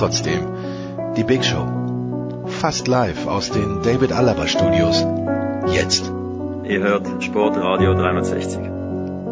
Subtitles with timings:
[0.00, 0.46] Trotzdem,
[1.14, 2.46] die Big Show.
[2.46, 5.04] Fast live aus den David Alaba Studios.
[5.74, 6.10] Jetzt.
[6.64, 8.60] Ihr hört Sportradio 360.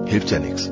[0.05, 0.71] Hilft ja nichts.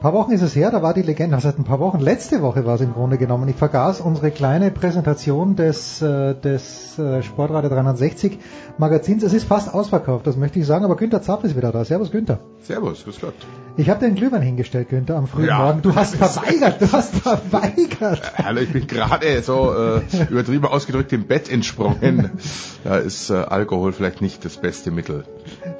[0.00, 2.40] Ein paar Wochen ist es her, da war die Legende, seit ein paar Wochen, letzte
[2.40, 3.46] Woche war es im Grunde genommen.
[3.50, 8.38] Ich vergaß unsere kleine Präsentation des, äh, des äh, Sportradio 360
[8.78, 9.22] Magazins.
[9.22, 11.84] Es ist fast ausverkauft, das möchte ich sagen, aber Günther Zapp ist wieder da.
[11.84, 12.38] Servus Günther.
[12.62, 13.34] Servus, grüß Gott.
[13.80, 15.58] Ich habe den Glühwein hingestellt, Günther, am frühen Ja.
[15.58, 15.80] Morgen.
[15.82, 18.20] Du hast verweigert, du hast verweigert.
[18.36, 22.30] Hallo, ich bin gerade so äh, übertrieben ausgedrückt im Bett entsprungen.
[22.84, 25.24] Da ist äh, Alkohol vielleicht nicht das beste Mittel.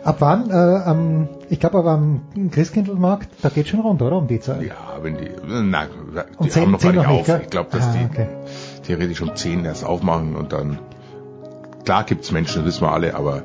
[0.05, 0.51] Ab wann?
[0.51, 4.19] Äh, am, ich glaube aber am Christkindlmarkt, da geht schon runter, oder?
[4.19, 4.63] Um die Zeit.
[4.63, 7.27] Ja, wenn die, na, die Um zehn- haben noch gar nicht nicht, auf.
[7.27, 7.41] gell?
[7.43, 8.27] ich glaube, dass Ah, die okay.
[8.87, 10.79] theoretisch um 10 erst aufmachen und dann,
[11.87, 13.45] klar gibt's Menschen, das wissen wir alle, aber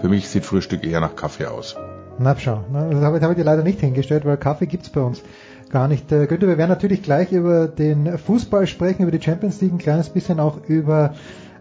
[0.00, 1.74] für mich sieht Frühstück eher nach Kaffee aus.
[2.18, 5.22] Na schau, das habe ich, dir leider nicht hingestellt, weil Kaffee gibt's bei uns
[5.70, 6.12] gar nicht.
[6.12, 9.78] Äh, Günther, wir werden natürlich gleich über den Fußball sprechen, über die Champions League, ein
[9.78, 11.14] kleines bisschen auch über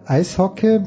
[0.06, 0.82] Eishockey.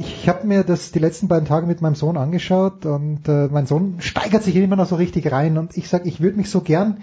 [0.00, 3.66] Ich habe mir das die letzten beiden Tage mit meinem Sohn angeschaut und äh, mein
[3.66, 6.62] Sohn steigert sich immer noch so richtig rein und ich sag, ich würde mich so
[6.62, 6.98] gern,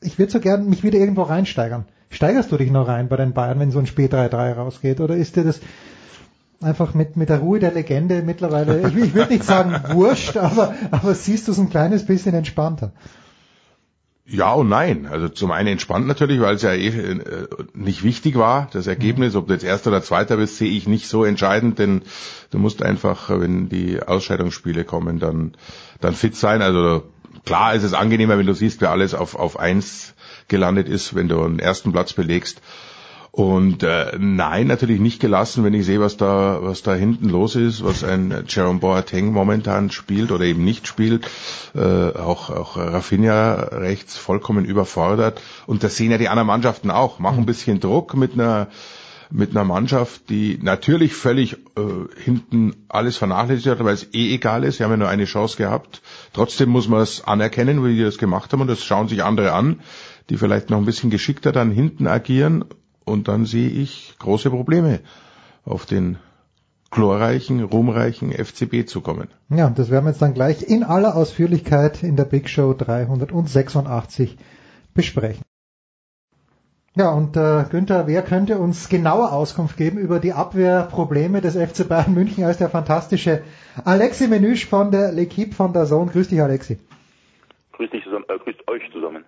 [0.00, 1.86] ich würde so gern mich wieder irgendwo reinsteigern.
[2.10, 5.16] Steigerst du dich noch rein bei den Bayern, wenn so ein Spiel 3-3 rausgeht oder
[5.16, 5.60] ist dir das
[6.64, 10.74] einfach mit, mit der Ruhe der Legende mittlerweile, ich, ich würde nicht sagen wurscht, aber,
[10.90, 12.92] aber siehst du es ein kleines bisschen entspannter?
[14.24, 15.06] Ja und nein.
[15.06, 19.34] Also zum einen entspannt natürlich, weil es ja eh äh, nicht wichtig war, das Ergebnis.
[19.34, 22.02] Ob du jetzt Erster oder Zweiter bist, sehe ich nicht so entscheidend, denn
[22.50, 25.52] du musst einfach, wenn die Ausscheidungsspiele kommen, dann,
[26.00, 26.62] dann fit sein.
[26.62, 27.02] Also
[27.44, 30.14] klar ist es angenehmer, wenn du siehst, wer alles auf, auf eins
[30.48, 32.62] gelandet ist, wenn du einen ersten Platz belegst.
[33.34, 37.56] Und äh, nein, natürlich nicht gelassen, wenn ich sehe, was da, was da hinten los
[37.56, 41.26] ist, was ein Jerome Boateng momentan spielt oder eben nicht spielt.
[41.74, 45.40] Äh, auch, auch Rafinha rechts vollkommen überfordert.
[45.66, 47.20] Und das sehen ja die anderen Mannschaften auch.
[47.20, 48.68] Machen ein bisschen Druck mit einer
[49.30, 54.62] mit einer Mannschaft, die natürlich völlig äh, hinten alles vernachlässigt hat, weil es eh egal
[54.62, 54.76] ist.
[54.76, 56.02] Sie haben ja nur eine Chance gehabt.
[56.34, 58.60] Trotzdem muss man es anerkennen, wie die das gemacht haben.
[58.60, 59.80] Und das schauen sich andere an,
[60.28, 62.66] die vielleicht noch ein bisschen geschickter dann hinten agieren.
[63.04, 65.00] Und dann sehe ich große Probleme
[65.64, 66.18] auf den
[66.90, 69.28] glorreichen, ruhmreichen FCB zu kommen.
[69.48, 74.36] Ja, das werden wir jetzt dann gleich in aller Ausführlichkeit in der Big Show 386
[74.94, 75.42] besprechen.
[76.94, 81.88] Ja, und äh, Günther, wer könnte uns genaue Auskunft geben über die Abwehrprobleme des FC
[81.88, 83.42] Bayern München als der fantastische
[83.82, 86.10] Alexi Menüsch von der L'Equipe von der Zone.
[86.10, 86.78] Grüß dich, Alexi.
[87.82, 89.24] Grüß dich zusammen, äh, grüßt euch zusammen.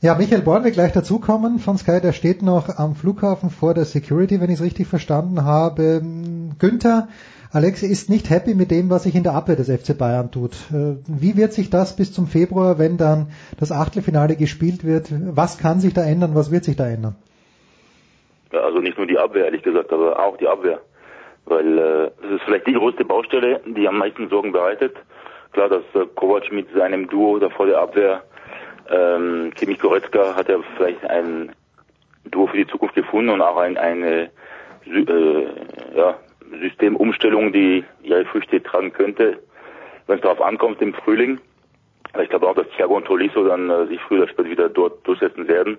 [0.00, 3.86] Ja, Michael Born wird gleich dazukommen von Sky, der steht noch am Flughafen vor der
[3.86, 6.00] Security, wenn ich es richtig verstanden habe.
[6.60, 7.08] Günther,
[7.52, 10.52] Alexi ist nicht happy mit dem, was sich in der Abwehr des FC Bayern tut.
[10.70, 15.08] Äh, Wie wird sich das bis zum Februar, wenn dann das Achtelfinale gespielt wird?
[15.10, 16.36] Was kann sich da ändern?
[16.36, 17.16] Was wird sich da ändern?
[18.52, 20.78] Ja, also nicht nur die Abwehr, ehrlich gesagt, aber auch die Abwehr.
[21.46, 24.94] Weil äh, es ist vielleicht die größte Baustelle, die am meisten Sorgen bereitet.
[25.52, 28.22] Klar, dass äh, Kovac mit seinem Duo da vor der Abwehr,
[28.90, 31.52] ähm, Kimmich Goretzka, hat er vielleicht ein
[32.24, 34.30] Duo für die Zukunft gefunden und auch ein, eine
[34.86, 35.46] äh,
[35.94, 36.16] ja,
[36.60, 39.38] Systemumstellung, die ihre Früchte tragen könnte,
[40.06, 41.40] wenn es darauf ankommt im Frühling.
[42.20, 45.06] Ich glaube auch, dass Thiago und Tolisso dann äh, sich früher oder später wieder dort
[45.06, 45.78] durchsetzen werden.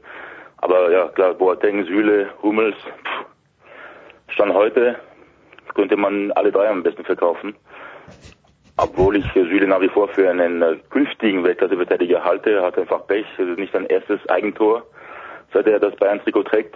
[0.58, 3.26] Aber ja, klar, Boateng, Süle, Hummels, pff,
[4.34, 5.00] Stand heute
[5.74, 7.56] könnte man alle drei am besten verkaufen.
[8.82, 13.26] Obwohl ich Süle nach wie vor für einen äh, künftigen Weltklasse-Verteidiger halte, hat einfach Pech.
[13.38, 14.84] Es ist nicht sein erstes Eigentor,
[15.54, 16.76] seit er das Bayern-Trikot trägt.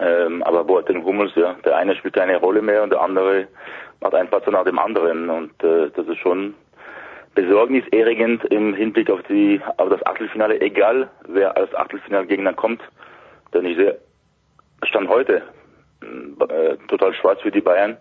[0.00, 3.46] Ähm, aber Boateng Hummels, ja, der eine spielt keine Rolle mehr und der andere
[4.00, 6.54] macht einen Patzer nach dem anderen und äh, das ist schon
[7.36, 12.82] besorgniserregend im Hinblick auf die auf das Achtelfinale, egal wer als Achtelfinalgegner kommt.
[13.54, 13.96] Denn ich sehe
[14.82, 15.42] Stand heute
[16.02, 17.96] äh, total schwarz für die Bayern.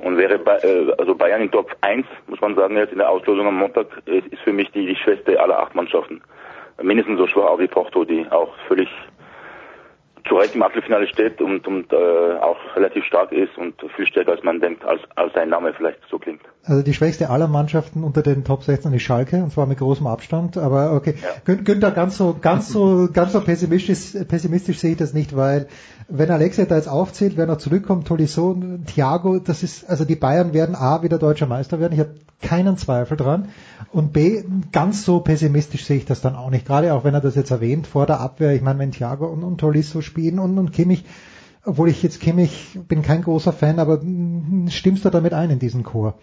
[0.00, 3.46] Und wäre äh, also Bayern in Top 1, muss man sagen, jetzt in der Auslosung
[3.46, 6.22] am Montag, ist, ist für mich die, die schwächste aller acht Mannschaften.
[6.82, 8.88] Mindestens so schwach auch wie Porto, die auch völlig
[10.28, 14.32] zu Recht im Achtelfinale steht und, und äh, auch relativ stark ist und viel stärker
[14.32, 16.42] als man denkt, als, als sein Name vielleicht so klingt.
[16.68, 20.08] Also die schwächste aller Mannschaften unter den Top 16 ist Schalke und zwar mit großem
[20.08, 20.58] Abstand.
[20.58, 21.54] Aber okay, ja.
[21.54, 25.68] Günther, ganz so, ganz so, ganz so pessimistisch, pessimistisch sehe ich das nicht, weil
[26.08, 30.54] wenn Alexia da jetzt aufzählt, wer noch zurückkommt, Tolisso, Thiago, das ist, also die Bayern
[30.54, 31.92] werden A wieder deutscher Meister werden.
[31.92, 33.48] Ich habe keinen Zweifel dran.
[33.92, 34.42] Und B,
[34.72, 36.66] ganz so pessimistisch sehe ich das dann auch nicht.
[36.66, 38.54] Gerade auch wenn er das jetzt erwähnt, vor der Abwehr.
[38.54, 41.04] Ich meine, wenn Thiago und, und Tolisso spielen und, und Kimmich,
[41.64, 44.00] obwohl ich jetzt Kimmich bin kein großer Fan, aber
[44.68, 46.14] stimmst du damit ein in diesen Chor?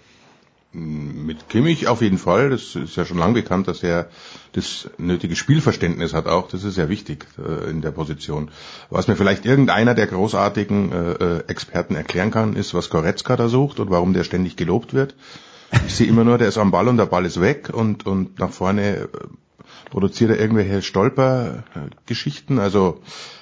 [0.75, 2.49] Mit Kimmich auf jeden Fall.
[2.49, 4.09] Das ist ja schon lange bekannt, dass er
[4.53, 6.47] das nötige Spielverständnis hat auch.
[6.47, 8.49] Das ist ja wichtig äh, in der Position.
[8.89, 13.49] Was mir vielleicht irgendeiner der großartigen äh, äh, Experten erklären kann, ist, was Goretzka da
[13.49, 15.15] sucht und warum der ständig gelobt wird.
[15.85, 18.39] Ich sehe immer nur, der ist am Ball und der Ball ist weg und, und
[18.39, 19.07] nach vorne äh,
[19.91, 22.57] produziert er irgendwelche Stolpergeschichten.
[22.57, 22.99] Also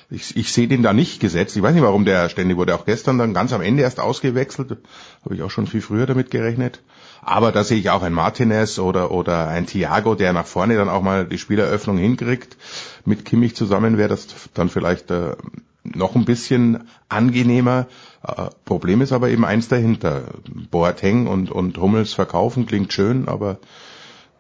[0.09, 1.55] ich, ich sehe den da nicht gesetzt.
[1.55, 2.75] Ich weiß nicht, warum der ständig wurde.
[2.75, 4.77] Auch gestern dann ganz am Ende erst ausgewechselt.
[5.23, 6.81] Habe ich auch schon viel früher damit gerechnet.
[7.21, 10.89] Aber da sehe ich auch ein Martinez oder, oder ein Thiago, der nach vorne dann
[10.89, 12.57] auch mal die Spieleröffnung hinkriegt.
[13.05, 15.35] Mit Kimmich zusammen wäre das dann vielleicht äh,
[15.83, 17.87] noch ein bisschen angenehmer.
[18.27, 20.23] Äh, Problem ist aber eben eins dahinter.
[20.71, 23.59] Boateng und, und Hummels verkaufen klingt schön, aber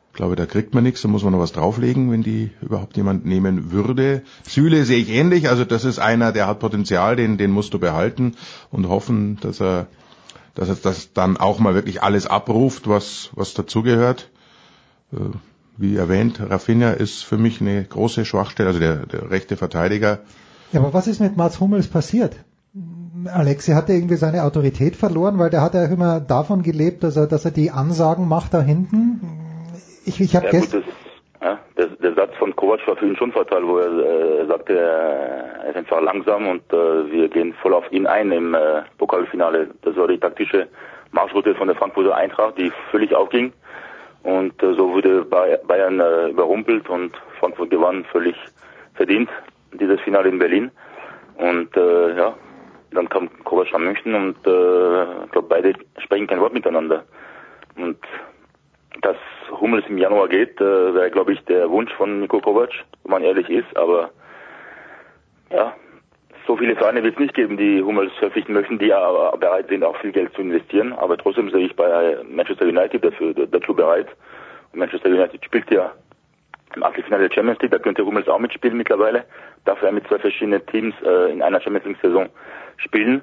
[0.09, 2.97] ich glaube, da kriegt man nichts, da muss man noch was drauflegen, wenn die überhaupt
[2.97, 4.23] jemand nehmen würde.
[4.45, 7.79] Süle sehe ich ähnlich, also das ist einer, der hat Potenzial, den, den musst du
[7.79, 8.35] behalten
[8.71, 9.87] und hoffen, dass er
[10.55, 14.29] dass er das dann auch mal wirklich alles abruft, was, was dazugehört.
[15.13, 15.17] Äh,
[15.77, 20.19] wie erwähnt, Rafinha ist für mich eine große Schwachstelle, also der, der rechte Verteidiger.
[20.73, 22.35] Ja, aber was ist mit Mats Hummels passiert?
[23.25, 27.27] Alexi hat irgendwie seine Autorität verloren, weil der hat ja immer davon gelebt, dass er,
[27.27, 29.21] dass er die Ansagen macht da hinten.
[30.05, 30.83] Ich, ich habe ja, gestern.
[31.41, 34.77] Ja, der, der, Satz von Kovac war für ihn schon fatal, wo er äh, sagte,
[34.77, 39.69] er ist einfach langsam und äh, wir gehen voll auf ihn ein im äh, Pokalfinale.
[39.81, 40.67] Das war die taktische
[41.11, 43.51] Marschroute von der Frankfurter Eintracht, die völlig aufging.
[44.21, 48.35] Und äh, so wurde Bayern äh, überrumpelt und Frankfurt gewann völlig
[48.93, 49.29] verdient
[49.73, 50.69] dieses Finale in Berlin.
[51.37, 52.35] Und äh, ja,
[52.91, 57.03] dann kam Kovac nach München und äh, ich glaube beide sprechen kein Wort miteinander.
[57.75, 57.97] Und
[59.01, 59.17] dass
[59.59, 62.71] Hummels im Januar geht, äh, wäre, glaube ich, der Wunsch von Niko Kovac,
[63.03, 63.75] wenn man ehrlich ist.
[63.75, 64.11] Aber
[65.51, 65.75] ja,
[66.47, 69.83] so viele Vereine wird es nicht geben, die Hummels verpflichten möchten, die aber bereit sind,
[69.83, 70.93] auch viel Geld zu investieren.
[70.93, 74.07] Aber trotzdem sehe ich bei Manchester United dafür, dazu bereit.
[74.71, 75.91] Und Manchester United spielt ja
[76.75, 79.25] im Achtelfinale der Champions League, da könnte Hummels auch mitspielen mittlerweile.
[79.65, 82.29] Darf er mit zwei verschiedenen Teams äh, in einer Champions League Saison
[82.77, 83.21] spielen.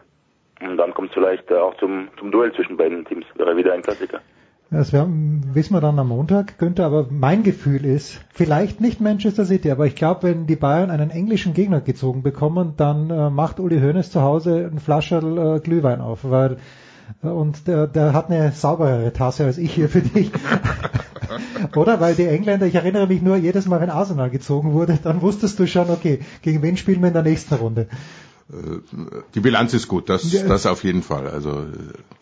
[0.61, 3.25] Und dann kommt es vielleicht auch zum, zum Duell zwischen beiden Teams.
[3.37, 4.21] Wäre wieder ein Klassiker.
[4.70, 9.47] Das werden, wissen wir dann am Montag, Günther, aber mein Gefühl ist, vielleicht nicht Manchester
[9.47, 13.61] City, aber ich glaube, wenn die Bayern einen englischen Gegner gezogen bekommen, dann äh, macht
[13.61, 16.59] Uli Hoeneß zu Hause ein Flascherl äh, Glühwein auf, weil
[17.23, 20.31] äh, und der, der hat eine sauberere Tasse als ich hier für dich.
[21.75, 22.00] Oder?
[22.00, 25.59] Weil die Engländer, ich erinnere mich nur, jedes Mal, wenn Arsenal gezogen wurde, dann wusstest
[25.59, 27.88] du schon, okay, gegen wen spielen wir in der nächsten Runde.
[28.50, 28.81] Äh,
[29.35, 31.28] die Bilanz ist gut, das, das auf jeden Fall.
[31.28, 31.67] Also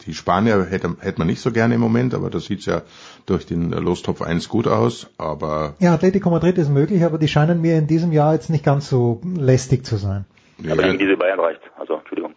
[0.06, 2.82] die Spanier hätte, hätte man nicht so gerne im Moment, aber das sieht ja
[3.26, 5.08] durch den Lostopf 1 gut aus.
[5.18, 8.64] Aber ja, Atletico Madrid ist möglich, aber die scheinen mir in diesem Jahr jetzt nicht
[8.64, 10.24] ganz so lästig zu sein.
[10.58, 11.60] Ja, aber gegen diese Bayern reicht.
[11.78, 12.34] Also Entschuldigung.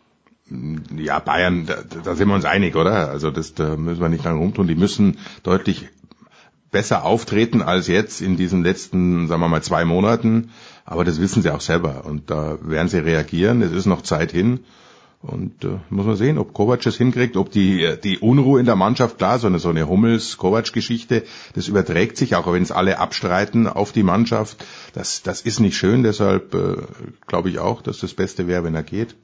[0.98, 3.10] Ja, Bayern, da, da sind wir uns einig, oder?
[3.10, 4.67] Also das da müssen wir nicht lange rumtun.
[4.67, 5.89] Die müssen deutlich
[6.72, 10.51] besser auftreten als jetzt in diesen letzten, sagen wir mal, zwei Monaten.
[10.89, 13.62] Aber das wissen sie auch selber und da werden sie reagieren.
[13.62, 14.62] Es ist noch Zeit hin.
[15.22, 18.65] Und äh, muss man sehen, ob Kovac es hinkriegt, ob die, äh, die Unruhe in
[18.65, 22.98] der Mannschaft, klar, so eine, so eine Hummels-Kovac-Geschichte, das überträgt sich, auch wenn es alle
[22.98, 24.65] abstreiten, auf die Mannschaft.
[24.96, 26.77] Das, das ist nicht schön, deshalb äh,
[27.27, 29.15] glaube ich auch, dass das Beste wäre, wenn er geht.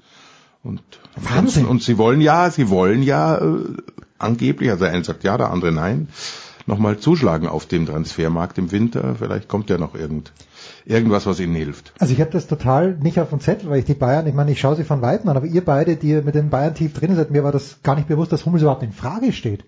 [0.61, 0.83] Und,
[1.15, 1.65] Wahnsinn.
[1.65, 3.57] und sie wollen ja, sie wollen ja äh,
[4.19, 6.09] angeblich, also der eine sagt ja, der andere nein,
[6.67, 9.15] nochmal zuschlagen auf dem Transfermarkt im Winter.
[9.17, 10.31] Vielleicht kommt ja noch irgend,
[10.85, 11.93] irgendwas, was ihnen hilft.
[11.99, 14.51] Also ich habe das total nicht auf dem Zettel, weil ich die Bayern, ich meine,
[14.51, 17.15] ich schaue sie von Weitem an, aber ihr beide, die mit den Bayern tief drin
[17.15, 19.65] seid, mir war das gar nicht bewusst, dass Hummels überhaupt in Frage steht.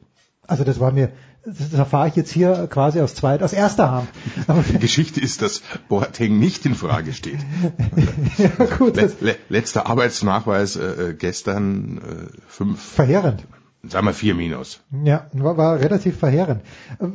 [0.48, 1.12] Also das war mir,
[1.46, 4.10] das erfahre ich jetzt hier quasi aus zweit, aus erster Hand.
[4.48, 7.40] Aber die Geschichte ist, dass Boateng nicht in Frage steht.
[8.38, 8.96] ja, gut.
[8.96, 12.82] Le le letzter Arbeitsnachweis äh, äh, gestern äh, fünf.
[12.82, 13.46] Verheerend
[13.89, 14.82] sagen wir vier Minus.
[15.03, 16.62] Ja, war, war relativ verheerend.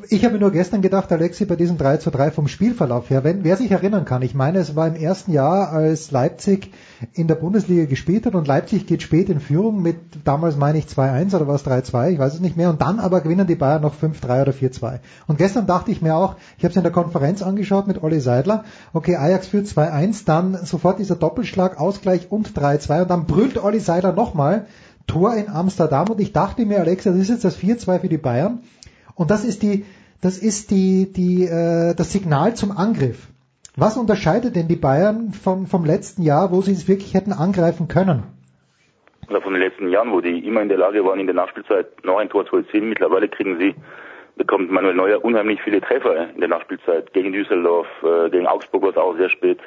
[0.09, 3.45] Ich habe nur gestern gedacht, Alexi, bei diesem 3 zu 3 vom Spielverlauf her, wenn,
[3.45, 6.73] wer sich erinnern kann, ich meine, es war im ersten Jahr, als Leipzig
[7.15, 10.87] in der Bundesliga gespielt hat und Leipzig geht spät in Führung mit, damals meine ich
[10.87, 13.57] 2-1 oder war es 3-2, ich weiß es nicht mehr, und dann aber gewinnen die
[13.57, 15.01] Bayern noch 5-3 oder 4-2.
[15.27, 18.21] Und gestern dachte ich mir auch, ich habe es in der Konferenz angeschaut mit Olli
[18.21, 23.63] Seidler, okay, Ajax führt 2-1, dann sofort dieser Doppelschlag, Ausgleich und 3-2 und dann brüllt
[23.63, 24.67] Olli Seidler nochmal,
[25.07, 28.19] Tor in Amsterdam und ich dachte mir, Alexa, das ist jetzt das 4-2 für die
[28.19, 28.61] Bayern
[29.15, 29.85] und das ist die,
[30.21, 33.29] das ist die, die, äh, das Signal zum Angriff.
[33.77, 37.89] Was unterscheidet denn die Bayern vom, vom letzten Jahr, wo sie es wirklich hätten angreifen
[37.89, 38.23] können?
[39.29, 42.05] Oder von den letzten Jahren, wo die immer in der Lage waren, in der Nachspielzeit
[42.05, 42.91] noch ein Tor zu erzielen.
[42.91, 43.75] Mittlerweile kriegen sie,
[44.37, 47.15] bekommt Manuel Neuer unheimlich viele Treffer in der Nachspielzeit.
[47.15, 49.59] Gegen Düsseldorf, äh, gegen Augsburg war es auch sehr spät.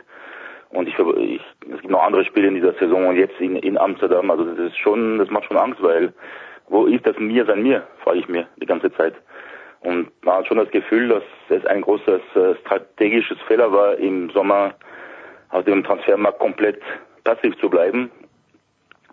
[0.70, 1.42] Und ich, ich,
[1.74, 4.30] es gibt noch andere Spiele in dieser Saison und jetzt in, in Amsterdam.
[4.30, 6.14] Also das ist schon, das macht schon Angst, weil
[6.68, 9.14] wo ist das Mir sein Mir, frage ich mir die ganze Zeit.
[9.82, 14.32] Und man hat schon das Gefühl, dass es ein großes äh, strategisches Fehler war, im
[14.32, 14.74] Sommer
[15.50, 16.82] auf dem Transfermarkt komplett
[17.24, 18.10] passiv zu bleiben.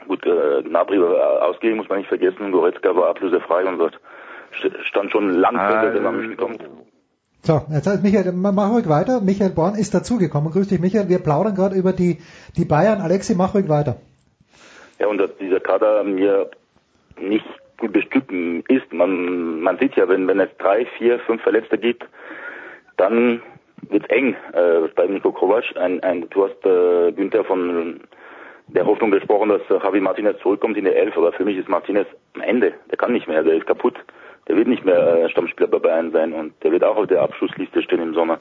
[0.08, 2.52] Gut, äh, Gnabry war ausgegeben, muss man nicht vergessen.
[2.52, 4.00] Goretzka war ablösefrei und dort
[4.84, 5.56] stand schon lang
[5.94, 6.62] wenn man mich kommt.
[7.44, 9.20] So, jetzt heißt Michael, mach ruhig weiter.
[9.20, 10.52] Michael Born ist dazugekommen.
[10.52, 11.08] Grüß dich, Michael.
[11.08, 12.18] Wir plaudern gerade über die,
[12.56, 13.00] die Bayern.
[13.00, 13.96] Alexi, mach ruhig weiter.
[15.00, 16.48] Ja, und dass dieser Kader mir
[17.20, 17.44] nicht
[17.78, 18.92] gut bestückt ist.
[18.92, 22.04] Man, man sieht ja, wenn, wenn es drei, vier, fünf Verletzte gibt,
[22.96, 23.42] dann
[23.90, 25.64] wird's eng äh, bei Nico Kovac.
[25.74, 28.02] Ein, ein, du hast äh, Günther von
[28.68, 31.68] der Hoffnung gesprochen, dass äh, Javi Martinez zurückkommt in der Elf, aber für mich ist
[31.68, 32.74] Martinez am Ende.
[32.88, 33.96] Der kann nicht mehr, der ist kaputt
[34.48, 37.22] der wird nicht mehr äh, Stammspieler bei Bayern sein und der wird auch auf der
[37.22, 38.40] Abschlussliste stehen im Sommer.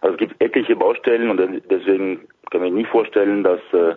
[0.00, 1.40] Also es gibt etliche Baustellen und
[1.70, 3.96] deswegen kann ich mir nie vorstellen, dass, äh,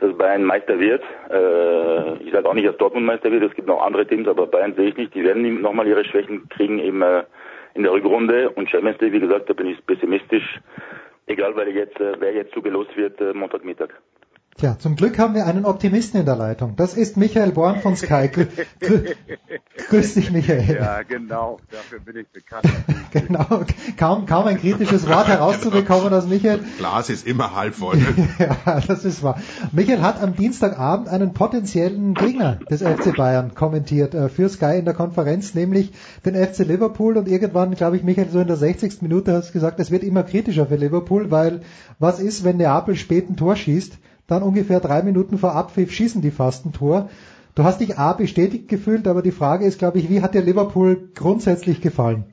[0.00, 1.02] dass Bayern Meister wird.
[1.30, 4.46] Äh, ich sage auch nicht, dass Dortmund Meister wird, es gibt noch andere Teams, aber
[4.46, 5.14] Bayern sehe ich nicht.
[5.14, 7.24] Die werden nochmal ihre Schwächen kriegen äh,
[7.74, 10.60] in der Rückrunde und Champions League, wie gesagt, da bin ich pessimistisch.
[11.26, 13.88] Egal, weil jetzt, wer jetzt zugelost wird, Montagmittag.
[14.58, 16.76] Tja, zum Glück haben wir einen Optimisten in der Leitung.
[16.76, 18.28] Das ist Michael Born von Sky.
[18.28, 18.46] Grü
[19.90, 20.76] grüß dich, Michael.
[20.80, 21.60] Ja, genau.
[21.70, 22.64] Dafür bin ich bekannt.
[23.10, 23.66] genau.
[23.98, 26.60] Kaum, kaum ein kritisches Wort herauszubekommen aus Michael.
[26.78, 27.98] Glas ist immer halb voll.
[28.38, 29.38] ja, das ist wahr.
[29.72, 34.86] Michael hat am Dienstagabend einen potenziellen Gegner des FC Bayern kommentiert äh, für Sky in
[34.86, 35.92] der Konferenz, nämlich
[36.24, 37.18] den FC Liverpool.
[37.18, 39.02] Und irgendwann, glaube ich, Michael, so in der 60.
[39.02, 41.60] Minute hat gesagt, es wird immer kritischer für Liverpool, weil
[41.98, 43.98] was ist, wenn Neapel spät ein Tor schießt?
[44.26, 47.08] Dann ungefähr drei Minuten vor Abpfiff schießen die fast ein Tor.
[47.54, 50.42] Du hast dich A bestätigt gefühlt, aber die Frage ist, glaube ich, wie hat dir
[50.42, 52.24] Liverpool grundsätzlich gefallen?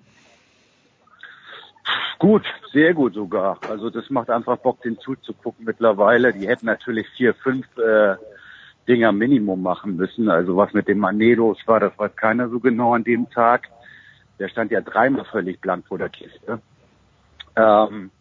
[2.20, 3.60] Gut, sehr gut sogar.
[3.70, 6.34] Also das macht einfach Bock, den zuzugucken mittlerweile.
[6.34, 8.16] Die hätten natürlich vier, fünf äh,
[8.88, 10.30] Dinger Minimum machen müssen.
[10.30, 13.70] Also was mit dem Manedos war, das weiß keiner so genau an dem Tag.
[14.40, 16.62] Der stand ja dreimal völlig blank vor der Kiste.
[17.56, 18.12] Ähm,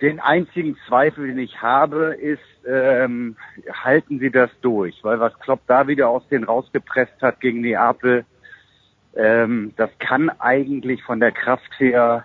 [0.00, 3.36] den einzigen Zweifel, den ich habe, ist, ähm,
[3.72, 5.02] halten sie das durch?
[5.02, 8.24] Weil was Klopp da wieder aus denen rausgepresst hat gegen Neapel,
[9.16, 12.24] ähm, das kann eigentlich von der Kraft her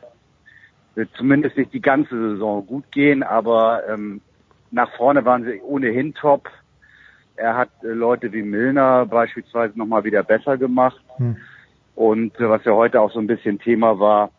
[0.96, 4.22] äh, zumindest nicht die ganze Saison gut gehen, aber ähm,
[4.72, 6.50] nach vorne waren sie ohnehin top.
[7.36, 11.02] Er hat äh, Leute wie Milner beispielsweise nochmal wieder besser gemacht.
[11.18, 11.38] Hm.
[11.96, 14.32] Und äh, was ja heute auch so ein bisschen Thema war,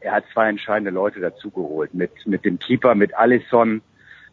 [0.00, 1.94] er hat zwei entscheidende Leute dazugeholt.
[1.94, 3.82] Mit, mit dem Keeper, mit Allison.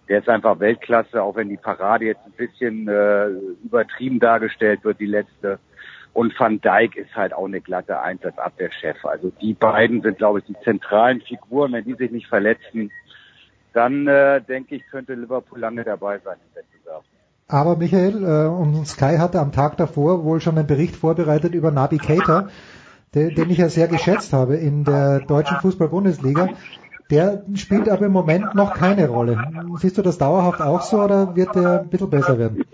[0.10, 3.28] Der ist einfach Weltklasse, auch wenn die Parade jetzt ein bisschen äh,
[3.64, 5.60] übertrieben dargestellt wird, die letzte.
[6.14, 9.06] Und Van Dijk ist halt auch eine glatte Einsatzabwehrchef.
[9.06, 11.74] Also die beiden sind, glaube ich, die zentralen Figuren.
[11.74, 12.90] Wenn die sich nicht verletzen,
[13.74, 17.04] dann äh, denke ich, könnte Liverpool lange dabei sein im Wettbewerb.
[17.50, 21.72] Aber Michael, äh, und Sky hatte am Tag davor wohl schon einen Bericht vorbereitet über
[21.72, 22.48] Nabi Keita
[23.18, 26.50] den, den ich ja sehr geschätzt habe in der deutschen Fußball-Bundesliga.
[27.10, 29.42] Der spielt aber im Moment noch keine Rolle.
[29.78, 32.66] Siehst du das dauerhaft auch so oder wird der ein bisschen besser werden?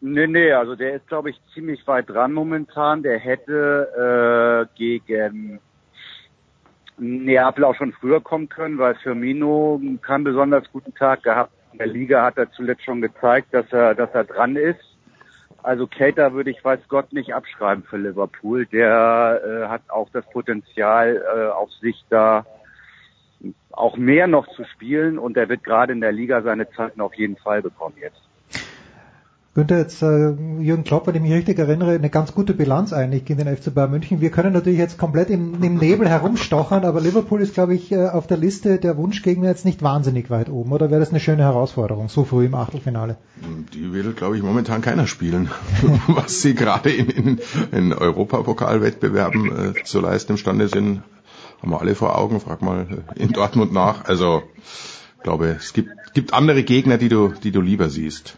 [0.00, 3.02] Nee, nee, also der ist, glaube ich, ziemlich weit dran momentan.
[3.02, 5.60] Der hätte äh, gegen
[6.98, 11.52] Neapel auch schon früher kommen können, weil Firmino keinen besonders guten Tag gehabt.
[11.72, 14.93] In der Liga hat er zuletzt schon gezeigt, dass er, dass er dran ist.
[15.64, 18.66] Also Cater würde ich weiß Gott nicht abschreiben für Liverpool.
[18.66, 22.44] Der äh, hat auch das Potenzial, äh, auf sich da
[23.72, 27.14] auch mehr noch zu spielen und er wird gerade in der Liga seine Zeiten auf
[27.14, 28.23] jeden Fall bekommen jetzt.
[29.54, 33.24] Günther, jetzt äh, Jürgen Klopp, wenn ich mich richtig erinnere, eine ganz gute Bilanz eigentlich
[33.24, 34.20] gegen den FC Bayern München.
[34.20, 38.08] Wir können natürlich jetzt komplett im, im Nebel herumstochern, aber Liverpool ist, glaube ich, äh,
[38.08, 40.72] auf der Liste der Wunschgegner jetzt nicht wahnsinnig weit oben.
[40.72, 43.16] Oder wäre das eine schöne Herausforderung, so früh im Achtelfinale?
[43.72, 45.48] Die will, glaube ich, momentan keiner spielen.
[46.08, 51.02] Was sie gerade in, in, in Europapokalwettbewerben äh, zu leisten imstande sind,
[51.62, 52.40] haben wir alle vor Augen.
[52.40, 54.06] Frag mal in Dortmund nach.
[54.06, 54.42] Also,
[55.22, 58.36] glaube, es gibt, gibt andere Gegner, die du, die du lieber siehst.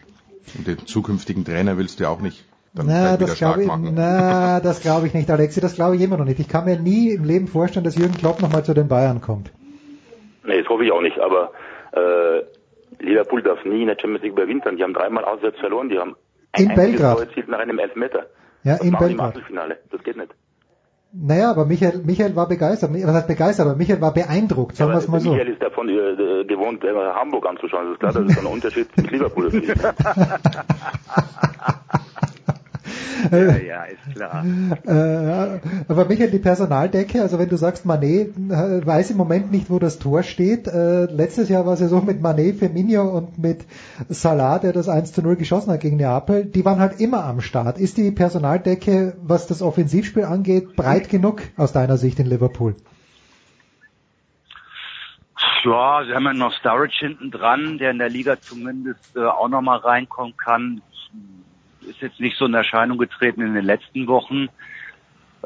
[0.57, 2.45] Und den zukünftigen Trainer willst du ja auch nicht
[2.77, 6.19] dann na, das glaube ich, na, das glaube ich nicht, Alexi, das glaube ich immer
[6.19, 6.39] noch nicht.
[6.41, 9.51] Ich kann mir nie im Leben vorstellen, dass Jürgen Klopp nochmal zu den Bayern kommt.
[10.45, 11.53] Nee, das hoffe ich auch nicht, aber
[11.93, 12.43] äh,
[13.03, 14.77] Liverpool darf nie in der Champions League überwintern.
[14.77, 16.17] Die haben dreimal auswärts verloren, die haben
[16.55, 17.19] in Belgrad.
[17.19, 18.27] erzielt nach einem Elfmeter.
[18.63, 19.37] Ja, das in Belgrad.
[19.91, 20.35] Das geht nicht.
[21.19, 22.91] Naja, aber Michael, Michael war begeistert.
[22.93, 23.67] Was heißt begeistert?
[23.67, 25.31] Aber Michael war beeindruckt, sagen wir es mal so.
[25.31, 27.87] Michael ist davon äh, gewohnt, äh, Hamburg anzuschauen.
[27.87, 29.51] Das ist klar, das ist ein Unterschied mit Liverpool.
[33.31, 34.45] ja, ja, ist klar.
[34.87, 39.71] Äh, aber Michael, die Personaldecke, also wenn du sagst, Manet äh, weiß im Moment nicht,
[39.71, 40.67] wo das Tor steht.
[40.67, 43.65] Äh, letztes Jahr war es ja so mit Manet, Firmino und mit
[44.09, 46.45] Salah, der das 1 zu 0 geschossen hat gegen Neapel.
[46.45, 47.79] Die waren halt immer am Start.
[47.79, 52.77] Ist die Personaldecke, was das Offensivspiel angeht, breit genug aus deiner Sicht in Liverpool?
[55.65, 59.49] Ja, sie haben ja noch Sturridge hinten dran, der in der Liga zumindest äh, auch
[59.49, 60.81] noch mal reinkommen kann
[61.87, 64.49] ist jetzt nicht so in Erscheinung getreten in den letzten Wochen.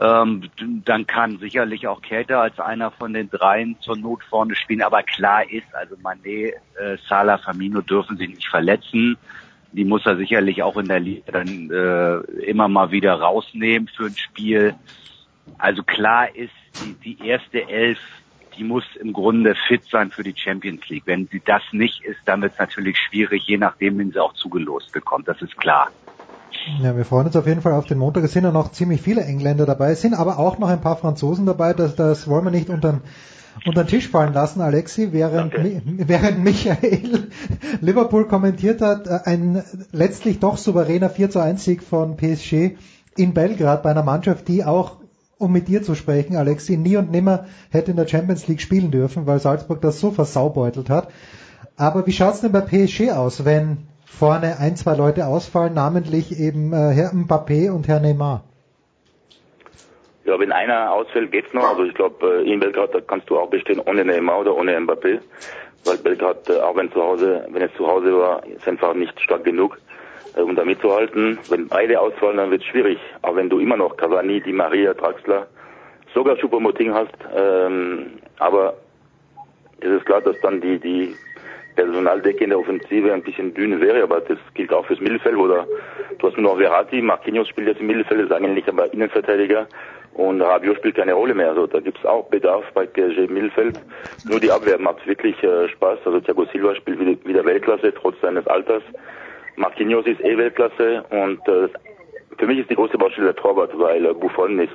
[0.01, 0.49] Ähm,
[0.85, 4.83] dann kann sicherlich auch Käthe als einer von den dreien zur Not vorne spielen.
[4.83, 9.19] Aber klar ist, also Mané, äh, Salah, Firmino dürfen sich nicht verletzen.
[9.73, 14.07] Die muss er sicherlich auch in der Liga dann äh, immer mal wieder rausnehmen für
[14.07, 14.75] ein Spiel.
[15.59, 16.51] Also klar ist,
[16.83, 17.99] die, die erste Elf,
[18.57, 21.05] die muss im Grunde fit sein für die Champions League.
[21.07, 24.33] Wenn sie das nicht ist, dann wird es natürlich schwierig, je nachdem, wen sie auch
[24.35, 25.29] zugelost bekommt.
[25.29, 25.91] Das ist klar.
[26.83, 28.25] Ja, wir freuen uns auf jeden Fall auf den Montag.
[28.25, 30.97] Es sind ja noch ziemlich viele Engländer dabei, es sind aber auch noch ein paar
[30.97, 31.73] Franzosen dabei.
[31.73, 33.01] Das, das wollen wir nicht unter,
[33.67, 35.83] unter den Tisch fallen lassen, Alexi, während, okay.
[35.85, 37.29] während Michael
[37.81, 42.77] Liverpool kommentiert hat, ein letztlich doch souveräner 4 zu 1 Sieg von PSG
[43.17, 44.97] in Belgrad bei einer Mannschaft, die auch
[45.39, 48.91] um mit dir zu sprechen, Alexi, nie und nimmer hätte in der Champions League spielen
[48.91, 51.09] dürfen, weil Salzburg das so versaubeutelt hat.
[51.77, 53.79] Aber wie schaut's denn bei PSG aus, wenn
[54.11, 58.45] vorne ein, zwei Leute ausfallen, namentlich eben äh, Herr Mbappé und Herr Neymar.
[60.25, 61.65] Ja, wenn einer ausfällt, geht's noch.
[61.65, 65.21] Also ich glaube, äh, in Belgrad kannst du auch bestehen ohne Neymar oder ohne Mbappé.
[65.85, 69.19] Weil Belgrad, äh, auch wenn zu Hause, wenn es zu Hause war, ist einfach nicht
[69.21, 69.79] stark genug,
[70.37, 71.39] äh, um da mitzuhalten.
[71.49, 72.99] Wenn beide ausfallen, dann wird es schwierig.
[73.23, 75.47] Aber wenn du immer noch Cavani, Di Maria, Draxler,
[76.15, 78.75] sogar Supermoting hast, ähm, aber
[79.81, 81.17] es ist klar, dass dann die, die
[81.81, 85.67] Personaldecke in der Offensive ein bisschen dünn wäre, aber das gilt auch fürs Mittelfeld, oder
[86.19, 89.67] du hast nur noch Verratti, Marquinhos spielt jetzt im Mittelfeld, ist eigentlich aber Innenverteidiger
[90.13, 91.49] und Rabiot spielt keine Rolle mehr.
[91.49, 93.81] Also da gibt's auch Bedarf bei PSG im Mittelfeld.
[94.29, 96.01] Nur die Abwehr macht wirklich äh, Spaß.
[96.05, 98.83] Also Thiago Silva spielt wieder, wieder Weltklasse, trotz seines Alters.
[99.57, 101.69] Marquinhos ist eh Weltklasse und äh,
[102.37, 104.73] für mich ist die große Baustelle der Torwart, weil äh, Buffon ist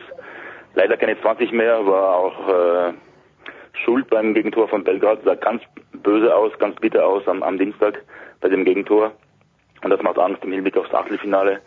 [0.74, 2.94] leider keine 20 mehr, war auch äh,
[3.84, 5.62] schuld beim Gegentor von Belgrad, sah ganz
[5.94, 8.02] böse aus, ganz bitter aus am, am Dienstag
[8.42, 9.12] bei dem Gegentor.
[9.84, 11.60] Und das macht Angst im Hinblick aufs Achtelfinale,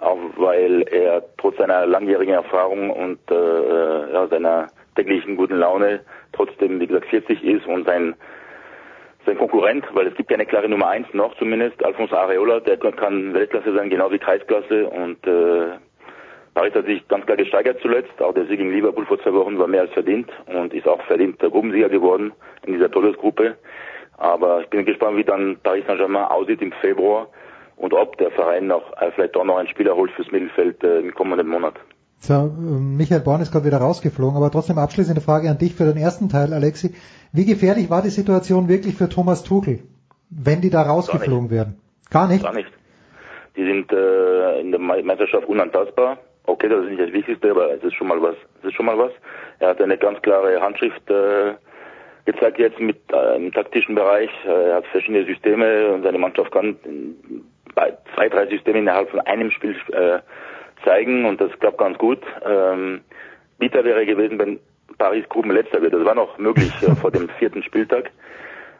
[0.00, 6.00] auch weil er trotz seiner langjährigen Erfahrung und äh, äh ja, seiner täglichen guten Laune
[6.32, 8.14] trotzdem, wie gesagt, 40 ist und sein
[9.26, 12.78] sein Konkurrent, weil es gibt ja eine klare Nummer eins noch zumindest, Alfonso Areola, der
[12.78, 15.76] kann Weltklasse sein, genau wie Kreisklasse und äh,
[16.54, 18.20] Paris hat sich ganz klar gesteigert zuletzt.
[18.20, 21.00] Auch der Sieg gegen Liverpool vor zwei Wochen war mehr als verdient und ist auch
[21.02, 22.32] verdient der Gruppensieger geworden
[22.66, 23.56] in dieser Todesgruppe.
[24.16, 27.28] Aber ich bin gespannt, wie dann Paris Saint-Germain aussieht im Februar
[27.76, 31.00] und ob der Verein noch äh, vielleicht auch noch einen Spieler holt fürs Mittelfeld äh,
[31.00, 31.74] im kommenden Monat.
[32.18, 35.84] So, äh, Michael Born ist gerade wieder rausgeflogen, aber trotzdem abschließende Frage an dich für
[35.84, 36.94] den ersten Teil, Alexi.
[37.32, 39.80] Wie gefährlich war die Situation wirklich für Thomas Tuchel,
[40.28, 41.80] wenn die da rausgeflogen Gar werden?
[42.10, 42.42] Gar nicht?
[42.42, 42.70] Gar nicht.
[43.56, 46.18] Die sind äh, in der Meisterschaft unantastbar.
[46.50, 48.34] Okay, das ist nicht das Wichtigste, aber es ist schon mal was.
[48.60, 49.12] Es ist schon mal was.
[49.60, 51.54] Er hat eine ganz klare Handschrift äh,
[52.24, 54.30] gezeigt jetzt mit äh, im taktischen Bereich.
[54.44, 56.76] Äh, er hat verschiedene Systeme und seine Mannschaft kann
[58.14, 60.18] zwei, drei Systeme innerhalb von einem Spiel äh,
[60.84, 62.18] zeigen und das klappt ganz gut.
[62.44, 63.02] Ähm,
[63.58, 64.58] bitter wäre gewesen, wenn
[64.98, 65.94] Paris Gruppenletzter wird.
[65.94, 68.10] Das war noch möglich äh, vor dem vierten Spieltag.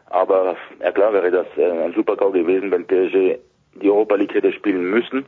[0.07, 3.39] Aber ja klar wäre das äh, ein Supergau gewesen, wenn PSG
[3.75, 5.25] die Europa League hätte spielen müssen.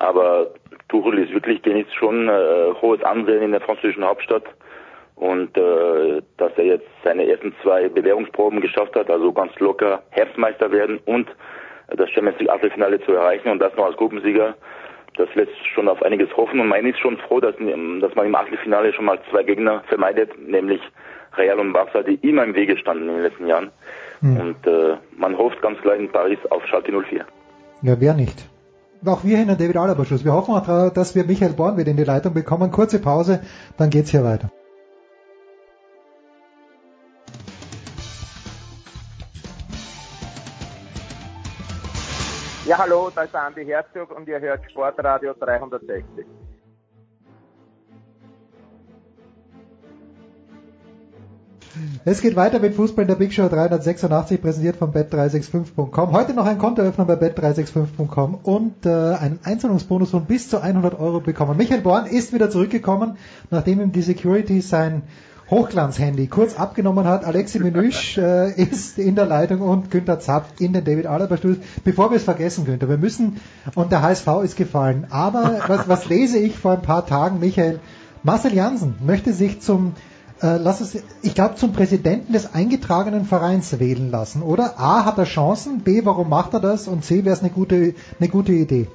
[0.00, 0.48] Aber
[0.88, 4.44] Tuchel ist wirklich genießt schon äh, hohes Ansehen in der französischen Hauptstadt
[5.14, 10.72] und äh, dass er jetzt seine ersten zwei Bewährungsproben geschafft hat, also ganz locker Herbstmeister
[10.72, 11.28] werden und
[11.94, 14.54] das Champions League Achtelfinale zu erreichen und das noch als Gruppensieger.
[15.16, 18.34] Das lässt schon auf einiges hoffen und man ist schon froh, dass, dass man im
[18.34, 20.80] Achtelfinale schon mal zwei Gegner vermeidet, nämlich
[21.36, 23.70] Real und Barca, die immer im Wege standen in den letzten Jahren.
[24.20, 24.36] Hm.
[24.40, 27.26] Und äh, man hofft ganz klar in Paris auf Schalke 04.
[27.82, 28.48] Ja, wer nicht?
[29.06, 30.24] Auch wir hin an David Alaba Schluss.
[30.24, 32.70] Wir hoffen auch, dass wir Michael Born wieder in die Leitung bekommen.
[32.70, 33.40] Kurze Pause,
[33.78, 34.50] dann geht's hier weiter.
[42.66, 46.26] Ja, hallo, da ist Andi Herzog und ihr hört Sportradio 360.
[52.04, 56.12] Es geht weiter mit Fußball in der Big Show 386, präsentiert von bet365.com.
[56.12, 61.20] Heute noch ein Kontoöffner bei bet365.com und äh, einen Einzahlungsbonus von bis zu 100 Euro
[61.20, 61.56] bekommen.
[61.56, 63.16] Michael Born ist wieder zurückgekommen,
[63.50, 65.02] nachdem ihm die Security sein
[65.50, 67.24] Hochglanzhandy kurz abgenommen hat.
[67.24, 71.64] Alexi Menüsch äh, ist in der Leitung und Günther Zapf in den David Alaba Studios.
[71.84, 73.40] Bevor wir es vergessen, Günther, wir müssen,
[73.74, 77.80] und der HSV ist gefallen, aber was, was lese ich vor ein paar Tagen, Michael?
[78.22, 79.94] Marcel Jansen möchte sich zum
[80.42, 84.78] äh, lass es, ich glaube, zum Präsidenten des eingetragenen Vereins wählen lassen, oder?
[84.78, 87.94] A, hat er Chancen, B, warum macht er das und C, wäre es eine gute,
[88.18, 88.88] eine gute Idee.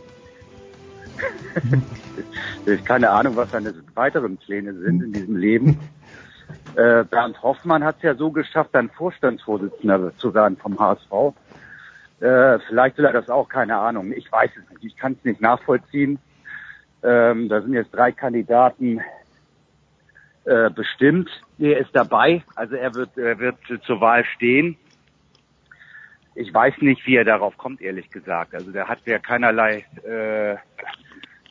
[2.86, 5.79] keine Ahnung, was seine weiteren Pläne sind in diesem Leben.
[6.75, 11.34] Äh, Bernd Hoffmann hat es ja so geschafft, dann Vorstandsvorsitzender zu werden vom HSV.
[12.19, 14.12] Äh, vielleicht will er das auch, keine Ahnung.
[14.12, 14.84] Ich weiß es nicht.
[14.84, 16.19] Ich kann es nicht nachvollziehen.
[17.03, 18.99] Ähm, da sind jetzt drei Kandidaten
[20.45, 21.29] äh, bestimmt.
[21.60, 24.77] Er ist dabei, also er wird, er wird zur Wahl stehen.
[26.36, 28.53] Ich weiß nicht, wie er darauf kommt, ehrlich gesagt.
[28.53, 30.55] Also der hat ja keinerlei äh,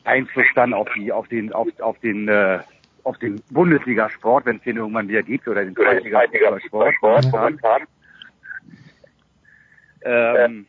[0.07, 2.59] Einfluss dann auf die, auf den, auf, auf den, äh,
[3.03, 6.93] auf den Bundesligasport, wenn es den irgendwann wieder gibt, oder den Zweitligasport.
[10.03, 10.67] Ähm,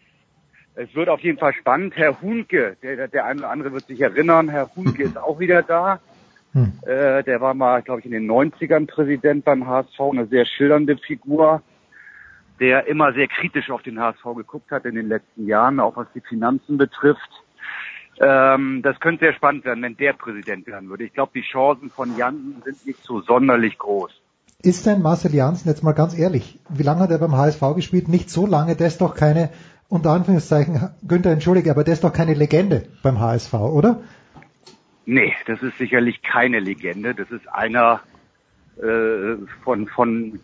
[0.75, 1.95] es wird auf jeden Fall spannend.
[1.97, 5.63] Herr Hunke, der, der eine oder andere wird sich erinnern, Herr Hunke ist auch wieder
[5.63, 6.01] da.
[6.57, 6.73] Hm.
[6.87, 10.97] Äh, der war mal, glaube ich, in den 90ern Präsident beim HSV, eine sehr schildernde
[10.97, 11.61] Figur,
[12.61, 16.07] der immer sehr kritisch auf den HSV geguckt hat in den letzten Jahren, auch was
[16.15, 17.29] die Finanzen betrifft.
[18.19, 21.05] Ähm, das könnte sehr spannend werden, wenn der Präsident werden würde.
[21.05, 24.11] Ich glaube, die Chancen von Jansen sind nicht so sonderlich groß.
[24.63, 28.09] Ist denn Marcel Janssen, jetzt mal ganz ehrlich, wie lange hat er beim HSV gespielt?
[28.09, 29.51] Nicht so lange, der ist doch keine,
[29.89, 34.01] unter Anführungszeichen, Günther, entschuldige, aber der ist doch keine Legende beim HSV, oder?
[35.07, 37.15] Nee, das ist sicherlich keine Legende.
[37.15, 38.03] Das ist einer
[38.77, 40.41] äh, von, von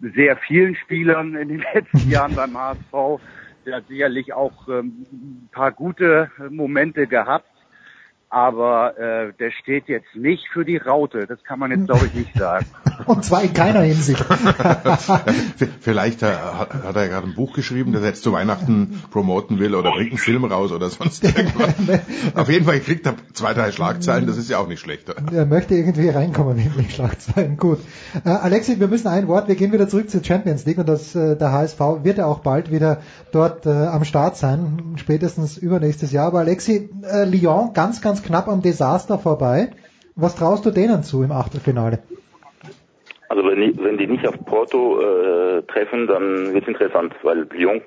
[0.00, 3.20] sehr vielen Spielern in den letzten Jahren beim HSV.
[3.66, 7.50] Der hat sicherlich auch ähm, ein paar gute Momente gehabt
[8.28, 11.26] aber äh, der steht jetzt nicht für die Raute.
[11.26, 12.66] Das kann man jetzt, glaube ich, nicht sagen.
[13.06, 14.24] Und zwar in keiner Hinsicht.
[15.80, 19.58] Vielleicht äh, hat, hat er gerade ein Buch geschrieben, das er jetzt zu Weihnachten promoten
[19.58, 21.74] will oder bringt einen Film raus oder sonst irgendwas.
[22.34, 25.08] Auf jeden Fall kriegt er zwei, drei Schlagzeilen, das ist ja auch nicht schlecht.
[25.32, 27.56] Er möchte irgendwie reinkommen in die Schlagzeilen.
[27.56, 27.78] Gut.
[28.24, 31.14] Äh, Alexi, wir müssen ein Wort, wir gehen wieder zurück zur Champions League und das,
[31.14, 36.12] äh, der HSV wird ja auch bald wieder dort äh, am Start sein, spätestens übernächstes
[36.12, 36.26] Jahr.
[36.26, 39.70] Aber Alexi, äh, Lyon, ganz, ganz knapp am Desaster vorbei.
[40.14, 41.98] Was traust du denen zu im Achtelfinale?
[43.28, 47.46] Also wenn die, wenn die nicht auf Porto äh, treffen, dann wird es interessant, weil
[47.52, 47.82] Lyon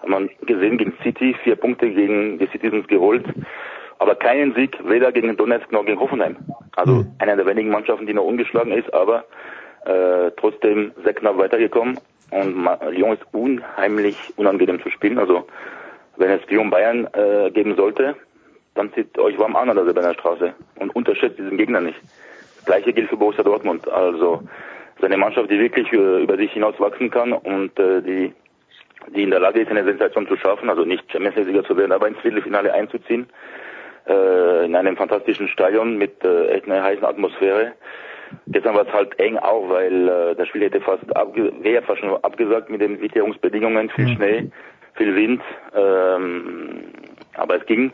[0.00, 3.24] hat man gesehen gegen City, vier Punkte gegen die Citizens geholt,
[3.98, 6.36] aber keinen Sieg, weder gegen Donetsk noch gegen Hoffenheim.
[6.76, 7.12] Also mhm.
[7.18, 9.24] einer der wenigen Mannschaften, die noch ungeschlagen ist, aber
[9.84, 11.98] äh, trotzdem sehr knapp weitergekommen.
[12.30, 15.18] Und Lyon ist unheimlich unangenehm zu spielen.
[15.18, 15.46] Also
[16.16, 18.16] wenn es Lyon Bayern äh, geben sollte,
[18.76, 21.98] dann zieht euch warm an an der Silberner Straße und unterschätzt diesen Gegner nicht.
[22.56, 23.88] Das gleiche gilt für Borussia Dortmund.
[23.88, 24.42] Also
[25.00, 28.32] seine Mannschaft, die wirklich äh, über sich hinaus wachsen kann und äh, die
[29.14, 31.92] die in der Lage ist, eine Sensation zu schaffen, also nicht Champions League zu werden,
[31.92, 33.26] aber ins Viertelfinale einzuziehen,
[34.08, 37.72] äh, in einem fantastischen Stadion mit äh, echt einer heißen Atmosphäre.
[38.48, 42.00] Gestern war es halt eng auch, weil äh, das Spiel hätte fast abge wäre fast
[42.00, 44.16] schon abgesagt mit den Witterungsbedingungen, viel mhm.
[44.16, 44.50] Schnee,
[44.94, 45.42] viel Wind,
[45.76, 46.84] ähm,
[47.34, 47.92] aber es ging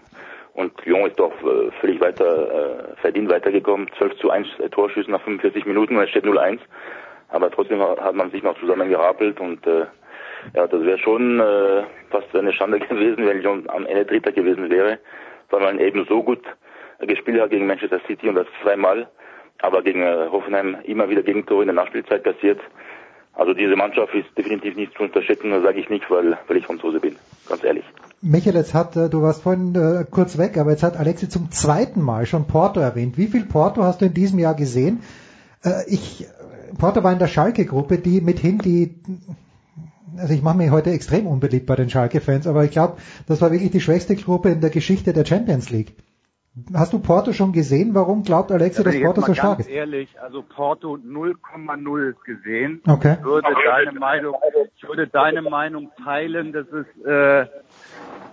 [0.55, 3.89] und Lyon ist doch äh, völlig weiter, äh, verdient weitergekommen.
[3.97, 6.59] 12 zu 1 äh, Torschüsse nach 45 Minuten und es steht 0-1.
[7.29, 9.87] Aber trotzdem hat man sich noch zusammengerapelt und äh,
[10.55, 14.69] ja, das wäre schon äh, fast eine Schande gewesen, wenn Lyon am Ende Dritter gewesen
[14.69, 14.99] wäre,
[15.51, 16.45] weil man eben so gut
[16.99, 19.09] äh, gespielt hat gegen Manchester City und das zweimal,
[19.63, 22.61] aber gegen äh, Hoffenheim immer wieder Gegentore in der Nachspielzeit kassiert.
[23.35, 26.67] Also diese Mannschaft ist definitiv nicht zu unterschätzen, das sage ich nicht, weil, weil ich
[26.67, 27.17] Franzose bin,
[27.49, 27.85] ganz ehrlich.
[28.21, 31.51] Michael, jetzt hat, äh, du warst vorhin äh, kurz weg, aber jetzt hat Alexi zum
[31.51, 33.17] zweiten Mal schon Porto erwähnt.
[33.17, 35.01] Wie viel Porto hast du in diesem Jahr gesehen?
[35.65, 36.27] Äh, ich,
[36.79, 38.95] Porto war in der Schalke-Gruppe, die mithin die
[40.19, 43.51] also ich mache mich heute extrem unbeliebt bei den Schalke-Fans, aber ich glaube, das war
[43.51, 45.95] wirklich die schwächste Gruppe in der Geschichte der Champions League.
[46.75, 47.95] Hast du Porto schon gesehen?
[47.95, 49.71] Warum glaubt Alexi, dass Porto so stark ist?
[49.71, 52.83] ehrlich, also Porto 0,0 gesehen.
[52.87, 53.17] Okay.
[53.19, 54.35] Ich würde deine Meinung,
[54.77, 57.47] ich würde deine Meinung teilen, dass es äh,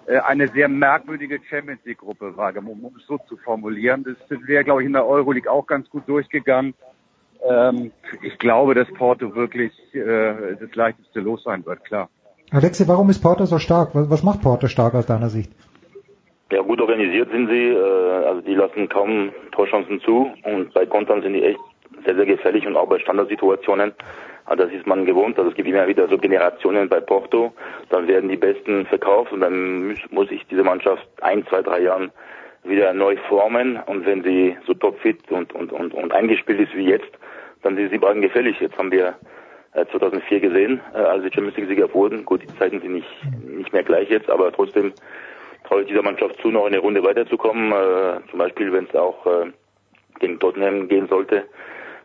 [0.09, 4.03] äh, eine sehr merkwürdige Champions League Gruppe war, um, um es so zu formulieren.
[4.03, 6.73] Das wäre, glaube ich, in der Euroleague auch ganz gut durchgegangen.
[7.47, 12.09] Ähm, ich glaube, dass Porto wirklich äh, das leichteste Los sein wird, klar.
[12.51, 13.95] Alexi, warum ist Porto so stark?
[13.95, 15.53] Was, was macht Porto stark aus deiner Sicht?
[16.51, 17.69] Ja, gut organisiert sind sie.
[17.69, 21.59] Äh, also die lassen kaum Torchancen zu und bei Kontern sind die echt
[22.05, 23.93] sehr, sehr gefährlich und auch bei Standardsituationen.
[24.45, 25.37] Also das ist man gewohnt.
[25.37, 27.53] Also es gibt immer wieder so Generationen bei Porto.
[27.89, 32.11] Dann werden die Besten verkauft und dann muss, sich diese Mannschaft ein, zwei, drei Jahren
[32.63, 33.79] wieder neu formen.
[33.85, 37.11] Und wenn sie so topfit und, und, und, und eingespielt ist wie jetzt,
[37.61, 38.59] dann sind sie beiden gefährlich.
[38.59, 39.13] Jetzt haben wir
[39.73, 42.25] äh, 2004 gesehen, äh, als die Champions League-Sieger wurden.
[42.25, 43.07] Gut, die Zeiten sind nicht,
[43.45, 44.93] nicht mehr gleich jetzt, aber trotzdem
[45.69, 47.71] traue ich dieser Mannschaft zu, noch eine Runde weiterzukommen.
[47.71, 49.51] Äh, zum Beispiel, wenn es auch äh,
[50.19, 51.43] gegen Tottenham gehen sollte.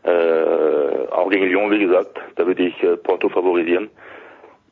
[0.05, 3.89] Äh, auch gegen Lyon, wie gesagt, da würde ich äh, Porto favorisieren.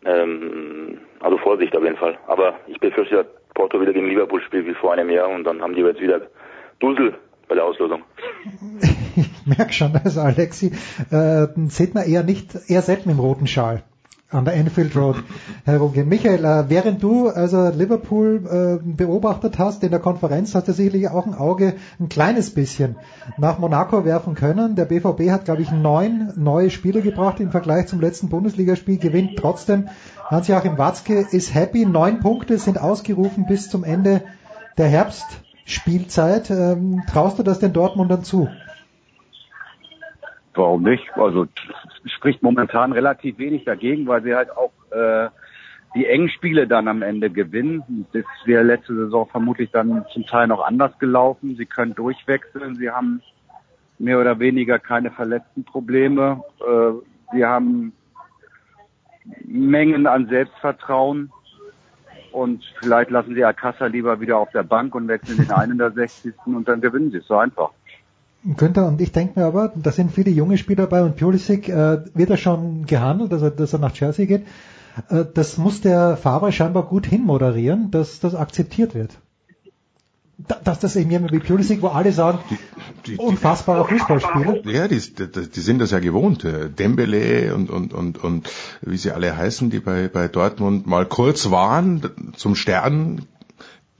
[0.04, 2.18] Ähm, also Vorsicht auf jeden Fall.
[2.26, 5.62] Aber ich befürchte, dass Porto wieder gegen Liverpool spielt wie vor einem Jahr und dann
[5.62, 6.20] haben die jetzt wieder
[6.80, 7.14] Dusel
[7.48, 8.02] bei der Auslosung.
[9.14, 10.72] Ich merke schon, also Alexi,
[11.10, 13.82] äh, sieht man eher nicht, eher selten im roten Schal
[14.32, 15.16] an der Enfield Road
[15.64, 16.08] herumgehen.
[16.08, 21.08] Michael, äh, während du also Liverpool äh, beobachtet hast in der Konferenz, hast du sicherlich
[21.08, 22.96] auch ein Auge ein kleines bisschen
[23.38, 24.74] nach Monaco werfen können.
[24.74, 29.38] Der BVB hat, glaube ich, neun neue Spieler gebracht im Vergleich zum letzten Bundesligaspiel, gewinnt
[29.38, 29.88] trotzdem.
[30.24, 31.84] Hans-Joachim Watzke ist happy.
[31.84, 34.22] Neun Punkte sind ausgerufen bis zum Ende
[34.78, 36.50] der Herbstspielzeit.
[36.50, 38.48] Ähm, traust du das den Dortmundern zu?
[40.54, 41.04] Warum nicht?
[41.16, 41.46] Also
[42.04, 45.28] spricht momentan relativ wenig dagegen, weil sie halt auch äh,
[45.94, 48.06] die engen Spiele dann am Ende gewinnen.
[48.12, 51.56] Das wäre letzte Saison vermutlich dann zum Teil noch anders gelaufen.
[51.56, 53.22] Sie können durchwechseln, sie haben
[53.98, 56.42] mehr oder weniger keine verletzten Probleme.
[56.60, 56.92] Äh,
[57.32, 57.92] sie haben
[59.44, 61.30] Mengen an Selbstvertrauen
[62.32, 65.92] und vielleicht lassen sie Akassa lieber wieder auf der Bank und wechseln den einen der
[65.92, 66.34] 60.
[66.46, 67.70] und dann gewinnen sie es so einfach.
[68.44, 72.04] Günther, und ich denke mir aber, da sind viele junge Spieler dabei und Pulisic äh,
[72.14, 74.44] wird er schon gehandelt, also dass er nach Chelsea geht.
[75.08, 79.12] Äh, das muss der Faber scheinbar gut hinmoderieren, dass das akzeptiert wird.
[80.38, 82.58] Da, dass das eben jemand wie Pulisic, wo alle sagen, die,
[83.06, 84.66] die, unfassbarer Fußballspieler.
[84.66, 86.44] Ja, die, die, die sind das ja gewohnt.
[86.44, 88.50] Dembele und, und, und, und
[88.80, 93.26] wie sie alle heißen, die bei, bei Dortmund mal kurz waren, zum Stern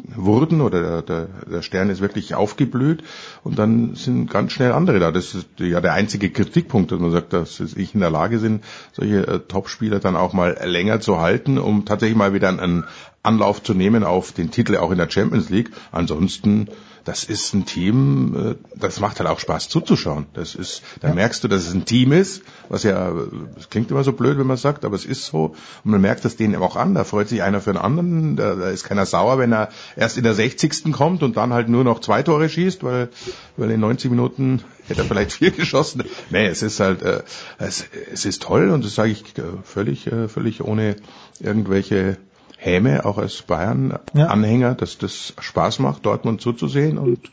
[0.04, 3.04] wurden oder der, der Stern ist wirklich aufgeblüht
[3.44, 5.12] und dann sind ganz schnell andere da.
[5.12, 8.64] Das ist ja der einzige Kritikpunkt, dass man sagt, dass ich in der Lage sind,
[8.92, 12.84] solche äh, Topspieler dann auch mal länger zu halten, um tatsächlich mal wieder einen
[13.22, 15.70] Anlauf zu nehmen auf den Titel auch in der Champions League.
[15.92, 16.68] Ansonsten
[17.04, 20.26] das ist ein Team, äh, das macht halt auch Spaß zuzuschauen.
[20.34, 21.14] Das ist, da ja.
[21.14, 23.12] merkst du, dass es ein Team ist, was ja,
[23.54, 25.54] das klingt immer so blöd, wenn man sagt, aber es ist so.
[25.84, 26.94] Und man merkt das denen auch an.
[26.94, 28.36] Da freut sich einer für den anderen.
[28.36, 30.92] Da, da ist keiner sauer, wenn er erst in der 60.
[30.92, 33.08] kommt und dann halt nur noch zwei Tore schießt, weil,
[33.56, 36.04] weil in 90 Minuten hätte er vielleicht vier geschossen.
[36.30, 37.22] Nee, es ist halt, äh,
[37.58, 40.96] es, es ist toll und das sage ich äh, völlig, äh, völlig ohne
[41.40, 42.18] irgendwelche
[42.62, 44.74] Häme, auch als Bayern-Anhänger, ja.
[44.74, 47.30] dass das Spaß macht, Dortmund zuzusehen und,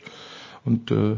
[0.65, 1.17] und äh,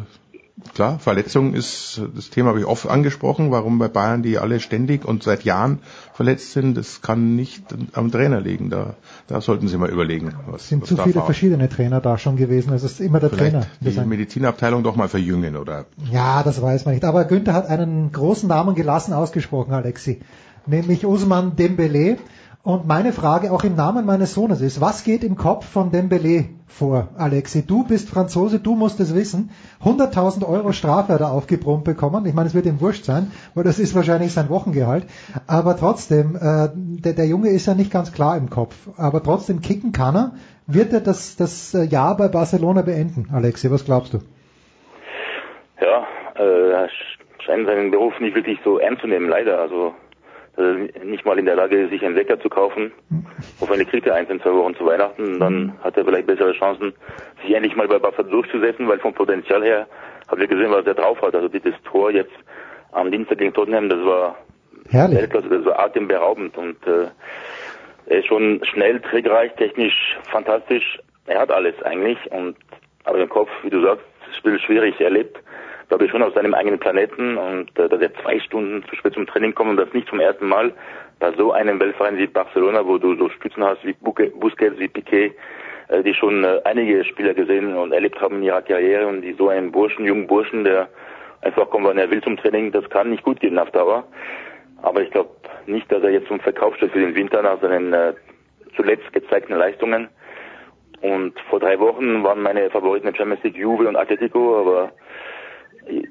[0.73, 5.05] klar, Verletzung ist, das Thema habe ich oft angesprochen, warum bei Bayern die alle ständig
[5.05, 5.79] und seit Jahren
[6.13, 8.69] verletzt sind, das kann nicht am Trainer liegen.
[8.69, 8.95] Da,
[9.27, 10.33] da sollten Sie mal überlegen.
[10.47, 12.73] Was, es sind was zu viele verschiedene Trainer da schon gewesen.
[12.73, 13.65] Es ist immer der Vielleicht Trainer.
[14.03, 15.85] Die Medizinabteilung doch mal verjüngen, oder?
[16.11, 17.05] Ja, das weiß man nicht.
[17.05, 20.19] Aber Günther hat einen großen Namen gelassen ausgesprochen, Alexi.
[20.65, 22.17] Nämlich Usman Dembele.
[22.63, 26.45] Und meine Frage auch im Namen meines Sohnes ist, was geht im Kopf von Dembele
[26.67, 27.65] vor, Alexi?
[27.65, 29.49] Du bist Franzose, du musst es wissen.
[29.83, 32.23] 100.000 Euro Strafe hat er aufgebrummt bekommen.
[32.27, 35.07] Ich meine, es wird ihm wurscht sein, weil das ist wahrscheinlich sein Wochengehalt.
[35.47, 38.75] Aber trotzdem, äh, der, der Junge ist ja nicht ganz klar im Kopf.
[38.95, 40.31] Aber trotzdem kicken kann er.
[40.67, 43.71] Wird er das, das äh, Jahr bei Barcelona beenden, Alexi?
[43.71, 44.19] Was glaubst du?
[45.81, 46.89] Ja, äh, er
[47.43, 49.59] scheint seinen Beruf nicht wirklich so ernst zu nehmen, leider.
[49.59, 49.95] Also
[51.03, 52.91] nicht mal in der Lage, sich einen Wecker zu kaufen.
[53.59, 56.53] Auf eine kriegt er eins in zwei Wochen zu Weihnachten, dann hat er vielleicht bessere
[56.53, 56.93] Chancen,
[57.41, 59.87] sich endlich mal bei Barca durchzusetzen, weil vom Potenzial her
[60.27, 61.35] haben wir gesehen, was er drauf hat.
[61.35, 62.33] Also dieses Tor jetzt
[62.91, 64.37] am Dienstag gegen Tottenham, das war
[64.89, 65.19] Herrlich.
[65.19, 67.07] Weltklasse, das war atemberaubend und äh,
[68.07, 70.99] er ist schon schnell, trickreich, technisch fantastisch.
[71.27, 72.57] Er hat alles eigentlich und
[73.03, 74.03] aber im Kopf, wie du sagst,
[74.37, 75.37] Spiel schwierig erlebt
[75.91, 79.13] glaube ich, schon aus seinem eigenen Planeten und äh, dass er zwei Stunden zu spät
[79.13, 80.71] zum Training kommt und das nicht zum ersten Mal
[81.19, 85.33] bei so einem Weltverein wie Barcelona, wo du so Stützen hast wie Busquets, wie Piquet,
[85.89, 89.33] äh, die schon äh, einige Spieler gesehen und erlebt haben in ihrer Karriere und die
[89.33, 90.87] so einen Burschen, jungen Burschen, der
[91.41, 94.05] einfach kommt, wann er will zum Training, das kann nicht gut gehen auf Dauer.
[94.83, 95.31] Aber ich glaube
[95.65, 98.13] nicht, dass er jetzt zum Verkauf steht für den Winter nach seinen äh,
[98.77, 100.07] zuletzt gezeigten Leistungen.
[101.01, 104.93] Und vor drei Wochen waren meine Favoriten Champions League Juve und Atletico, aber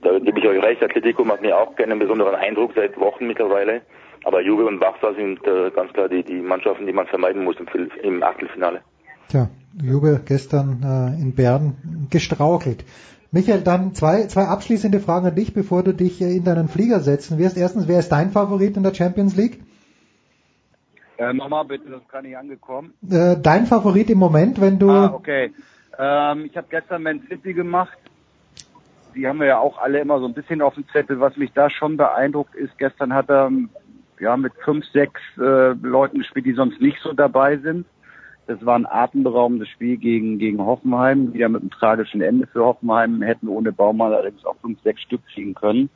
[0.02, 3.82] da gebe ich euch recht, Atletico macht mir auch keinen besonderen Eindruck seit Wochen mittlerweile.
[4.24, 7.56] Aber Juve und Barca sind äh, ganz klar die, die Mannschaften, die man vermeiden muss
[7.58, 7.66] im,
[8.02, 8.82] im Achtelfinale.
[9.28, 9.48] Tja,
[9.82, 12.84] Juve gestern äh, in Bern gestrauchelt.
[13.32, 17.38] Michael, dann zwei, zwei abschließende Fragen an dich, bevor du dich in deinen Flieger setzen
[17.38, 17.56] wirst.
[17.56, 19.60] Erstens, wer ist dein Favorit in der Champions League?
[21.16, 22.92] Äh, nochmal bitte, das ist gar nicht angekommen.
[23.08, 24.90] Äh, dein Favorit im Moment, wenn du...
[24.90, 25.52] Ah, okay.
[25.98, 27.98] Ähm, ich habe gestern Man City gemacht.
[29.14, 31.20] Die haben wir ja auch alle immer so ein bisschen auf dem Zettel.
[31.20, 33.50] Was mich da schon beeindruckt ist, gestern hat er
[34.18, 37.86] ja mit fünf, sechs äh, Leuten gespielt, die sonst nicht so dabei sind.
[38.46, 43.22] Das war ein atemberaubendes Spiel gegen, gegen Hoffenheim, wieder mit einem tragischen Ende für Hoffenheim,
[43.22, 45.88] hätten ohne Baumann allerdings auch fünf, sechs Stück kriegen können.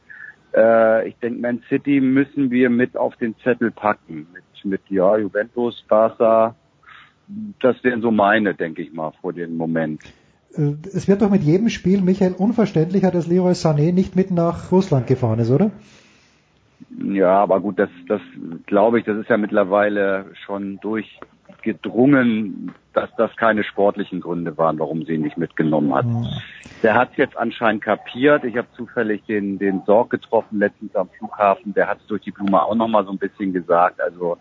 [0.55, 4.29] Äh, ich denke, Man City müssen wir mit auf den Zettel packen.
[4.33, 6.55] Mit, mit ja, Juventus, Barca.
[7.61, 10.03] Das wären so meine, denke ich mal, vor dem Moment.
[10.56, 14.70] Äh, es wird doch mit jedem Spiel, Michael, unverständlicher, dass Leroy Sané nicht mit nach
[14.72, 15.70] Russland gefahren ist, oder?
[16.98, 18.20] Ja, aber gut, das, das
[18.66, 25.04] glaube ich, das ist ja mittlerweile schon durchgedrungen, dass das keine sportlichen Gründe waren, warum
[25.04, 26.06] sie ihn nicht mitgenommen hat.
[26.06, 26.28] Mhm.
[26.82, 28.44] Der hat es jetzt anscheinend kapiert.
[28.44, 31.72] Ich habe zufällig den, den Sorg getroffen letztens am Flughafen.
[31.72, 34.00] Der hat es durch die Blume auch nochmal so ein bisschen gesagt.
[34.00, 34.36] Also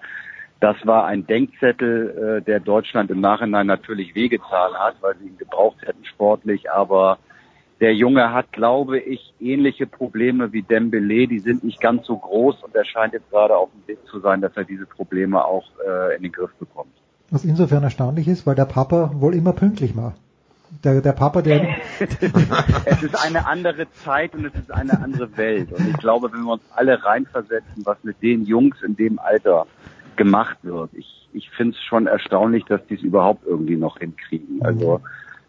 [0.63, 5.37] das war ein Denkzettel, äh, der Deutschland im Nachhinein natürlich wehgetan hat, weil sie ihn
[5.37, 7.17] gebraucht hätten sportlich, aber
[7.81, 11.27] der Junge hat, glaube ich, ähnliche Probleme wie Dembele.
[11.27, 14.21] Die sind nicht ganz so groß und er scheint jetzt gerade auf dem Weg zu
[14.21, 16.93] sein, dass er diese Probleme auch äh, in den Griff bekommt.
[17.29, 20.13] Was insofern erstaunlich ist, weil der Papa wohl immer pünktlich war.
[20.85, 21.75] Der, der Papa, der...
[22.85, 25.73] es ist eine andere Zeit und es ist eine andere Welt.
[25.73, 29.67] Und ich glaube, wenn wir uns alle reinversetzen, was mit den Jungs in dem Alter
[30.17, 34.61] gemacht wird, ich, ich finde es schon erstaunlich, dass die es überhaupt irgendwie noch hinkriegen.
[34.63, 35.01] Also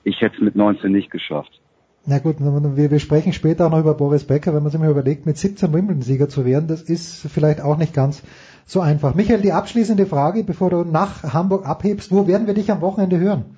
[0.02, 1.60] ich hätte es mit 19 nicht geschafft.
[2.06, 4.90] Na gut, wir, wir sprechen später auch noch über Boris Becker, wenn man sich mal
[4.90, 8.22] überlegt, mit 17 Wimbledon-Sieger zu werden, das ist vielleicht auch nicht ganz
[8.66, 9.14] so einfach.
[9.14, 13.18] Michael, die abschließende Frage, bevor du nach Hamburg abhebst, wo werden wir dich am Wochenende
[13.18, 13.56] hören?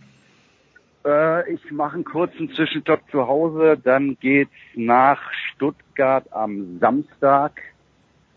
[1.05, 5.21] Äh, ich mache einen kurzen Zwischenstopp zu Hause, dann geht's nach
[5.55, 7.53] Stuttgart am Samstag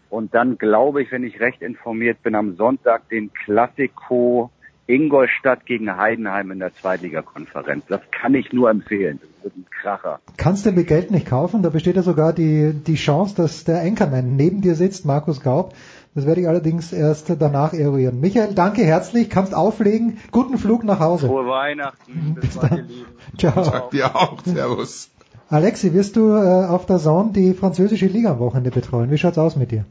[0.09, 4.51] und dann glaube ich, wenn ich recht informiert bin, am Sonntag den Klassiko
[4.89, 7.85] Ingolstadt gegen Heidenheim in der Zweitligakonferenz.
[7.87, 9.19] Das kann ich nur empfehlen.
[9.21, 10.19] Das wird ein Kracher.
[10.37, 11.61] Kannst du mit Geld nicht kaufen?
[11.61, 15.75] Da besteht ja sogar die, die Chance, dass der Anchorman neben dir sitzt, Markus Gaub.
[16.15, 18.19] Das werde ich allerdings erst danach eruieren.
[18.19, 19.29] Michael, danke herzlich.
[19.29, 20.17] Kannst auflegen.
[20.31, 21.27] Guten Flug nach Hause.
[21.27, 22.35] Frohe Weihnachten.
[22.41, 22.89] Bis dann.
[23.37, 23.63] Ciao.
[23.63, 24.39] Sag dir auch.
[24.43, 25.11] Servus.
[25.49, 29.11] Alexi, wirst du äh, auf der Zone die französische Liga am Wochenende betreuen?
[29.11, 29.85] Wie schaut's aus mit dir?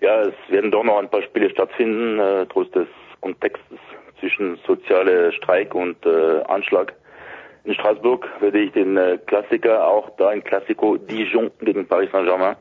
[0.00, 2.88] Ja, es werden doch noch ein paar Spiele stattfinden, äh, trotz des
[3.20, 3.78] Kontextes
[4.18, 6.94] zwischen soziale Streik und äh, Anschlag.
[7.64, 12.56] In Straßburg werde ich den äh, Klassiker, auch da ein Klassiko Dijon gegen Paris Saint-Germain,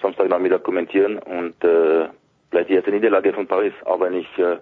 [0.00, 2.08] Samstagnachmittag kommentieren und äh,
[2.50, 4.56] vielleicht die erste Niederlage von Paris, auch wenn ich äh,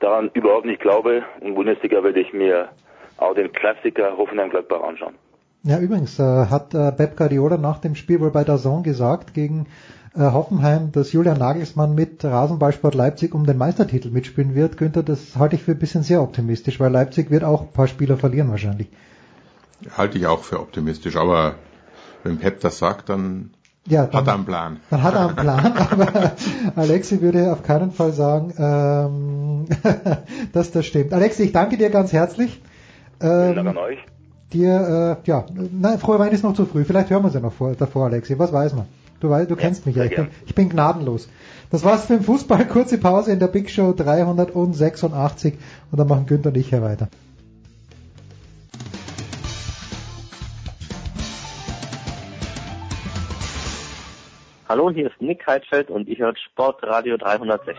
[0.00, 1.24] daran überhaupt nicht glaube.
[1.40, 2.70] Und Bundesliga werde ich mir
[3.18, 5.14] auch den Klassiker Hoffenheim-Gladbach anschauen.
[5.66, 9.34] Ja, übrigens äh, hat äh, Pep Guardiola nach dem Spiel wohl bei der Zone gesagt
[9.34, 9.66] gegen
[10.14, 14.76] äh, Hoffenheim, dass Julian Nagelsmann mit Rasenballsport Leipzig um den Meistertitel mitspielen wird.
[14.76, 17.88] Günther, das halte ich für ein bisschen sehr optimistisch, weil Leipzig wird auch ein paar
[17.88, 18.86] Spieler verlieren wahrscheinlich.
[19.96, 21.56] Halte ich auch für optimistisch, aber
[22.22, 23.50] wenn Pep das sagt, dann
[23.88, 24.80] ja, dann, hat er einen Plan.
[24.90, 26.32] Dann hat er einen Plan, aber
[26.76, 29.66] Alexi würde auf keinen Fall sagen, ähm,
[30.52, 31.12] dass das stimmt.
[31.12, 32.62] Alexi, ich danke dir ganz herzlich.
[33.20, 33.98] Ähm, Vielen Dank an euch.
[34.52, 36.84] Dir, äh, ja, nein, frohe Weihnachten ist noch zu früh.
[36.84, 38.38] Vielleicht hören wir sie noch vor, davor, Alexi.
[38.38, 38.86] Was weiß man?
[39.18, 40.04] Du, weißt, du kennst mich ja.
[40.04, 41.28] Ich bin, ich bin gnadenlos.
[41.70, 42.66] Das war's für den Fußball.
[42.68, 45.54] Kurze Pause in der Big Show 386
[45.90, 47.08] und dann machen Günther und ich hier weiter.
[54.68, 57.76] Hallo, hier ist Nick Heidfeld und ich höre Sportradio 360.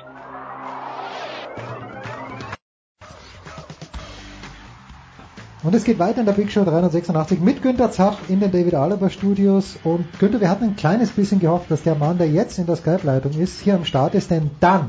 [5.67, 8.73] Und es geht weiter in der Big Show 386 mit Günter Zapf in den David
[8.73, 9.77] Alaba Studios.
[9.83, 12.77] Und Günter, wir hatten ein kleines bisschen gehofft, dass der Mann, der jetzt in der
[12.77, 14.87] Skype-Leitung ist, hier am Start ist, denn dann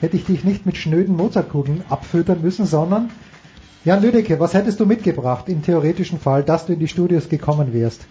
[0.00, 3.10] hätte ich dich nicht mit schnöden Mozartkugeln abfüttern müssen, sondern
[3.84, 7.74] Jan Lüdecke, was hättest du mitgebracht im theoretischen Fall, dass du in die Studios gekommen
[7.74, 8.06] wärst?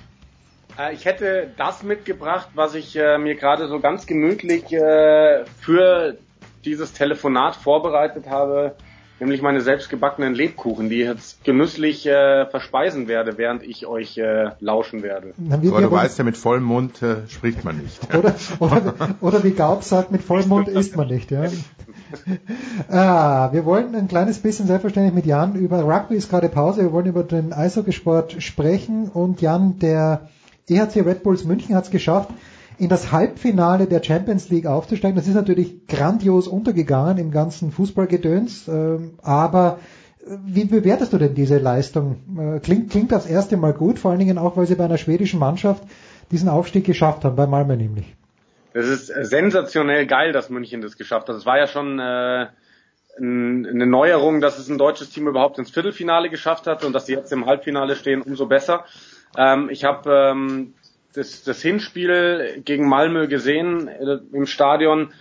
[0.77, 6.17] Äh, ich hätte das mitgebracht, was ich äh, mir gerade so ganz gemütlich äh, für
[6.65, 8.75] dieses Telefonat vorbereitet habe,
[9.19, 14.51] nämlich meine selbstgebackenen Lebkuchen, die ich jetzt genüsslich äh, verspeisen werde, während ich euch äh,
[14.59, 15.33] lauschen werde.
[15.37, 18.13] Na, Aber du weißt ja, mit vollem Mund äh, spricht man nicht.
[18.15, 21.31] Oder, oder, oder wie Gaub sagt, mit vollem Mund isst man nicht.
[21.31, 21.45] Ja.
[22.89, 26.91] ah, wir wollen ein kleines bisschen selbstverständlich mit Jan über Rugby ist gerade Pause, wir
[26.91, 30.29] wollen über den Eishockeysport sprechen und Jan, der
[30.69, 32.29] EHC Red Bulls München hat es geschafft,
[32.77, 35.15] in das Halbfinale der Champions League aufzusteigen.
[35.15, 39.79] Das ist natürlich grandios untergegangen im ganzen Fußballgedöns, ähm, aber
[40.25, 42.17] äh, wie bewertest du denn diese Leistung?
[42.37, 44.97] Äh, klingt, klingt das erste Mal gut, vor allen Dingen auch, weil sie bei einer
[44.97, 45.83] schwedischen Mannschaft
[46.31, 48.15] diesen Aufstieg geschafft haben, bei Malmö nämlich.
[48.73, 51.35] Es ist sensationell geil, dass München das geschafft hat.
[51.35, 52.47] Es war ja schon äh,
[53.17, 57.13] eine Neuerung, dass es ein deutsches Team überhaupt ins Viertelfinale geschafft hat und dass sie
[57.13, 58.83] jetzt im Halbfinale stehen, umso besser.
[59.37, 60.73] Ähm, ich habe ähm,
[61.15, 65.13] das, das Hinspiel gegen Malmö gesehen äh, im Stadion.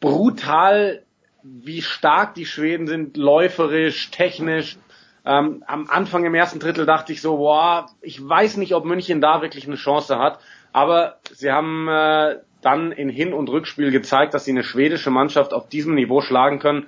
[0.00, 1.02] Brutal,
[1.42, 4.76] wie stark die Schweden sind, läuferisch, technisch.
[5.24, 9.20] Ähm, am Anfang im ersten Drittel dachte ich so, boah, ich weiß nicht, ob München
[9.20, 10.40] da wirklich eine Chance hat.
[10.72, 15.52] Aber sie haben äh, dann in Hin- und Rückspiel gezeigt, dass sie eine schwedische Mannschaft
[15.52, 16.86] auf diesem Niveau schlagen können.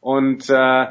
[0.00, 0.86] Und äh,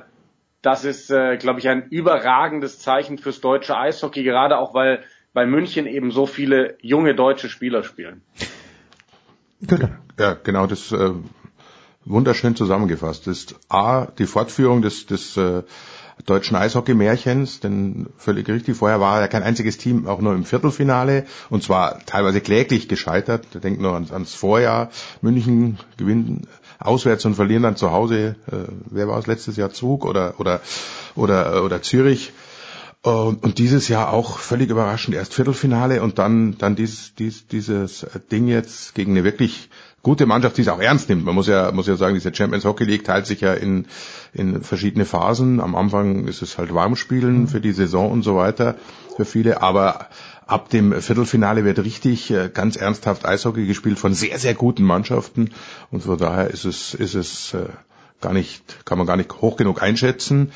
[0.62, 5.03] das ist, äh, glaube ich, ein überragendes Zeichen fürs deutsche Eishockey, gerade auch weil
[5.34, 8.22] bei München eben so viele junge deutsche Spieler spielen.
[9.62, 9.90] Genau.
[10.18, 11.12] Ja, genau, das äh,
[12.06, 15.64] wunderschön zusammengefasst ist A, die Fortführung des, des äh,
[16.26, 21.26] deutschen Eishockey-Märchens, denn völlig richtig, vorher war ja kein einziges Team auch nur im Viertelfinale
[21.50, 23.46] und zwar teilweise kläglich gescheitert.
[23.64, 24.90] Denkt nur ans, ans Vorjahr.
[25.22, 26.48] München gewinnt
[26.80, 28.36] auswärts und verlieren dann zu Hause.
[28.52, 28.56] Äh,
[28.90, 29.72] wer war es letztes Jahr?
[29.72, 30.62] Zug oder oder
[31.16, 32.34] oder oder Zürich.
[33.02, 38.06] Und, und dieses Jahr auch völlig überraschend erst Viertelfinale und dann dann dieses dies, dieses
[38.30, 39.70] Ding jetzt gegen eine wirklich
[40.02, 41.24] gute Mannschaft, die es auch ernst nimmt.
[41.24, 43.88] Man muss ja muss ja sagen, diese Champions Hockey League teilt sich ja in
[44.34, 45.62] in verschiedene Phasen.
[45.62, 48.76] Am Anfang ist es halt Warmspielen für die Saison und so weiter
[49.16, 50.10] für viele, aber
[50.45, 55.52] ab dem Viertelfinale wird richtig äh, ganz ernsthaft Eishockey gespielt von sehr, sehr guten Mannschaften.
[55.91, 57.70] Und von daher ist es, ist es äh,
[58.20, 60.52] gar nicht, kann man gar nicht hoch genug einschätzen.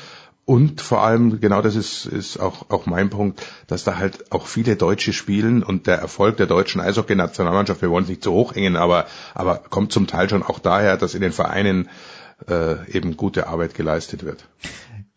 [0.46, 4.46] Und vor allem, genau das ist, ist auch, auch mein Punkt, dass da halt auch
[4.46, 8.54] viele Deutsche spielen und der Erfolg der deutschen Eishockey-Nationalmannschaft, wir wollen es nicht zu hoch
[8.54, 11.88] hängen, aber, aber kommt zum Teil schon auch daher, dass in den Vereinen
[12.48, 14.44] äh, eben gute Arbeit geleistet wird.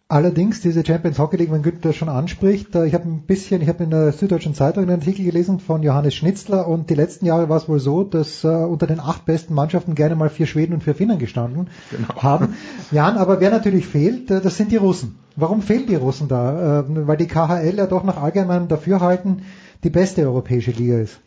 [0.10, 3.68] Allerdings, diese Champions Hockey League, wenn Günther das schon anspricht, ich habe ein bisschen, ich
[3.68, 7.50] habe in der Süddeutschen Zeitung einen Artikel gelesen von Johannes Schnitzler und die letzten Jahre
[7.50, 10.74] war es wohl so, dass äh, unter den acht besten Mannschaften gerne mal vier Schweden
[10.74, 12.24] und vier Finnen gestanden genau.
[12.24, 12.56] haben.
[12.92, 15.20] Jan, aber wer natürlich fehlt, äh, das sind die Russen.
[15.36, 16.80] Warum fehlen die Russen da?
[16.80, 19.42] Äh, weil die KHL ja doch nach allgemeinem Dafürhalten
[19.84, 21.20] die beste europäische Liga ist.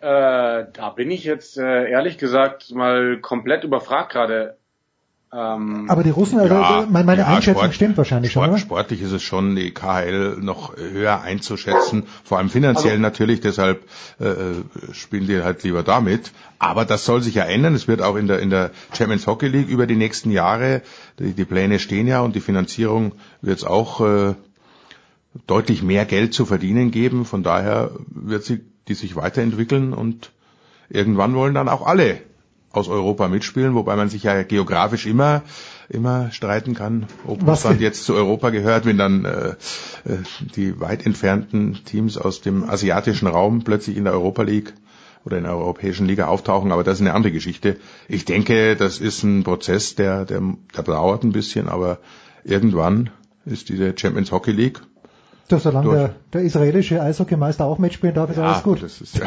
[0.00, 4.56] Äh, da bin ich jetzt äh, ehrlich gesagt mal komplett überfragt gerade.
[5.32, 8.60] Ähm, aber die Russen, also ja, meine ja, Einschätzung Sport, stimmt wahrscheinlich Sport, schon, oder?
[8.60, 13.84] Sportlich ist es schon, die KHL noch höher einzuschätzen, vor allem finanziell also, natürlich, deshalb
[14.18, 14.34] äh,
[14.92, 16.32] spielen die halt lieber damit.
[16.58, 17.74] Aber das soll sich ja ändern.
[17.74, 20.82] Es wird auch in der, in der Champions Hockey League über die nächsten Jahre,
[21.20, 24.34] die, die Pläne stehen ja und die Finanzierung wird es auch äh,
[25.46, 27.24] deutlich mehr Geld zu verdienen geben.
[27.24, 30.32] Von daher wird sie die sich weiterentwickeln und
[30.88, 32.18] irgendwann wollen dann auch alle
[32.72, 35.42] aus Europa mitspielen, wobei man sich ja geografisch immer
[35.88, 40.18] immer streiten kann, ob Was Russland jetzt zu Europa gehört, wenn dann äh, äh,
[40.54, 44.72] die weit entfernten Teams aus dem asiatischen Raum plötzlich in der Europa League
[45.24, 47.76] oder in der europäischen Liga auftauchen, aber das ist eine andere Geschichte.
[48.08, 50.40] Ich denke, das ist ein Prozess, der, der,
[50.74, 51.98] der dauert ein bisschen, aber
[52.44, 53.10] irgendwann
[53.44, 54.80] ist diese Champions Hockey League
[55.52, 58.82] ja, solange der, der, israelische Eishockeymeister auch mitspielen darf, ist ja, alles gut.
[58.82, 59.20] Das ist,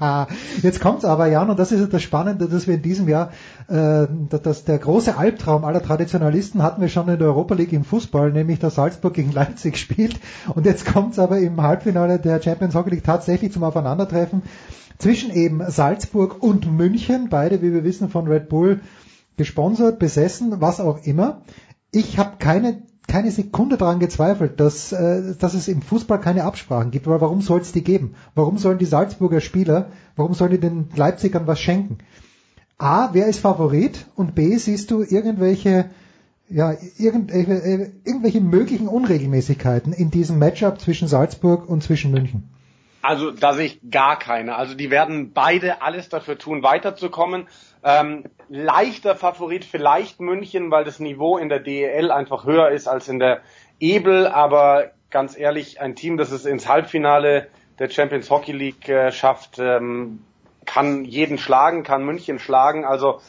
[0.00, 0.26] ja.
[0.62, 3.30] Jetzt kommt's aber, Jan, und das ist das Spannende, dass wir in diesem Jahr,
[3.68, 7.84] äh, dass der große Albtraum aller Traditionalisten hatten wir schon in der Europa League im
[7.84, 10.20] Fußball, nämlich dass Salzburg gegen Leipzig spielt.
[10.54, 14.42] Und jetzt kommt's aber im Halbfinale der Champions Hockey League tatsächlich zum Aufeinandertreffen
[14.98, 18.80] zwischen eben Salzburg und München, beide, wie wir wissen, von Red Bull
[19.36, 21.42] gesponsert, besessen, was auch immer.
[21.90, 26.90] Ich habe keine keine Sekunde daran gezweifelt, dass, äh, dass es im Fußball keine Absprachen
[26.90, 28.14] gibt, weil warum soll es die geben?
[28.34, 31.98] Warum sollen die Salzburger Spieler, warum sollen die den Leipzigern was schenken?
[32.78, 34.06] A, wer ist Favorit?
[34.16, 35.90] Und B, siehst du irgendwelche,
[36.48, 42.48] ja, irgendwelche, äh, irgendwelche möglichen Unregelmäßigkeiten in diesem Matchup zwischen Salzburg und zwischen München?
[43.02, 44.54] Also da sehe ich gar keine.
[44.54, 47.48] Also die werden beide alles dafür tun, weiterzukommen.
[47.82, 53.08] Ähm, leichter Favorit vielleicht München, weil das Niveau in der DEL einfach höher ist als
[53.08, 53.40] in der
[53.80, 54.26] Ebel.
[54.26, 57.48] Aber ganz ehrlich, ein Team, das es ins Halbfinale
[57.78, 60.22] der Champions Hockey League äh, schafft, ähm,
[60.66, 62.84] kann jeden schlagen, kann München schlagen.
[62.84, 63.20] Also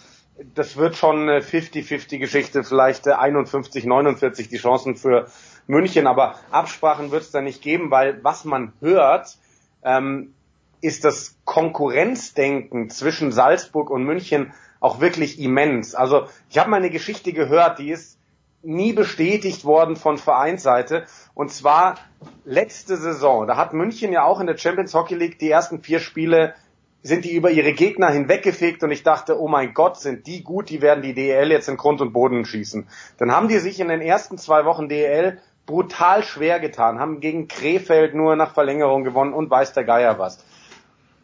[0.56, 5.28] das wird schon eine 50-50 Geschichte, vielleicht 51, 49 die Chancen für
[5.68, 9.38] München, aber Absprachen wird es da nicht geben, weil was man hört,
[9.84, 10.34] ähm,
[10.82, 14.52] ist das Konkurrenzdenken zwischen Salzburg und München
[14.84, 15.96] auch wirklich immens.
[15.96, 18.20] Also ich habe mal eine Geschichte gehört, die ist
[18.64, 21.06] nie bestätigt worden von Vereinsseite.
[21.34, 21.96] Und zwar
[22.44, 23.48] letzte Saison.
[23.48, 26.54] Da hat München ja auch in der Champions Hockey League die ersten vier Spiele
[27.02, 30.70] sind die über ihre Gegner hinweggefegt und ich dachte, oh mein Gott, sind die gut,
[30.70, 32.88] die werden die DEL jetzt in Grund und Boden schießen.
[33.18, 37.48] Dann haben die sich in den ersten zwei Wochen DEL brutal schwer getan, haben gegen
[37.48, 40.44] Krefeld nur nach Verlängerung gewonnen und weiß der Geier was.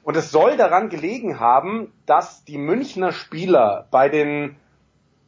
[0.10, 4.56] Und es soll daran gelegen haben, dass die Münchner Spieler bei den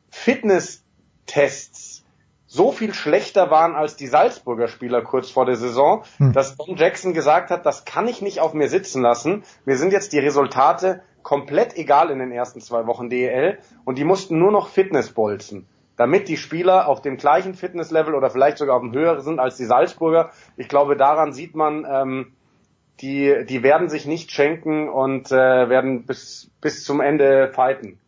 [0.10, 2.04] Fitnesstests
[2.48, 6.34] so viel schlechter waren als die Salzburger Spieler kurz vor der Saison, hm.
[6.34, 9.44] dass Don Jackson gesagt hat, das kann ich nicht auf mir sitzen lassen.
[9.66, 14.04] Mir sind jetzt die Resultate komplett egal in den ersten zwei Wochen DEL und die
[14.04, 18.78] mussten nur noch Fitness bolzen, damit die Spieler auf dem gleichen Fitnesslevel oder vielleicht sogar
[18.78, 20.32] auf dem höheren sind als die Salzburger.
[20.58, 22.34] Ich glaube, daran sieht man, ähm,
[23.02, 28.01] die, die werden sich nicht schenken und äh, werden bis, bis zum Ende fighten.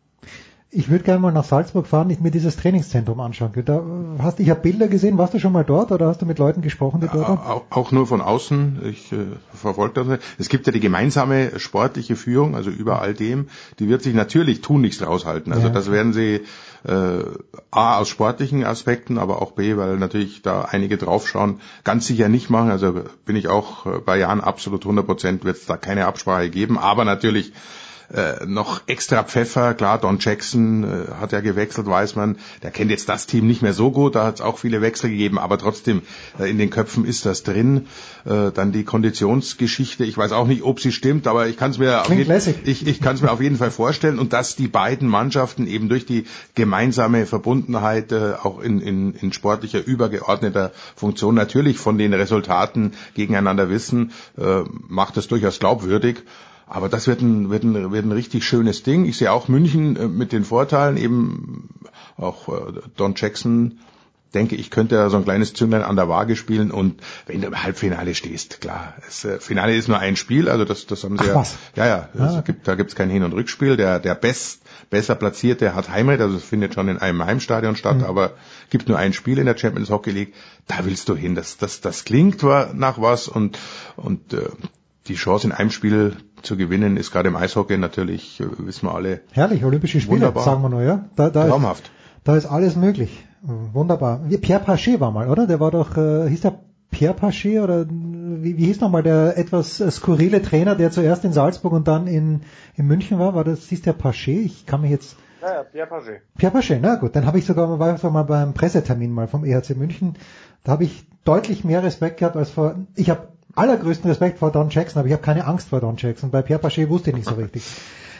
[0.76, 3.52] Ich würde gerne mal nach Salzburg fahren, nicht mir dieses Trainingszentrum anschauen.
[3.64, 3.80] Da
[4.18, 6.62] hast, ich habe Bilder gesehen, warst du schon mal dort oder hast du mit Leuten
[6.62, 7.38] gesprochen, die dort waren?
[7.38, 8.80] Auch, auch nur von außen.
[8.90, 9.18] Ich äh,
[9.54, 10.18] verfolge das.
[10.36, 13.46] Es gibt ja die gemeinsame sportliche Führung, also über all dem.
[13.78, 15.52] Die wird sich natürlich tunlichst raushalten.
[15.52, 15.72] Also ja.
[15.72, 16.40] das werden sie
[16.82, 17.22] äh,
[17.70, 22.50] A aus sportlichen Aspekten, aber auch B, weil natürlich da einige draufschauen, ganz sicher nicht
[22.50, 22.72] machen.
[22.72, 26.50] Also bin ich auch äh, bei Jan absolut 100 Prozent, wird es da keine Absprache
[26.50, 26.78] geben.
[26.78, 27.52] Aber natürlich
[28.12, 29.74] äh, noch extra Pfeffer.
[29.74, 32.36] Klar, Don Jackson äh, hat ja gewechselt, weiß man.
[32.62, 34.14] Der kennt jetzt das Team nicht mehr so gut.
[34.14, 36.02] Da hat es auch viele Wechsel gegeben, aber trotzdem
[36.38, 37.86] äh, in den Köpfen ist das drin.
[38.24, 40.04] Äh, dann die Konditionsgeschichte.
[40.04, 42.32] Ich weiß auch nicht, ob sie stimmt, aber ich kann es mir, auf jeden,
[42.64, 44.18] ich, ich kann's mir auf jeden Fall vorstellen.
[44.18, 46.24] Und dass die beiden Mannschaften eben durch die
[46.54, 53.68] gemeinsame Verbundenheit äh, auch in, in, in sportlicher übergeordneter Funktion natürlich von den Resultaten gegeneinander
[53.68, 56.22] wissen, äh, macht es durchaus glaubwürdig.
[56.66, 59.04] Aber das wird ein, wird ein, wird ein richtig schönes Ding.
[59.04, 61.68] Ich sehe auch München äh, mit den Vorteilen, eben
[62.16, 63.80] auch äh, Don Jackson,
[64.34, 66.70] denke ich, könnte er so ein kleines Zünglein an der Waage spielen.
[66.70, 70.64] Und wenn du im Halbfinale stehst, klar, das äh, Finale ist nur ein Spiel, also
[70.64, 71.54] das, das haben sie Ach, ja, was?
[71.76, 75.74] ja, ja, ah, gibt, da gibt's kein Hin- und Rückspiel, der, der best, besser platzierte
[75.74, 78.04] hat Heimrecht, also es findet schon in einem Heimstadion statt, mhm.
[78.04, 78.32] aber
[78.70, 80.34] gibt nur ein Spiel in der Champions Hockey League,
[80.66, 83.58] da willst du hin, das, das, das klingt nach was und,
[83.96, 84.48] und äh,
[85.06, 88.94] die Chance in einem Spiel zu gewinnen ist gerade im Eishockey natürlich, äh, wissen wir
[88.94, 89.20] alle.
[89.32, 90.44] Herrlich, Olympische Spiele, wunderbar.
[90.44, 91.04] sagen wir nur, ja.
[91.16, 91.84] Da, da Traumhaft.
[91.84, 91.92] Ist,
[92.24, 93.24] da ist alles möglich.
[93.42, 94.20] Wunderbar.
[94.40, 95.46] Pierre Paché war mal, oder?
[95.46, 96.58] Der war doch, äh, hieß der
[96.90, 101.72] Pierre Paché oder wie, wie hieß nochmal der etwas skurrile Trainer, der zuerst in Salzburg
[101.72, 102.42] und dann in,
[102.76, 103.34] in München war?
[103.34, 104.40] War das, hieß der Paché?
[104.40, 105.16] Ich kann mich jetzt...
[105.42, 106.20] Ja, ja, Pierre Paché.
[106.38, 109.44] Pierre Paché, na gut, dann habe ich sogar war ich mal beim Pressetermin mal vom
[109.44, 110.14] EHC München.
[110.62, 114.70] Da habe ich deutlich mehr Respekt gehabt als vor, ich habe allergrößten Respekt vor Don
[114.70, 116.30] Jackson, aber ich habe keine Angst vor Don Jackson.
[116.30, 117.62] Bei Pierre Paché wusste ich nicht so richtig.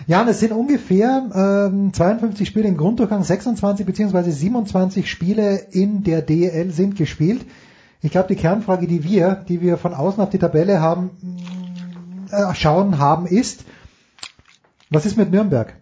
[0.07, 6.23] Ja, es sind ungefähr ähm, 52 Spiele im Grunddurchgang, 26 beziehungsweise 27 Spiele in der
[6.23, 7.47] DEL sind gespielt.
[8.03, 11.11] Ich glaube, die Kernfrage, die wir, die wir von außen auf die Tabelle haben,
[12.31, 13.65] äh, schauen haben, ist,
[14.91, 15.75] was ist mit Nürnberg?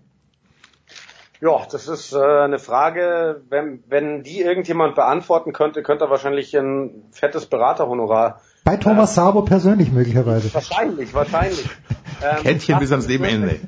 [1.40, 6.56] Ja, das ist äh, eine Frage, wenn, wenn die irgendjemand beantworten könnte, könnte er wahrscheinlich
[6.56, 10.52] ein fettes Beraterhonorar bei Thomas Sabo persönlich möglicherweise.
[10.54, 11.68] Wahrscheinlich, wahrscheinlich.
[12.24, 13.58] Ähm, Kännchen bis ans Lebensende.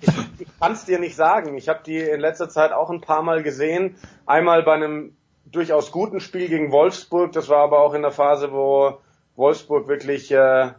[0.00, 1.56] Ich, ich kann es dir nicht sagen.
[1.56, 3.96] Ich habe die in letzter Zeit auch ein paar Mal gesehen.
[4.26, 7.32] Einmal bei einem durchaus guten Spiel gegen Wolfsburg.
[7.32, 8.98] Das war aber auch in der Phase, wo
[9.34, 10.70] Wolfsburg wirklich äh,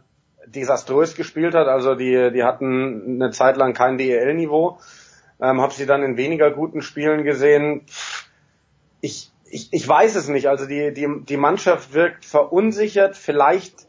[0.46, 1.66] desaströs gespielt hat.
[1.66, 4.78] Also die, die hatten eine Zeit lang kein DEL-Niveau.
[5.40, 7.82] Ähm, habe sie dann in weniger guten Spielen gesehen.
[9.00, 10.48] Ich, ich, ich weiß es nicht.
[10.48, 13.16] Also die, die, die Mannschaft wirkt verunsichert.
[13.16, 13.86] Vielleicht,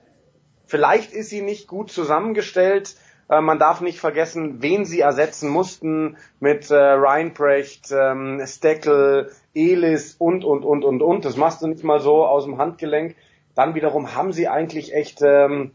[0.66, 2.96] vielleicht ist sie nicht gut zusammengestellt.
[3.30, 10.16] Äh, man darf nicht vergessen, wen sie ersetzen mussten mit äh, Reinbrecht, ähm, Steckel, Elis
[10.16, 11.26] und, und, und, und, und.
[11.26, 13.16] Das machst du nicht mal so aus dem Handgelenk.
[13.56, 15.72] Dann wiederum haben sie eigentlich echt ähm,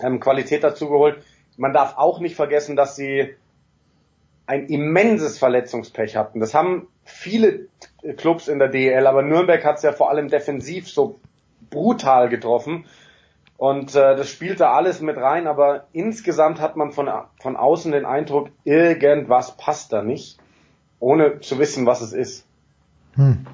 [0.00, 1.22] ähm, Qualität dazu geholt.
[1.56, 3.34] Man darf auch nicht vergessen, dass sie
[4.46, 6.40] ein immenses Verletzungspech hatten.
[6.40, 7.68] Das haben viele
[8.16, 11.20] Clubs in der DEL, aber Nürnberg hat es ja vor allem defensiv so
[11.70, 12.84] brutal getroffen.
[13.56, 17.08] Und äh, das spielte alles mit rein, aber insgesamt hat man von,
[17.40, 20.38] von außen den Eindruck, irgendwas passt da nicht,
[20.98, 22.46] ohne zu wissen, was es ist.
[23.14, 23.46] Hm.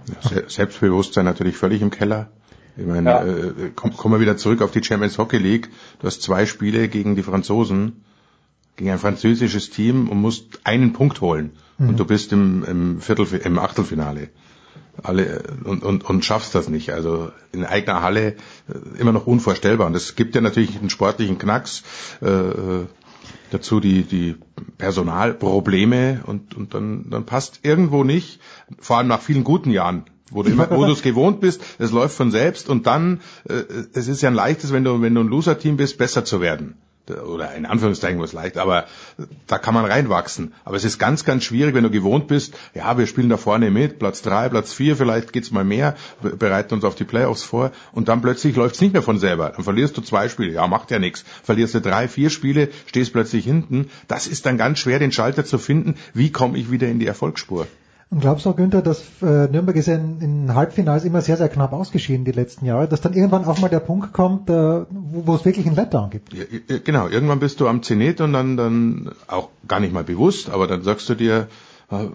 [0.46, 2.28] Selbstbewusstsein natürlich völlig im Keller.
[2.76, 3.24] Ich meine, ja.
[3.24, 5.68] äh, komm, kommen wir wieder zurück auf die Champions Hockey League.
[5.98, 8.04] Du hast zwei Spiele gegen die Franzosen,
[8.76, 11.52] gegen ein französisches Team und musst einen Punkt holen.
[11.78, 11.90] Mhm.
[11.90, 14.30] Und du bist im, im Viertel, im Achtelfinale.
[15.02, 16.92] Alle, und, und, und schaffst das nicht.
[16.92, 18.36] Also in eigener Halle
[18.68, 19.86] äh, immer noch unvorstellbar.
[19.86, 21.82] Und es gibt ja natürlich einen sportlichen Knacks.
[22.22, 22.86] Äh, äh
[23.50, 24.36] dazu die, die
[24.78, 28.40] Personalprobleme und, und dann, dann passt irgendwo nicht,
[28.78, 31.90] vor allem nach vielen guten Jahren, wo du immer, wo du es gewohnt bist, es
[31.90, 33.62] läuft von selbst und dann, äh,
[33.92, 36.76] es ist ja ein leichtes, wenn du, wenn du ein Loser-Team bist, besser zu werden
[37.16, 38.86] oder in Anführungszeichen was leicht, aber
[39.46, 40.54] da kann man reinwachsen.
[40.64, 43.70] Aber es ist ganz, ganz schwierig, wenn du gewohnt bist, ja, wir spielen da vorne
[43.70, 47.72] mit, Platz drei, Platz vier, vielleicht geht's mal mehr, bereiten uns auf die Playoffs vor
[47.92, 49.50] und dann plötzlich läuft's nicht mehr von selber.
[49.50, 51.24] Dann verlierst du zwei Spiele, ja, macht ja nichts.
[51.42, 53.90] Verlierst du drei, vier Spiele, stehst plötzlich hinten.
[54.08, 55.96] Das ist dann ganz schwer, den Schalter zu finden.
[56.14, 57.66] Wie komme ich wieder in die Erfolgsspur?
[58.10, 61.48] Und glaubst du, Günther, dass äh, Nürnberg ist ja in, in Halbfinals immer sehr, sehr
[61.48, 65.26] knapp ausgeschieden die letzten Jahre, dass dann irgendwann auch mal der Punkt kommt, äh, wo,
[65.26, 66.34] wo es wirklich einen Letdown gibt?
[66.34, 66.44] Ja,
[66.84, 70.66] genau, irgendwann bist du am Zenit und dann, dann auch gar nicht mal bewusst, aber
[70.66, 71.46] dann sagst du dir,
[71.90, 72.06] äh,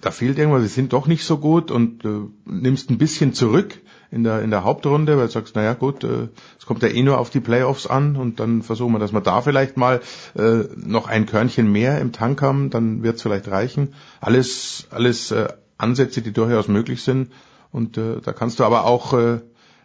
[0.00, 2.08] da fehlt irgendwas, sie sind doch nicht so gut und äh,
[2.46, 6.28] nimmst ein bisschen zurück in der, in der Hauptrunde, weil du sagst, naja gut, äh,
[6.58, 9.20] es kommt ja eh nur auf die Playoffs an und dann versuchen wir, dass wir
[9.20, 10.00] da vielleicht mal
[10.34, 13.94] äh, noch ein Körnchen mehr im Tank haben, dann wird es vielleicht reichen.
[14.20, 15.48] Alles, alles äh,
[15.78, 17.32] Ansätze, die durchaus möglich sind
[17.72, 19.40] und äh, da kannst du aber auch äh,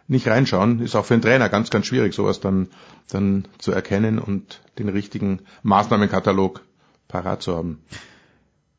[0.08, 0.80] nicht reinschauen.
[0.80, 2.68] Ist auch für einen Trainer ganz, ganz schwierig, sowas dann,
[3.10, 6.62] dann zu erkennen und den richtigen Maßnahmenkatalog
[7.08, 7.82] parat zu haben.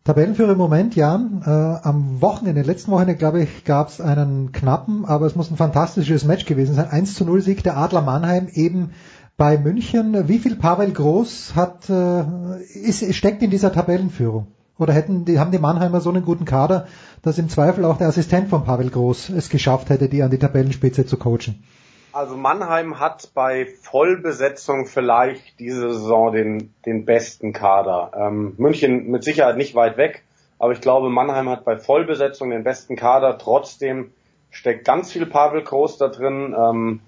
[0.04, 1.44] Tabellenführer im Moment, Jan.
[1.46, 5.56] Äh, am Wochenende, letzten Wochenende, glaube ich, gab es einen knappen, aber es muss ein
[5.56, 6.90] fantastisches Match gewesen sein.
[6.90, 8.92] 1 zu 0 Sieg der Adler Mannheim eben
[9.38, 10.28] bei München.
[10.28, 12.24] Wie viel Pavel Groß hat, äh,
[12.74, 14.48] ist, steckt in dieser Tabellenführung?
[14.78, 16.88] Oder hätten die, haben die Mannheimer so einen guten Kader,
[17.22, 20.40] dass im Zweifel auch der Assistent von Pavel Groß es geschafft hätte, die an die
[20.40, 21.64] Tabellenspitze zu coachen?
[22.14, 28.12] Also Mannheim hat bei Vollbesetzung vielleicht diese Saison den, den besten Kader.
[28.16, 30.24] Ähm, München mit Sicherheit nicht weit weg,
[30.60, 33.40] aber ich glaube, Mannheim hat bei Vollbesetzung den besten Kader.
[33.40, 34.12] Trotzdem
[34.52, 36.56] steckt ganz viel Pavel Groß da drin.
[36.56, 37.00] Ähm,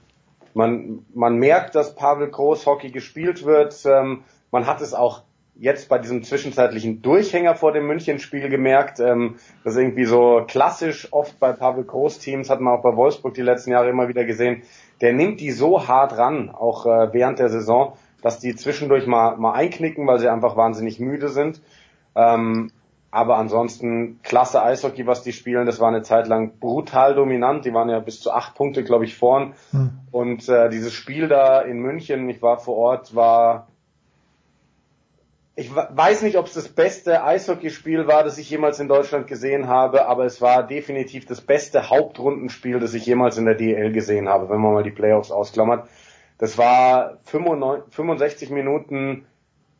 [0.55, 3.85] man, man merkt, dass Pavel Groß Hockey gespielt wird.
[3.85, 5.21] Ähm, man hat es auch
[5.57, 8.99] jetzt bei diesem zwischenzeitlichen Durchhänger vor dem München-Spiel gemerkt.
[8.99, 13.35] Ähm, das ist irgendwie so klassisch oft bei Pavel Groß-Teams, hat man auch bei Wolfsburg
[13.35, 14.63] die letzten Jahre immer wieder gesehen
[15.01, 19.37] der nimmt die so hart ran, auch äh, während der Saison, dass die zwischendurch mal,
[19.37, 21.61] mal einknicken, weil sie einfach wahnsinnig müde sind.
[22.15, 22.71] Ähm,
[23.11, 25.65] aber ansonsten klasse Eishockey, was die spielen.
[25.65, 27.63] Das war eine Zeit lang brutal dominant.
[27.63, 29.53] Die waren ja bis zu acht Punkte, glaube ich, vorn.
[29.71, 29.91] Hm.
[30.11, 33.67] Und äh, dieses Spiel da in München, ich war vor Ort, war
[35.57, 39.67] ich weiß nicht, ob es das beste Eishockeyspiel war, das ich jemals in Deutschland gesehen
[39.67, 44.27] habe, aber es war definitiv das beste Hauptrundenspiel, das ich jemals in der DL gesehen
[44.27, 45.87] habe, wenn man mal die Playoffs ausklammert.
[46.37, 49.25] Das war 65 Minuten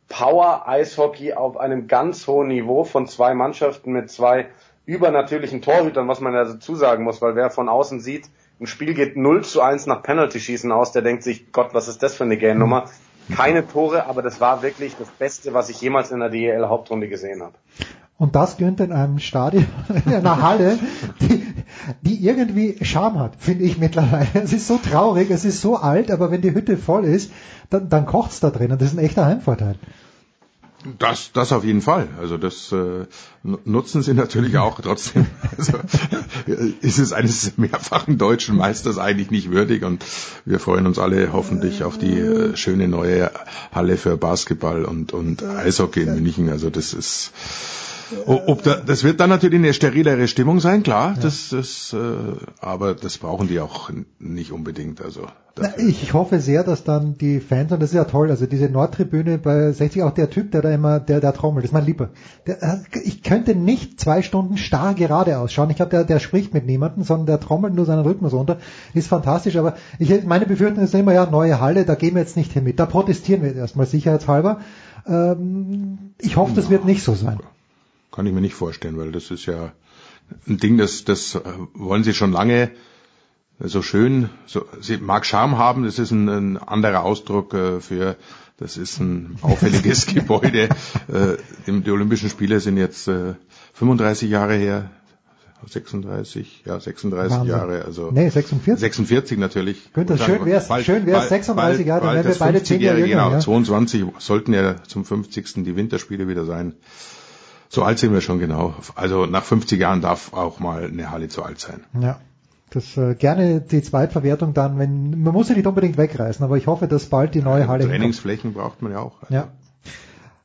[0.08, 4.46] Power Eishockey auf einem ganz hohen Niveau von zwei Mannschaften mit zwei
[4.86, 8.94] übernatürlichen Torhütern, was man ja dazu sagen muss, weil wer von außen sieht, ein Spiel
[8.94, 12.14] geht 0 zu 1 nach Penalty Schießen aus, der denkt sich, Gott, was ist das
[12.14, 12.88] für eine Game-Nummer?
[13.34, 17.08] Keine Tore, aber das war wirklich das Beste, was ich jemals in der DEL Hauptrunde
[17.08, 17.54] gesehen habe.
[18.18, 19.66] Und das gönnt in einem Stadion,
[20.06, 20.78] in einer Halle,
[21.20, 21.46] die,
[22.00, 24.26] die irgendwie Charme hat, finde ich mittlerweile.
[24.34, 27.30] Es ist so traurig, es ist so alt, aber wenn die Hütte voll ist,
[27.68, 29.76] dann, dann kocht's da drin und das ist ein echter Heimvorteil.
[30.98, 32.08] Das, das auf jeden Fall.
[32.20, 33.06] Also das äh,
[33.42, 35.26] nutzen sie natürlich auch trotzdem.
[35.56, 35.72] Also
[36.80, 40.04] ist es eines mehrfachen deutschen Meisters eigentlich nicht würdig und
[40.44, 43.30] wir freuen uns alle hoffentlich auf die äh, schöne neue
[43.72, 46.48] Halle für Basketball und, und Eishockey in München.
[46.50, 47.32] Also das ist
[48.26, 51.14] ob da, das wird dann natürlich eine sterilere Stimmung sein, klar.
[51.16, 51.22] Ja.
[51.22, 51.98] Das, das, äh,
[52.60, 55.00] aber das brauchen die auch nicht unbedingt.
[55.00, 55.26] Also
[55.58, 58.30] Na, ich hoffe sehr, dass dann die Fans und das ist ja toll.
[58.30, 61.70] Also diese Nordtribüne bei 60 auch der Typ, der da immer der der trommelt, das
[61.70, 62.10] ist mein Lieber.
[62.46, 65.70] Der, äh, ich könnte nicht zwei Stunden starr gerade ausschauen.
[65.70, 68.58] Ich glaube, der der spricht mit niemandem, sondern der trommelt nur seinen Rhythmus runter.
[68.94, 69.56] Ist fantastisch.
[69.56, 72.64] Aber ich meine Befürchtung ist immer ja neue Halle, da gehen wir jetzt nicht hin
[72.64, 72.78] mit.
[72.78, 74.60] Da protestieren wir erstmal sicherheitshalber.
[75.08, 77.38] Ähm, ich hoffe, das wird nicht so sein.
[78.16, 79.72] Kann ich mir nicht vorstellen, weil das ist ja
[80.48, 81.40] ein Ding, das, das äh,
[81.74, 82.70] wollen sie schon lange
[83.60, 88.16] so schön, so, sie mag Charme haben, das ist ein, ein anderer Ausdruck äh, für,
[88.56, 90.70] das ist ein auffälliges Gebäude.
[91.08, 91.36] Äh,
[91.66, 93.34] die Olympischen Spiele sind jetzt äh,
[93.74, 94.90] 35 Jahre her,
[95.66, 97.50] 36, ja 36 Wahnsinn.
[97.50, 99.92] Jahre, also nee 46, 46 natürlich.
[99.92, 103.24] Günther, schön wär's, bald, schön wär's 36 Jahre, dann wären wir beide 10 Jahre jünger.
[103.24, 103.40] Genau, ja.
[103.40, 105.64] 22 sollten ja zum 50.
[105.64, 106.74] die Winterspiele wieder sein.
[107.68, 108.74] So alt sind wir schon genau.
[108.94, 111.84] Also nach 50 Jahren darf auch mal eine Halle zu alt sein.
[112.00, 112.18] Ja.
[112.70, 116.66] Das äh, gerne die Zweitverwertung dann, wenn man muss sie nicht unbedingt wegreißen, aber ich
[116.66, 119.22] hoffe, dass bald die neue Halle Trainingsflächen braucht man ja auch.
[119.22, 119.34] Also.
[119.34, 119.48] Ja.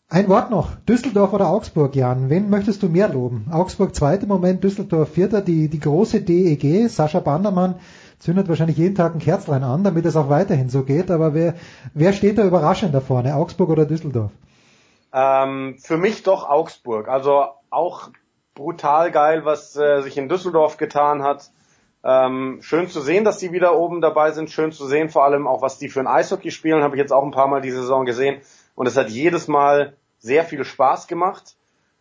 [0.07, 0.75] Ein Wort noch.
[0.87, 2.29] Düsseldorf oder Augsburg, Jan?
[2.29, 3.47] Wen möchtest du mehr loben?
[3.49, 7.75] Augsburg zweiter Moment, Düsseldorf vierter, die, die große DEG, Sascha Bandermann
[8.19, 11.55] zündet wahrscheinlich jeden Tag ein Kerzlein an, damit es auch weiterhin so geht, aber wer,
[11.93, 13.35] wer steht da überraschend da vorne?
[13.35, 14.31] Augsburg oder Düsseldorf?
[15.13, 17.07] Ähm, für mich doch Augsburg.
[17.07, 18.09] Also auch
[18.53, 21.51] brutal geil, was äh, sich in Düsseldorf getan hat.
[22.03, 24.49] Ähm, schön zu sehen, dass die wieder oben dabei sind.
[24.49, 27.13] Schön zu sehen, vor allem auch, was die für ein Eishockey spielen, habe ich jetzt
[27.13, 28.41] auch ein paar Mal die Saison gesehen.
[28.75, 31.55] Und es hat jedes Mal sehr viel Spaß gemacht.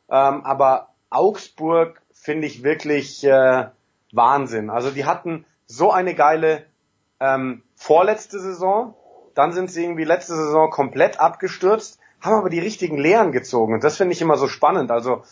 [0.09, 3.67] Ähm, aber Augsburg finde ich wirklich äh,
[4.13, 4.71] Wahnsinn.
[4.71, 6.65] Also die hatten so eine geile
[7.21, 8.95] ähm, vorletzte Saison.
[9.35, 13.75] Dann sind sie irgendwie letzte Saison komplett abgestürzt, haben aber die richtigen Lehren gezogen.
[13.75, 14.91] Und das finde ich immer so spannend.
[14.91, 15.23] Also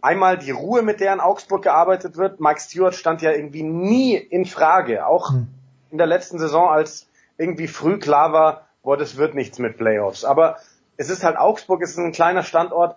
[0.00, 2.40] einmal die Ruhe, mit der in Augsburg gearbeitet wird.
[2.40, 5.06] Mike Stewart stand ja irgendwie nie in Frage.
[5.06, 5.48] Auch hm.
[5.90, 7.06] in der letzten Saison, als
[7.36, 10.24] irgendwie früh klar war, boah, das wird nichts mit Playoffs.
[10.24, 10.58] Aber
[10.96, 12.96] es ist halt Augsburg, es ist ein kleiner Standort.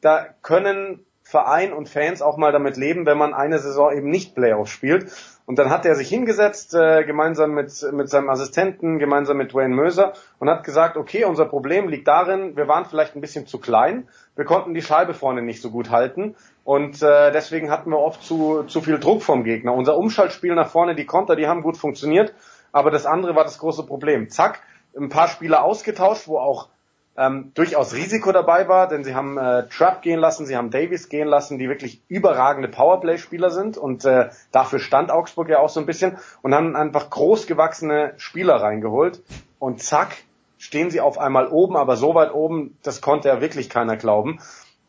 [0.00, 4.34] Da können Verein und Fans auch mal damit leben, wenn man eine Saison eben nicht
[4.34, 5.10] Playoffs spielt.
[5.46, 9.74] Und dann hat er sich hingesetzt, äh, gemeinsam mit, mit seinem Assistenten, gemeinsam mit Dwayne
[9.74, 13.58] Möser und hat gesagt, okay, unser Problem liegt darin, wir waren vielleicht ein bisschen zu
[13.58, 16.34] klein, wir konnten die Scheibe vorne nicht so gut halten
[16.64, 19.74] und äh, deswegen hatten wir oft zu, zu viel Druck vom Gegner.
[19.74, 22.32] Unser Umschaltspiel nach vorne, die Konter, die haben gut funktioniert,
[22.72, 24.30] aber das andere war das große Problem.
[24.30, 24.60] Zack,
[24.96, 26.68] ein paar Spieler ausgetauscht, wo auch
[27.16, 31.08] ähm, durchaus Risiko dabei war, denn sie haben äh, Trapp gehen lassen, sie haben Davies
[31.08, 35.80] gehen lassen, die wirklich überragende Powerplay-Spieler sind und äh, dafür stand Augsburg ja auch so
[35.80, 39.22] ein bisschen und haben einfach großgewachsene Spieler reingeholt
[39.58, 40.16] und zack
[40.58, 44.40] stehen sie auf einmal oben, aber so weit oben, das konnte ja wirklich keiner glauben.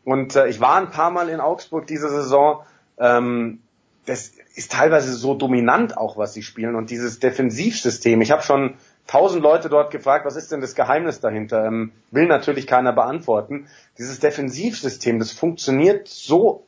[0.06, 2.62] Und äh, ich war ein paar Mal in Augsburg diese Saison.
[2.98, 3.60] Ähm,
[4.06, 8.22] das ist teilweise so dominant auch, was sie spielen und dieses Defensivsystem.
[8.22, 8.76] Ich habe schon
[9.08, 11.66] tausend Leute dort gefragt, was ist denn das Geheimnis dahinter?
[11.66, 13.68] Ähm, will natürlich keiner beantworten.
[13.97, 16.66] Dieses Defensivsystem, das funktioniert so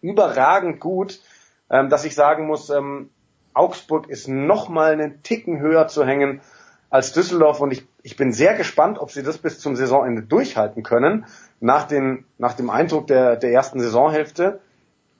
[0.00, 1.20] überragend gut,
[1.70, 3.10] ähm, dass ich sagen muss, ähm,
[3.54, 6.40] Augsburg ist noch mal einen Ticken höher zu hängen
[6.90, 10.82] als Düsseldorf und ich, ich bin sehr gespannt, ob sie das bis zum Saisonende durchhalten
[10.82, 11.26] können.
[11.60, 14.60] Nach, den, nach dem Eindruck der, der ersten Saisonhälfte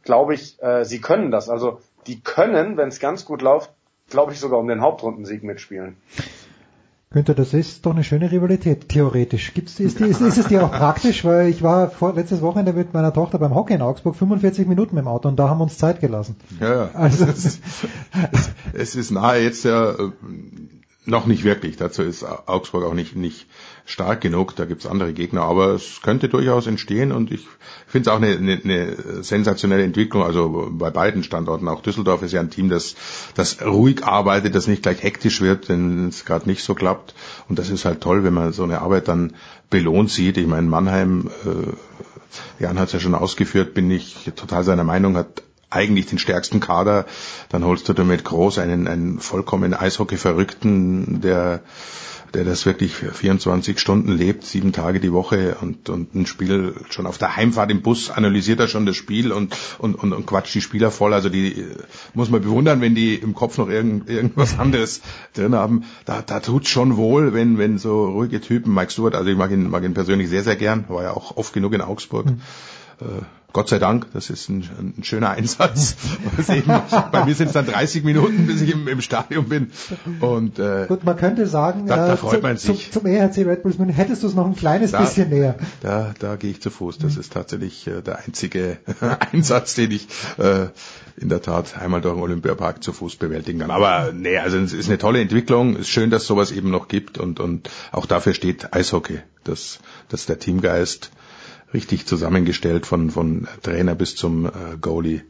[0.03, 1.49] glaube ich, äh, sie können das.
[1.49, 3.71] Also die können, wenn es ganz gut läuft,
[4.11, 5.97] glaube ich sogar um den Hauptrundensieg mitspielen.
[7.13, 9.55] Günther, das ist doch eine schöne Rivalität, theoretisch.
[9.55, 11.25] Gibt's, ist, ist, ist es dir auch praktisch?
[11.25, 14.95] Weil ich war vor, letztes Wochenende mit meiner Tochter beim Hockey in Augsburg 45 Minuten
[14.95, 16.37] mit dem Auto und da haben wir uns Zeit gelassen.
[16.61, 17.63] Ja, also es ist,
[18.73, 20.11] es ist nahe jetzt ja äh,
[21.05, 21.77] noch nicht wirklich.
[21.77, 23.47] Dazu ist Augsburg auch nicht, nicht
[23.85, 24.57] stark genug.
[24.57, 25.43] Da gibt's andere Gegner.
[25.43, 27.47] Aber es könnte durchaus entstehen und ich
[27.87, 30.23] finde es auch eine, eine, eine sensationelle Entwicklung.
[30.23, 31.69] Also bei beiden Standorten.
[31.69, 32.95] Auch Düsseldorf ist ja ein Team, das,
[33.35, 37.15] das ruhig arbeitet, das nicht gleich hektisch wird, wenn es gerade nicht so klappt.
[37.49, 39.35] Und das ist halt toll, wenn man so eine Arbeit dann
[39.71, 40.37] belohnt sieht.
[40.37, 45.17] Ich meine, Mannheim, äh, Jan hat es ja schon ausgeführt, bin ich total seiner Meinung,
[45.17, 47.07] hat eigentlich den stärksten Kader,
[47.49, 51.63] dann holst du damit groß einen, einen vollkommen Eishockey-Verrückten, der
[52.35, 57.07] der das wirklich 24 Stunden lebt, sieben Tage die Woche und, und ein Spiel schon
[57.07, 60.55] auf der Heimfahrt im Bus analysiert er schon das Spiel und, und, und, und quatscht
[60.55, 61.13] die Spieler voll.
[61.13, 61.67] Also die
[62.15, 65.03] muss man bewundern, wenn die im Kopf noch irgend, irgendwas anderes
[65.35, 65.85] drin haben.
[66.05, 69.51] Da, da tut's schon wohl, wenn, wenn so ruhige Typen, Mike Stewart, also ich mag
[69.51, 72.27] ihn, mag ihn persönlich sehr, sehr gern, war ja auch oft genug in Augsburg.
[72.27, 72.41] Mhm.
[73.01, 73.23] Äh,
[73.53, 75.97] Gott sei Dank, das ist ein, ein schöner Einsatz.
[76.49, 76.73] Eben,
[77.11, 79.71] bei mir sind es dann 30 Minuten, bis ich im, im Stadion bin.
[80.21, 82.91] Und äh, gut, man könnte sagen, da, da äh, freut man sich.
[82.91, 85.57] Zum, zum ERC Red Bulls München hättest du es noch ein kleines da, bisschen näher.
[85.81, 86.99] Da, da gehe ich zu Fuß.
[86.99, 87.21] Das mhm.
[87.21, 88.79] ist tatsächlich äh, der einzige
[89.33, 90.69] Einsatz, den ich äh,
[91.17, 93.71] in der Tat einmal durch den Olympiapark zu Fuß bewältigen kann.
[93.71, 95.75] Aber nee, also es ist eine tolle Entwicklung.
[95.75, 99.79] Es ist schön, dass sowas eben noch gibt und und auch dafür steht Eishockey, dass
[100.09, 101.11] dass der Teamgeist
[101.75, 104.51] richtig zusammengestellt von, von Trainer bis zum äh,
[104.81, 105.23] Goalie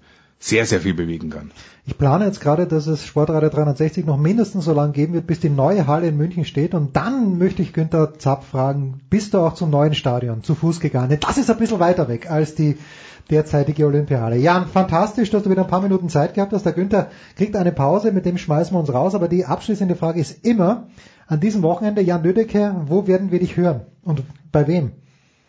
[0.43, 1.53] sehr, sehr viel bewegen kann.
[1.87, 5.39] Ich plane jetzt gerade, dass es Sportradio 360 noch mindestens so lange geben wird, bis
[5.39, 6.75] die neue Halle in München steht.
[6.75, 10.81] Und dann möchte ich Günther Zapp fragen, bist du auch zum neuen Stadion zu Fuß
[10.81, 11.19] gegangen?
[11.21, 12.77] Das ist ein bisschen weiter weg als die
[13.31, 14.37] derzeitige Olympiade.
[14.37, 16.67] Jan, fantastisch, dass du wieder ein paar Minuten Zeit gehabt hast.
[16.67, 19.15] Der Günther kriegt eine Pause, mit dem schmeißen wir uns raus.
[19.15, 20.89] Aber die abschließende Frage ist immer,
[21.29, 23.83] an diesem Wochenende, Jan Lüdecke, wo werden wir dich hören?
[24.03, 24.91] Und bei wem?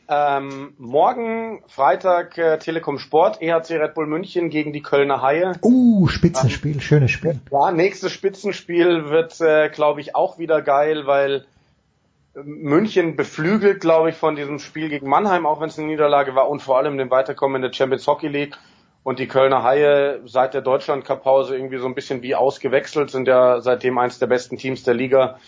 [0.09, 5.53] Ähm, morgen Freitag äh, Telekom Sport, EHC Red Bull München gegen die Kölner Haie.
[5.61, 7.39] Uh, Spitzenspiel, ähm, schönes Spiel.
[7.51, 11.45] Ja, nächstes Spitzenspiel wird, äh, glaube ich, auch wieder geil, weil
[12.35, 16.49] München beflügelt, glaube ich, von diesem Spiel gegen Mannheim, auch wenn es eine Niederlage war
[16.49, 18.57] und vor allem dem Weiterkommen in der Champions Hockey League.
[19.03, 23.59] Und die Kölner Haie seit der Deutschland-Cup-Pause irgendwie so ein bisschen wie ausgewechselt, sind ja
[23.59, 25.39] seitdem eins der besten Teams der Liga.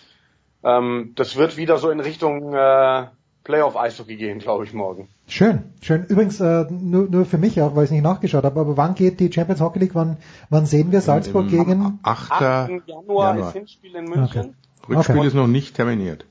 [0.64, 3.06] Ähm, das wird wieder so in Richtung äh,
[3.46, 5.08] Playoff-Eishockey gehen, glaube ich, morgen.
[5.28, 6.04] Schön, schön.
[6.06, 9.20] Übrigens, äh, nur, nur für mich auch, weil ich nicht nachgeschaut habe, aber wann geht
[9.22, 10.18] die Champions Hockey League, wann,
[10.50, 12.00] wann sehen wir Salzburg Im gegen?
[12.04, 12.32] 8.
[12.32, 12.70] 8.
[12.88, 13.48] Januar, Januar.
[13.50, 14.24] ist Hinspiel in München.
[14.26, 14.50] Okay.
[14.90, 15.28] Rückspiel Okay.
[15.28, 16.26] ist noch nicht terminiert.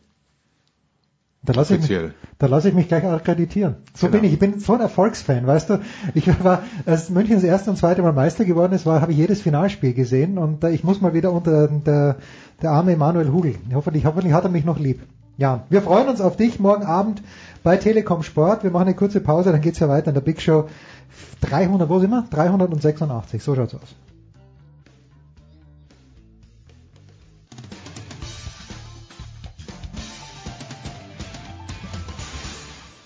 [1.47, 1.99] Da lasse ich, mich,
[2.39, 3.77] da lasse ich mich gleich akkreditieren.
[3.95, 4.19] So Genau.
[4.21, 4.33] bin ich.
[4.33, 5.81] Ich bin so ein Erfolgsfan, weißt du.
[6.15, 9.19] Ich war, als München das erste und zweite Mal Meister geworden ist, war, habe ich
[9.19, 12.17] jedes Finalspiel gesehen und äh, ich muss mal wieder unter der,
[12.63, 13.57] der arme Emanuel Hugel.
[13.75, 15.03] Hoffentlich, hoffentlich hat er mich noch lieb.
[15.37, 17.21] Ja, wir freuen uns auf dich morgen Abend
[17.65, 18.63] bei Telekom Sport.
[18.63, 20.69] Wir machen eine kurze Pause, dann geht's ja weiter in der Big Show
[21.41, 22.25] 300, wo sind wir?
[22.31, 23.95] 386, so schaut's aus.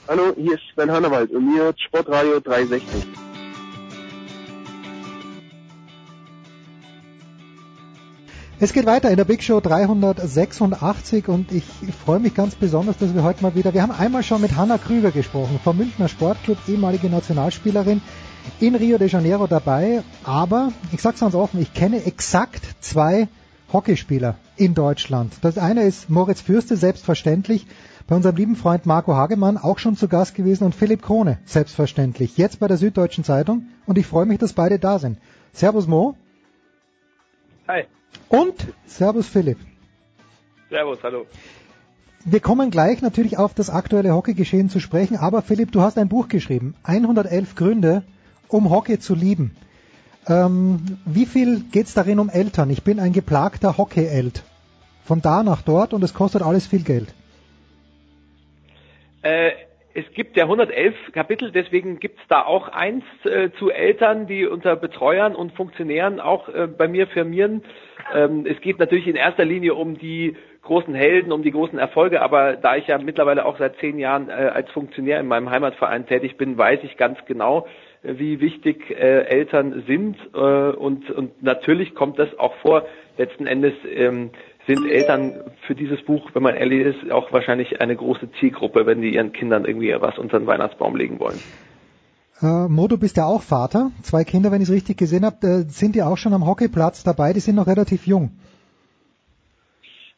[0.07, 3.28] Hallo, hier ist Sven Hannawald und mir Sportradio 360.
[8.61, 11.63] Es geht weiter in der Big Show 386 und ich
[12.05, 14.79] freue mich ganz besonders, dass wir heute mal wieder, wir haben einmal schon mit Hanna
[14.79, 18.01] Krüger gesprochen, vom Münchner Sportclub, ehemalige Nationalspielerin,
[18.59, 23.29] in Rio de Janeiro dabei, aber ich sag's ganz offen, ich kenne exakt zwei
[23.73, 25.35] Hockeyspieler in Deutschland.
[25.43, 27.65] Das eine ist Moritz Fürste, selbstverständlich,
[28.09, 32.37] bei unserem lieben Freund Marco Hagemann auch schon zu Gast gewesen und Philipp Krone, selbstverständlich,
[32.37, 35.19] jetzt bei der Süddeutschen Zeitung und ich freue mich, dass beide da sind.
[35.53, 36.17] Servus Mo.
[37.69, 37.87] Hi.
[38.29, 38.55] Und
[38.87, 39.59] Servus Philipp.
[40.71, 41.27] Servus, hallo.
[42.25, 46.09] Wir kommen gleich natürlich auf das aktuelle Hockeygeschehen zu sprechen, aber Philipp, du hast ein
[46.09, 48.03] Buch geschrieben, 111 Gründe,
[48.49, 49.57] um Hockey zu lieben.
[50.29, 52.69] Ähm, wie viel geht's darin um Eltern?
[52.71, 54.43] Ich bin ein geplagter Hockey-Elt.
[55.05, 57.09] Von da nach dort und es kostet alles viel Geld.
[59.23, 59.53] Äh,
[59.95, 64.77] es gibt ja 111 Kapitel, deswegen gibt's da auch eins äh, zu Eltern, die unter
[64.77, 67.63] Betreuern und Funktionären auch äh, bei mir firmieren.
[68.15, 72.21] Ähm, es geht natürlich in erster Linie um die großen Helden, um die großen Erfolge,
[72.21, 76.07] aber da ich ja mittlerweile auch seit zehn Jahren äh, als Funktionär in meinem Heimatverein
[76.07, 77.67] tätig bin, weiß ich ganz genau,
[78.03, 82.85] äh, wie wichtig äh, Eltern sind äh, und, und natürlich kommt das auch vor.
[83.17, 84.31] Letzten Endes ähm,
[84.67, 89.01] sind Eltern für dieses Buch, wenn man ehrlich ist, auch wahrscheinlich eine große Zielgruppe, wenn
[89.01, 91.41] die ihren Kindern irgendwie was unter den Weihnachtsbaum legen wollen.
[92.41, 93.91] Äh, Mo, du bist ja auch Vater.
[94.03, 97.03] Zwei Kinder, wenn ich es richtig gesehen habe, äh, sind ja auch schon am Hockeyplatz
[97.03, 97.33] dabei.
[97.33, 98.31] Die sind noch relativ jung.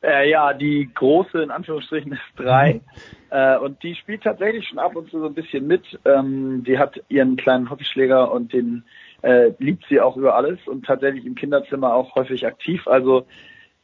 [0.03, 2.81] Äh, ja, die große in Anführungsstrichen ist drei
[3.29, 5.99] äh, und die spielt tatsächlich schon ab und zu so ein bisschen mit.
[6.07, 8.85] Ähm, die hat ihren kleinen Hockeyschläger und den
[9.23, 12.89] äh, liebt sie auch über alles und tatsächlich im Kinderzimmer auch häufig aktiv.
[12.89, 13.27] Also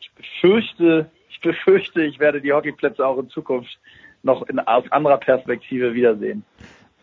[0.01, 3.78] ich befürchte, ich befürchte, ich werde die Hockeyplätze auch in Zukunft
[4.22, 6.45] noch in, aus anderer Perspektive wiedersehen.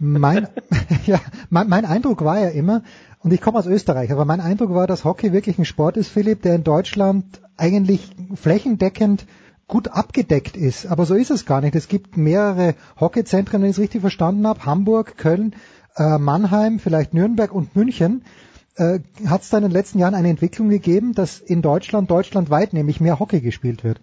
[0.03, 0.49] Mein,
[1.05, 2.83] ja, mein, mein Eindruck war ja immer,
[3.19, 6.09] und ich komme aus Österreich, aber mein Eindruck war, dass Hockey wirklich ein Sport ist,
[6.09, 9.25] Philipp, der in Deutschland eigentlich flächendeckend
[9.65, 10.87] gut abgedeckt ist.
[10.87, 11.73] Aber so ist es gar nicht.
[11.75, 14.65] Es gibt mehrere Hockeyzentren, wenn ich es richtig verstanden habe.
[14.65, 15.55] Hamburg, Köln,
[15.95, 18.25] äh, Mannheim, vielleicht Nürnberg und München.
[18.75, 22.73] Äh, Hat es da in den letzten Jahren eine Entwicklung gegeben, dass in Deutschland, deutschlandweit
[22.73, 24.01] nämlich mehr Hockey gespielt wird?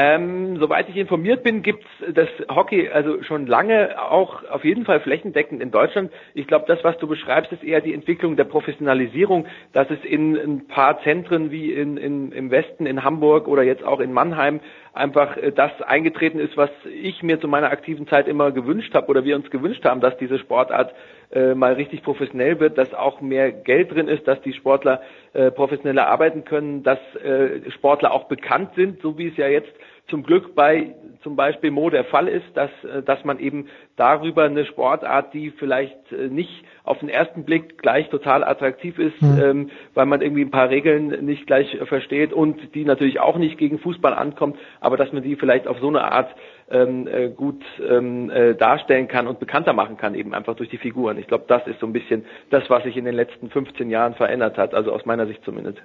[0.00, 5.00] Ähm, soweit ich informiert bin, gibt's das Hockey also schon lange auch auf jeden Fall
[5.00, 6.12] flächendeckend in Deutschland.
[6.34, 10.36] Ich glaube, das, was du beschreibst, ist eher die Entwicklung der Professionalisierung, dass es in
[10.36, 14.60] ein paar Zentren wie in, in, im Westen, in Hamburg oder jetzt auch in Mannheim
[14.92, 19.08] einfach äh, das eingetreten ist, was ich mir zu meiner aktiven Zeit immer gewünscht habe
[19.08, 20.94] oder wir uns gewünscht haben, dass diese Sportart
[21.30, 25.02] äh, mal richtig professionell wird, dass auch mehr Geld drin ist, dass die Sportler
[25.34, 29.72] äh, professioneller arbeiten können, dass äh, Sportler auch bekannt sind, so wie es ja jetzt
[30.08, 34.44] zum Glück bei zum Beispiel Mo der Fall ist, dass, äh, dass man eben darüber
[34.44, 39.40] eine Sportart, die vielleicht äh, nicht auf den ersten Blick gleich total attraktiv ist, Mhm.
[39.42, 43.36] ähm, weil man irgendwie ein paar Regeln nicht gleich äh, versteht und die natürlich auch
[43.36, 46.34] nicht gegen Fußball ankommt, aber dass man die vielleicht auf so eine Art
[46.70, 50.78] ähm, äh, gut ähm, äh, darstellen kann und bekannter machen kann, eben einfach durch die
[50.78, 51.18] Figuren.
[51.18, 54.14] Ich glaube, das ist so ein bisschen das, was sich in den letzten 15 Jahren
[54.14, 55.82] verändert hat, also aus meiner Sicht zumindest.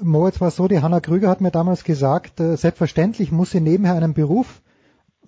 [0.00, 3.94] Moritz war so, die Hanna Krüger hat mir damals gesagt, äh, selbstverständlich muss sie nebenher
[3.94, 4.62] einen Beruf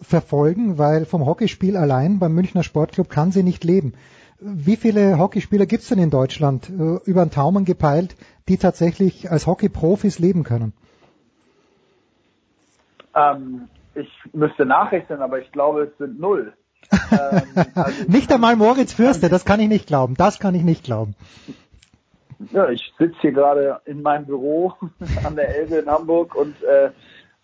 [0.00, 3.94] verfolgen, weil vom Hockeyspiel allein beim Münchner Sportclub kann sie nicht leben.
[4.38, 8.16] Wie viele Hockeyspieler gibt es denn in Deutschland, äh, über den Taumen gepeilt,
[8.48, 10.74] die tatsächlich als Hockeyprofis leben können?
[13.14, 16.52] Ähm, ich müsste nachrechnen, aber ich glaube, es sind null.
[17.10, 17.42] ähm,
[17.74, 20.14] also Nicht einmal Moritz Fürste, das kann ich nicht glauben.
[20.16, 21.14] Das kann ich nicht glauben.
[22.52, 24.72] Ja, ich sitze hier gerade in meinem Büro
[25.24, 26.90] an der Elbe in Hamburg und äh,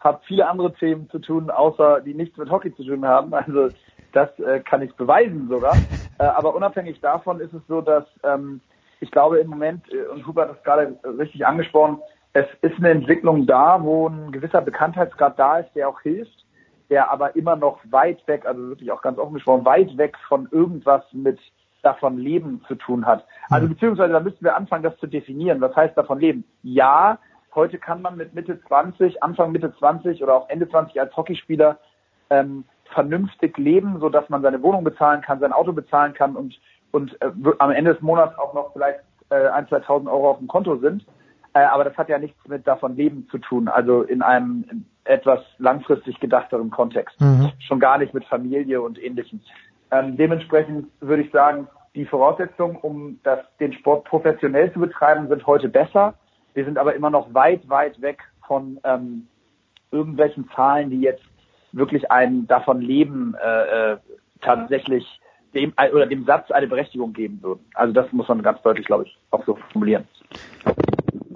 [0.00, 3.32] habe viele andere Themen zu tun, außer die nichts mit Hockey zu tun haben.
[3.32, 3.68] Also
[4.12, 5.76] das äh, kann ich beweisen sogar.
[6.18, 8.60] Äh, aber unabhängig davon ist es so, dass ähm,
[9.00, 11.98] ich glaube im Moment, äh, und Hubert hat es gerade richtig angesprochen,
[12.34, 16.46] es ist eine Entwicklung da, wo ein gewisser Bekanntheitsgrad da ist, der auch hilft,
[16.88, 20.48] der aber immer noch weit weg, also wirklich auch ganz offen gesprochen, weit weg von
[20.50, 21.38] irgendwas mit
[21.82, 23.26] davon leben zu tun hat.
[23.50, 25.60] Also beziehungsweise da müssten wir anfangen, das zu definieren.
[25.60, 26.44] Was heißt davon leben?
[26.62, 27.18] Ja,
[27.54, 31.78] heute kann man mit Mitte 20, Anfang Mitte 20 oder auch Ende 20 als Hockeyspieler
[32.30, 36.58] ähm, vernünftig leben, so dass man seine Wohnung bezahlen kann, sein Auto bezahlen kann und
[36.92, 40.46] und äh, am Ende des Monats auch noch vielleicht äh, ein, 2.000 Euro auf dem
[40.46, 41.04] Konto sind.
[41.54, 45.40] Äh, aber das hat ja nichts mit davon leben zu tun, also in einem etwas
[45.58, 47.20] langfristig gedachteren Kontext.
[47.20, 47.50] Mhm.
[47.58, 49.40] Schon gar nicht mit Familie und ähnlichem.
[49.92, 55.46] Ähm, dementsprechend würde ich sagen, die Voraussetzungen, um das, den Sport professionell zu betreiben, sind
[55.46, 56.14] heute besser.
[56.54, 59.28] Wir sind aber immer noch weit, weit weg von ähm,
[59.90, 61.22] irgendwelchen Zahlen, die jetzt
[61.72, 63.96] wirklich einen davon leben, äh, äh,
[64.40, 65.06] tatsächlich
[65.54, 67.64] dem oder dem Satz eine Berechtigung geben würden.
[67.74, 70.08] Also das muss man ganz deutlich, glaube ich, auch so formulieren.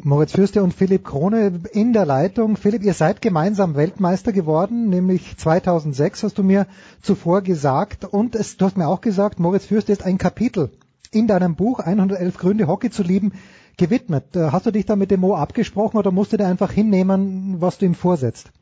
[0.06, 2.56] Moritz Fürste und Philipp Krone in der Leitung.
[2.56, 6.68] Philipp, ihr seid gemeinsam Weltmeister geworden, nämlich 2006 hast du mir
[7.02, 8.04] zuvor gesagt.
[8.04, 10.70] Und es, du hast mir auch gesagt, Moritz Fürste ist ein Kapitel
[11.10, 13.32] in deinem Buch 111 Gründe Hockey zu lieben
[13.76, 14.36] gewidmet.
[14.36, 17.56] Äh, Hast du dich da mit dem Mo abgesprochen oder musst du dir einfach hinnehmen,
[17.60, 18.52] was du ihm vorsetzt?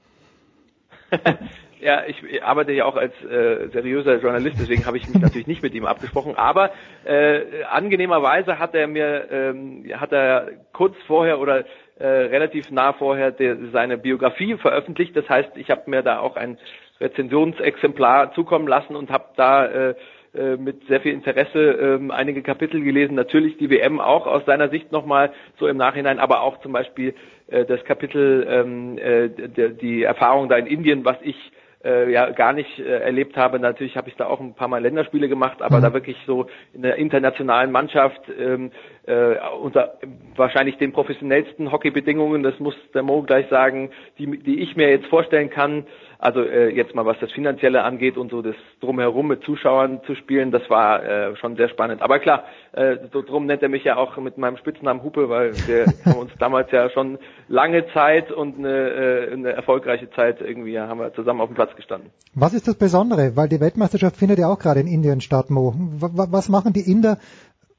[1.84, 5.62] Ja, ich arbeite ja auch als äh, seriöser Journalist, deswegen habe ich mich natürlich nicht
[5.62, 6.34] mit ihm abgesprochen.
[6.34, 6.70] Aber
[7.04, 11.66] äh, angenehmerweise hat er mir, ähm, hat er kurz vorher oder
[11.98, 15.14] äh, relativ nah vorher der, seine Biografie veröffentlicht.
[15.14, 16.56] Das heißt, ich habe mir da auch ein
[17.02, 19.94] Rezensionsexemplar zukommen lassen und habe da äh,
[20.32, 23.14] äh, mit sehr viel Interesse ähm, einige Kapitel gelesen.
[23.14, 27.14] Natürlich die WM auch aus seiner Sicht nochmal so im Nachhinein, aber auch zum Beispiel
[27.48, 29.28] äh, das Kapitel ähm, äh,
[29.68, 31.36] die Erfahrung da in Indien, was ich
[31.84, 33.58] äh, ja gar nicht äh, erlebt habe.
[33.58, 35.82] Natürlich habe ich da auch ein paar Mal Länderspiele gemacht, aber mhm.
[35.82, 38.70] da wirklich so in der internationalen Mannschaft ähm,
[39.06, 39.98] äh, unter
[40.36, 45.06] wahrscheinlich den professionellsten Hockeybedingungen, das muss der Mo gleich sagen, die, die ich mir jetzt
[45.06, 45.86] vorstellen kann.
[46.18, 50.14] Also äh, jetzt mal was das Finanzielle angeht und so das drumherum mit Zuschauern zu
[50.14, 52.02] spielen, das war äh, schon sehr spannend.
[52.02, 55.52] Aber klar, äh, so drum nennt er mich ja auch mit meinem Spitznamen Hupe, weil
[55.66, 60.78] wir haben uns damals ja schon lange Zeit und eine, äh, eine erfolgreiche Zeit irgendwie
[60.78, 62.10] haben wir zusammen auf dem Platz gestanden.
[62.34, 63.36] Was ist das Besondere?
[63.36, 65.74] Weil die Weltmeisterschaft findet ja auch gerade in Indien statt, Mo.
[65.76, 67.18] Was machen die Inder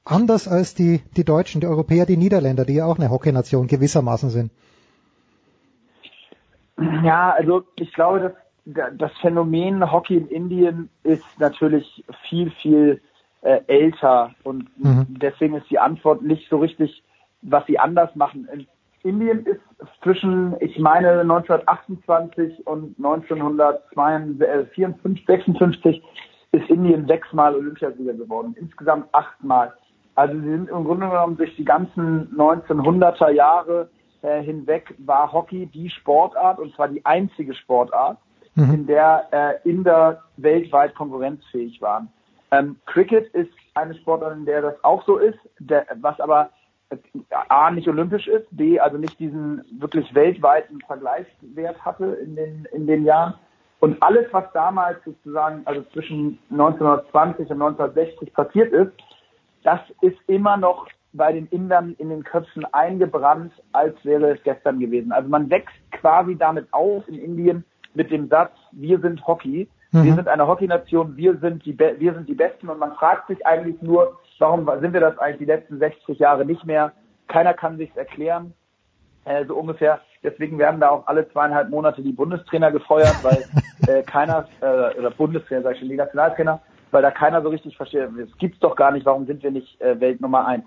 [0.03, 4.29] anders als die, die Deutschen, die Europäer, die Niederländer, die ja auch eine Hockeynation gewissermaßen
[4.29, 4.51] sind?
[7.03, 12.99] Ja, also ich glaube, dass das Phänomen Hockey in Indien ist natürlich viel, viel
[13.41, 15.05] äh, älter und mhm.
[15.09, 17.01] deswegen ist die Antwort nicht so richtig,
[17.43, 18.49] was sie anders machen.
[18.51, 18.67] In
[19.03, 19.61] Indien ist
[20.01, 26.01] zwischen, ich meine, 1928 und 1954, 56
[26.51, 29.73] ist Indien sechsmal Olympiasieger geworden, insgesamt achtmal.
[30.15, 33.89] Also sie sind im Grunde genommen durch die ganzen 1900er Jahre
[34.21, 38.17] äh, hinweg war Hockey die Sportart und zwar die einzige Sportart,
[38.55, 38.73] mhm.
[38.73, 42.09] in der äh, Inder weltweit konkurrenzfähig waren.
[42.51, 46.49] Ähm, Cricket ist eine Sportart, in der das auch so ist, der, was aber
[46.89, 46.97] äh,
[47.49, 52.87] A nicht olympisch ist, B also nicht diesen wirklich weltweiten Vergleichswert hatte in den, in
[52.87, 53.35] den Jahren.
[53.79, 58.91] Und alles, was damals sozusagen, also zwischen 1920 und 1960 passiert ist,
[59.63, 64.79] das ist immer noch bei den Indern in den Köpfen eingebrannt, als wäre es gestern
[64.79, 65.11] gewesen.
[65.11, 70.03] Also man wächst quasi damit auf in Indien mit dem Satz, wir sind Hockey, mhm.
[70.03, 73.45] wir sind eine Hockeynation, wir sind die wir sind die Besten und man fragt sich
[73.45, 76.91] eigentlich nur, warum sind wir das eigentlich die letzten 60 Jahre nicht mehr?
[77.27, 78.53] Keiner kann sich's erklären.
[79.25, 80.01] Äh, so ungefähr.
[80.23, 83.43] Deswegen werden da auch alle zweieinhalb Monate die Bundestrainer gefeuert, weil
[83.87, 86.61] äh, keiner äh, oder Bundestrainer, sag ich schon, die Nationaltrainer,
[86.91, 89.81] weil da keiner so richtig versteht, es gibt's doch gar nicht, warum sind wir nicht
[89.81, 90.65] äh, Welt Nummer eins?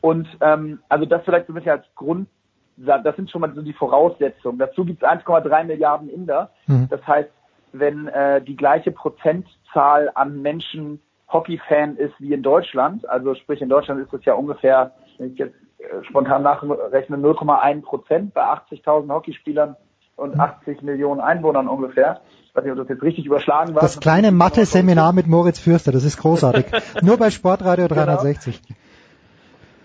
[0.00, 2.28] Und ähm, also das vielleicht so ein bisschen als Grund,
[2.76, 4.58] das sind schon mal so die Voraussetzungen.
[4.58, 6.50] Dazu gibt es 1,3 Milliarden Inder.
[6.66, 6.88] Mhm.
[6.88, 7.30] Das heißt,
[7.72, 13.68] wenn äh, die gleiche Prozentzahl an Menschen Hockey-Fan ist wie in Deutschland, also sprich in
[13.68, 19.12] Deutschland ist es ja ungefähr, wenn ich jetzt äh, spontan nachrechne, 0,1 Prozent bei 80.000
[19.12, 19.76] Hockeyspielern
[20.16, 20.86] und 80 mhm.
[20.86, 22.20] Millionen Einwohnern ungefähr.
[22.46, 23.82] Ich weiß nicht, ob das jetzt richtig überschlagen war.
[23.82, 26.66] Das kleine Mathe-Seminar mit Moritz Fürster, das ist großartig.
[27.02, 28.62] Nur bei Sportradio 360.
[28.62, 28.78] Genau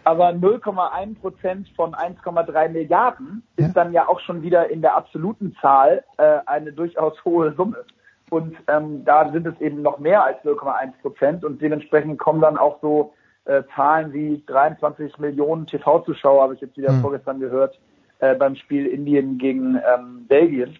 [0.04, 3.74] aber 0,1 Prozent von 1,3 Milliarden ist ja.
[3.74, 7.86] dann ja auch schon wieder in der absoluten Zahl äh, eine durchaus hohe Summe.
[8.30, 12.58] Und ähm, da sind es eben noch mehr als 0,1 Prozent und dementsprechend kommen dann
[12.58, 13.14] auch so
[13.45, 17.01] äh, Zahlen wie 23 Millionen TV-Zuschauer, habe ich jetzt wieder mhm.
[17.01, 17.80] vorgestern gehört,
[18.20, 20.78] äh, beim Spiel Indien gegen ähm, Belgien.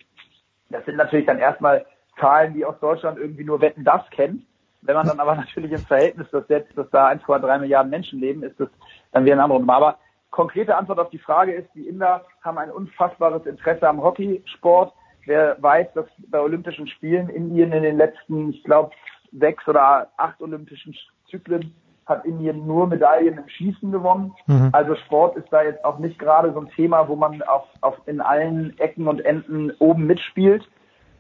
[0.70, 1.86] Das sind natürlich dann erstmal
[2.20, 4.44] Zahlen, die aus Deutschland irgendwie nur Wetten das kennt.
[4.86, 8.44] Wenn man dann aber natürlich im Verhältnis das setzt, dass da 1,3 Milliarden Menschen leben,
[8.44, 8.70] ist das
[9.12, 9.76] dann wieder eine andere Nummer.
[9.76, 9.98] Aber
[10.32, 14.94] konkrete Antwort auf die Frage ist, die Inder haben ein unfassbares Interesse am Hockeysport.
[15.26, 18.92] Wer weiß, dass bei Olympischen Spielen Indien in den letzten, ich glaube,
[19.32, 20.96] sechs oder acht Olympischen
[21.30, 21.74] Zyklen
[22.06, 24.34] hat Indien nur Medaillen im Schießen gewonnen.
[24.48, 24.70] Mhm.
[24.74, 27.96] Also Sport ist da jetzt auch nicht gerade so ein Thema, wo man auf, auf
[28.06, 30.68] in allen Ecken und Enden oben mitspielt.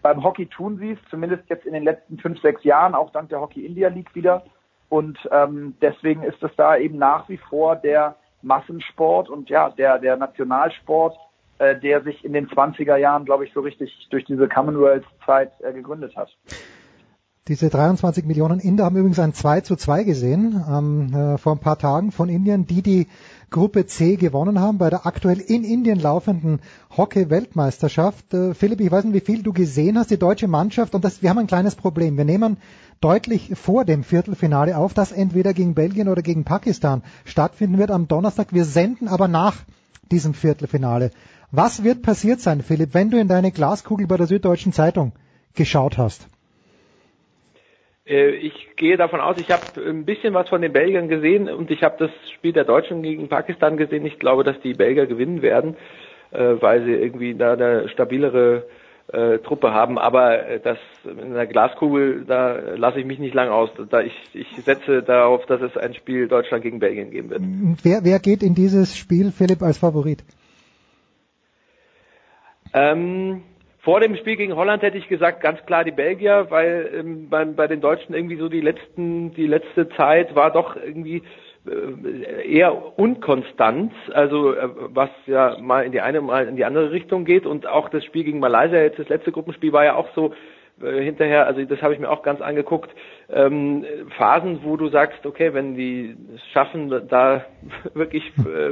[0.03, 3.29] Beim Hockey tun sie es, zumindest jetzt in den letzten fünf, sechs Jahren, auch dank
[3.29, 4.43] der Hockey India League wieder.
[4.89, 9.97] Und ähm, deswegen ist es da eben nach wie vor der Massensport und ja, der,
[9.99, 11.17] der Nationalsport,
[11.57, 15.71] äh, der sich in den 20er Jahren, glaube ich, so richtig durch diese Commonwealth-Zeit äh,
[15.71, 16.29] gegründet hat.
[17.49, 21.59] Diese 23 Millionen Inder haben übrigens ein 2 zu 2 gesehen ähm, äh, vor ein
[21.59, 23.07] paar Tagen von Indien, die die
[23.49, 26.61] Gruppe C gewonnen haben bei der aktuell in Indien laufenden
[26.95, 28.33] Hockey-Weltmeisterschaft.
[28.33, 31.21] Äh, Philipp, ich weiß nicht, wie viel du gesehen hast, die deutsche Mannschaft, und das,
[31.21, 32.15] wir haben ein kleines Problem.
[32.15, 32.55] Wir nehmen
[33.01, 38.07] deutlich vor dem Viertelfinale auf, das entweder gegen Belgien oder gegen Pakistan stattfinden wird am
[38.07, 38.53] Donnerstag.
[38.53, 39.57] Wir senden aber nach
[40.09, 41.11] diesem Viertelfinale.
[41.51, 45.11] Was wird passiert sein, Philipp, wenn du in deine Glaskugel bei der Süddeutschen Zeitung
[45.55, 46.27] geschaut hast?
[48.05, 51.71] Äh, ich gehe davon aus, ich habe ein bisschen was von den Belgiern gesehen und
[51.71, 54.05] ich habe das Spiel der Deutschen gegen Pakistan gesehen.
[54.05, 55.75] Ich glaube, dass die Belgier gewinnen werden,
[56.31, 58.65] äh, weil sie irgendwie da eine stabilere
[59.11, 59.97] äh, Truppe haben.
[59.97, 63.69] Aber das in der Glaskugel, da lasse ich mich nicht lang aus.
[63.89, 67.41] Da ich, ich setze darauf, dass es ein Spiel Deutschland gegen Belgien geben wird.
[67.83, 70.23] Wer, wer geht in dieses Spiel, Philipp, als Favorit?
[72.73, 73.43] Ähm,
[73.83, 77.43] vor dem Spiel gegen Holland hätte ich gesagt, ganz klar die Belgier, weil ähm, bei,
[77.43, 81.21] bei den Deutschen irgendwie so die letzten, die letzte Zeit war doch irgendwie
[81.67, 86.91] äh, eher unkonstant, also äh, was ja mal in die eine, mal in die andere
[86.91, 87.45] Richtung geht.
[87.45, 90.33] Und auch das Spiel gegen Malaysia, jetzt das letzte Gruppenspiel war ja auch so
[90.81, 92.89] äh, hinterher, also das habe ich mir auch ganz angeguckt,
[93.29, 93.85] ähm,
[94.17, 97.45] Phasen, wo du sagst, okay, wenn die es schaffen, da
[97.93, 98.71] wirklich äh,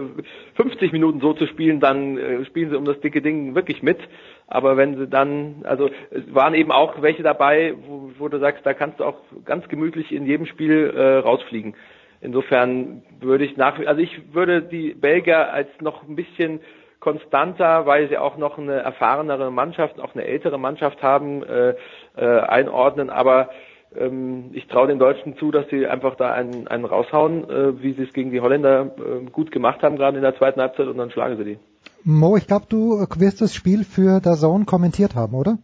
[0.56, 4.00] 50 Minuten so zu spielen, dann äh, spielen sie um das dicke Ding wirklich mit.
[4.48, 8.66] Aber wenn sie dann, also es waren eben auch welche dabei, wo, wo du sagst,
[8.66, 11.76] da kannst du auch ganz gemütlich in jedem Spiel äh, rausfliegen.
[12.20, 16.60] Insofern würde ich nach, also ich würde die Belgier als noch ein bisschen
[17.02, 21.74] konstanter, weil sie auch noch eine erfahrenere Mannschaft, auch eine ältere Mannschaft haben, äh,
[22.16, 23.10] äh, einordnen.
[23.10, 23.50] Aber
[23.94, 27.94] ähm, ich traue den Deutschen zu, dass sie einfach da einen, einen raushauen, äh, wie
[27.94, 30.98] sie es gegen die Holländer äh, gut gemacht haben, gerade in der zweiten Halbzeit, und
[30.98, 31.60] dann schlagen sie die.
[32.04, 35.58] Mo, ich glaube, du wirst das Spiel für der Zone kommentiert haben, oder?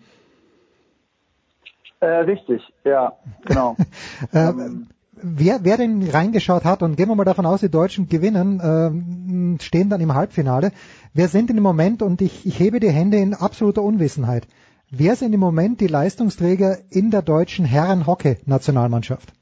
[2.00, 3.14] Äh, richtig, ja,
[3.46, 3.76] genau.
[4.34, 4.88] ähm,
[5.22, 9.62] wer, wer denn reingeschaut hat, und gehen wir mal davon aus, die Deutschen gewinnen, äh,
[9.64, 10.72] stehen dann im Halbfinale.
[11.14, 14.48] Wer sind denn im Moment, und ich, ich hebe die Hände in absoluter Unwissenheit,
[14.90, 19.34] wer sind im Moment die Leistungsträger in der deutschen Herren-Hockey-Nationalmannschaft?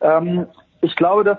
[0.00, 0.46] Ähm,
[0.80, 1.38] ich glaube, dass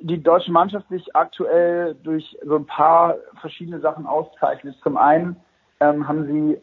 [0.00, 4.76] die deutsche Mannschaft sich aktuell durch so ein paar verschiedene Sachen auszeichnet.
[4.82, 5.36] Zum einen
[5.80, 6.58] ähm, haben sie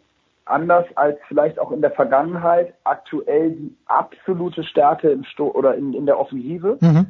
[0.50, 5.94] anders als vielleicht auch in der Vergangenheit aktuell die absolute Stärke im Sto oder in,
[5.94, 6.78] in der Offensive.
[6.82, 7.08] Mhm.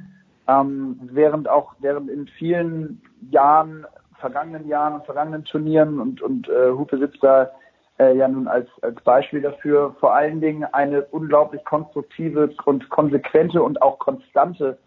[0.48, 3.86] Ähm, während auch während in vielen Jahren,
[4.20, 7.52] vergangenen Jahren und vergangenen Turnieren und, und äh, Hupe sitzt da
[8.00, 13.62] äh, ja nun als, als Beispiel dafür, vor allen Dingen eine unglaublich konstruktive und konsequente
[13.62, 14.80] und auch konstante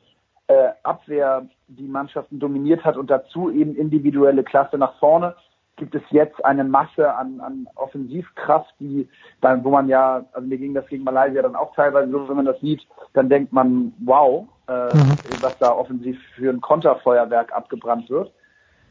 [0.49, 5.35] äh, Abwehr die Mannschaften dominiert hat und dazu eben individuelle Klasse nach vorne
[5.77, 9.09] gibt es jetzt eine Masse an, an Offensivkraft, die
[9.41, 12.37] dann, wo man ja, also mir ging das gegen Malaysia dann auch teilweise so, wenn
[12.37, 15.17] man das sieht, dann denkt man, wow, äh, mhm.
[15.41, 18.33] was da offensiv für ein Konterfeuerwerk abgebrannt wird.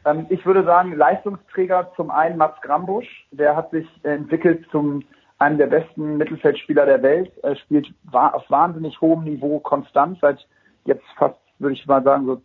[0.06, 5.04] Ähm, ich würde sagen, Leistungsträger zum einen Mats Grambusch, der hat sich entwickelt zum
[5.38, 10.46] einem der besten Mittelfeldspieler der Welt, er spielt auf wahnsinnig hohem Niveau konstant seit
[10.86, 12.42] jetzt fast, würde ich mal sagen, so,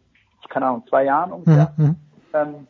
[0.49, 1.75] keine Ahnung, zwei Jahren ungefähr.
[1.77, 1.97] Mhm.
[2.33, 2.67] Ähm,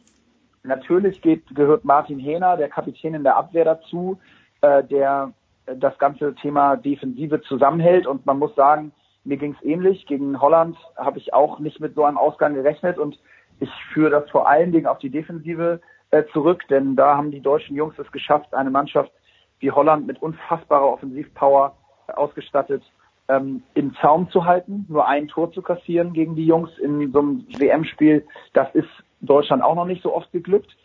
[0.66, 4.18] Natürlich geht, gehört Martin Hehner, der Kapitän in der Abwehr dazu,
[4.60, 5.32] äh, der
[5.66, 8.06] das ganze Thema Defensive zusammenhält.
[8.06, 8.92] Und man muss sagen,
[9.24, 10.06] mir ging es ähnlich.
[10.06, 12.98] Gegen Holland habe ich auch nicht mit so einem Ausgang gerechnet.
[12.98, 13.18] Und
[13.60, 15.80] ich führe das vor allen Dingen auf die Defensive
[16.10, 19.10] äh, zurück, denn da haben die deutschen Jungs es geschafft, eine Mannschaft
[19.58, 21.76] wie Holland mit unfassbarer Offensivpower
[22.06, 22.82] äh, ausgestattet
[23.28, 27.18] ähm, im Zaum zu halten, nur ein Tor zu kassieren gegen die Jungs in so
[27.18, 28.24] einem WM-Spiel.
[28.52, 28.88] Das ist
[29.20, 30.76] Deutschland auch noch nicht so oft geglückt.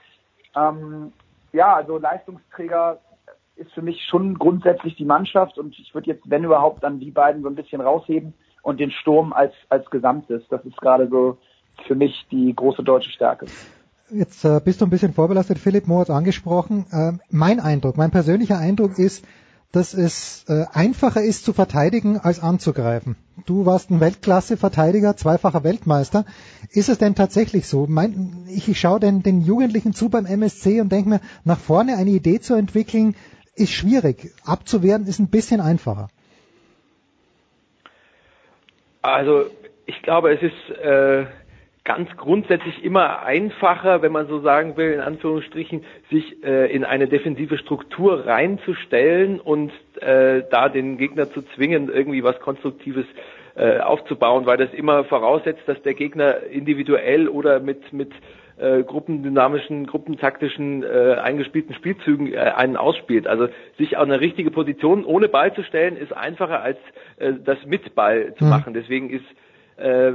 [0.56, 1.14] Ähm,
[1.54, 3.00] ja, also Leistungsträger
[3.56, 7.12] ist für mich schon grundsätzlich die Mannschaft und ich würde jetzt, wenn überhaupt, dann die
[7.12, 8.34] beiden so ein bisschen rausheben
[8.64, 10.44] und den Sturm als, als Gesamtes.
[10.50, 11.38] Das ist gerade so
[11.88, 13.46] für mich die große deutsche Stärke.
[14.10, 16.86] Jetzt äh, bist du ein bisschen vorbelastet, Philipp Mohr hat angesprochen.
[16.92, 19.26] Äh, mein Eindruck, mein persönlicher Eindruck ist,
[19.72, 23.16] dass es äh, einfacher ist zu verteidigen als anzugreifen.
[23.46, 26.26] Du warst ein Weltklasse-Verteidiger, zweifacher Weltmeister.
[26.72, 27.88] Ist es denn tatsächlich so?
[27.88, 31.96] Mein, ich, ich schaue den, den Jugendlichen zu beim MSC und denke mir, nach vorne
[31.96, 33.16] eine Idee zu entwickeln,
[33.56, 34.32] ist schwierig.
[34.46, 36.10] Abzuwehren ist ein bisschen einfacher.
[39.02, 39.46] Also
[39.86, 41.26] ich glaube, es ist äh,
[41.84, 47.08] ganz grundsätzlich immer einfacher, wenn man so sagen will, in Anführungsstrichen, sich äh, in eine
[47.08, 53.06] defensive Struktur reinzustellen und äh, da den Gegner zu zwingen, irgendwie was Konstruktives
[53.56, 58.12] äh, aufzubauen, weil das immer voraussetzt, dass der Gegner individuell oder mit mit
[58.58, 63.26] äh, gruppendynamischen, gruppentaktischen, äh, eingespielten Spielzügen äh, einen ausspielt.
[63.26, 63.48] Also
[63.80, 66.78] sich auf eine richtige Position ohne Ball zu stellen, ist einfacher als
[67.18, 68.50] äh, das mit Ball zu mhm.
[68.52, 68.74] machen.
[68.76, 69.26] Deswegen ist
[69.78, 70.12] äh,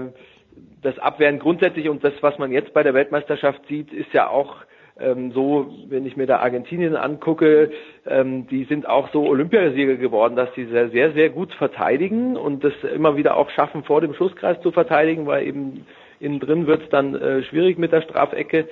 [0.82, 4.56] das Abwehren grundsätzlich und das, was man jetzt bei der Weltmeisterschaft sieht, ist ja auch
[4.98, 7.70] ähm, so, wenn ich mir da Argentinien angucke,
[8.06, 12.64] ähm, die sind auch so Olympiasieger geworden, dass sie sehr, sehr, sehr gut verteidigen und
[12.64, 15.86] das immer wieder auch schaffen, vor dem Schusskreis zu verteidigen, weil eben
[16.18, 18.68] innen drin wird es dann äh, schwierig mit der Strafecke.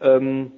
[0.00, 0.52] Ähm,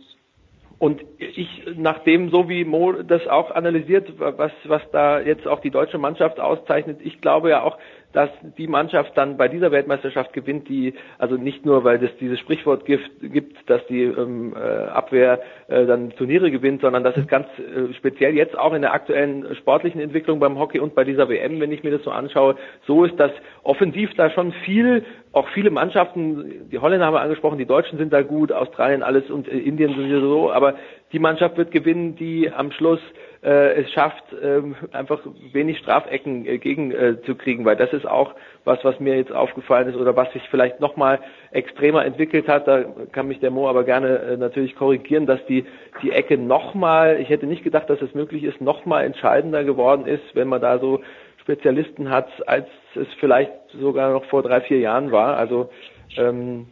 [0.78, 5.70] und ich, nachdem so wie Mo das auch analysiert, was, was da jetzt auch die
[5.70, 7.78] deutsche Mannschaft auszeichnet, ich glaube ja auch,
[8.12, 12.38] dass die Mannschaft dann bei dieser Weltmeisterschaft gewinnt, die also nicht nur, weil es dieses
[12.40, 17.26] Sprichwort gibt, gibt dass die ähm, äh, Abwehr äh, dann Turniere gewinnt, sondern dass es
[17.26, 21.28] ganz äh, speziell jetzt auch in der aktuellen sportlichen Entwicklung beim Hockey und bei dieser
[21.28, 22.56] WM, wenn ich mir das so anschaue,
[22.86, 27.58] so ist, dass offensiv da schon viel, auch viele Mannschaften, die Holländer haben wir angesprochen,
[27.58, 30.74] die Deutschen sind da gut, Australien alles und äh, Indien sowieso, aber
[31.12, 33.00] die Mannschaft wird gewinnen, die am Schluss
[33.48, 35.20] es schafft, ähm, einfach
[35.52, 39.30] wenig Strafecken äh, gegen äh, zu kriegen, weil das ist auch was, was mir jetzt
[39.30, 41.20] aufgefallen ist oder was sich vielleicht nochmal
[41.52, 42.66] extremer entwickelt hat.
[42.66, 45.64] Da kann mich der Mo aber gerne äh, natürlich korrigieren, dass die,
[46.02, 50.24] die Ecke nochmal, ich hätte nicht gedacht, dass es möglich ist, nochmal entscheidender geworden ist,
[50.34, 51.00] wenn man da so
[51.40, 52.66] Spezialisten hat, als
[52.96, 55.36] es vielleicht sogar noch vor drei, vier Jahren war.
[55.36, 55.70] Also
[56.16, 56.66] ähm,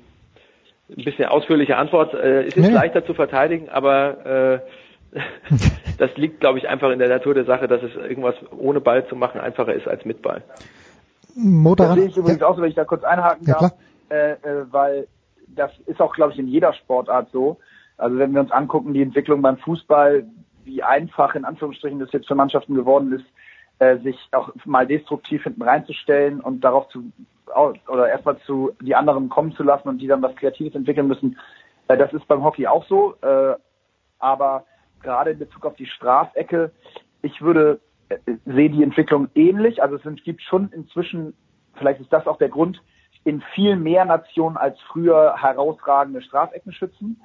[0.90, 2.14] ein bisschen ausführliche Antwort.
[2.14, 2.74] Äh, es ist nee.
[2.74, 4.83] leichter zu verteidigen, aber äh,
[5.98, 9.06] das liegt, glaube ich, einfach in der Natur der Sache, dass es irgendwas ohne Ball
[9.06, 10.42] zu machen einfacher ist als mit Ball.
[11.36, 12.46] Motor das sehe ich übrigens ja.
[12.46, 13.72] auch so, wenn ich da kurz einhaken ja, darf,
[14.08, 14.36] äh, äh,
[14.70, 15.08] weil
[15.48, 17.58] das ist auch, glaube ich, in jeder Sportart so.
[17.96, 20.24] Also wenn wir uns angucken, die Entwicklung beim Fußball,
[20.64, 23.24] wie einfach in Anführungsstrichen das jetzt für Mannschaften geworden ist,
[23.78, 27.04] äh, sich auch mal destruktiv hinten reinzustellen und darauf zu
[27.88, 31.38] oder erstmal zu die anderen kommen zu lassen und die dann was Kreatives entwickeln müssen.
[31.88, 33.54] Äh, das ist beim Hockey auch so, äh,
[34.18, 34.64] aber
[35.04, 36.72] gerade in Bezug auf die Strafecke.
[37.22, 39.82] Ich würde äh, sehe die Entwicklung ähnlich.
[39.82, 41.34] Also es gibt schon inzwischen,
[41.74, 42.82] vielleicht ist das auch der Grund,
[43.22, 47.20] in viel mehr Nationen als früher herausragende Strafeckenschützen.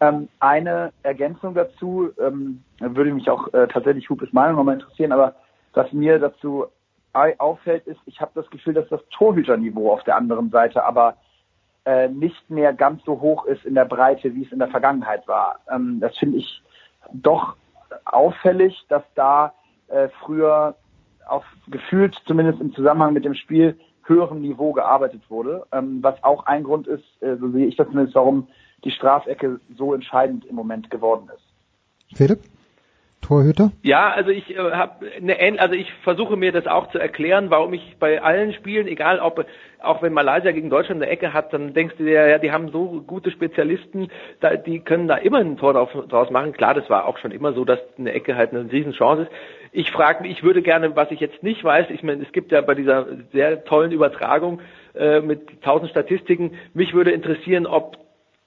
[0.00, 5.34] Ähm, eine Ergänzung dazu ähm, würde mich auch äh, tatsächlich Hupes Meinung nochmal interessieren, aber
[5.72, 6.66] was mir dazu
[7.12, 11.16] auffällt, ist, ich habe das Gefühl, dass das Torhüterniveau auf der anderen Seite aber
[11.84, 15.26] äh, nicht mehr ganz so hoch ist in der Breite, wie es in der Vergangenheit
[15.28, 15.60] war.
[15.70, 16.61] Ähm, das finde ich
[17.14, 17.56] doch
[18.04, 19.52] auffällig, dass da
[19.88, 20.76] äh, früher
[21.28, 26.46] auf gefühlt, zumindest im Zusammenhang mit dem Spiel, höherem Niveau gearbeitet wurde, ähm, was auch
[26.46, 28.48] ein Grund ist, äh, so sehe ich das zumindest, warum
[28.84, 32.16] die Strafecke so entscheidend im Moment geworden ist.
[32.16, 32.40] Philipp?
[33.22, 33.72] Torhüter?
[33.82, 37.72] Ja, also ich äh, habe eine also ich versuche mir das auch zu erklären, warum
[37.72, 39.46] ich bei allen Spielen, egal ob
[39.80, 42.70] auch wenn Malaysia gegen Deutschland eine Ecke hat, dann denkst du dir, ja, die haben
[42.70, 44.08] so gute Spezialisten,
[44.40, 46.52] da, die können da immer ein Tor drauf, draus machen.
[46.52, 49.30] Klar, das war auch schon immer so, dass eine Ecke halt eine Riesenchance ist.
[49.72, 52.52] Ich frage mich, ich würde gerne, was ich jetzt nicht weiß, ich meine, es gibt
[52.52, 54.60] ja bei dieser sehr tollen Übertragung
[54.94, 57.96] äh, mit tausend Statistiken, mich würde interessieren, ob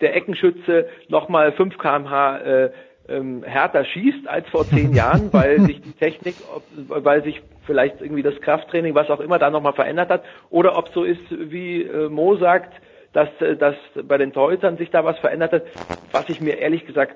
[0.02, 2.72] der Eckenschütze nochmal 5 kmh äh,
[3.07, 6.64] ähm, härter schießt als vor zehn Jahren, weil sich die Technik, ob,
[7.03, 10.90] weil sich vielleicht irgendwie das Krafttraining, was auch immer, da nochmal verändert hat, oder ob
[10.90, 12.73] so ist, wie äh, Mo sagt,
[13.14, 15.64] dass, äh, dass bei den Torhütern sich da was verändert hat,
[16.11, 17.15] was ich mir ehrlich gesagt,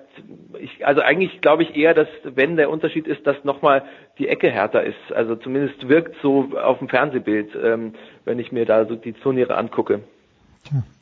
[0.60, 3.84] ich, also eigentlich glaube ich eher, dass wenn der Unterschied ist, dass nochmal
[4.18, 5.14] die Ecke härter ist.
[5.14, 7.94] Also zumindest wirkt so auf dem Fernsehbild, ähm,
[8.26, 10.02] wenn ich mir da so die Turniere angucke.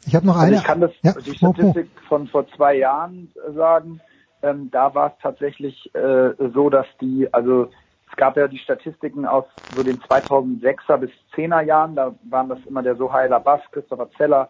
[0.05, 0.45] Ich habe noch eine.
[0.45, 3.99] Also ich kann das ja, die Statistik von vor zwei Jahren sagen
[4.41, 7.69] ähm, da war es tatsächlich äh, so, dass die, also
[8.09, 12.59] es gab ja die Statistiken aus so den 2006er bis 10er Jahren, da waren das
[12.65, 14.49] immer der Sohaila Bass, Christopher Zeller,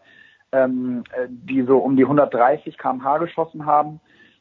[0.52, 4.00] ähm, äh, die so um die 130 kmh geschossen haben.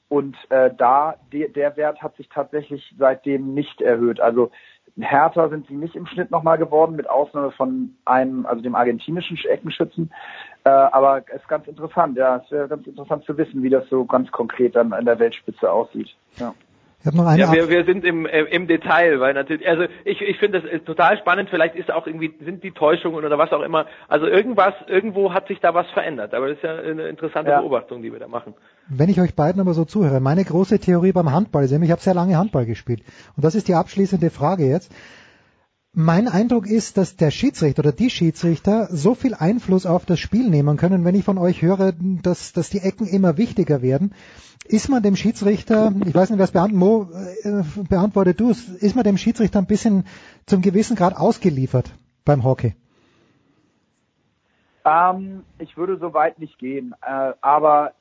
[0.09, 4.21] Und äh, da, de, der Wert hat sich tatsächlich seitdem nicht erhöht.
[4.21, 4.53] Also
[5.01, 9.39] härter sind sie nicht im Schnitt nochmal geworden, mit Ausnahme von einem, also dem argentinischen
[9.49, 10.11] Eckenschützen.
[10.65, 12.37] Äh, aber es ist ganz interessant, ja.
[12.45, 15.71] Es wäre ganz interessant zu wissen, wie das so ganz konkret dann an der Weltspitze
[15.71, 16.15] aussieht.
[16.37, 16.55] Ja.
[17.15, 20.71] Ja, wir, wir sind im, äh, im Detail, weil natürlich, also ich, ich finde das
[20.71, 24.27] ist total spannend, vielleicht ist auch irgendwie, sind die Täuschungen oder was auch immer, also
[24.27, 27.61] irgendwas, irgendwo hat sich da was verändert, aber das ist ja eine interessante Ja.
[27.61, 28.55] Beobachtung, die wir da machen.
[28.89, 31.93] Wenn ich euch beiden aber so zuhöre, meine große Theorie beim Handball ist, nämlich ich
[31.93, 33.03] habe sehr lange Handball gespielt.
[33.37, 34.93] Und das ist die abschließende Frage jetzt.
[35.93, 40.51] Mein Eindruck ist, dass der Schiedsrichter oder die Schiedsrichter so viel Einfluss auf das Spiel
[40.51, 44.13] nehmen können, wenn ich von euch höre, dass, dass die Ecken immer wichtiger werden.
[44.67, 47.09] Ist man dem Schiedsrichter, ich weiß nicht, wer es beantwortet, Mo,
[47.45, 50.05] äh, beantwortet du es, ist man dem Schiedsrichter ein bisschen
[50.45, 51.91] zum gewissen Grad ausgeliefert
[52.25, 52.75] beim Hockey?
[54.85, 57.93] Ähm, ich würde so weit nicht gehen, äh, aber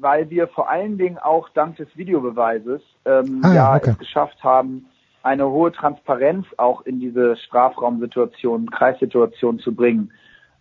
[0.00, 3.90] weil wir vor allen Dingen auch dank des Videobeweises ähm, Ah, ja, okay.
[3.90, 4.86] es geschafft haben,
[5.22, 10.12] eine hohe Transparenz auch in diese Strafraumsituation, Kreissituation zu bringen.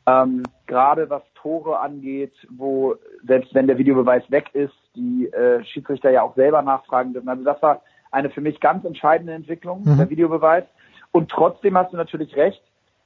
[0.05, 2.95] Ähm, gerade was Tore angeht, wo
[3.25, 7.29] selbst wenn der Videobeweis weg ist, die äh, Schiedsrichter ja auch selber nachfragen dürfen.
[7.29, 7.81] Also das war
[8.11, 9.97] eine für mich ganz entscheidende Entwicklung, Mhm.
[9.97, 10.65] der Videobeweis.
[11.11, 12.61] Und trotzdem hast du natürlich recht,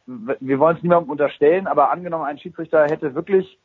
[0.05, 3.59] wir wollen es niemandem unterstellen, aber angenommen, ein Schiedsrichter hätte wirklich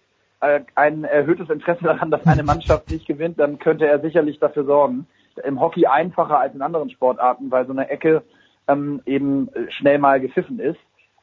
[0.75, 5.07] ein erhöhtes Interesse daran, dass eine Mannschaft nicht gewinnt, dann könnte er sicherlich dafür sorgen.
[5.45, 8.23] Im Hockey einfacher als in anderen Sportarten, weil so eine Ecke
[8.69, 10.81] ähm, eben schnell mal gepfiffen ist.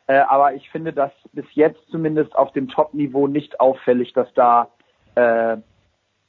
[0.07, 4.69] Äh, aber ich finde das bis jetzt zumindest auf dem Top-Niveau nicht auffällig, dass da,
[5.15, 5.57] äh,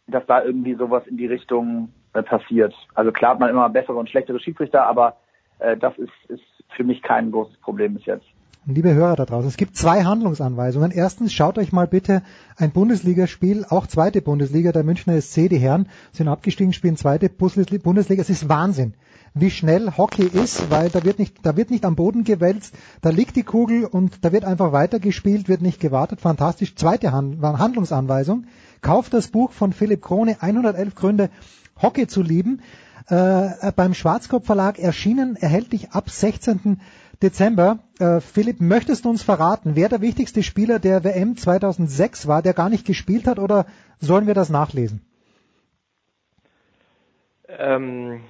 [0.08, 2.74] dass da irgendwie sowas in die Richtung äh, passiert.
[2.94, 5.16] Also klar hat man immer bessere und schlechtere Schiedsrichter, aber
[5.60, 6.42] äh, das ist, ist
[6.76, 8.26] für mich kein großes Problem bis jetzt.
[8.66, 10.90] Liebe Hörer da draußen, es gibt zwei Handlungsanweisungen.
[10.90, 12.22] Erstens, schaut euch mal bitte
[12.58, 17.80] ein Bundesligaspiel, auch zweite Bundesliga, der Münchner SC, die Herren sind abgestiegen, spielen zweite Bundesli-
[17.80, 18.20] Bundesliga.
[18.20, 18.92] Es ist Wahnsinn,
[19.32, 23.08] wie schnell Hockey ist, weil da wird nicht, da wird nicht am Boden gewälzt, da
[23.08, 26.20] liegt die Kugel und da wird einfach weitergespielt, wird nicht gewartet.
[26.20, 26.74] Fantastisch.
[26.74, 28.44] Zweite Hand, Handlungsanweisung.
[28.82, 31.30] Kauft das Buch von Philipp Krone, 111 Gründe,
[31.80, 32.60] Hockey zu lieben.
[33.06, 36.78] Äh, beim Schwarzkopf Verlag erschienen, erhältlich ab 16.
[37.22, 37.78] Dezember.
[37.98, 42.54] Äh, Philipp, möchtest du uns verraten, wer der wichtigste Spieler der WM 2006 war, der
[42.54, 43.66] gar nicht gespielt hat, oder
[43.98, 45.02] sollen wir das nachlesen?
[47.48, 48.20] Ähm,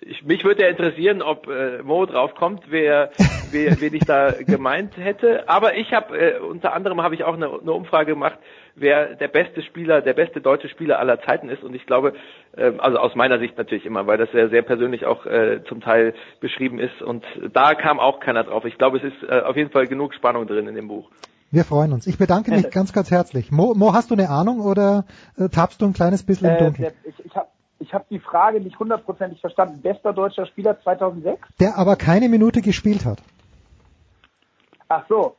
[0.00, 3.10] ich, mich würde ja interessieren, ob äh, Mo draufkommt, wer,
[3.50, 5.48] wer, wen ich da gemeint hätte.
[5.48, 8.38] Aber ich habe äh, unter anderem habe ich auch eine, eine Umfrage gemacht,
[8.76, 11.62] wer der beste Spieler, der beste deutsche Spieler aller Zeiten ist.
[11.62, 12.14] Und ich glaube,
[12.56, 15.80] äh, also aus meiner Sicht natürlich immer, weil das ja sehr persönlich auch äh, zum
[15.80, 17.02] Teil beschrieben ist.
[17.02, 18.64] Und da kam auch keiner drauf.
[18.64, 21.10] Ich glaube, es ist äh, auf jeden Fall genug Spannung drin in dem Buch.
[21.50, 22.06] Wir freuen uns.
[22.08, 23.52] Ich bedanke mich ganz, ganz herzlich.
[23.52, 25.04] Mo, Mo hast du eine Ahnung oder
[25.38, 26.92] äh, tappst du ein kleines bisschen im Äh, Dunkeln?
[27.04, 27.46] der, ich ich habe
[27.78, 29.80] ich hab die Frage nicht hundertprozentig verstanden.
[29.82, 31.38] Bester deutscher Spieler 2006?
[31.60, 33.18] Der aber keine Minute gespielt hat.
[34.88, 35.36] Ach so.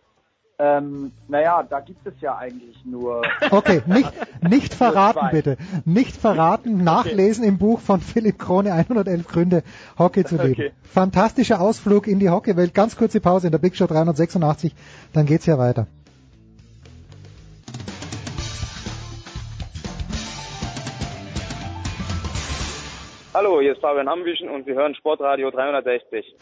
[0.58, 3.24] Ähm, naja, da gibt es ja eigentlich nur.
[3.52, 4.12] Okay, nicht,
[4.42, 5.58] nicht verraten bitte.
[5.86, 9.64] Nicht verraten, nachlesen im Buch von Philipp Krone 111 Gründe,
[9.98, 10.54] Hockey zu leben.
[10.54, 10.72] Okay.
[10.84, 12.74] Fantastischer Ausflug in die Hockeywelt.
[12.74, 14.74] Ganz kurze Pause in der Big Show 386,
[15.14, 15.88] dann geht's ja weiter.
[23.34, 26.38] Hallo, hier ist Fabian Ambüchen und Sie hören Sportradio 360.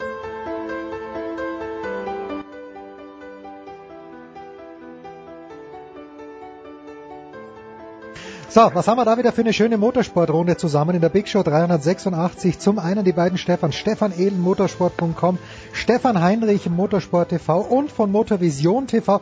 [8.54, 11.42] So, was haben wir da wieder für eine schöne Motorsportrunde zusammen in der Big Show
[11.42, 12.60] 386?
[12.60, 15.38] Zum einen die beiden Stefan, Stefan Ehlen, motorsport.com,
[15.72, 19.20] Stefan Heinrich, Motorsport TV und von Motorvision TV.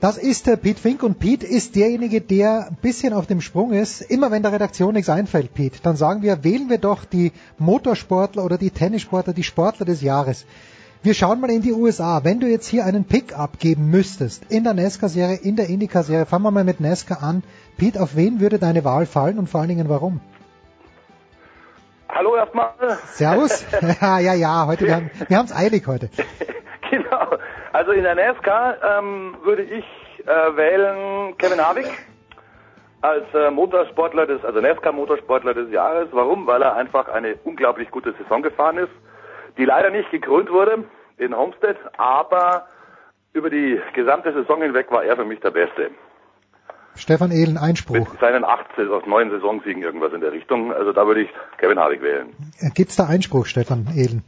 [0.00, 3.74] Das ist der Pete Fink und Pete ist derjenige, der ein bisschen auf dem Sprung
[3.74, 4.00] ist.
[4.00, 8.42] Immer wenn der Redaktion nichts einfällt, Pete, dann sagen wir, wählen wir doch die Motorsportler
[8.42, 10.46] oder die Tennissportler, die Sportler des Jahres.
[11.04, 12.24] Wir schauen mal in die USA.
[12.24, 16.44] Wenn du jetzt hier einen Pick abgeben müsstest in der NASCAR-Serie, in der IndyCar-Serie, fangen
[16.44, 17.42] wir mal mit NASCAR an.
[17.76, 20.20] Pete, auf wen würde deine Wahl fallen und vor allen Dingen warum?
[22.08, 22.72] Hallo erstmal.
[23.06, 23.66] Servus.
[24.00, 26.10] ja, ja, ja, heute, wir haben wir haben's eilig heute.
[26.90, 27.38] Genau.
[27.72, 29.84] Also in der NASCAR ähm, würde ich
[30.26, 31.90] äh, wählen Kevin Harvick
[33.00, 36.08] als äh, Motorsportler des, also NASCAR-Motorsportler des Jahres.
[36.12, 36.46] Warum?
[36.46, 38.92] Weil er einfach eine unglaublich gute Saison gefahren ist,
[39.58, 40.84] die leider nicht gekrönt wurde
[41.16, 42.66] in Homestead, aber
[43.32, 45.90] über die gesamte Saison hinweg war er für mich der Beste.
[46.96, 48.10] Stefan Ehlen, Einspruch.
[48.10, 50.72] Mit seinen acht, aus neun Saisonsiegen irgendwas in der Richtung.
[50.72, 52.28] Also da würde ich Kevin Harvick wählen.
[52.60, 54.22] Äh, Gibt's da Einspruch, Stefan Ehlen?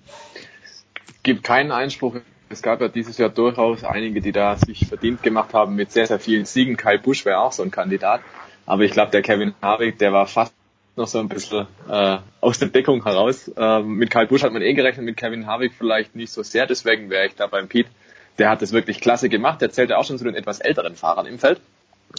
[1.27, 2.17] gibt keinen Einspruch.
[2.49, 6.07] Es gab ja dieses Jahr durchaus einige, die da sich verdient gemacht haben mit sehr,
[6.07, 6.77] sehr vielen Siegen.
[6.77, 8.21] Kyle Busch wäre auch so ein Kandidat.
[8.65, 10.55] Aber ich glaube, der Kevin Harvick, der war fast
[10.95, 13.51] noch so ein bisschen äh, aus der Deckung heraus.
[13.57, 16.67] Ähm, mit Kyle Busch hat man eh gerechnet, mit Kevin Harvick vielleicht nicht so sehr.
[16.67, 17.91] Deswegen wäre ich da beim Pete.
[18.39, 19.61] Der hat es wirklich klasse gemacht.
[19.61, 21.61] Der zählt ja auch schon zu den etwas älteren Fahrern im Feld.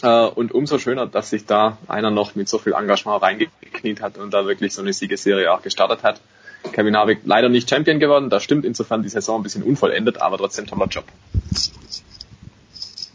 [0.02, 4.18] Äh, und umso schöner, dass sich da einer noch mit so viel Engagement reingekniet hat
[4.18, 6.20] und da wirklich so eine Siegesserie auch gestartet hat.
[6.72, 8.30] Kevin Harvick leider nicht Champion geworden.
[8.30, 11.04] Das stimmt insofern die Saison ein bisschen unvollendet, aber trotzdem toller Job.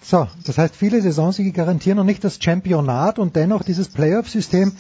[0.02, 4.74] So, das heißt, viele Saisonsiege garantieren noch nicht das Championat und dennoch dieses Playoff-System.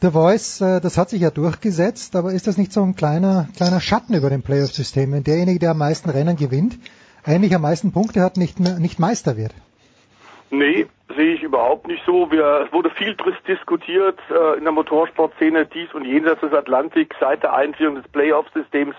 [0.00, 3.48] The Voice, äh, das hat sich ja durchgesetzt, aber ist das nicht so ein kleiner,
[3.56, 6.78] kleiner Schatten über dem Playoff-System, wenn derjenige, der am meisten Rennen gewinnt,
[7.22, 9.54] eigentlich am meisten Punkte hat, nicht, nicht Meister wird?
[10.56, 10.86] Nee,
[11.16, 12.30] sehe ich überhaupt nicht so.
[12.30, 13.16] Wir, es wurde viel
[13.48, 18.94] diskutiert äh, in der Motorsportszene dies und jenseits des Atlantik seit der Einführung des Playoff-Systems,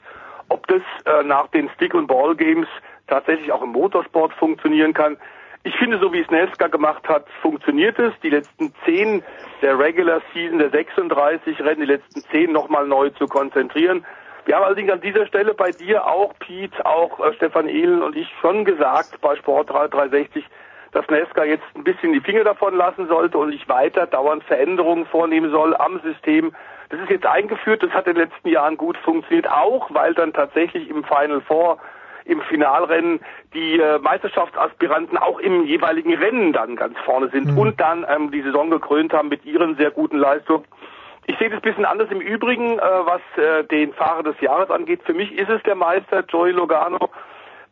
[0.50, 2.68] ob das äh, nach den Stick- und Ball-Games
[3.08, 5.16] tatsächlich auch im Motorsport funktionieren kann.
[5.64, 8.14] Ich finde, so wie es Nesca gemacht hat, funktioniert es.
[8.22, 9.24] Die letzten zehn
[9.62, 14.06] der Regular Season, der 36 Rennen, die letzten zehn nochmal neu zu konzentrieren.
[14.46, 18.16] Wir haben allerdings an dieser Stelle bei dir auch, Pete, auch äh, Stefan Ehlen und
[18.16, 20.46] ich schon gesagt bei Sport 360,
[20.96, 25.06] dass Nesca jetzt ein bisschen die Finger davon lassen sollte und nicht weiter dauernd Veränderungen
[25.06, 26.54] vornehmen soll am System.
[26.90, 30.32] Das ist jetzt eingeführt, das hat in den letzten Jahren gut funktioniert, auch weil dann
[30.32, 31.80] tatsächlich im Final Four
[32.24, 33.20] im Finalrennen
[33.54, 37.58] die äh, Meisterschaftsaspiranten auch im jeweiligen Rennen dann ganz vorne sind mhm.
[37.58, 40.64] und dann ähm, die Saison gekrönt haben mit ihren sehr guten Leistungen.
[41.28, 44.70] Ich sehe das ein bisschen anders im Übrigen, äh, was äh, den Fahrer des Jahres
[44.70, 45.02] angeht.
[45.04, 47.10] Für mich ist es der Meister Joey Logano,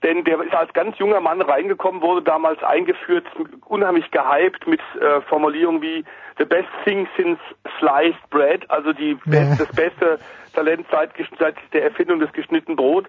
[0.03, 3.25] denn der ist als ganz junger Mann reingekommen, wurde damals eingeführt,
[3.65, 6.03] unheimlich gehypt mit äh, Formulierungen wie
[6.37, 7.39] the best thing since
[7.79, 9.55] sliced bread, also die ja.
[9.57, 10.19] das beste
[10.53, 13.07] Talent seit, seit der Erfindung des geschnittenen Brot.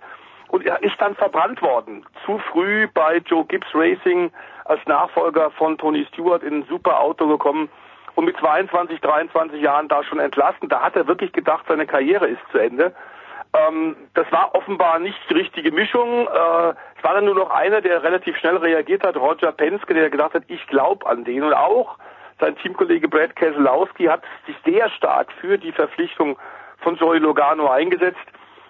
[0.49, 2.07] Und er ist dann verbrannt worden.
[2.25, 4.31] Zu früh bei Joe Gibbs Racing
[4.65, 7.69] als Nachfolger von Tony Stewart in ein super Auto gekommen
[8.15, 10.69] und mit 22, 23 Jahren da schon entlassen.
[10.69, 12.95] Da hat er wirklich gedacht, seine Karriere ist zu Ende.
[13.55, 16.27] Ähm, das war offenbar nicht die richtige Mischung.
[16.27, 20.11] Äh, es war dann nur noch einer, der relativ schnell reagiert hat, Roger Penske, der
[20.11, 21.43] gesagt hat, ich glaube an den.
[21.45, 21.97] Und auch
[22.41, 26.37] sein Teamkollege Brad Keselowski hat sich sehr stark für die Verpflichtung
[26.79, 28.19] von Joey Logano eingesetzt.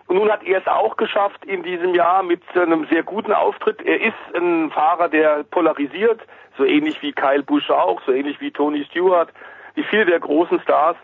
[0.07, 3.81] Und nun hat er es auch geschafft in diesem Jahr mit einem sehr guten Auftritt.
[3.83, 6.21] Er ist ein Fahrer, der polarisiert,
[6.59, 9.31] so ähnlich wie Kyle Busch auch, so ähnlich wie Tony Stewart,
[9.75, 10.97] wie viele der großen Stars,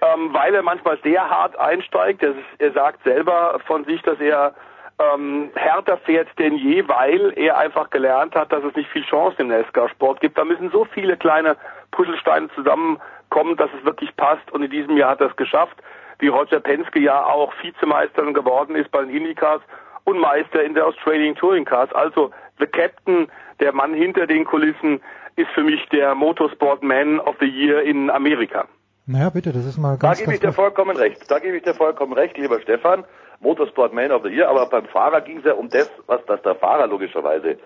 [0.00, 2.22] ähm, weil er manchmal sehr hart einsteigt.
[2.22, 4.54] Er, er sagt selber von sich, dass er
[4.98, 9.36] ähm, härter fährt denn je, weil er einfach gelernt hat, dass es nicht viel Chance
[9.38, 10.36] im NASCAR-Sport gibt.
[10.36, 11.56] Da müssen so viele kleine
[11.92, 14.50] Puzzlesteine zusammenkommen, dass es wirklich passt.
[14.52, 15.76] Und in diesem Jahr hat er es geschafft
[16.18, 19.62] wie Roger Penske ja auch Vizemeister geworden ist bei den Indycars
[20.04, 21.92] und Meister in der Australian Touring Cars.
[21.92, 23.28] Also The Captain,
[23.60, 25.00] der Mann hinter den Kulissen,
[25.36, 28.66] ist für mich der Motorsport Man of the Year in Amerika.
[29.08, 31.30] Naja, bitte, das ist mal ganz Da gebe ich dir vollkommen recht.
[31.30, 33.04] Da gebe ich dir vollkommen recht, lieber Stefan.
[33.40, 36.42] Motorsport Man of the Year, aber beim Fahrer ging es ja um das, was das
[36.42, 37.56] der Fahrer logischerweise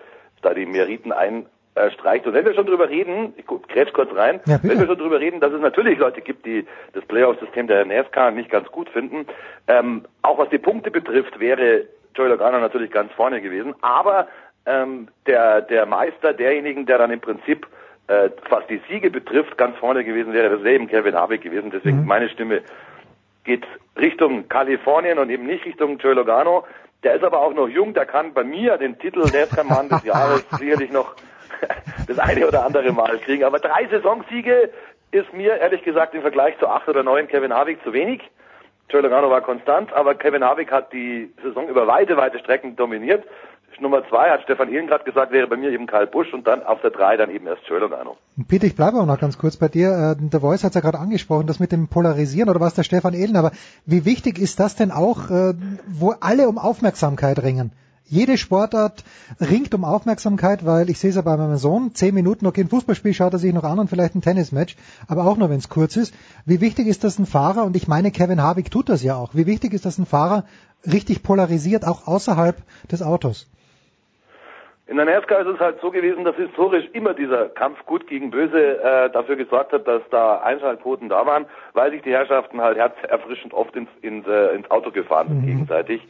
[0.41, 2.27] da die Meriten ein, äh, streicht.
[2.27, 5.19] Und wenn wir schon drüber reden, ich grätsch kurz rein, ja, wenn wir schon drüber
[5.19, 9.25] reden, dass es natürlich Leute gibt, die das Playoff-System der NASCAR nicht ganz gut finden,
[9.67, 14.27] ähm, auch was die Punkte betrifft, wäre Joey Logano natürlich ganz vorne gewesen, aber
[14.67, 17.65] ähm, der, der Meister, derjenigen, der dann im Prinzip
[18.07, 21.71] äh, was die Siege betrifft, ganz vorne gewesen wäre, das wäre eben Kevin Harvick gewesen.
[21.71, 22.07] Deswegen mhm.
[22.07, 22.61] meine Stimme
[23.43, 23.65] geht
[23.97, 26.65] Richtung Kalifornien und eben nicht Richtung Joey Logano.
[27.03, 30.45] Der ist aber auch noch jung, der kann bei mir den Titel NASCAR-Mann des Jahres
[30.57, 31.15] sicherlich noch
[32.07, 33.43] das eine oder andere Mal kriegen.
[33.43, 34.69] Aber drei Saisonsiege
[35.11, 38.21] ist mir ehrlich gesagt im Vergleich zu acht oder neun Kevin Harvick zu wenig.
[38.89, 43.23] Joe Logano war konstant, aber Kevin Harvick hat die Saison über weite, weite Strecken dominiert.
[43.79, 46.63] Nummer zwei hat Stefan Ehlen gerade gesagt, wäre bei mir eben Karl Busch und dann
[46.63, 48.17] auf der drei dann eben erst Logano.
[48.47, 50.15] Peter, ich bleibe auch noch ganz kurz bei dir.
[50.19, 52.83] Äh, der Voice hat es ja gerade angesprochen, das mit dem Polarisieren oder was der
[52.83, 53.51] Stefan Ehlen, aber
[53.85, 55.53] wie wichtig ist das denn auch, äh,
[55.87, 57.71] wo alle um Aufmerksamkeit ringen?
[58.05, 59.03] Jede Sportart
[59.39, 62.69] ringt um Aufmerksamkeit, weil ich sehe es ja bei meinem Sohn, zehn Minuten, okay, ein
[62.69, 64.75] Fußballspiel schaut er sich noch an und vielleicht ein Tennismatch,
[65.07, 66.13] aber auch nur, wenn es kurz ist.
[66.45, 69.33] Wie wichtig ist das ein Fahrer, und ich meine, Kevin Harvick tut das ja auch,
[69.33, 70.43] wie wichtig ist das ein Fahrer
[70.85, 73.47] richtig polarisiert, auch außerhalb des Autos?
[74.85, 78.31] In der NASCAR ist es halt so gewesen, dass historisch immer dieser Kampf gut gegen
[78.31, 82.77] böse äh, dafür gesorgt hat, dass da Einschaltquoten da waren, weil sich die Herrschaften halt
[82.77, 85.47] herzerfrischend oft ins, ins, äh, ins Auto gefahren sind mhm.
[85.47, 86.05] gegenseitig.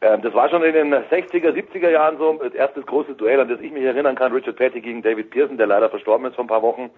[0.00, 3.48] Ähm, das war schon in den 60er, 70er Jahren so, das erste große Duell, an
[3.48, 6.44] das ich mich erinnern kann, Richard Petty gegen David Pearson, der leider verstorben ist vor
[6.44, 6.90] ein paar Wochen.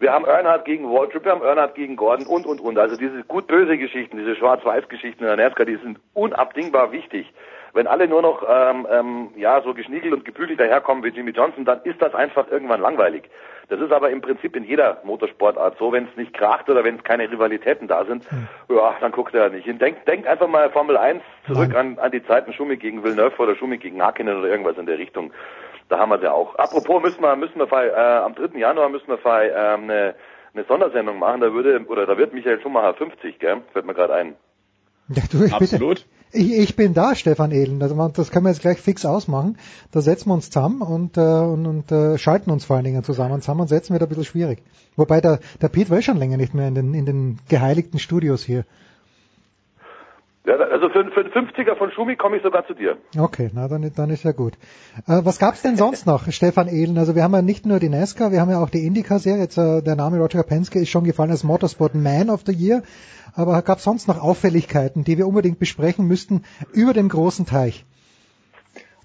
[0.00, 2.76] Wir haben Earnhardt gegen Waltrip, wir haben Earnhardt gegen Gordon und, und, und.
[2.76, 7.32] Also diese gut-böse Geschichten, diese Schwarz-Weiß-Geschichten in der NASCAR, die sind unabdingbar wichtig.
[7.72, 11.64] Wenn alle nur noch ähm, ähm, ja so geschniegelt und gebügelt daherkommen wie Jimmy Johnson,
[11.64, 13.30] dann ist das einfach irgendwann langweilig.
[13.68, 16.96] Das ist aber im Prinzip in jeder Motorsportart so, wenn es nicht kracht oder wenn
[16.96, 18.48] es keine Rivalitäten da sind, hm.
[18.68, 19.78] ja, dann guckt er nicht hin.
[19.78, 23.54] Denkt denk einfach mal Formel 1 zurück an, an die Zeiten Schumi gegen Villeneuve oder
[23.54, 25.32] Schumi gegen Hakkinen oder irgendwas in der Richtung.
[25.88, 26.56] Da haben wir es ja auch.
[26.56, 28.58] Apropos müssen wir, müssen wir äh, am 3.
[28.58, 30.14] Januar müssen wir äh, eine,
[30.54, 31.40] eine Sondersendung machen.
[31.40, 33.62] Da würde oder da wird Michael Schumacher 50, gell?
[33.72, 34.36] Fällt mir gerade ein.
[35.14, 35.96] Ja, du, ich Absolut.
[35.96, 36.08] Bitte.
[36.32, 37.82] Ich, ich bin da, Stefan Ehlen.
[37.82, 39.58] Also man, das können wir jetzt gleich fix ausmachen.
[39.90, 43.02] Da setzen wir uns zusammen und, äh, und, und äh, schalten uns vor allen Dingen
[43.02, 43.40] zusammen.
[43.40, 44.62] Zusammen setzen wird ein bisschen schwierig.
[44.94, 48.44] Wobei der, der Pete war schon länger nicht mehr in den, in den geheiligten Studios
[48.44, 48.64] hier.
[50.46, 52.96] Ja, also für, für den 50er von Schumi komme ich sogar zu dir.
[53.18, 54.54] Okay, na dann, dann ist ja gut.
[55.06, 56.96] Äh, was gab's denn sonst noch, Stefan Ehlen?
[56.96, 59.42] Also wir haben ja nicht nur die NASCAR, wir haben ja auch die IndyCar-Serie.
[59.42, 62.82] Jetzt äh, der Name Roger Penske ist schon gefallen als Motorsport Man of the Year.
[63.34, 66.42] Aber gab's sonst noch Auffälligkeiten, die wir unbedingt besprechen müssten
[66.72, 67.84] über den großen Teich?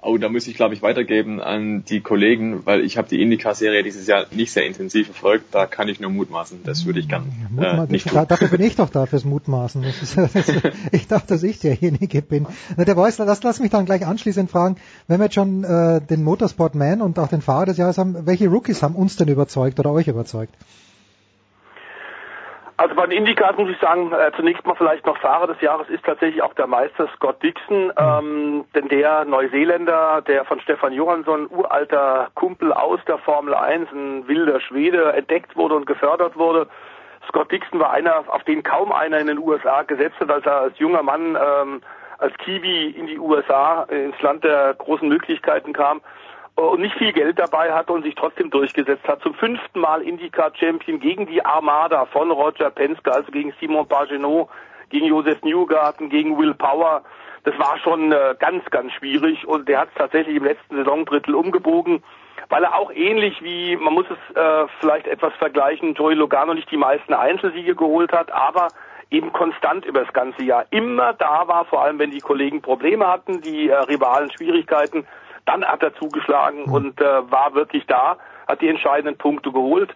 [0.06, 3.82] Oh, da muss ich, glaube ich, weitergeben an die Kollegen, weil ich habe die Indica-Serie
[3.82, 5.53] dieses Jahr nicht sehr intensiv verfolgt.
[5.53, 6.60] Da kann ich nur mutmaßen.
[6.64, 7.23] Das würde ich gern
[7.57, 8.26] äh, nicht tun.
[8.27, 9.82] Dafür bin ich doch da fürs Mutmaßen.
[9.82, 10.32] Das ist, das,
[10.91, 12.45] ich dachte, dass ich derjenige bin.
[12.77, 14.77] Na, der Voice, lass, lass mich dann gleich anschließend fragen,
[15.07, 18.26] wenn wir jetzt schon äh, den Motorsport Man und auch den Fahrer des Jahres haben,
[18.26, 20.53] welche Rookies haben uns denn überzeugt oder euch überzeugt?
[22.77, 25.88] Also bei den Indicars muss ich sagen, äh, zunächst mal vielleicht noch Fahrer des Jahres
[25.88, 31.47] ist tatsächlich auch der Meister Scott Dixon, ähm, denn der Neuseeländer, der von Stefan Johansson,
[31.49, 36.68] uralter Kumpel aus der Formel 1, ein wilder Schwede, entdeckt wurde und gefördert wurde.
[37.30, 40.60] Scott Dixon war einer, auf den kaum einer in den USA gesetzt hat, als er
[40.60, 41.81] als junger Mann ähm,
[42.18, 46.02] als Kiwi in die USA, ins Land der großen Möglichkeiten kam
[46.56, 49.22] und nicht viel Geld dabei hatte und sich trotzdem durchgesetzt hat.
[49.22, 54.49] Zum fünften Mal IndyCar-Champion gegen die Armada von Roger Penske, also gegen Simon Pagenaud,
[54.90, 57.03] gegen Joseph Newgarten, gegen Will Power.
[57.44, 61.36] Das war schon äh, ganz, ganz schwierig und der hat es tatsächlich im letzten Saisondrittel
[61.36, 62.03] umgebogen,
[62.49, 66.72] weil er auch ähnlich wie, man muss es äh, vielleicht etwas vergleichen, Joey Logano nicht
[66.72, 68.69] die meisten Einzelsiege geholt hat, aber
[69.11, 73.07] eben konstant über das ganze Jahr immer da war, vor allem wenn die Kollegen Probleme
[73.07, 75.06] hatten, die äh, Rivalen Schwierigkeiten,
[75.46, 78.18] dann hat er zugeschlagen und äh, war wirklich da,
[78.48, 79.94] hat die entscheidenden Punkte geholt.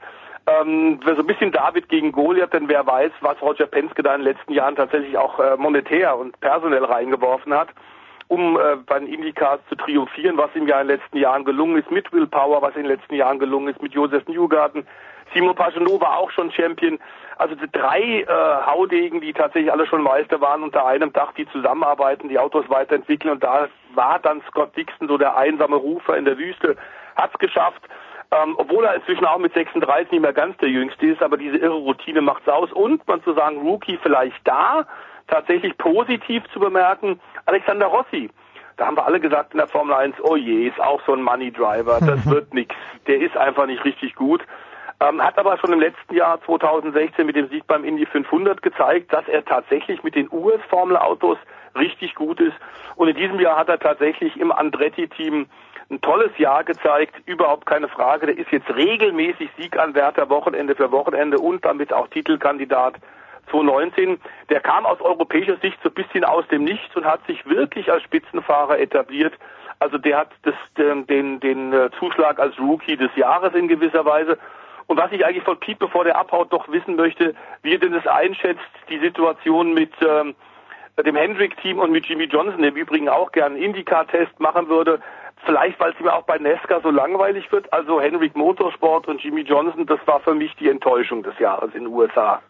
[0.47, 4.21] Ähm, so ein bisschen David gegen Goliath, denn wer weiß, was Roger Penske da in
[4.21, 7.69] den letzten Jahren tatsächlich auch äh, monetär und personell reingeworfen hat,
[8.27, 11.77] um äh, bei den Indycars zu triumphieren, was ihm ja in den letzten Jahren gelungen
[11.77, 14.87] ist, mit Will Power, was in den letzten Jahren gelungen ist, mit Joseph Newgarten.
[15.33, 16.99] Simon Pagenaud war auch schon Champion.
[17.37, 18.25] Also die drei äh,
[18.65, 23.33] Haudegen, die tatsächlich alle schon Meister waren, unter einem Dach, die zusammenarbeiten, die Autos weiterentwickeln.
[23.33, 23.69] Und da
[23.99, 26.77] war dann Scott Dixon so der einsame Rufer in der Wüste,
[27.17, 27.83] hat's geschafft.
[28.31, 31.57] Ähm, obwohl er inzwischen auch mit 36 nicht mehr ganz der Jüngste ist, aber diese
[31.57, 32.71] irre Routine macht's aus.
[32.71, 34.85] Und man zu sagen, Rookie vielleicht da,
[35.27, 38.29] tatsächlich positiv zu bemerken, Alexander Rossi.
[38.77, 41.21] Da haben wir alle gesagt in der Formel 1, oh je, ist auch so ein
[41.21, 42.73] Money Driver, das wird nix.
[43.07, 44.41] Der ist einfach nicht richtig gut.
[45.01, 49.11] Ähm, hat aber schon im letzten Jahr 2016 mit dem Sieg beim Indy 500 gezeigt,
[49.11, 51.37] dass er tatsächlich mit den US-Formel-Autos
[51.75, 52.55] richtig gut ist.
[52.95, 55.47] Und in diesem Jahr hat er tatsächlich im Andretti-Team
[55.91, 58.27] ein tolles Jahr gezeigt, überhaupt keine Frage.
[58.27, 62.95] Der ist jetzt regelmäßig Sieganwärter Wochenende für Wochenende und damit auch Titelkandidat
[63.49, 64.19] 2019.
[64.49, 67.91] Der kam aus europäischer Sicht so ein bisschen aus dem Nichts und hat sich wirklich
[67.91, 69.33] als Spitzenfahrer etabliert.
[69.79, 74.05] Also der hat das, den, den, den äh, Zuschlag als Rookie des Jahres in gewisser
[74.05, 74.37] Weise.
[74.87, 77.93] Und was ich eigentlich von Pete, bevor der abhaut, doch wissen möchte, wie er denn
[77.93, 78.59] das einschätzt,
[78.89, 80.35] die Situation mit ähm,
[81.03, 84.99] dem Hendrick-Team und mit Jimmy Johnson, der im Übrigen auch gern einen Indycar-Test machen würde.
[85.45, 87.71] Vielleicht, weil es ihm auch bei Nesca so langweilig wird.
[87.71, 91.85] Also Hendrick Motorsport und Jimmy Johnson, das war für mich die Enttäuschung des Jahres in
[91.85, 92.41] den USA.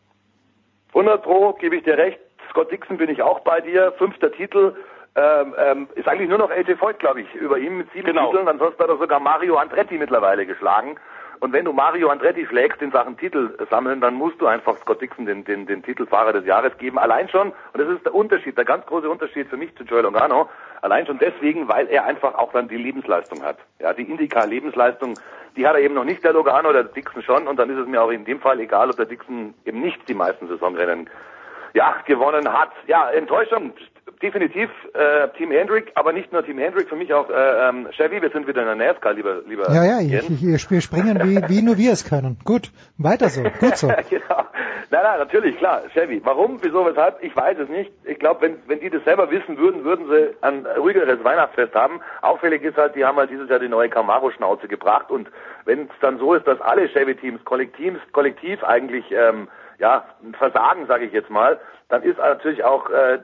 [0.90, 2.20] 100 Pro, gebe ich dir recht.
[2.50, 3.92] Scott Dixon bin ich auch bei dir.
[4.00, 4.76] Fünfter Titel.
[5.16, 8.32] Ähm, ähm, ist eigentlich nur noch AJ Voigt, glaube ich, über ihm mit sieben Genau.
[8.32, 8.48] Titeln.
[8.48, 10.98] Ansonsten hat er sogar Mario Andretti mittlerweile geschlagen.
[11.42, 15.02] Und wenn du Mario Andretti schlägst in Sachen Titel sammeln, dann musst du einfach Scott
[15.02, 17.00] Dixon den, den, den Titelfahrer des Jahres geben.
[17.00, 20.04] Allein schon, und das ist der Unterschied, der ganz große Unterschied für mich zu Joel
[20.04, 20.50] Logano,
[20.82, 23.58] allein schon deswegen, weil er einfach auch dann die Lebensleistung hat.
[23.80, 25.14] Ja, die Indica-Lebensleistung,
[25.56, 27.88] die hat er eben noch nicht, der Logano, der Dixon schon, und dann ist es
[27.88, 31.10] mir auch in dem Fall egal, ob der Dixon eben nicht die meisten Saisonrennen
[31.74, 32.72] ja, gewonnen hat.
[32.88, 33.74] Ja, Enttäuschung,
[34.22, 38.22] definitiv äh, Team Hendrick, aber nicht nur Team Hendrick, für mich auch äh, ähm, Chevy,
[38.22, 41.62] wir sind wieder in der NASCAR, lieber, lieber Ja, ja, ich, wir springen, wie, wie
[41.62, 42.38] nur wir es können.
[42.44, 43.88] Gut, weiter so, gut so.
[44.10, 44.46] genau.
[44.92, 46.22] Nein, nein, natürlich, klar, Chevy.
[46.24, 47.92] Warum, wieso, weshalb, ich weiß es nicht.
[48.06, 52.02] Ich glaube, wenn, wenn die das selber wissen würden, würden sie ein ruhigeres Weihnachtsfest haben.
[52.22, 55.30] Auffällig ist halt, die haben halt dieses Jahr die neue Camaro-Schnauze gebracht und
[55.66, 59.48] wenn es dann so ist, dass alle Chevy-Teams kollektiv, kollektiv eigentlich ähm,
[59.78, 61.60] ja, ein Versagen, sage ich jetzt mal,
[61.90, 63.20] dann ist natürlich auch äh,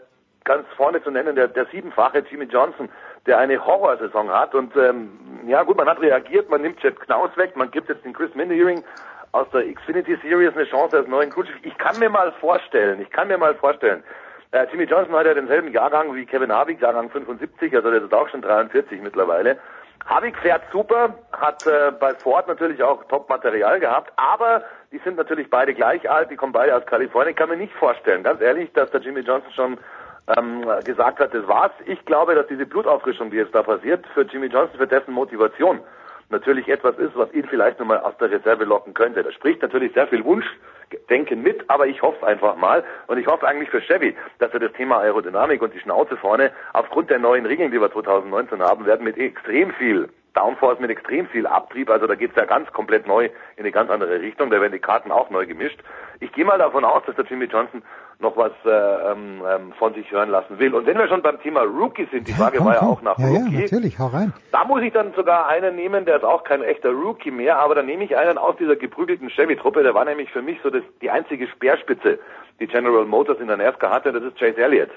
[0.45, 2.89] ganz vorne zu nennen der, der siebenfache Jimmy Johnson,
[3.25, 5.09] der eine Horrorsaison hat und ähm,
[5.47, 8.33] ja gut, man hat reagiert, man nimmt Jeff Knaus weg, man gibt jetzt den Chris
[8.35, 8.83] Mindeering
[9.31, 11.49] aus der Xfinity Series eine Chance als neuen Coach.
[11.63, 14.03] Ich kann mir mal vorstellen, ich kann mir mal vorstellen,
[14.51, 18.13] äh, Jimmy Johnson hat ja denselben Jahrgang wie Kevin Harvick, Jahrgang 75, also der ist
[18.13, 19.57] auch schon 43 mittlerweile.
[20.05, 25.49] Harvick fährt super, hat äh, bei Ford natürlich auch Top-Material gehabt, aber die sind natürlich
[25.49, 27.31] beide gleich alt, die kommen beide aus Kalifornien.
[27.31, 29.77] Ich kann mir nicht vorstellen, ganz ehrlich, dass der Jimmy Johnson schon
[30.35, 31.71] ähm, gesagt hat, das war's.
[31.85, 35.79] Ich glaube, dass diese Blutauffrischung, die jetzt da passiert, für Jimmy Johnson, für dessen Motivation
[36.29, 39.23] natürlich etwas ist, was ihn vielleicht nochmal aus der Reserve locken könnte.
[39.23, 43.47] Da spricht natürlich sehr viel Wunschdenken mit, aber ich hoffe einfach mal und ich hoffe
[43.47, 47.45] eigentlich für Chevy, dass er das Thema Aerodynamik und die Schnauze vorne aufgrund der neuen
[47.45, 52.07] Regeln, die wir 2019 haben werden, mit extrem viel Downforce mit extrem viel Abtrieb, also
[52.07, 53.25] da geht's ja ganz komplett neu
[53.55, 55.79] in eine ganz andere Richtung, da werden die Karten auch neu gemischt.
[56.19, 57.81] Ich gehe mal davon aus, dass der Jimmy Johnson
[58.19, 58.69] noch was äh,
[59.11, 60.73] ähm, ähm, von sich hören lassen will.
[60.73, 62.89] Und wenn wir schon beim Thema Rookie sind, die Ja, Frage komm, war ja komm.
[62.89, 63.55] auch nach ja, Rookie.
[63.55, 64.33] Ja, natürlich, hau rein.
[64.51, 67.75] Da muss ich dann sogar einen nehmen, der ist auch kein echter Rookie mehr, aber
[67.75, 70.83] dann nehme ich einen aus dieser geprügelten Chevy-Truppe, der war nämlich für mich so das,
[71.01, 72.19] die einzige Speerspitze,
[72.59, 74.91] die General Motors in der NASCAR hatte, das ist Chase Elliott.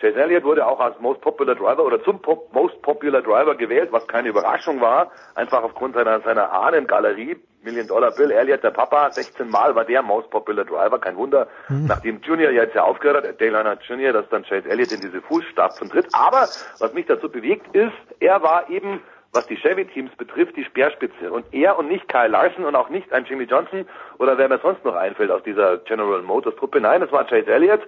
[0.00, 3.90] Chase Elliott wurde auch als Most Popular Driver oder zum Pop Most Popular Driver gewählt,
[3.92, 7.36] was keine Überraschung war, einfach aufgrund seiner, seiner Ahnengalerie.
[7.64, 11.48] Million Dollar Bill Elliott, der Papa, 16 Mal war der Most Popular Driver, kein Wunder,
[11.68, 15.20] nachdem Junior jetzt ja aufgehört hat, Dale Earnhardt Junior, dass dann Chase Elliott in diese
[15.22, 16.06] Fußstapfen tritt.
[16.12, 19.00] Aber was mich dazu bewegt ist, er war eben
[19.34, 21.30] was die Chevy-Teams betrifft, die Speerspitze.
[21.30, 23.86] Und er und nicht Kyle Larson und auch nicht ein Jimmy Johnson
[24.18, 26.80] oder wer mir sonst noch einfällt aus dieser General Motors Truppe.
[26.80, 27.80] Nein, es war Chase Elliott,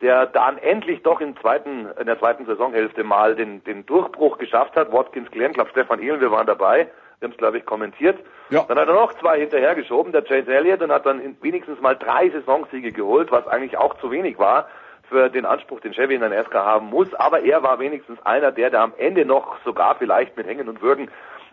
[0.00, 4.76] der dann endlich doch im zweiten, in der zweiten Saisonhälfte mal den, den Durchbruch geschafft
[4.76, 4.92] hat.
[4.92, 6.88] Watkins Glenn, glaube Stefan Ehlen, wir waren dabei.
[7.20, 8.18] Wir haben es, glaube ich, kommentiert.
[8.50, 8.64] Ja.
[8.68, 12.30] Dann hat er noch zwei hinterhergeschoben, der Chase Elliott, und hat dann wenigstens mal drei
[12.30, 14.68] Saisonsiege geholt, was eigentlich auch zu wenig war
[15.08, 17.12] für den Anspruch, den Chevy in der NASCAR haben muss.
[17.14, 20.80] Aber er war wenigstens einer der, der am Ende noch sogar vielleicht mit Hängen und
[20.82, 21.10] Würgen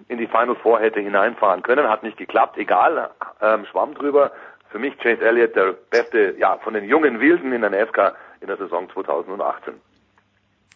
[0.07, 1.89] in die Final Four hätte hineinfahren können.
[1.89, 3.09] Hat nicht geklappt, egal,
[3.41, 4.31] ähm, schwamm drüber.
[4.69, 8.47] Für mich Chase Elliott der beste, ja, von den jungen Wilden in der NASCAR in
[8.47, 9.75] der Saison 2018.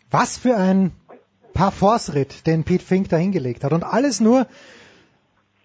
[0.09, 0.91] Was für ein
[1.53, 3.73] Parforce-Ritt, den Pete Fink da hingelegt hat.
[3.73, 4.47] Und alles nur,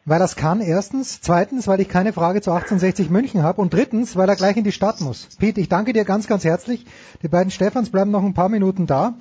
[0.07, 1.21] weil es kann, erstens.
[1.21, 3.61] Zweitens, weil ich keine Frage zu 1860 München habe.
[3.61, 5.29] Und drittens, weil er gleich in die Stadt muss.
[5.39, 6.85] Pete, ich danke dir ganz, ganz herzlich.
[7.23, 9.15] Die beiden Stefans bleiben noch ein paar Minuten da.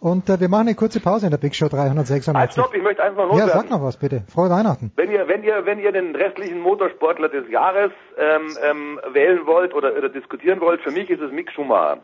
[0.00, 2.34] Und äh, wir machen eine kurze Pause in der Big Show 386.
[2.34, 3.68] Halt, stopp, ich möchte einfach noch ja, loswerden.
[3.68, 4.22] sag noch was bitte.
[4.32, 4.92] Frohe Weihnachten.
[4.96, 9.74] Wenn ihr, wenn ihr, wenn ihr den restlichen Motorsportler des Jahres ähm, ähm, wählen wollt
[9.74, 11.98] oder, oder diskutieren wollt, für mich ist es Mick Schumacher.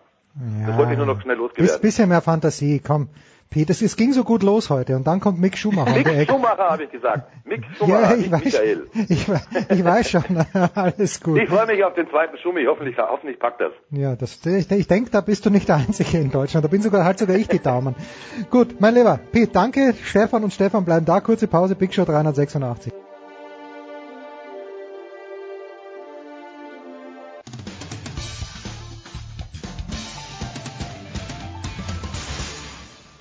[0.67, 1.81] Das wollte ich nur noch schnell Bis, losgewerden.
[1.81, 3.09] bisschen mehr Fantasie, komm.
[3.55, 4.97] Pete, es, es ging so gut los heute.
[4.97, 5.95] Und dann kommt Mick Schumacher.
[5.95, 6.29] um Mick.
[6.29, 7.31] Schumacher habe ich gesagt.
[7.47, 8.87] Mick Ja, Schumacher, ich nicht weiß, Michael.
[9.09, 9.29] ich,
[9.69, 10.25] ich weiß schon.
[10.75, 11.39] Alles gut.
[11.39, 12.65] Ich freue mich auf den zweiten Schumi.
[12.65, 13.71] Hoffentlich, hoffentlich packt das.
[13.91, 16.65] Ja, das, ich, ich denke, da bist du nicht der Einzige in Deutschland.
[16.65, 17.95] Da bin sogar halt sogar ich die Daumen.
[18.51, 19.95] Gut, mein Lieber, Pete, danke.
[20.03, 21.21] Stefan und Stefan bleiben da.
[21.21, 22.93] Kurze Pause, Big Show 386.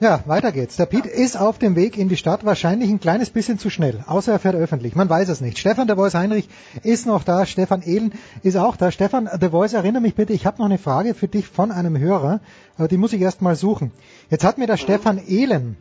[0.00, 0.76] Ja, weiter geht's.
[0.76, 4.04] Der Pete ist auf dem Weg in die Stadt, wahrscheinlich ein kleines bisschen zu schnell,
[4.06, 4.94] außer er fährt öffentlich.
[4.94, 5.58] Man weiß es nicht.
[5.58, 6.48] Stefan de Voice Heinrich
[6.84, 8.12] ist noch da, Stefan Ehlen
[8.44, 8.92] ist auch da.
[8.92, 11.98] Stefan de Voice, erinnere mich bitte, ich habe noch eine Frage für dich von einem
[11.98, 12.40] Hörer,
[12.76, 13.90] aber die muss ich erst mal suchen.
[14.30, 15.76] Jetzt hat mir der Stefan Ehlen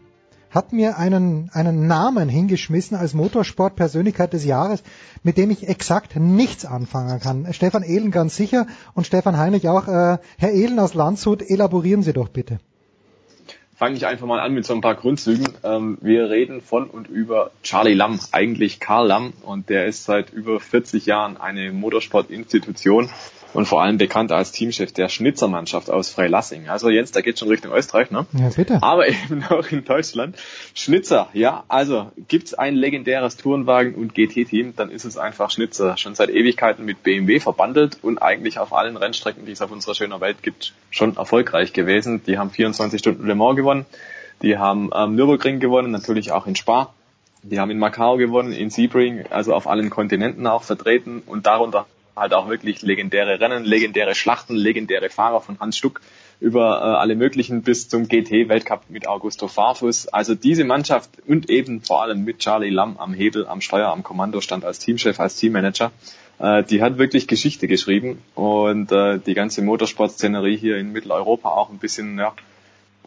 [0.49, 4.81] hat mir einen, einen Namen hingeschmissen als Motorsportpersönlichkeit des Jahres,
[5.21, 7.53] mit dem ich exakt nichts anfangen kann.
[7.53, 8.65] Stefan Ehlen ganz sicher
[8.95, 9.87] und Stefan Heinrich auch.
[9.87, 12.57] Äh, Herr Ehlen aus Landshut, elaborieren Sie doch bitte.
[13.77, 15.47] Fange ich einfach mal an mit so ein paar Grundzügen.
[15.63, 20.33] Ähm, wir reden von und über Charlie Lamm, eigentlich Karl Lamm, und der ist seit
[20.33, 23.11] über 40 Jahren eine Motorsportinstitution
[23.53, 26.69] und vor allem bekannt als Teamchef der Schnitzermannschaft aus Freilassing.
[26.69, 28.25] Also Jens, da geht schon Richtung Österreich, ne?
[28.33, 28.81] Ja, bitte.
[28.81, 30.35] Aber eben auch in Deutschland.
[30.73, 35.97] Schnitzer, ja, also gibt's ein legendäres Tourenwagen- und GT-Team, dann ist es einfach Schnitzer.
[35.97, 39.95] Schon seit Ewigkeiten mit BMW verbandelt und eigentlich auf allen Rennstrecken, die es auf unserer
[39.95, 42.21] schönen Welt gibt, schon erfolgreich gewesen.
[42.25, 43.85] Die haben 24 Stunden Le Mans gewonnen,
[44.41, 46.93] die haben ähm, Nürburgring gewonnen, natürlich auch in Spa.
[47.43, 51.85] Die haben in Macau gewonnen, in Sebring, also auf allen Kontinenten auch vertreten und darunter
[52.17, 56.01] halt auch wirklich legendäre Rennen, legendäre Schlachten, legendäre Fahrer von Hans Stuck
[56.39, 60.07] über äh, alle möglichen bis zum GT-Weltcup mit Augusto Farfus.
[60.07, 64.03] Also diese Mannschaft und eben vor allem mit Charlie Lamm am Hebel, am Steuer, am
[64.03, 65.91] Kommandostand als Teamchef, als Teammanager,
[66.39, 71.69] äh, die hat wirklich Geschichte geschrieben und äh, die ganze Motorsportszenerie hier in Mitteleuropa auch
[71.69, 72.33] ein bisschen ja,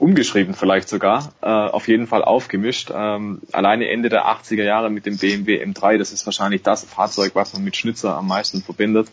[0.00, 2.90] umgeschrieben vielleicht sogar, äh, auf jeden Fall aufgemischt.
[2.94, 7.32] Ähm, alleine Ende der 80er Jahre mit dem BMW M3, das ist wahrscheinlich das Fahrzeug,
[7.34, 9.08] was man mit Schnitzer am meisten verbindet.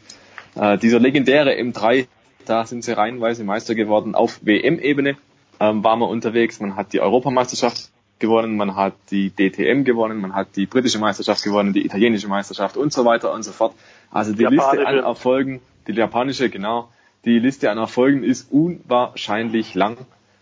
[0.55, 2.07] Äh, dieser legendäre M3,
[2.45, 5.17] da sind sie reihenweise Meister geworden auf WM-Ebene,
[5.59, 6.59] ähm, war man unterwegs.
[6.61, 11.43] Man hat die Europameisterschaft gewonnen, man hat die DTM gewonnen, man hat die britische Meisterschaft
[11.43, 13.75] gewonnen, die italienische Meisterschaft und so weiter und so fort.
[14.09, 16.89] Also die Liste an Erfolgen, die japanische, genau,
[17.25, 19.97] die Liste an Erfolgen ist unwahrscheinlich lang.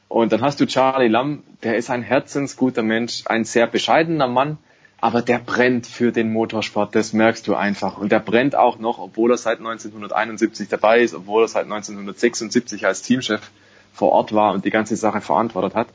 [0.08, 4.58] Und dann hast du Charlie Lam, der ist ein herzensguter Mensch, ein sehr bescheidener Mann,
[5.02, 7.98] aber der brennt für den Motorsport, das merkst du einfach.
[7.98, 12.86] Und der brennt auch noch, obwohl er seit 1971 dabei ist, obwohl er seit 1976
[12.86, 13.52] als Teamchef
[13.94, 15.88] vor Ort war und die ganze Sache verantwortet hat.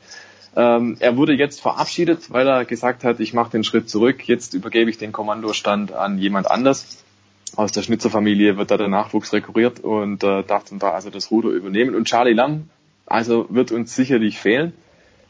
[0.55, 4.53] Ähm, er wurde jetzt verabschiedet, weil er gesagt hat, ich mache den Schritt zurück, jetzt
[4.53, 7.03] übergebe ich den Kommandostand an jemand anders.
[7.55, 11.31] Aus der Schnitzerfamilie wird da der Nachwuchs rekurriert und äh, darf dann da also das
[11.31, 11.95] Ruder übernehmen.
[11.95, 12.69] Und Charlie Lam,
[13.11, 14.73] also wird uns sicherlich fehlen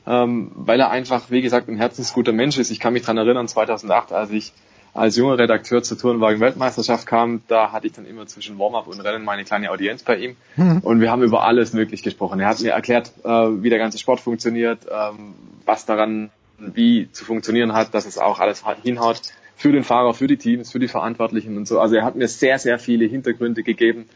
[0.07, 2.71] ähm, weil er einfach, wie gesagt, ein herzensguter Mensch ist.
[2.71, 4.53] Ich kann mich dran erinnern, 2008, als ich
[4.93, 9.23] als junger Redakteur zur Tourenwagen-Weltmeisterschaft kam, da hatte ich dann immer zwischen Warm-up und Rennen
[9.23, 10.79] meine kleine Audienz bei ihm mhm.
[10.79, 12.41] und wir haben über alles möglich gesprochen.
[12.41, 15.33] Er hat mir erklärt, äh, wie der ganze Sport funktioniert, ähm,
[15.65, 19.21] was daran wie zu funktionieren hat, dass es auch alles hinhaut
[19.55, 21.79] für den Fahrer, für die Teams, für die Verantwortlichen und so.
[21.79, 24.09] Also er hat mir sehr, sehr viele Hintergründe gegeben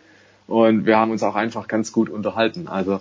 [0.47, 2.67] und wir haben uns auch einfach ganz gut unterhalten.
[2.67, 2.99] Also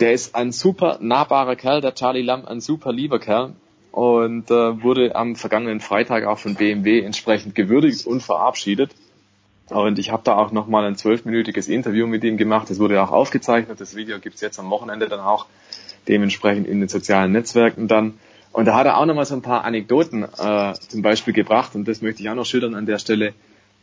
[0.00, 3.54] der ist ein super nahbarer Kerl, der Charlie Lamb, ein super lieber Kerl
[3.92, 8.94] und äh, wurde am vergangenen Freitag auch von BMW entsprechend gewürdigt und verabschiedet.
[9.70, 12.70] Und ich habe da auch nochmal ein zwölfminütiges Interview mit ihm gemacht.
[12.70, 13.80] Das wurde auch aufgezeichnet.
[13.80, 15.46] Das Video gibt's jetzt am Wochenende dann auch
[16.06, 18.14] dementsprechend in den sozialen Netzwerken dann.
[18.52, 21.86] Und da hat er auch nochmal so ein paar Anekdoten äh, zum Beispiel gebracht und
[21.86, 23.34] das möchte ich auch noch schildern an der Stelle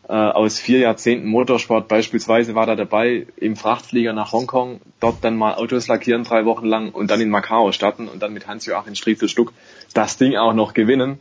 [0.08, 1.88] äh, aus vier Jahrzehnten Motorsport.
[1.88, 6.66] Beispielsweise war er dabei im Frachtflieger nach Hongkong, dort dann mal Autos lackieren drei Wochen
[6.66, 9.54] lang und dann in Macau starten und dann mit Hans-Joachim Striezelstuck
[9.94, 11.18] das Ding auch noch gewinnen.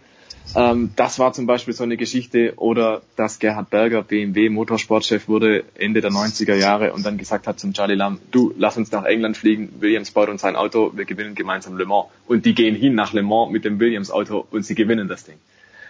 [0.55, 5.65] Ähm, das war zum Beispiel so eine Geschichte oder dass Gerhard Berger BMW Motorsportchef wurde
[5.75, 9.05] Ende der 90er Jahre und dann gesagt hat zum Charlie Lam, du lass uns nach
[9.05, 12.75] England fliegen, Williams baut uns sein Auto, wir gewinnen gemeinsam Le Mans und die gehen
[12.75, 15.37] hin nach Le Mans mit dem Williams Auto und sie gewinnen das Ding.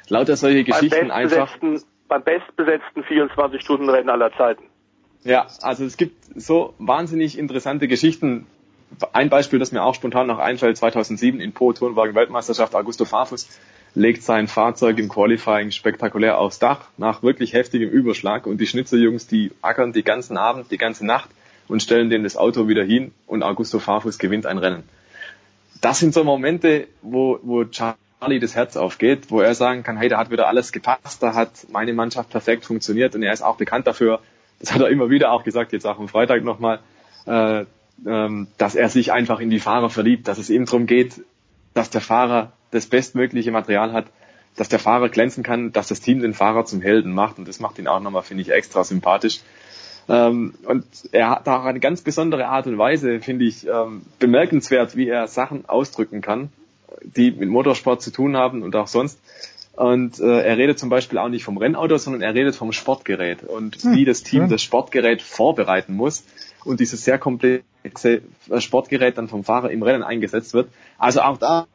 [0.08, 1.58] Lauter solche Geschichten einfach
[2.08, 4.64] beim bestbesetzten 24-Stunden-Rennen aller Zeiten.
[5.24, 8.46] Ja, also es gibt so wahnsinnig interessante Geschichten.
[9.12, 13.48] Ein Beispiel, das mir auch spontan noch einfällt, 2007 in Po Turnwagen Weltmeisterschaft, Augusto Farfus
[13.94, 19.26] legt sein Fahrzeug im Qualifying spektakulär aufs Dach nach wirklich heftigem Überschlag und die Schnitzerjungs,
[19.26, 21.30] die ackern die ganzen Abend, die ganze Nacht
[21.68, 24.82] und stellen dem das Auto wieder hin und Augusto Farfus gewinnt ein Rennen.
[25.80, 27.64] Das sind so Momente, wo, wo
[28.20, 31.34] Charlie das Herz aufgeht, wo er sagen kann, hey, da hat wieder alles gepasst, da
[31.34, 34.20] hat meine Mannschaft perfekt funktioniert und er ist auch bekannt dafür,
[34.60, 36.80] das hat er immer wieder auch gesagt, jetzt auch am Freitag nochmal,
[37.26, 37.64] äh,
[38.06, 41.22] ähm, dass er sich einfach in die Fahrer verliebt, dass es ihm darum geht,
[41.74, 44.06] dass der Fahrer das bestmögliche Material hat,
[44.56, 47.60] dass der Fahrer glänzen kann, dass das Team den Fahrer zum Helden macht und das
[47.60, 49.40] macht ihn auch nochmal, finde ich, extra sympathisch.
[50.08, 54.96] Ähm, und er hat auch eine ganz besondere Art und Weise, finde ich, ähm, bemerkenswert,
[54.96, 56.50] wie er Sachen ausdrücken kann
[57.04, 59.18] die mit Motorsport zu tun haben und auch sonst.
[59.76, 63.42] Und äh, er redet zum Beispiel auch nicht vom Rennauto, sondern er redet vom Sportgerät
[63.42, 66.24] und hm, wie das Team das Sportgerät vorbereiten muss
[66.64, 70.68] und dieses sehr komplexe äh, Sportgerät dann vom Fahrer im Rennen eingesetzt wird.
[70.96, 71.66] Also auch da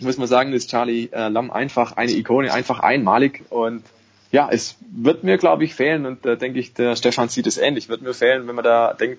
[0.00, 3.84] muss man sagen, ist Charlie äh, Lamm einfach eine Ikone, einfach einmalig und
[4.32, 7.46] ja, es wird mir, glaube ich, fehlen und da äh, denke ich, der Stefan sieht
[7.46, 9.18] es ähnlich, wird mir fehlen, wenn man da denkt,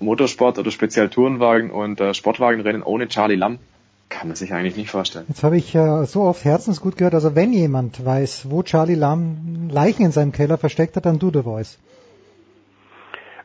[0.00, 3.58] Motorsport oder speziell Tourenwagen und äh, Sportwagenrennen ohne Charlie Lamm
[4.08, 5.26] kann man sich eigentlich nicht vorstellen.
[5.28, 9.68] Jetzt habe ich äh, so oft herzensgut gehört, also wenn jemand weiß, wo Charlie Lam
[9.70, 11.78] Leichen in seinem Keller versteckt hat, dann du The Voice.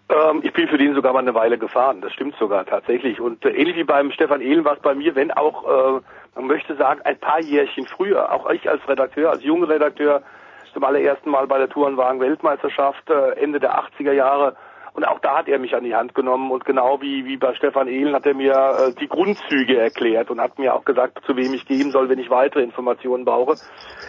[0.10, 3.20] Ähm, ich bin für den sogar mal eine Weile gefahren, das stimmt sogar tatsächlich.
[3.20, 6.02] Und äh, ähnlich wie beim Stefan Ehlen war es bei mir, wenn auch, äh,
[6.36, 10.22] man möchte sagen, ein paar Jährchen früher, auch ich als Redakteur, als junger Redakteur,
[10.74, 14.56] zum allerersten Mal bei der Tourenwagen-Weltmeisterschaft äh, Ende der 80er Jahre
[14.94, 17.56] und auch da hat er mich an die Hand genommen und genau wie, wie bei
[17.56, 21.36] Stefan Ehlen hat er mir äh, die Grundzüge erklärt und hat mir auch gesagt, zu
[21.36, 23.56] wem ich gehen soll, wenn ich weitere Informationen brauche.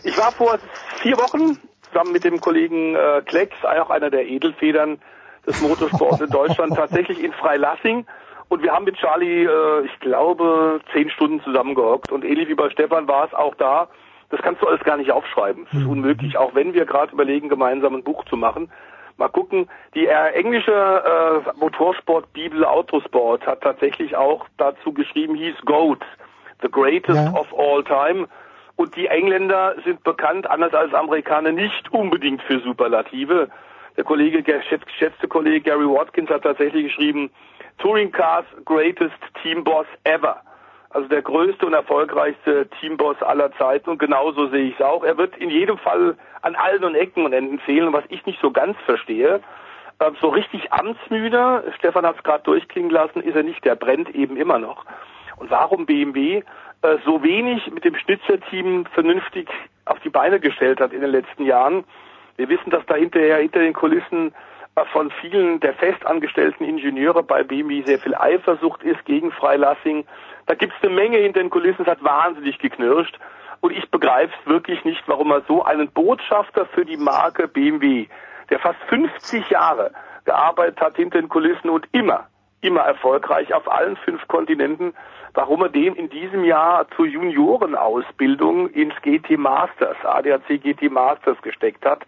[0.04, 0.58] Ich war vor
[1.00, 5.00] vier Wochen zusammen mit dem Kollegen äh, Klecks, auch einer der Edelfedern
[5.46, 8.06] des Motorsports in Deutschland, tatsächlich in Freilassing.
[8.48, 12.12] Und wir haben mit Charlie, äh, ich glaube, zehn Stunden zusammengehockt.
[12.12, 13.88] Und ähnlich wie bei Stefan war es auch da.
[14.30, 15.66] Das kannst du alles gar nicht aufschreiben.
[15.70, 18.70] Das ist unmöglich, auch wenn wir gerade überlegen, gemeinsam ein Buch zu machen.
[19.16, 19.68] Mal gucken.
[19.94, 26.00] Die äh, englische äh, Motorsport-Bibel Autosport hat tatsächlich auch dazu geschrieben, hieß GOAT,
[26.62, 27.32] the greatest ja.
[27.32, 28.26] of all time.
[28.76, 33.48] Und die Engländer sind bekannt, anders als Amerikaner, nicht unbedingt für Superlative.
[33.96, 37.30] Der Kollege, der geschätzte Kollege Gary Watkins hat tatsächlich geschrieben,
[37.78, 40.42] Touring Cars greatest team boss ever
[40.94, 45.04] also der größte und erfolgreichste Teamboss aller Zeiten und genauso sehe ich es auch.
[45.04, 47.92] Er wird in jedem Fall an allen und Ecken und Enden fehlen.
[47.92, 49.40] was ich nicht so ganz verstehe,
[49.98, 54.14] äh, so richtig amtsmüde, Stefan hat es gerade durchklingen lassen, ist er nicht, der brennt
[54.14, 54.86] eben immer noch.
[55.36, 56.42] Und warum BMW?
[56.84, 59.48] äh, so wenig mit dem Schnitzer-Team vernünftig
[59.86, 61.84] auf die Beine gestellt hat in den letzten Jahren.
[62.36, 64.34] Wir wissen, dass da hinterher hinter den Kulissen
[64.92, 70.04] von vielen der festangestellten Ingenieure bei BMW sehr viel Eifersucht ist gegen Freilassing.
[70.46, 73.18] Da gibt es eine Menge hinter den Kulissen, es hat wahnsinnig geknirscht.
[73.60, 78.08] Und ich begreife es wirklich nicht, warum er so einen Botschafter für die Marke BMW,
[78.50, 79.92] der fast 50 Jahre
[80.24, 82.26] gearbeitet hat hinter den Kulissen und immer,
[82.60, 84.92] immer erfolgreich auf allen fünf Kontinenten,
[85.34, 91.84] warum er den in diesem Jahr zur Juniorenausbildung ins GT Masters, ADAC GT Masters gesteckt
[91.86, 92.04] hat,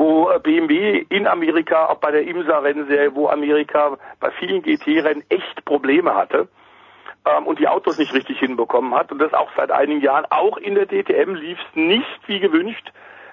[0.00, 6.14] wo BMW in Amerika, auch bei der IMSA-Rennserie, wo Amerika bei vielen GT-Rennen echt Probleme
[6.14, 6.48] hatte
[7.26, 10.24] ähm, und die Autos nicht richtig hinbekommen hat und das auch seit einigen Jahren.
[10.30, 12.90] Auch in der DTM lief es nicht wie gewünscht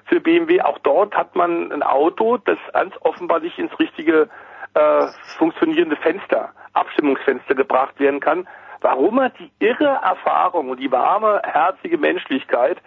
[0.08, 0.60] für BMW.
[0.60, 4.28] Auch dort hat man ein Auto, das ganz offenbar nicht ins richtige
[4.74, 5.08] äh,
[5.38, 8.46] funktionierende Fenster, Abstimmungsfenster gebracht werden kann.
[8.82, 12.78] Warum er die irre Erfahrung und die warme, herzige Menschlichkeit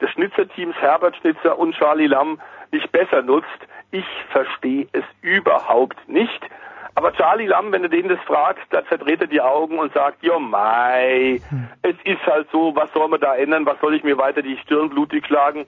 [0.00, 2.40] des Schnitzerteams Herbert Schnitzer und Charlie Lamm
[2.72, 3.46] nicht besser nutzt,
[3.90, 6.40] ich verstehe es überhaupt nicht.
[6.94, 10.22] Aber Charlie Lamm, wenn du den das fragst, da verdreht er die Augen und sagt,
[10.22, 11.42] jo mei,
[11.82, 14.56] es ist halt so, was soll man da ändern, was soll ich mir weiter die
[14.56, 15.66] Stirn blutig schlagen?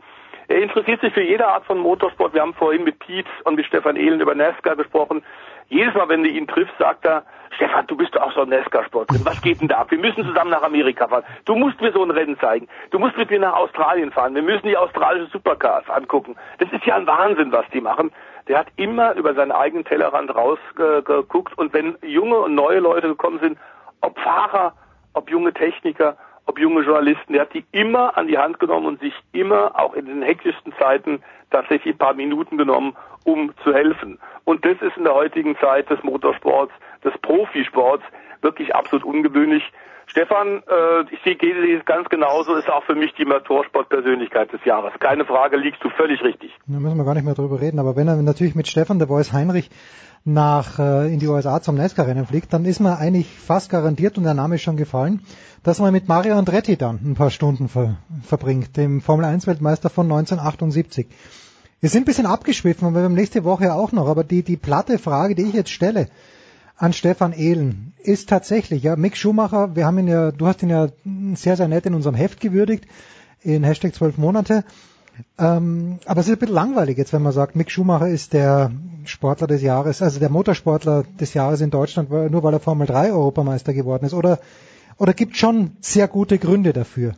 [0.48, 2.32] Er interessiert sich für jede Art von Motorsport.
[2.32, 5.22] Wir haben vorhin mit Pete und mit Stefan Ehlen über NASCAR gesprochen.
[5.68, 7.22] Jedes Mal, wenn du ihn triffst, sagt er,
[7.54, 9.10] Stefan, du bist doch auch so ein NASCAR-Sport.
[9.24, 9.84] Was geht denn da?
[9.90, 11.24] Wir müssen zusammen nach Amerika fahren.
[11.44, 12.66] Du musst mir so ein Rennen zeigen.
[12.90, 14.34] Du musst mit mir nach Australien fahren.
[14.34, 16.34] Wir müssen die australische Supercars angucken.
[16.58, 18.10] Das ist ja ein Wahnsinn, was die machen.
[18.48, 21.58] Der hat immer über seinen eigenen Tellerrand rausgeguckt.
[21.58, 23.58] Und wenn junge und neue Leute gekommen sind,
[24.00, 24.72] ob Fahrer,
[25.12, 26.16] ob junge Techniker,
[26.48, 29.92] ob junge Journalisten, der hat die immer an die Hand genommen und sich immer auch
[29.92, 34.18] in den hektischsten Zeiten tatsächlich ein paar Minuten genommen, um zu helfen.
[34.44, 36.72] Und das ist in der heutigen Zeit des Motorsports,
[37.04, 38.02] des Profisports
[38.40, 39.62] wirklich absolut ungewöhnlich.
[40.08, 41.36] Stefan, äh, ich sehe
[41.78, 44.92] es ganz genauso, ist auch für mich die Motorsportpersönlichkeit des Jahres.
[45.00, 46.50] Keine Frage, liegst du völlig richtig.
[46.66, 49.08] Da müssen wir gar nicht mehr drüber reden, aber wenn er natürlich mit Stefan, der
[49.08, 49.70] Voice Heinrich,
[50.24, 54.24] nach äh, in die USA zum NASCAR-Rennen fliegt, dann ist man eigentlich fast garantiert, und
[54.24, 55.22] der Name ist schon gefallen,
[55.62, 61.06] dass man mit Mario Andretti dann ein paar Stunden ver verbringt, dem Formel-1-Weltmeister von 1978.
[61.80, 64.56] Wir sind ein bisschen abgeschwiffen, weil wir haben nächste Woche auch noch, aber die, die
[64.56, 66.08] platte Frage, die ich jetzt stelle
[66.78, 70.70] an Stefan Ehlen, ist tatsächlich, ja, Mick Schumacher, wir haben ihn ja, du hast ihn
[70.70, 70.88] ja
[71.34, 72.86] sehr, sehr nett in unserem Heft gewürdigt,
[73.42, 74.64] in Hashtag 12 Monate,
[75.38, 78.70] ähm, aber es ist ein bisschen langweilig jetzt, wenn man sagt, Mick Schumacher ist der
[79.04, 83.12] Sportler des Jahres, also der Motorsportler des Jahres in Deutschland, nur weil er Formel 3
[83.12, 84.14] Europameister geworden ist.
[84.14, 84.38] Oder,
[84.96, 87.14] oder gibt schon sehr gute Gründe dafür?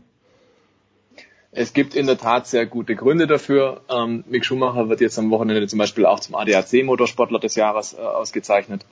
[1.52, 3.80] Es gibt in der Tat sehr gute Gründe dafür.
[3.90, 7.92] Ähm, Mick Schumacher wird jetzt am Wochenende zum Beispiel auch zum ADAC Motorsportler des Jahres
[7.92, 8.86] äh, ausgezeichnet.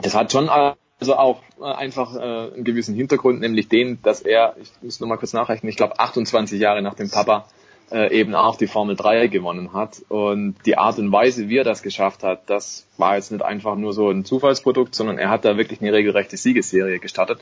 [0.00, 2.20] Das hat schon also auch äh, einfach äh,
[2.54, 5.98] einen gewissen Hintergrund, nämlich den, dass er, ich muss noch mal kurz nachrechnen, ich glaube
[5.98, 7.46] 28 Jahre nach dem Papa
[7.90, 10.02] äh, eben auch die Formel 3 gewonnen hat.
[10.08, 13.76] Und die Art und Weise, wie er das geschafft hat, das war jetzt nicht einfach
[13.76, 17.40] nur so ein Zufallsprodukt, sondern er hat da wirklich eine regelrechte Siegesserie gestartet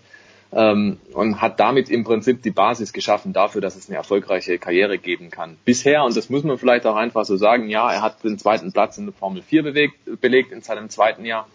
[0.53, 4.99] ähm, und hat damit im Prinzip die Basis geschaffen dafür, dass es eine erfolgreiche Karriere
[4.99, 5.57] geben kann.
[5.65, 8.73] Bisher, und das muss man vielleicht auch einfach so sagen, ja, er hat den zweiten
[8.73, 11.47] Platz in der Formel 4 bewegt, belegt in seinem zweiten Jahr.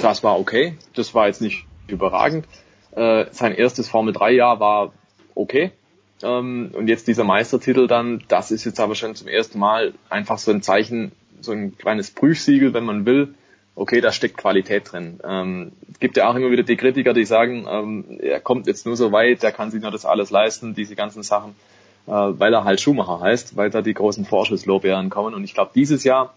[0.00, 2.46] Das war okay, das war jetzt nicht überragend.
[2.92, 4.92] Äh, sein erstes Formel 3 Jahr war
[5.34, 5.72] okay,
[6.22, 10.38] ähm, und jetzt dieser Meistertitel dann, das ist jetzt aber schon zum ersten Mal einfach
[10.38, 13.34] so ein Zeichen, so ein kleines Prüfsiegel, wenn man will.
[13.74, 15.20] Okay, da steckt Qualität drin.
[15.24, 18.96] Ähm, gibt ja auch immer wieder die Kritiker, die sagen, ähm, er kommt jetzt nur
[18.96, 21.54] so weit, der kann sich nur das alles leisten, diese ganzen Sachen,
[22.06, 25.34] äh, weil er halt Schumacher heißt, weil da die großen Vorschusslorbeeren kommen.
[25.34, 26.34] Und ich glaube, dieses Jahr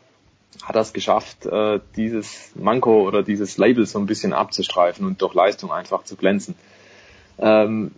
[0.62, 5.22] hat er es geschafft, äh, dieses Manko oder dieses Label so ein bisschen abzustreifen und
[5.22, 6.56] durch Leistung einfach zu glänzen.
[7.40, 7.92] Ähm,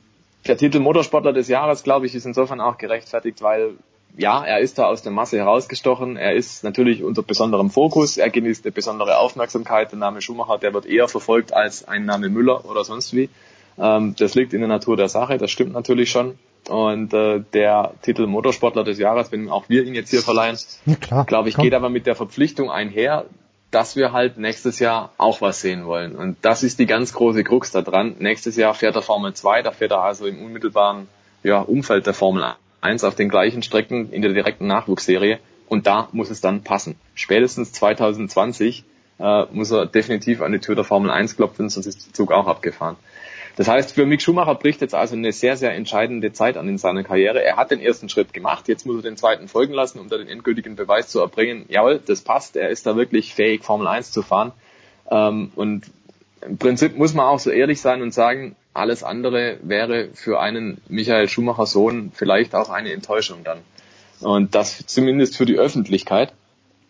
[0.47, 3.75] der Titel Motorsportler des Jahres, glaube ich, ist insofern auch gerechtfertigt, weil
[4.17, 6.15] ja, er ist da aus der Masse herausgestochen.
[6.15, 8.17] Er ist natürlich unter besonderem Fokus.
[8.17, 9.91] Er genießt eine besondere Aufmerksamkeit.
[9.91, 13.29] Der Name Schumacher, der wird eher verfolgt als ein Name Müller oder sonst wie.
[13.77, 15.37] Ähm, das liegt in der Natur der Sache.
[15.37, 16.39] Das stimmt natürlich schon.
[16.69, 21.23] Und äh, der Titel Motorsportler des Jahres, wenn auch wir ihn jetzt hier verleihen, ja,
[21.23, 21.63] glaube ich, Komm.
[21.63, 23.25] geht aber mit der Verpflichtung einher,
[23.71, 26.15] dass wir halt nächstes Jahr auch was sehen wollen.
[26.15, 28.15] Und das ist die ganz große Krux da dran.
[28.19, 31.07] Nächstes Jahr fährt er Formel 2, da fährt er also im unmittelbaren
[31.43, 35.39] ja, Umfeld der Formel 1 auf den gleichen Strecken in der direkten Nachwuchsserie.
[35.67, 36.95] Und da muss es dann passen.
[37.15, 38.85] Spätestens 2020
[39.19, 42.31] äh, muss er definitiv an die Tür der Formel 1 klopfen, sonst ist der Zug
[42.31, 42.95] auch abgefahren.
[43.55, 46.77] Das heißt, für Mick Schumacher bricht jetzt also eine sehr, sehr entscheidende Zeit an in
[46.77, 47.43] seiner Karriere.
[47.43, 50.17] Er hat den ersten Schritt gemacht, jetzt muss er den zweiten folgen lassen, um da
[50.17, 51.65] den endgültigen Beweis zu erbringen.
[51.69, 54.51] Jawohl, das passt, er ist da wirklich fähig, Formel 1 zu fahren.
[55.09, 55.85] Ähm, und
[56.41, 60.81] im Prinzip muss man auch so ehrlich sein und sagen, alles andere wäre für einen
[60.89, 63.59] Michael Schumacher Sohn vielleicht auch eine Enttäuschung dann.
[64.19, 66.33] Und das zumindest für die Öffentlichkeit.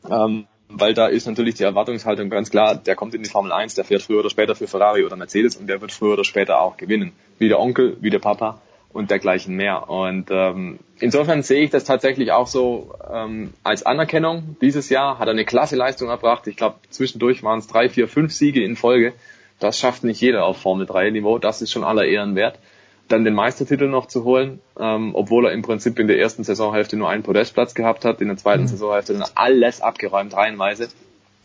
[0.10, 3.76] Ähm, weil da ist natürlich die Erwartungshaltung ganz klar, der kommt in die Formel 1,
[3.76, 6.60] der fährt früher oder später für Ferrari oder Mercedes und der wird früher oder später
[6.60, 7.14] auch gewinnen.
[7.38, 8.62] Wie der Onkel, wie der Papa
[8.92, 9.90] und dergleichen mehr.
[9.90, 14.56] Und ähm, insofern sehe ich das tatsächlich auch so ähm, als Anerkennung.
[14.62, 16.48] Dieses Jahr hat er eine klasse Leistung erbracht.
[16.48, 19.14] Ich glaube, zwischendurch waren es drei, vier, fünf Siege in Folge.
[19.60, 21.40] Das schafft nicht jeder auf Formel 3 Niveau.
[21.40, 22.58] Das ist schon aller Ehren wert
[23.08, 26.98] dann den Meistertitel noch zu holen, ähm, obwohl er im Prinzip in der ersten Saisonhälfte
[26.98, 28.68] nur einen Podestplatz gehabt hat, in der zweiten mhm.
[28.68, 30.90] Saisonhälfte dann alles abgeräumt, reihenweise.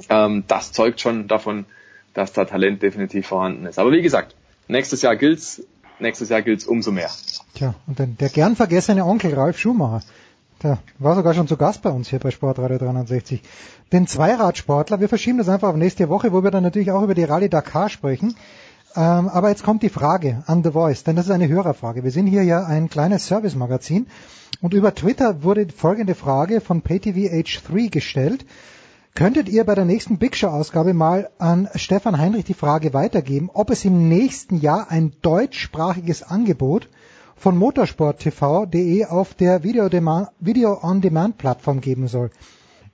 [0.08, 1.66] Ähm, das zeugt schon davon,
[2.14, 3.78] dass da Talent definitiv vorhanden ist.
[3.78, 4.34] Aber wie gesagt,
[4.68, 5.62] nächstes Jahr gilt's,
[5.98, 7.10] nächstes Jahr gilt's umso mehr.
[7.54, 10.02] Tja, und dann der gern vergessene Onkel Ralf Schumacher,
[10.62, 13.42] der war sogar schon zu Gast bei uns hier bei Sportradio 360.
[13.92, 17.14] Den Zweiradsportler, wir verschieben das einfach auf nächste Woche, wo wir dann natürlich auch über
[17.14, 18.34] die Rallye Dakar sprechen.
[18.96, 22.02] Ähm, aber jetzt kommt die Frage an The Voice, denn das ist eine Hörerfrage.
[22.02, 24.08] Wir sind hier ja ein kleines Service-Magazin
[24.60, 28.44] und über Twitter wurde folgende Frage von PayTV H3 gestellt.
[29.14, 33.70] Könntet ihr bei der nächsten Big Show-Ausgabe mal an Stefan Heinrich die Frage weitergeben, ob
[33.70, 36.88] es im nächsten Jahr ein deutschsprachiges Angebot
[37.36, 42.30] von motorsporttv.de auf der Video-on-Demand-Plattform geben soll?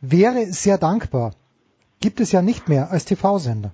[0.01, 1.33] Wäre sehr dankbar.
[2.01, 3.73] Gibt es ja nicht mehr als TV-Sender.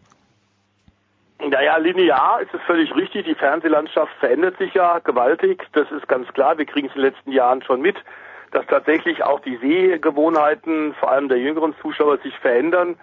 [1.48, 3.24] Naja, linear ist es völlig richtig.
[3.24, 5.66] Die Fernsehlandschaft verändert sich ja gewaltig.
[5.72, 6.56] Das ist ganz klar.
[6.56, 7.96] Wir kriegen es in den letzten Jahren schon mit,
[8.52, 12.96] dass tatsächlich auch die Sehgewohnheiten, vor allem der jüngeren Zuschauer, sich verändern.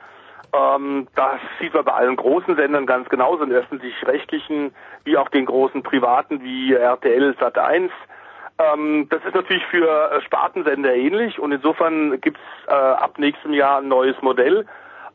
[0.54, 5.46] Ähm, das sieht man bei allen großen Sendern ganz genauso, den öffentlich-rechtlichen wie auch den
[5.46, 7.90] großen privaten wie RTL Sat1.
[8.58, 13.80] Ähm, das ist natürlich für äh, Spartensender ähnlich und insofern gibt's äh, ab nächstem Jahr
[13.80, 14.66] ein neues Modell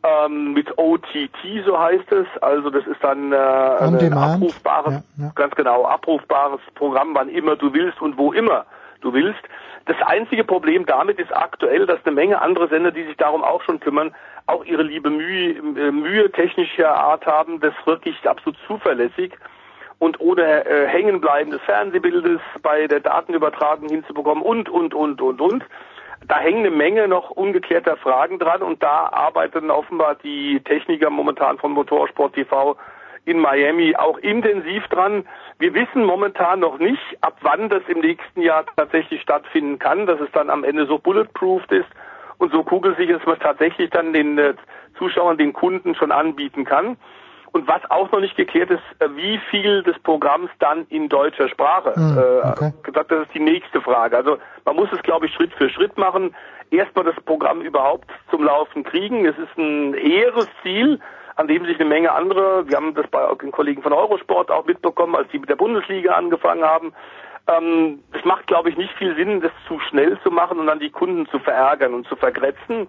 [0.05, 2.27] ähm, mit OTT, so heißt es.
[2.43, 5.33] Also das ist dann äh, ein abrufbares, ja, ja.
[5.35, 8.67] ganz genau, abrufbares Programm, wann immer du willst und wo immer
[9.01, 9.41] du willst.
[9.87, 13.63] Das einzige Problem damit ist aktuell, dass eine Menge andere Sender, die sich darum auch
[13.63, 14.15] schon kümmern,
[14.47, 19.33] auch ihre liebe Mühe, äh, Mühe technischer Art haben, das wirklich absolut zuverlässig
[19.99, 25.65] und ohne äh, Hängenbleiben des Fernsehbildes bei der Datenübertragung hinzubekommen und, und, und, und, und
[26.29, 31.59] da hängen eine Menge noch ungeklärter Fragen dran und da arbeiten offenbar die Techniker momentan
[31.59, 32.77] von Motorsport TV
[33.25, 35.27] in Miami auch intensiv dran.
[35.59, 40.21] Wir wissen momentan noch nicht, ab wann das im nächsten Jahr tatsächlich stattfinden kann, dass
[40.21, 41.89] es dann am Ende so bulletproofed ist
[42.39, 44.55] und so kugelsicher, man es tatsächlich dann den äh,
[44.99, 46.97] Zuschauern, den Kunden schon anbieten kann.
[47.55, 51.49] Und was auch noch nicht geklärt ist, äh, wie viel des Programms dann in deutscher
[51.49, 51.95] Sprache.
[51.95, 52.73] Hm, äh, okay.
[52.83, 54.17] gesagt, das ist die nächste Frage.
[54.17, 56.35] Also man muss es, glaube ich, Schritt für Schritt machen.
[56.73, 59.25] Erstmal das Programm überhaupt zum Laufen kriegen.
[59.25, 60.99] Es ist ein hehres Ziel,
[61.37, 64.67] an dem sich eine Menge andere, wir haben das bei den Kollegen von Eurosport auch
[64.67, 66.93] mitbekommen, als die mit der Bundesliga angefangen haben.
[67.47, 70.81] Ähm, es macht, glaube ich, nicht viel Sinn, das zu schnell zu machen und dann
[70.81, 72.89] die Kunden zu verärgern und zu vergrätzen.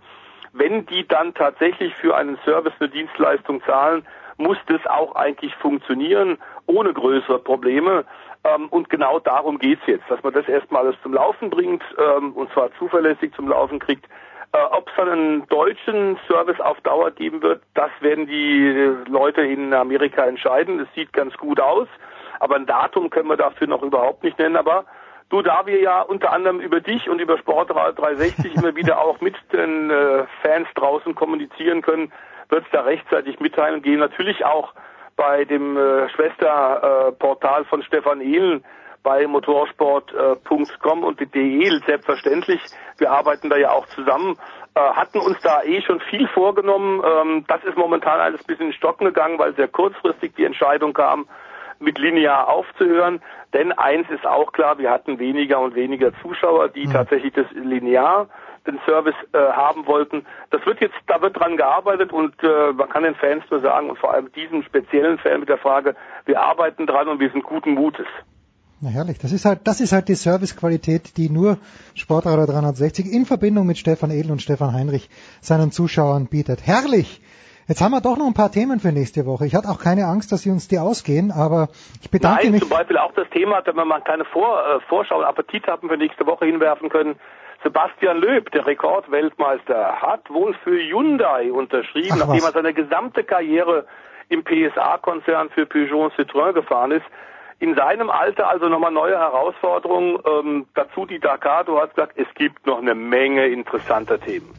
[0.54, 4.04] Wenn die dann tatsächlich für einen Service, eine Dienstleistung zahlen,
[4.38, 6.38] muss das auch eigentlich funktionieren,
[6.68, 8.06] ohne größere Probleme.
[8.44, 12.34] Ähm, und genau darum geht's jetzt, dass man das erstmal alles zum Laufen bringt, ähm,
[12.34, 14.06] und zwar zuverlässig zum Laufen kriegt.
[14.52, 19.42] Äh, Ob es dann einen deutschen Service auf Dauer geben wird, das werden die Leute
[19.42, 20.80] in Amerika entscheiden.
[20.80, 21.88] Es sieht ganz gut aus,
[22.40, 24.58] aber ein Datum können wir dafür noch überhaupt nicht nennen.
[24.58, 24.86] Aber
[25.30, 29.20] du, da wir ja unter anderem über dich und über Sportradio 360 immer wieder auch
[29.22, 32.12] mit den äh, Fans draußen kommunizieren können,
[32.50, 34.00] wird es da rechtzeitig mitteilen gehen.
[34.00, 34.74] Natürlich auch
[35.16, 38.64] bei dem äh, Schwesterportal äh, von Stefan Ehlen
[39.04, 42.60] bei motorsport.com äh, und de selbstverständlich.
[42.98, 44.36] Wir arbeiten da ja auch zusammen,
[44.74, 47.02] äh, hatten uns da eh schon viel vorgenommen.
[47.06, 50.94] Ähm, das ist momentan alles ein bisschen in Stocken gegangen, weil sehr kurzfristig die Entscheidung
[50.94, 51.28] kam,
[51.80, 53.22] mit linear aufzuhören.
[53.54, 56.94] Denn eins ist auch klar, wir hatten weniger und weniger Zuschauer, die mhm.
[56.94, 58.28] tatsächlich das linear
[58.68, 60.26] den Service äh, haben wollten.
[60.52, 63.90] Das wird jetzt, da wird dran gearbeitet und äh, man kann den Fans nur sagen
[63.90, 67.44] und vor allem diesem speziellen Fan mit der Frage, wir arbeiten dran und wir sind
[67.44, 68.08] guten Mutes.
[68.82, 71.58] Na herrlich, das ist halt, das ist halt die Servicequalität, die nur
[71.94, 75.10] Sportradio 360 in Verbindung mit Stefan Edel und Stefan Heinrich
[75.42, 76.66] seinen Zuschauern bietet.
[76.66, 77.22] Herrlich!
[77.68, 79.48] Jetzt haben wir doch noch ein paar Themen für nächste Woche.
[79.48, 81.70] Ich hatte auch keine Angst, dass sie uns die ausgehen, aber
[82.00, 82.62] ich bedanke Nein, mich.
[82.62, 85.90] zum Beispiel auch das Thema, wenn wir mal keine Vor, äh, Vorschau und Appetit haben
[85.90, 87.16] für nächste Woche hinwerfen können,
[87.66, 93.86] Sebastian Löb, der Rekordweltmeister, hat wohl für Hyundai unterschrieben, Ach, nachdem er seine gesamte Karriere
[94.30, 97.06] im PSA-Konzern für Peugeot Citroën gefahren ist.
[97.60, 100.20] In seinem Alter also nochmal neue Herausforderungen.
[100.28, 104.54] Ähm, dazu die Dakar, du hast gesagt, es gibt noch eine Menge interessanter Themen.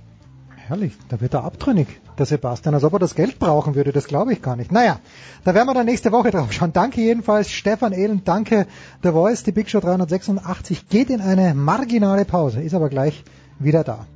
[0.66, 1.86] Herrlich, da wird er abtrünnig.
[2.18, 4.72] Der Sebastian, als ob er das Geld brauchen würde, das glaube ich gar nicht.
[4.72, 5.00] Naja,
[5.44, 6.72] da werden wir dann nächste Woche drauf schauen.
[6.72, 8.66] Danke jedenfalls, Stefan Ehlen, danke
[9.02, 13.24] The Voice, die Big Show 386 geht in eine marginale Pause, ist aber gleich
[13.58, 14.06] wieder da.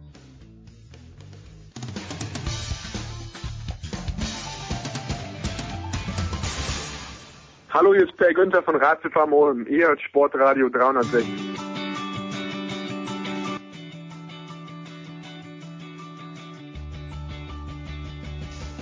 [7.73, 9.33] Hallo, hier ist Per Günther von Ratzefarm.
[9.69, 11.70] Ihr hört Sportradio 360.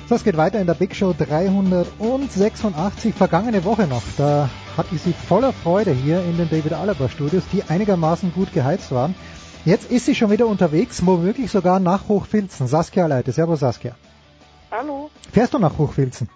[0.09, 4.01] So, es geht weiter in der Big Show 386, vergangene Woche noch.
[4.17, 8.55] Da hatte ich sie voller Freude hier in den David Alaba Studios, die einigermaßen gut
[8.55, 9.15] geheizt waren.
[9.67, 12.69] Jetzt ist sie schon wieder unterwegs, womöglich sogar nach Hochfilzen.
[12.69, 13.97] Saskia Leite, servus Saskia.
[14.71, 15.11] Hallo.
[15.31, 16.31] Fährst du nach Hochfilzen?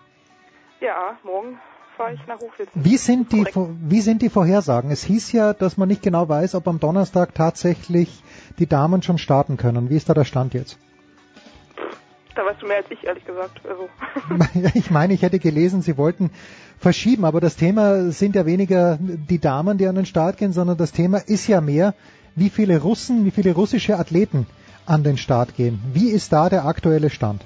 [0.83, 1.59] Ja, morgen
[1.97, 2.85] fahre ich nach Hochfilzen.
[2.85, 4.91] Wie sind, die, wie sind die Vorhersagen?
[4.91, 8.23] Es hieß ja, dass man nicht genau weiß, ob am Donnerstag tatsächlich
[8.59, 9.89] die Damen schon starten können.
[9.89, 10.79] Wie ist da der Stand jetzt?
[12.35, 13.61] Da weißt du mehr als ich, ehrlich gesagt.
[13.69, 13.89] Also.
[14.75, 16.31] Ich meine, ich hätte gelesen, sie wollten
[16.79, 20.77] verschieben, aber das Thema sind ja weniger die Damen, die an den Start gehen, sondern
[20.77, 21.95] das Thema ist ja mehr,
[22.35, 24.47] wie viele Russen, wie viele russische Athleten
[24.87, 25.81] an den Start gehen.
[25.93, 27.45] Wie ist da der aktuelle Stand?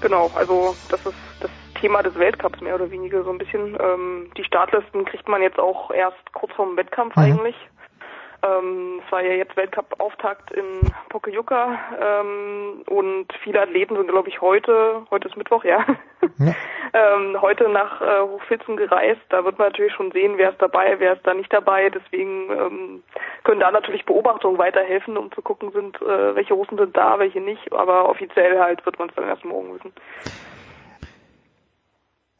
[0.00, 1.50] Genau, also das ist das
[1.80, 3.76] Thema des Weltcups mehr oder weniger so ein bisschen.
[3.80, 7.22] Ähm, die Startlisten kriegt man jetzt auch erst kurz vorm Wettkampf mhm.
[7.22, 7.56] eigentlich.
[8.42, 10.64] Ähm, es war ja jetzt Weltcup-Auftakt in
[11.08, 15.84] Pokljuka ähm, und viele Athleten sind, glaube ich, heute, heute ist Mittwoch, ja,
[16.38, 16.54] ja.
[16.92, 19.20] ähm, heute nach äh, Hochfilzen gereist.
[19.30, 21.90] Da wird man natürlich schon sehen, wer ist dabei, wer ist da nicht dabei.
[21.90, 23.02] Deswegen ähm,
[23.42, 27.40] können da natürlich Beobachtungen weiterhelfen, um zu gucken, sind äh, welche Russen sind da, welche
[27.40, 27.72] nicht.
[27.72, 29.92] Aber offiziell halt wird man es dann erst morgen wissen.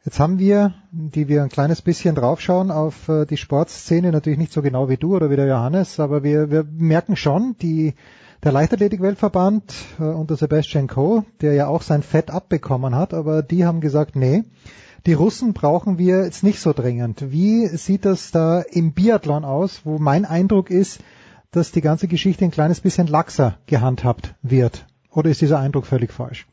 [0.05, 4.53] Jetzt haben wir, die wir ein kleines bisschen draufschauen auf äh, die Sportszene, natürlich nicht
[4.53, 7.95] so genau wie du oder wie der Johannes, aber wir, wir merken schon, die,
[8.41, 13.65] der Leichtathletik-Weltverband äh, unter Sebastian Coe, der ja auch sein Fett abbekommen hat, aber die
[13.65, 14.45] haben gesagt, nee,
[15.05, 17.31] die Russen brauchen wir jetzt nicht so dringend.
[17.31, 21.01] Wie sieht das da im Biathlon aus, wo mein Eindruck ist,
[21.51, 24.85] dass die ganze Geschichte ein kleines bisschen laxer gehandhabt wird?
[25.11, 26.47] Oder ist dieser Eindruck völlig falsch?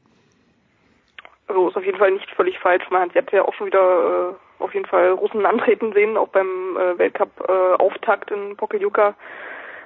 [1.49, 2.85] Also ist auf jeden Fall nicht völlig falsch.
[2.91, 6.77] Man hat ja auch schon wieder äh, auf jeden Fall Russen antreten sehen, auch beim
[6.77, 9.15] äh, Weltcup-Auftakt äh, in Pokljuka,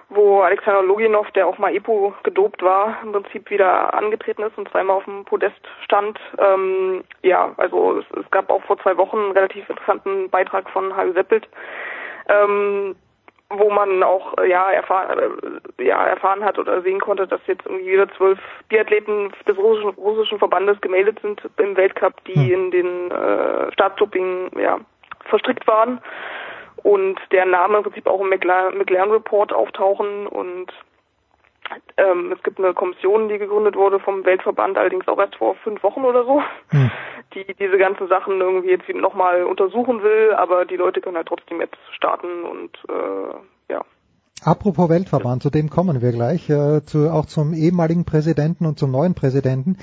[0.09, 4.71] wo Alexander Loginov, der auch mal EPO gedopt war, im Prinzip wieder angetreten ist und
[4.71, 6.19] zweimal auf dem Podest stand.
[6.39, 10.97] Ähm, ja, also es, es, gab auch vor zwei Wochen einen relativ interessanten Beitrag von
[10.97, 11.47] Hajo Seppelt.
[12.29, 12.97] Ähm,
[13.51, 15.19] wo man auch äh, ja, erfahren,
[15.79, 19.91] äh, ja erfahren hat oder sehen konnte, dass jetzt irgendwie wieder zwölf Biathleten des russischen,
[19.91, 22.51] russischen Verbandes gemeldet sind im Weltcup, die hm.
[22.51, 24.79] in den äh, Staatsdoping ja,
[25.27, 26.01] verstrickt waren
[26.83, 30.73] und deren Namen im Prinzip auch im McLaren, McLaren Report auftauchen und
[31.97, 35.83] ähm, es gibt eine Kommission, die gegründet wurde vom Weltverband, allerdings auch erst vor fünf
[35.83, 36.91] Wochen oder so, hm.
[37.35, 41.61] die diese ganzen Sachen irgendwie jetzt nochmal untersuchen will, aber die Leute können halt trotzdem
[41.61, 43.35] jetzt starten und äh.
[44.43, 48.91] Apropos Weltverband, zu dem kommen wir gleich, äh, zu, auch zum ehemaligen Präsidenten und zum
[48.91, 49.77] neuen Präsidenten.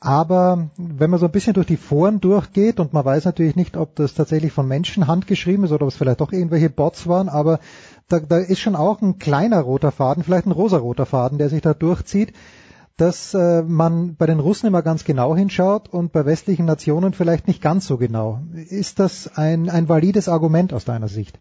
[0.00, 3.76] Aber wenn man so ein bisschen durch die Foren durchgeht und man weiß natürlich nicht,
[3.76, 7.28] ob das tatsächlich von Menschen handgeschrieben ist oder ob es vielleicht doch irgendwelche Bots waren,
[7.28, 7.60] aber
[8.08, 11.62] da, da ist schon auch ein kleiner roter Faden, vielleicht ein rosaroter Faden, der sich
[11.62, 12.32] da durchzieht,
[12.96, 17.46] dass äh, man bei den Russen immer ganz genau hinschaut und bei westlichen Nationen vielleicht
[17.46, 18.40] nicht ganz so genau.
[18.54, 21.38] Ist das ein, ein valides Argument aus deiner Sicht?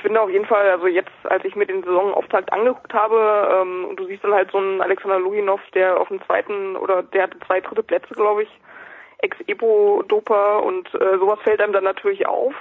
[0.00, 3.84] Ich finde auf jeden Fall, also jetzt, als ich mir den Saisonauftakt angeguckt habe, ähm,
[3.84, 7.24] und du siehst dann halt so einen Alexander Luginov, der auf dem zweiten oder der
[7.24, 8.48] hatte zwei dritte Plätze, glaube ich,
[9.18, 12.54] Ex-Epo-Doper und äh, sowas fällt einem dann natürlich auf.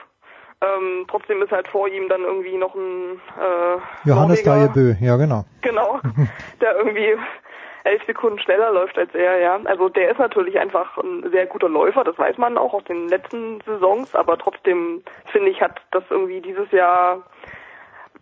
[0.59, 5.45] Ähm, trotzdem ist halt vor ihm dann irgendwie noch ein äh, Johannes Dajebö, ja genau.
[5.61, 6.01] Genau,
[6.59, 7.15] der irgendwie
[7.83, 9.59] elf Sekunden schneller läuft als er, ja.
[9.65, 13.07] Also der ist natürlich einfach ein sehr guter Läufer, das weiß man auch aus den
[13.07, 17.23] letzten Saisons, aber trotzdem finde ich, hat das irgendwie dieses Jahr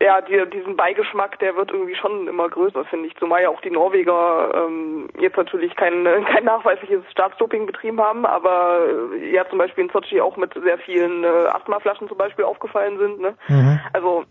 [0.01, 3.15] ja, die, diesen Beigeschmack, der wird irgendwie schon immer größer, finde ich.
[3.15, 8.79] Zumal ja auch die Norweger ähm, jetzt natürlich kein, kein nachweisliches Staatsdoping betrieben haben, aber
[9.13, 12.99] äh, ja zum Beispiel in Sochi auch mit sehr vielen äh, Asthmaflaschen zum Beispiel aufgefallen
[12.99, 13.19] sind.
[13.21, 13.35] Ne?
[13.47, 13.79] Mhm.
[13.93, 14.23] Also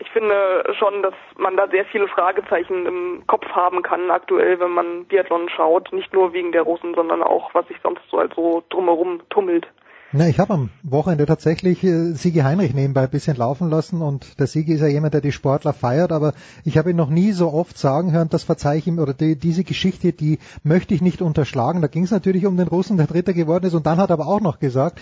[0.00, 4.70] ich finde schon, dass man da sehr viele Fragezeichen im Kopf haben kann aktuell, wenn
[4.70, 5.92] man Biathlon schaut.
[5.92, 9.66] Nicht nur wegen der Russen, sondern auch, was sich sonst so als so drumherum tummelt.
[10.10, 14.38] Na, ich habe am Wochenende tatsächlich äh, Sigi Heinrich nebenbei ein bisschen laufen lassen und
[14.38, 16.32] der Sigi ist ja jemand, der die Sportler feiert, aber
[16.64, 19.36] ich habe ihn noch nie so oft sagen hören, das verzeih ich ihm oder die,
[19.38, 21.82] diese Geschichte, die möchte ich nicht unterschlagen.
[21.82, 24.14] Da ging es natürlich um den Russen, der Dritter geworden ist und dann hat er
[24.14, 24.98] aber auch noch gesagt,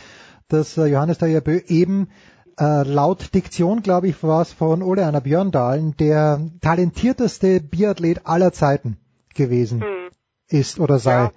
[0.48, 2.08] dass äh, Johannes Dajabö eben
[2.58, 8.52] äh, laut Diktion, glaube ich, war es von Ole Anna Björndalen, der talentierteste Biathlet aller
[8.52, 8.98] Zeiten
[9.34, 9.80] gewesen.
[9.80, 10.06] Mhm
[10.48, 11.24] ist oder sei.
[11.24, 11.30] Ja.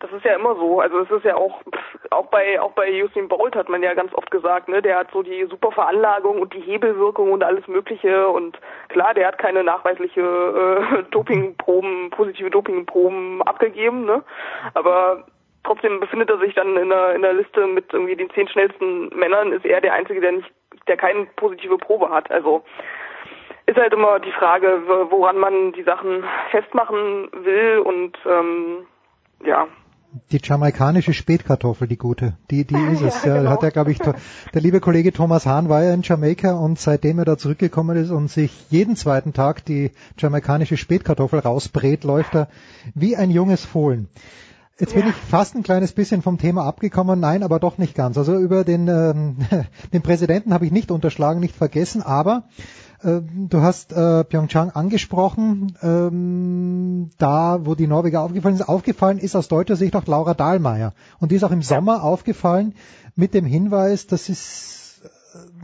[0.00, 0.80] Das ist ja immer so.
[0.80, 1.62] Also es ist ja auch
[2.10, 5.10] auch bei auch bei Usain Bolt hat man ja ganz oft gesagt, ne, der hat
[5.12, 8.58] so die super Veranlagung und die Hebelwirkung und alles Mögliche und
[8.88, 14.22] klar, der hat keine nachweisliche äh, Dopingproben, positive Dopingproben abgegeben, ne?
[14.74, 15.26] Aber
[15.64, 19.08] trotzdem befindet er sich dann in der in der Liste mit irgendwie den zehn schnellsten
[19.16, 20.52] Männern, ist er der einzige, der nicht,
[20.86, 22.30] der keine positive Probe hat.
[22.30, 22.64] Also
[23.66, 28.86] ist halt immer die Frage, woran man die Sachen festmachen will und ähm,
[29.44, 29.66] ja,
[30.30, 33.24] die jamaikanische Spätkartoffel, die gute, die, die ist es.
[33.24, 33.50] Ja, genau.
[33.50, 34.14] Hat er, glaube ich, der
[34.54, 38.28] liebe Kollege Thomas Hahn war ja in Jamaika und seitdem er da zurückgekommen ist und
[38.28, 42.48] sich jeden zweiten Tag die jamaikanische Spätkartoffel rausbrät, läuft er
[42.94, 44.08] wie ein junges Fohlen.
[44.80, 48.18] Jetzt bin ich fast ein kleines bisschen vom Thema abgekommen, nein, aber doch nicht ganz.
[48.18, 49.36] Also über den, ähm,
[49.92, 52.44] den Präsidenten habe ich nicht unterschlagen, nicht vergessen, aber
[53.02, 58.68] äh, du hast äh, Pyeongchang angesprochen, ähm, da wo die Norweger aufgefallen ist.
[58.68, 60.92] Aufgefallen ist aus deutscher Sicht auch Laura Dahlmeier.
[61.20, 62.74] Und die ist auch im Sommer aufgefallen
[63.14, 65.00] mit dem Hinweis, dass es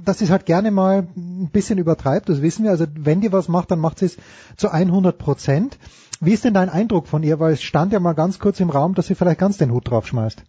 [0.04, 2.70] dass sie es halt gerne mal ein bisschen übertreibt, das wissen wir.
[2.70, 4.16] Also wenn die was macht, dann macht sie es
[4.56, 5.78] zu 100 Prozent.
[6.20, 7.40] Wie ist denn dein Eindruck von ihr?
[7.40, 9.90] Weil es stand ja mal ganz kurz im Raum, dass sie vielleicht ganz den Hut
[9.90, 10.44] draufschmeißt.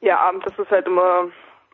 [0.00, 1.28] Ja, das ist halt immer,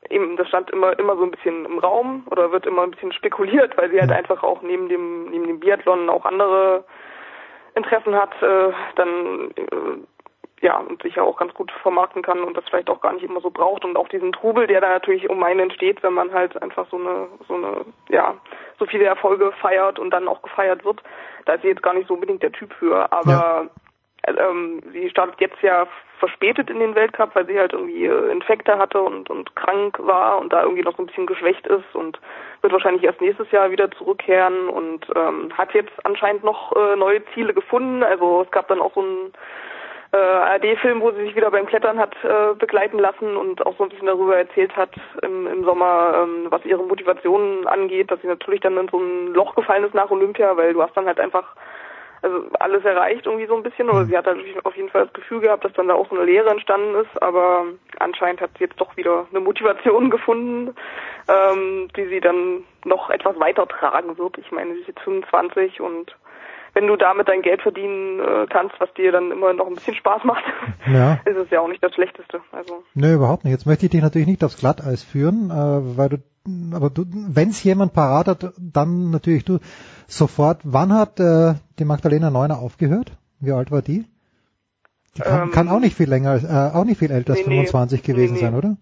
[0.08, 3.12] eben, das stand immer, immer so ein bisschen im Raum oder wird immer ein bisschen
[3.12, 6.84] spekuliert, weil sie halt einfach auch neben dem, neben dem Biathlon auch andere
[7.74, 10.19] Interessen hat, äh, dann, äh,
[10.60, 13.24] ja, und sich ja auch ganz gut vermarkten kann und das vielleicht auch gar nicht
[13.24, 16.32] immer so braucht und auch diesen Trubel, der da natürlich um einen entsteht, wenn man
[16.32, 18.34] halt einfach so eine, so eine, ja,
[18.78, 21.02] so viele Erfolge feiert und dann auch gefeiert wird.
[21.46, 23.68] Da ist sie jetzt gar nicht so unbedingt der Typ für, aber
[24.28, 24.50] ja.
[24.50, 25.86] ähm, sie startet jetzt ja
[26.18, 30.38] verspätet in den Weltcup, weil sie halt irgendwie äh, Infekte hatte und, und krank war
[30.38, 32.20] und da irgendwie noch so ein bisschen geschwächt ist und
[32.60, 37.24] wird wahrscheinlich erst nächstes Jahr wieder zurückkehren und ähm, hat jetzt anscheinend noch äh, neue
[37.32, 38.02] Ziele gefunden.
[38.02, 39.32] Also es gab dann auch so ein
[40.12, 43.84] äh, ARD-Film, wo sie sich wieder beim Klettern hat äh, begleiten lassen und auch so
[43.84, 44.90] ein bisschen darüber erzählt hat
[45.22, 49.28] im, im Sommer, ähm, was ihre Motivation angeht, dass sie natürlich dann in so ein
[49.34, 51.54] Loch gefallen ist nach Olympia, weil du hast dann halt einfach
[52.22, 55.12] also alles erreicht irgendwie so ein bisschen oder sie hat halt auf jeden Fall das
[55.14, 57.64] Gefühl gehabt, dass dann da auch so eine Lehre entstanden ist, aber
[57.98, 60.74] anscheinend hat sie jetzt doch wieder eine Motivation gefunden,
[61.28, 64.36] ähm, die sie dann noch etwas weiter tragen wird.
[64.38, 66.14] Ich meine, sie ist jetzt 25 und
[66.74, 69.94] wenn du damit dein Geld verdienen äh, kannst, was dir dann immer noch ein bisschen
[69.94, 70.44] Spaß macht,
[70.86, 71.14] ja.
[71.24, 72.40] ist es ja auch nicht das Schlechteste.
[72.52, 72.82] Also.
[72.94, 73.52] Nö, überhaupt nicht.
[73.52, 76.16] Jetzt möchte ich dich natürlich nicht aufs Glatteis führen, äh, weil du,
[76.74, 79.58] aber du, wenn es jemand parat hat, dann natürlich du
[80.06, 80.60] sofort.
[80.64, 83.12] Wann hat äh, die Magdalena Neuner aufgehört?
[83.40, 84.04] Wie alt war die?
[85.16, 88.00] Die kann, ähm, kann auch nicht viel länger, äh, auch nicht viel älter als 25
[88.00, 88.76] nee, gewesen nee, sein, oder?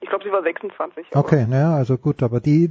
[0.00, 1.06] Ich glaube, sie war 26.
[1.14, 2.68] Okay, naja, also gut, aber die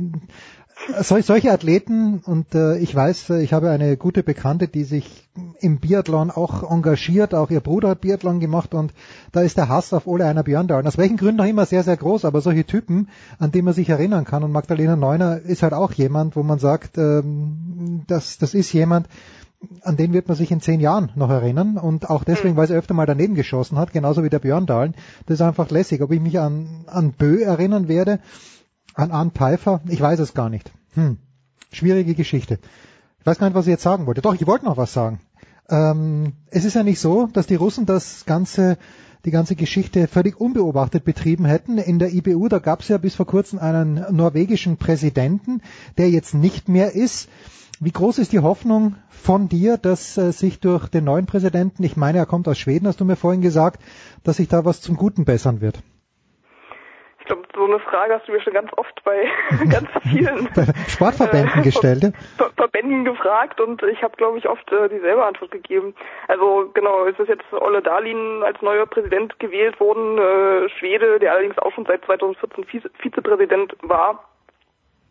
[1.02, 5.28] sol, solche Athleten und äh, ich weiß, äh, ich habe eine gute Bekannte, die sich
[5.60, 8.94] im Biathlon auch engagiert, auch ihr Bruder hat Biathlon gemacht und
[9.32, 10.88] da ist der Hass auf Ole Einer Björndalen.
[10.88, 13.10] Aus welchen Gründen auch immer sehr, sehr groß, aber solche Typen,
[13.40, 16.60] an die man sich erinnern kann und Magdalena Neuner ist halt auch jemand, wo man
[16.60, 19.08] sagt, ähm, das, das ist jemand,
[19.82, 22.58] an den wird man sich in zehn Jahren noch erinnern und auch deswegen, mhm.
[22.58, 24.94] weil er öfter mal daneben geschossen hat, genauso wie der Björndalen.
[25.26, 26.02] Das ist einfach lässig.
[26.02, 28.20] Ob ich mich an, an Bö erinnern werde,
[28.94, 29.82] an Arndt Pfeiffer?
[29.88, 30.72] Ich weiß es gar nicht.
[30.94, 31.18] Hm.
[31.72, 32.60] Schwierige Geschichte.
[33.20, 34.22] Ich weiß gar nicht, was ich jetzt sagen wollte.
[34.22, 35.20] Doch, ich wollte noch was sagen.
[35.70, 38.78] Ähm, es ist ja nicht so, dass die Russen das ganze
[39.26, 41.78] die ganze Geschichte völlig unbeobachtet betrieben hätten.
[41.80, 45.62] In der IBU, da gab es ja bis vor kurzem einen norwegischen Präsidenten,
[45.98, 47.28] der jetzt nicht mehr ist.
[47.80, 51.96] Wie groß ist die Hoffnung von dir, dass äh, sich durch den neuen Präsidenten, ich
[51.96, 53.80] meine, er kommt aus Schweden, hast du mir vorhin gesagt,
[54.24, 55.78] dass sich da was zum Guten bessern wird?
[57.20, 59.28] Ich glaube, so eine Frage hast du mir schon ganz oft bei
[59.70, 60.50] ganz vielen
[60.88, 62.14] Sportverbänden äh, gestellt.
[62.38, 65.94] Ver Verbänden gefragt und ich habe, glaube ich, oft äh, dieselbe Antwort gegeben.
[66.28, 71.34] Also genau, es ist jetzt Olle Dahlin als neuer Präsident gewählt worden, äh, Schwede, der
[71.34, 74.27] allerdings auch schon seit 2014 Vize Vizepräsident war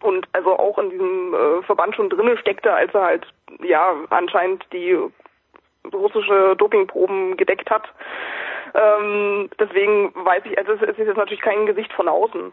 [0.02, 3.26] und also auch in diesem äh, Verband schon drinne steckte, als er halt
[3.62, 4.96] ja anscheinend die
[5.92, 7.88] russische Dopingproben gedeckt hat.
[8.74, 12.52] Ähm, deswegen weiß ich, also es ist jetzt natürlich kein Gesicht von außen.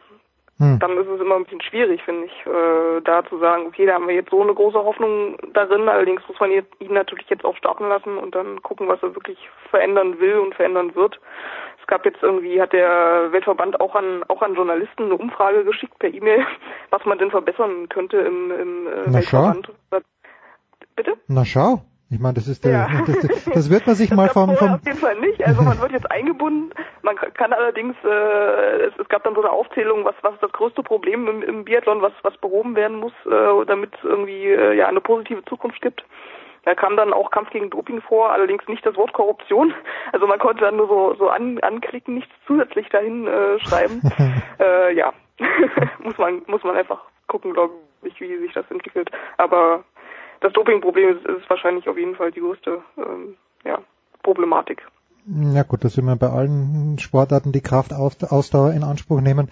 [0.60, 0.78] Hm.
[0.80, 3.96] Dann ist es immer ein bisschen schwierig, finde ich, äh, da zu sagen, okay, da
[3.96, 7.56] haben wir jetzt so eine große Hoffnung darin, allerdings muss man ihn natürlich jetzt auch
[7.58, 9.38] starten lassen und dann gucken, was er wirklich
[9.72, 11.20] verändern will und verändern wird.
[11.82, 15.98] Es gab jetzt irgendwie, hat der Weltverband auch an auch an Journalisten eine Umfrage geschickt
[16.00, 16.46] per E-Mail,
[16.92, 19.70] was man denn verbessern könnte im, im äh, Weltverband.
[20.96, 21.18] Bitte?
[21.28, 21.82] Na schau.
[22.10, 22.88] Ich meine, das ist der, ja.
[23.08, 25.44] das, das, wird man sich mal vom, vom auf jeden Fall nicht.
[25.46, 26.72] Also man wird jetzt eingebunden.
[27.02, 30.84] Man kann allerdings, äh, es, es gab dann so eine Aufzählung, was was das größte
[30.84, 34.88] Problem im, im Biathlon, was was behoben werden muss, äh, damit es irgendwie äh, ja
[34.88, 36.04] eine positive Zukunft gibt.
[36.66, 39.74] Da kam dann auch Kampf gegen Doping vor, allerdings nicht das Wort Korruption.
[40.14, 44.02] Also man konnte dann nur so, so an, anklicken, nichts zusätzlich dahin äh, schreiben.
[44.60, 45.14] äh, ja,
[46.00, 47.74] muss man muss man einfach gucken, glaube
[48.04, 49.10] ich, wie sich das entwickelt.
[49.38, 49.84] Aber
[50.44, 53.80] das Dopingproblem ist, ist wahrscheinlich auf jeden Fall die größte ähm, ja,
[54.22, 54.86] Problematik.
[55.26, 59.48] Ja gut, das sind wir bei allen Sportarten, die Kraftausdauer in Anspruch nehmen,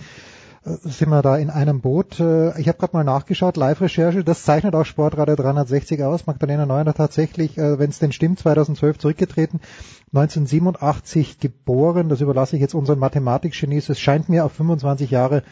[0.65, 2.19] äh, sind wir da in einem Boot.
[2.19, 6.27] Äh, ich habe gerade mal nachgeschaut, Live-Recherche, das zeichnet auch Sportradio 360 aus.
[6.27, 9.61] Magdalena Neuner tatsächlich, äh, wenn es denn stimmt, 2012 zurückgetreten,
[10.13, 12.09] 1987 geboren.
[12.09, 13.87] Das überlasse ich jetzt unseren Mathematik-Genies.
[13.87, 15.43] Es scheint mir auf 25 Jahre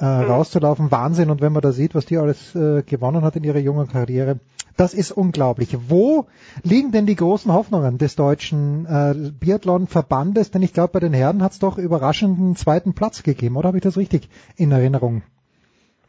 [0.00, 0.90] äh, rauszulaufen.
[0.90, 1.30] Wahnsinn.
[1.30, 4.40] Und wenn man da sieht, was die alles äh, gewonnen hat in ihrer jungen Karriere,
[4.76, 5.76] das ist unglaublich.
[5.88, 6.26] Wo
[6.62, 10.50] liegen denn die großen Hoffnungen des deutschen äh, Biathlon-Verbandes?
[10.50, 13.76] Denn ich glaube, bei den Herren hat es doch überraschenden zweiten Platz gegeben, oder habe
[13.76, 15.22] ich das richtig in Erinnerung?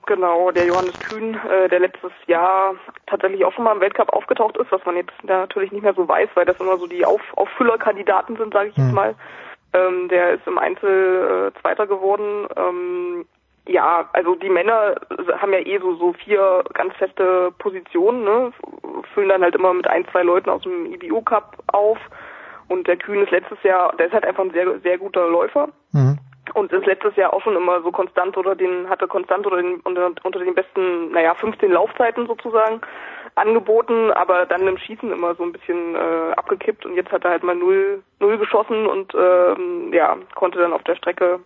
[0.07, 2.73] Genau, der Johannes Kühn, äh, der letztes Jahr
[3.07, 6.07] tatsächlich auch schon mal im Weltcup aufgetaucht ist, was man jetzt natürlich nicht mehr so
[6.07, 8.95] weiß, weil das immer so die Auf Auffüllerkandidaten sind, sage ich jetzt hm.
[8.95, 9.15] mal.
[9.73, 12.47] Ähm, der ist im Einzel äh, Zweiter geworden.
[12.57, 13.25] Ähm,
[13.67, 14.95] ja, also die Männer
[15.39, 18.51] haben ja eh so, so vier ganz feste Positionen, ne?
[19.13, 21.97] füllen dann halt immer mit ein, zwei Leuten aus dem IBU Cup auf.
[22.67, 25.69] Und der Kühn ist letztes Jahr, der ist halt einfach ein sehr, sehr guter Läufer.
[25.91, 26.17] Mhm.
[26.53, 29.79] Und ist letztes Jahr auch schon immer so konstant oder den, hatte konstant oder den,
[29.81, 32.81] unter, unter den besten, naja, 15 Laufzeiten sozusagen
[33.35, 37.31] angeboten, aber dann im Schießen immer so ein bisschen äh, abgekippt und jetzt hat er
[37.31, 41.39] halt mal null, null geschossen und ähm, ja, konnte dann auf der Strecke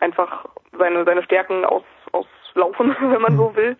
[0.00, 0.46] einfach
[0.78, 3.76] seine, seine Stärken aus, auslaufen, wenn man so will.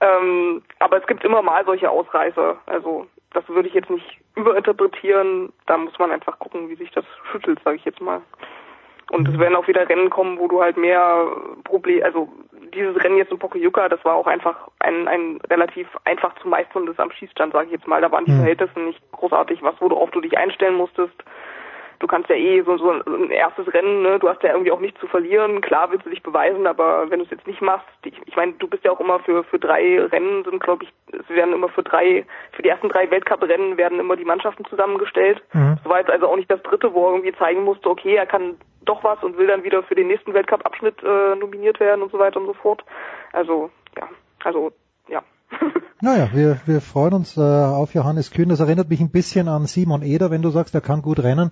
[0.00, 2.56] Ähm, aber es gibt immer mal solche Ausreißer.
[2.66, 5.52] Also das würde ich jetzt nicht überinterpretieren.
[5.66, 8.22] Da muss man einfach gucken, wie sich das schüttelt, sage ich jetzt mal.
[9.10, 11.26] Und es werden auch wieder Rennen kommen, wo du halt mehr
[11.64, 12.28] Problem, also
[12.74, 16.98] dieses Rennen jetzt in Pokljuka, das war auch einfach ein, ein relativ einfach zu meisterndes
[16.98, 18.02] am Schießstand, sage ich jetzt mal.
[18.02, 18.40] Da waren die mhm.
[18.40, 21.14] Verhältnisse nicht großartig was, worauf du dich einstellen musstest
[21.98, 24.18] du kannst ja eh so, so ein erstes Rennen, ne?
[24.18, 25.60] du hast ja irgendwie auch nichts zu verlieren.
[25.60, 28.52] Klar willst du dich beweisen, aber wenn du es jetzt nicht machst, ich, ich meine,
[28.52, 31.68] du bist ja auch immer für für drei Rennen sind, glaube ich, es werden immer
[31.68, 35.42] für drei, für die ersten drei Weltcuprennen werden immer die Mannschaften zusammengestellt.
[35.52, 35.78] Mhm.
[35.82, 38.26] Das war jetzt also auch nicht das dritte, wo er irgendwie zeigen musste, okay, er
[38.26, 42.12] kann doch was und will dann wieder für den nächsten Weltcup-Abschnitt äh, nominiert werden und
[42.12, 42.84] so weiter und so fort.
[43.32, 44.08] Also ja,
[44.44, 44.72] also.
[46.00, 48.48] Naja, wir, wir freuen uns äh, auf Johannes Kühn.
[48.48, 51.50] Das erinnert mich ein bisschen an Simon Eder, wenn du sagst, er kann gut rennen,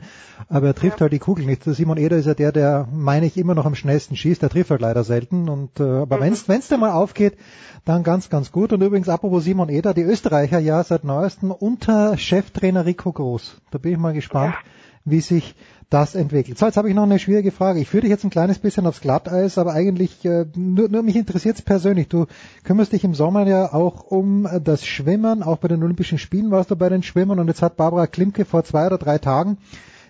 [0.49, 1.01] aber er trifft ja.
[1.03, 1.65] halt die Kugel nicht.
[1.65, 4.43] Simon Eder ist ja der, der, meine ich, immer noch am schnellsten schießt.
[4.43, 5.49] Der trifft halt leider selten.
[5.49, 6.21] Und äh, aber mhm.
[6.21, 7.37] wenn's wenn's denn mal aufgeht,
[7.85, 8.73] dann ganz, ganz gut.
[8.73, 13.61] Und übrigens, apropos Simon Eder, die Österreicher ja seit neuestem unter Cheftrainer Rico Groß.
[13.73, 14.71] Da bin ich mal gespannt, ja.
[15.05, 15.57] wie sich
[15.89, 16.59] das entwickelt.
[16.59, 17.79] So, jetzt habe ich noch eine schwierige Frage.
[17.81, 21.17] Ich führe dich jetzt ein kleines bisschen aufs Glatteis, aber eigentlich äh, nur, nur mich
[21.17, 22.09] interessiert es persönlich.
[22.09, 22.27] Du
[22.65, 25.43] kümmerst dich im Sommer ja auch um äh, das Schwimmen.
[25.43, 28.45] Auch bei den Olympischen Spielen warst du bei den Schwimmern und jetzt hat Barbara Klimke
[28.45, 29.59] vor zwei oder drei Tagen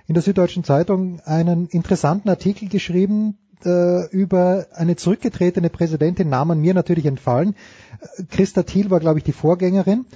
[0.06, 6.72] in der Süddeutschen Zeitung einen interessanten Artikel geschrieben, äh, über eine zurückgetretene Präsidentin, Namen mir
[6.72, 7.54] natürlich entfallen.
[8.00, 10.06] Äh, Christa Thiel war, glaube ich, die Vorgängerin.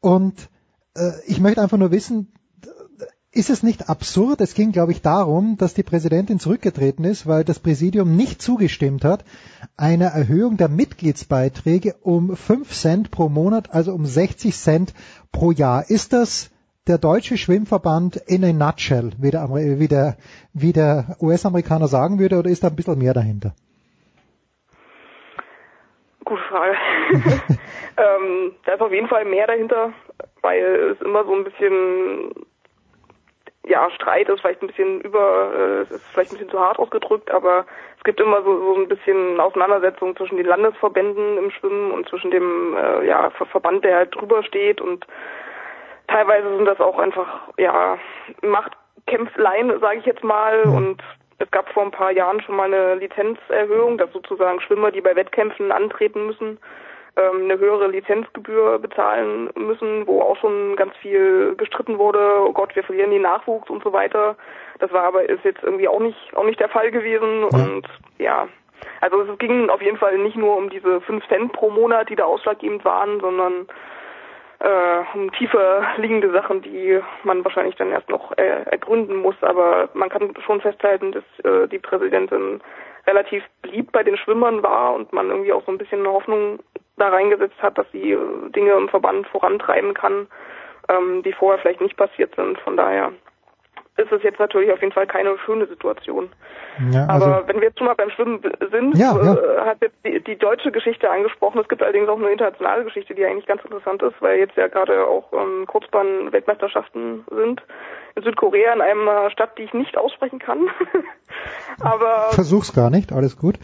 [0.00, 0.48] Und
[0.94, 2.32] äh, ich möchte einfach nur wissen,
[3.32, 4.40] ist es nicht absurd?
[4.40, 9.04] Es ging, glaube ich, darum, dass die Präsidentin zurückgetreten ist, weil das Präsidium nicht zugestimmt
[9.04, 9.24] hat,
[9.76, 14.94] einer Erhöhung der Mitgliedsbeiträge um 5 Cent pro Monat, also um 60 Cent
[15.30, 15.88] pro Jahr.
[15.88, 16.50] Ist das
[16.88, 20.16] der deutsche Schwimmverband in a nutshell, wie der, wie der,
[20.52, 23.54] wie der US-Amerikaner sagen würde, oder ist da ein bisschen mehr dahinter?
[26.24, 26.74] Gute Frage.
[27.96, 29.92] ähm, da ist auf jeden Fall mehr dahinter,
[30.42, 32.32] weil es immer so ein bisschen
[33.70, 37.30] ja, Streit ist vielleicht ein bisschen über, äh, ist vielleicht ein bisschen zu hart ausgedrückt,
[37.30, 37.64] aber
[37.96, 42.32] es gibt immer so, so ein bisschen Auseinandersetzung zwischen den Landesverbänden im Schwimmen und zwischen
[42.32, 45.06] dem äh, ja, Verband, der halt drüber steht und
[46.08, 47.96] teilweise sind das auch einfach ja
[48.42, 50.74] Machtkämpflein, sage ich jetzt mal, mhm.
[50.74, 51.02] und
[51.38, 55.14] es gab vor ein paar Jahren schon mal eine Lizenzerhöhung, dass sozusagen Schwimmer, die bei
[55.14, 56.58] Wettkämpfen antreten müssen,
[57.16, 62.84] eine höhere Lizenzgebühr bezahlen müssen, wo auch schon ganz viel gestritten wurde, oh Gott, wir
[62.84, 64.36] verlieren den Nachwuchs und so weiter.
[64.78, 67.86] Das war aber ist jetzt irgendwie auch nicht auch nicht der Fall gewesen und
[68.18, 68.48] ja.
[69.00, 72.16] Also es ging auf jeden Fall nicht nur um diese 5 Cent pro Monat, die
[72.16, 73.66] da ausschlaggebend waren, sondern
[74.60, 79.36] äh, um tiefer liegende Sachen, die man wahrscheinlich dann erst noch äh, ergründen muss.
[79.42, 82.60] Aber man kann schon festhalten, dass äh, die Präsidentin
[83.06, 86.60] relativ beliebt bei den Schwimmern war und man irgendwie auch so ein bisschen eine Hoffnung
[87.00, 90.26] da reingesetzt hat, dass sie äh, Dinge im Verband vorantreiben kann,
[90.88, 92.58] ähm, die vorher vielleicht nicht passiert sind.
[92.60, 93.12] Von daher
[94.00, 96.30] ist es jetzt natürlich auf jeden Fall keine schöne Situation.
[96.90, 98.40] Ja, also, Aber wenn wir jetzt schon mal beim Schwimmen
[98.70, 99.34] sind, Ja, ja.
[99.34, 101.60] Äh, hat jetzt die, die deutsche Geschichte angesprochen.
[101.60, 104.68] Es gibt allerdings auch eine internationale Geschichte, die eigentlich ganz interessant ist, weil jetzt ja
[104.68, 107.62] gerade auch ähm, Kurzbahn-Weltmeisterschaften sind.
[108.16, 110.68] In Südkorea, in einer Stadt, die ich nicht aussprechen kann.
[111.80, 113.56] Aber versuch's gar nicht, alles gut.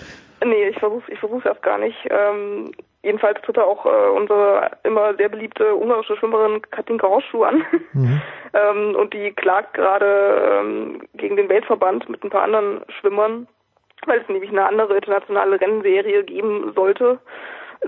[0.44, 1.96] Nee, ich versuch's, ich versuch's erst gar nicht.
[2.10, 2.72] Ähm,
[3.06, 7.64] jedenfalls tritt da auch äh, unsere immer sehr beliebte ungarische Schwimmerin Katinka Horschuh an.
[7.92, 8.20] Mhm.
[8.54, 13.46] ähm, und die klagt gerade ähm, gegen den Weltverband mit ein paar anderen Schwimmern,
[14.06, 17.18] weil es nämlich eine andere internationale Rennserie geben sollte.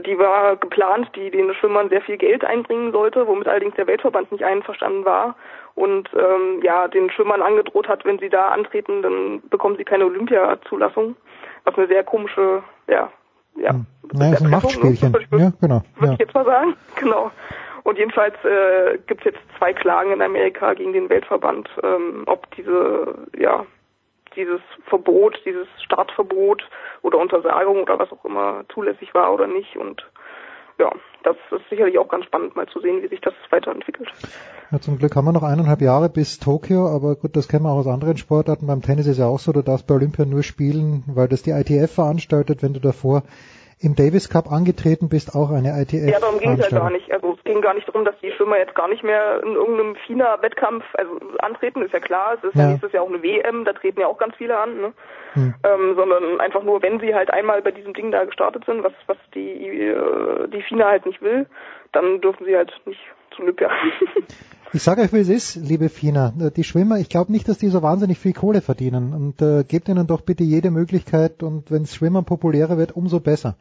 [0.06, 4.30] Die war geplant, die den Schwimmern sehr viel Geld einbringen sollte, womit allerdings der Weltverband
[4.30, 5.34] nicht einverstanden war
[5.74, 10.06] und ähm, ja den Schwimmern angedroht hat, wenn sie da antreten, dann bekommen sie keine
[10.06, 11.16] Olympiazulassung.
[11.64, 13.10] Was eine sehr komische, ja,
[13.60, 13.74] ja,
[14.14, 15.16] Ja, ist ein Machtspielchen.
[15.32, 15.82] Ja, genau.
[15.96, 16.12] würde Ja.
[16.12, 16.74] ich jetzt mal sagen.
[16.96, 17.30] Genau.
[17.84, 22.50] Und jedenfalls äh, gibt es jetzt zwei Klagen in Amerika gegen den Weltverband, ähm, ob
[22.54, 23.64] diese, ja,
[24.36, 26.68] dieses Verbot, dieses Startverbot
[27.02, 29.76] oder Untersagung oder was auch immer zulässig war oder nicht.
[29.76, 30.06] Und
[30.78, 30.92] ja,
[31.24, 34.08] das ist sicherlich auch ganz spannend mal zu sehen, wie sich das weiterentwickelt.
[34.70, 37.70] Ja, zum Glück haben wir noch eineinhalb Jahre bis Tokio, aber gut, das kennen wir
[37.70, 38.66] auch aus anderen Sportarten.
[38.66, 41.50] Beim Tennis ist ja auch so, du darfst bei Olympia nur spielen, weil das die
[41.50, 43.22] ITF veranstaltet, wenn du davor
[43.80, 47.12] im Davis Cup angetreten bist, auch eine ITF Ja, darum ging es ja gar nicht.
[47.12, 49.94] Also es ging gar nicht darum, dass die Schwimmer jetzt gar nicht mehr in irgendeinem
[50.06, 52.34] FINA-Wettkampf also antreten, ist ja klar.
[52.34, 52.62] Es ist ja.
[52.62, 52.68] Ja.
[52.70, 54.92] nächstes Jahr auch eine WM, da treten ja auch ganz viele an, ne?
[55.34, 55.54] Hm.
[55.62, 58.92] Ähm, sondern einfach nur, wenn sie halt einmal bei diesem Ding da gestartet sind, was
[59.06, 61.46] was die äh, die FINA halt nicht will,
[61.92, 63.00] dann dürfen sie halt nicht
[63.30, 63.70] zu Olympia.
[64.74, 66.34] Ich sage euch, wie es ist, liebe Fina.
[66.38, 69.14] Äh, Die Schwimmer, ich glaube nicht, dass die so wahnsinnig viel Kohle verdienen.
[69.14, 73.56] Und äh, gebt ihnen doch bitte jede Möglichkeit und wenn Schwimmen populärer wird, umso besser.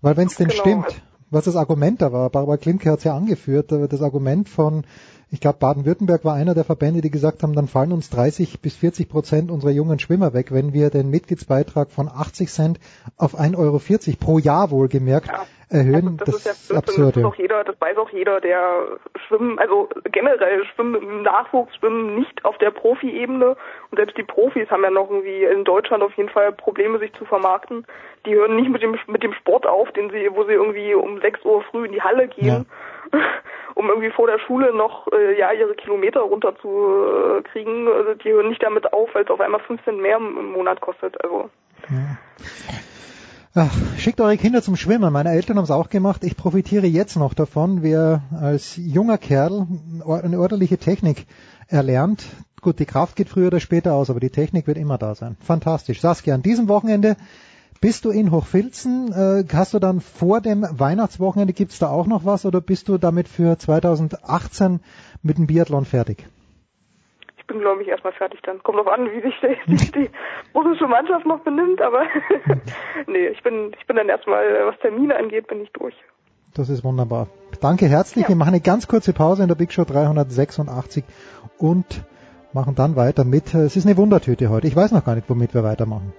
[0.00, 0.60] Weil wenn es denn Genau.
[0.60, 4.48] stimmt, was das Argument da war, Barbara Klimke hat es ja angeführt, äh, das Argument
[4.48, 4.84] von,
[5.30, 8.74] ich glaube, Baden-Württemberg war einer der Verbände, die gesagt haben, dann fallen uns 30 bis
[8.74, 12.80] 40 Prozent unserer jungen Schwimmer weg, wenn wir den Mitgliedsbeitrag von 80 Cent
[13.18, 13.80] auf 1,40 Euro
[14.18, 15.28] pro Jahr wohlgemerkt
[15.70, 16.16] erhöhen.
[16.16, 17.08] Das, ist ja ist Blödsinn, absurd.
[17.08, 17.28] das, ist ja.
[17.28, 22.44] auch jeder, das weiß auch jeder, der Schwimmen, also generell Schwimmen im Nachwuchs, Schwimmen nicht
[22.44, 23.56] auf der Profi-Ebene
[23.90, 27.12] und selbst die Profis haben ja noch irgendwie in Deutschland auf jeden Fall Probleme, sich
[27.14, 27.86] zu vermarkten.
[28.26, 31.20] Die hören nicht mit dem mit dem Sport auf, den sie, wo sie irgendwie um
[31.20, 32.66] 6 Uhr früh in die Halle gehen,
[33.74, 37.88] um irgendwie vor der Schule noch äh, ja ihre Kilometer runterzukriegen.
[37.88, 40.80] Also die hören nicht damit auf, weil es auf einmal 15 mehr im im Monat
[40.80, 41.22] kostet.
[41.22, 41.50] Also
[43.54, 45.10] Ach, schickt eure Kinder zum Schwimmen.
[45.10, 46.22] Meine Eltern haben es auch gemacht.
[46.22, 49.66] Ich profitiere jetzt noch davon, wer als junger Kerl
[50.06, 51.26] eine ordentliche Technik
[51.66, 52.24] erlernt.
[52.60, 55.36] Gut, die Kraft geht früher oder später aus, aber die Technik wird immer da sein.
[55.40, 56.00] Fantastisch.
[56.02, 57.16] Saskia, an diesem Wochenende
[57.80, 59.12] bist du in Hochfilzen.
[59.12, 62.98] Äh, hast du dann vor dem Weihnachtswochenende, gibt's da auch noch was oder bist du
[62.98, 64.80] damit für 2018
[65.22, 66.26] mit dem Biathlon fertig?
[67.48, 68.62] Ich bin, glaube ich, erstmal fertig dann.
[68.62, 70.10] Kommt drauf an, wie sich die, die, die
[70.54, 72.02] russische Mannschaft noch benimmt, aber
[73.06, 75.94] nee, ich bin, ich bin dann erstmal, was Termine angeht, bin ich durch.
[76.54, 77.28] Das ist wunderbar.
[77.60, 78.28] Danke herzlich.
[78.28, 81.04] Wir machen eine ganz kurze Pause in der Big Show 386
[81.58, 82.04] und
[82.52, 83.54] machen dann weiter mit.
[83.54, 84.66] Es ist eine Wundertüte heute.
[84.66, 86.12] Ich weiß noch gar nicht, womit wir weitermachen.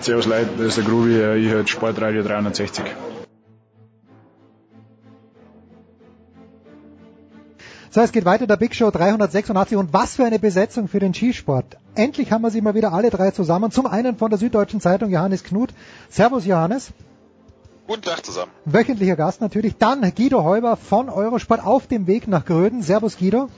[0.00, 3.09] Servus Leute, das ist der Grubi, ich höre Sportradio 360.
[7.92, 11.12] So, es geht weiter, der Big Show 386 und was für eine Besetzung für den
[11.12, 11.76] Skisport.
[11.96, 13.72] Endlich haben wir sie mal wieder alle drei zusammen.
[13.72, 15.70] Zum einen von der Süddeutschen Zeitung Johannes Knut.
[16.08, 16.92] Servus Johannes.
[17.88, 18.52] Guten Tag zusammen.
[18.64, 19.76] Wöchentlicher Gast natürlich.
[19.76, 22.82] Dann Guido Heuber von Eurosport auf dem Weg nach Gröden.
[22.82, 23.48] Servus Guido.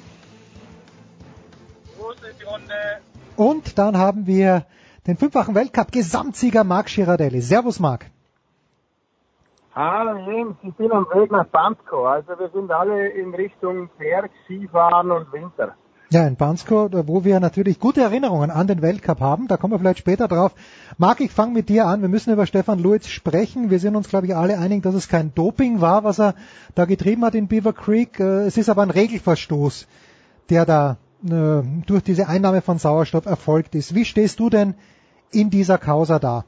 [3.36, 4.64] Und dann haben wir
[5.06, 7.42] den fünffachen Weltcup-Gesamtsieger Marc Girardelli.
[7.42, 8.06] Servus Marc.
[9.74, 12.04] Hallo Jungs, ich bin am Weg nach Bansko.
[12.04, 15.74] Also wir sind alle in Richtung Berg, Skifahren und Winter.
[16.10, 19.48] Ja, in Bansko, wo wir natürlich gute Erinnerungen an den Weltcup haben.
[19.48, 20.52] Da kommen wir vielleicht später drauf.
[20.98, 22.02] Marc, ich fange mit dir an.
[22.02, 23.70] Wir müssen über Stefan Luiz sprechen.
[23.70, 26.34] Wir sind uns, glaube ich, alle einig, dass es kein Doping war, was er
[26.74, 28.20] da getrieben hat in Beaver Creek.
[28.20, 29.88] Äh, Es ist aber ein Regelverstoß,
[30.50, 33.94] der da äh, durch diese Einnahme von Sauerstoff erfolgt ist.
[33.94, 34.74] Wie stehst du denn
[35.30, 36.44] in dieser Causa da?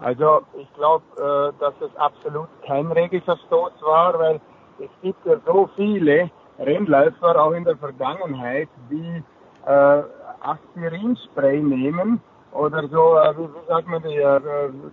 [0.00, 4.40] Also ich glaube, äh, dass es absolut kein Regelverstoß war, weil
[4.78, 9.22] es gibt ja so viele Rennläufer auch in der Vergangenheit, die
[9.66, 10.02] äh,
[10.40, 12.20] Aspirinspray nehmen
[12.52, 14.40] oder so, äh, wie, wie sagt man, die, äh,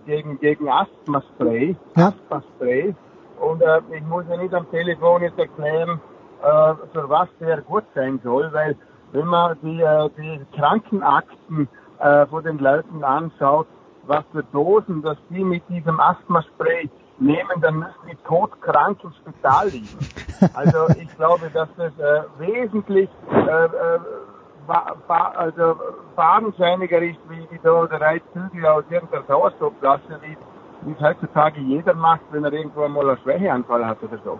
[0.06, 2.08] gegen, gegen Asthma-Spray, Ja.
[2.08, 2.94] Asthma-Spray.
[3.40, 6.00] Und äh, ich muss ja nicht am Telefon jetzt erklären,
[6.42, 8.76] äh, für was der gut sein soll, weil
[9.12, 11.68] wenn man die, äh, die Krankenakten
[11.98, 13.66] äh, von den Leuten anschaut,
[14.06, 16.88] was für Dosen, dass die mit diesem Asthma-Spray
[17.18, 19.88] nehmen, dann müssen die todkrank im Spital liegen.
[20.52, 23.98] Also ich glaube, dass das äh, wesentlich äh, äh,
[24.68, 25.76] also
[26.14, 30.36] fadenscheiniger ist, wie die da drei Züge aus irgendeiner Sauerstoffflasche, wie,
[30.86, 34.38] wie es heutzutage jeder macht, wenn er irgendwo mal einen Schwächeanfall hat oder so.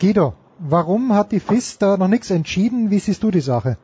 [0.00, 2.90] Guido, warum hat die FIS da noch nichts entschieden?
[2.90, 3.76] Wie siehst du die Sache?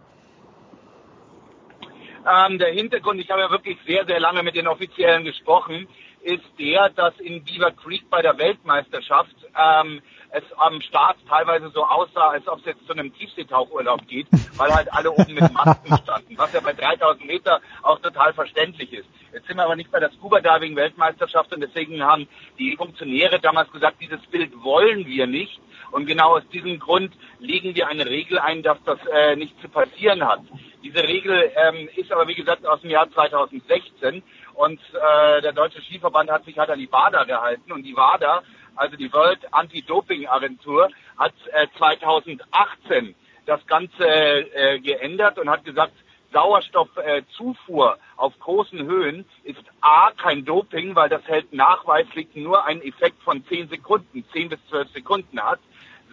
[2.27, 5.89] Ähm, der Hintergrund, ich habe ja wirklich sehr, sehr lange mit den Offiziellen gesprochen,
[6.23, 11.85] ist der, dass in Beaver Creek bei der Weltmeisterschaft ähm, es am Start teilweise so
[11.85, 14.27] aussah, als ob es jetzt zu einem Tiefseetauchurlaub geht,
[14.57, 18.93] weil halt alle oben mit Masken standen, was ja bei 3000 Meter auch total verständlich
[18.93, 19.09] ist.
[19.33, 22.29] Jetzt sind wir aber nicht bei der Scuba Diving Weltmeisterschaft und deswegen haben
[22.59, 25.61] die Funktionäre damals gesagt, dieses Bild wollen wir nicht.
[25.93, 29.69] Und genau aus diesem Grund legen wir eine Regel ein, dass das äh, nicht zu
[29.69, 30.41] passieren hat.
[30.83, 34.23] Diese Regel ähm, ist aber wie gesagt aus dem Jahr 2016
[34.55, 38.43] und äh, der Deutsche Skiverband hat sich halt an die WADA gehalten und die WADA
[38.81, 40.89] also die World Anti-Doping Agentur,
[41.19, 45.93] hat äh, 2018 das Ganze äh, geändert und hat gesagt,
[46.33, 52.83] Sauerstoffzufuhr äh, auf großen Höhen ist A, kein Doping, weil das hält nachweislich nur einen
[52.83, 55.61] Effekt von 10 Sekunden, 10 bis 12 Sekunden hat,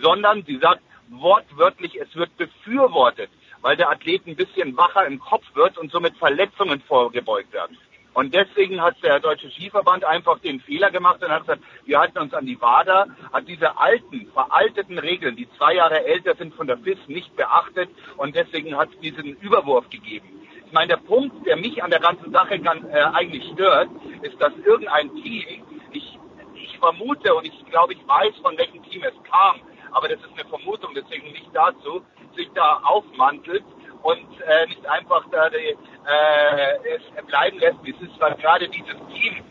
[0.02, 3.30] sondern sie sagt wortwörtlich, es wird befürwortet,
[3.62, 7.78] weil der Athlet ein bisschen wacher im Kopf wird und somit Verletzungen vorgebeugt werden.
[8.18, 12.18] Und deswegen hat der Deutsche Skiverband einfach den Fehler gemacht und hat gesagt, wir halten
[12.18, 16.66] uns an die WADA, hat diese alten, veralteten Regeln, die zwei Jahre älter sind von
[16.66, 17.92] der FIS, nicht beachtet.
[18.18, 20.42] Und deswegen hat es diesen Überwurf gegeben.
[20.66, 23.90] Ich meine, der Punkt, der mich an der ganzen Sache ganz, äh, eigentlich stört,
[24.24, 26.18] ist, dass irgendein Team, ich,
[26.56, 29.62] ich vermute und ich glaube, ich weiß, von welchem Team es kam,
[29.92, 32.02] aber das ist eine Vermutung, deswegen nicht dazu,
[32.36, 33.64] sich da aufmantelt
[34.04, 38.70] und äh, nicht einfach da die, äh, es bleiben lässt, wie es ist, weil gerade
[38.70, 39.44] dieses Team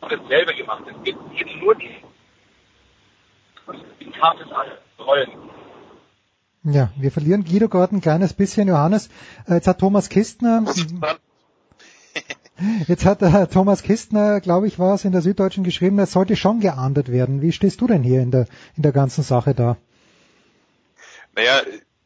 [0.00, 0.84] dasselbe gemacht.
[0.86, 1.96] Es gibt eben nur die
[4.00, 4.48] die Kraft des
[4.98, 5.30] Rollen.
[6.64, 9.08] Ja, wir verlieren Guido gerade ein kleines bisschen, Johannes.
[9.46, 10.64] Äh, jetzt hat Thomas Kistner,
[12.88, 16.36] jetzt hat äh, Thomas Kistner, glaube ich, war es in der Süddeutschen geschrieben, es sollte
[16.36, 17.42] schon geahndet werden.
[17.42, 18.46] Wie stehst du denn hier in der,
[18.76, 19.76] in der ganzen Sache da?
[21.34, 21.62] Naja,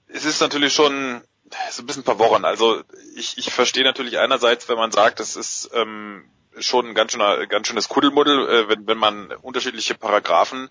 [0.09, 1.23] es ist natürlich schon
[1.71, 2.45] so ein bisschen verworren.
[2.45, 2.83] Also
[3.17, 6.25] ich, ich verstehe natürlich einerseits, wenn man sagt, das ist ähm,
[6.59, 10.71] schon ein ganz, schöner, ganz schönes Kuddelmuddel, äh, wenn, wenn man unterschiedliche Paragraphen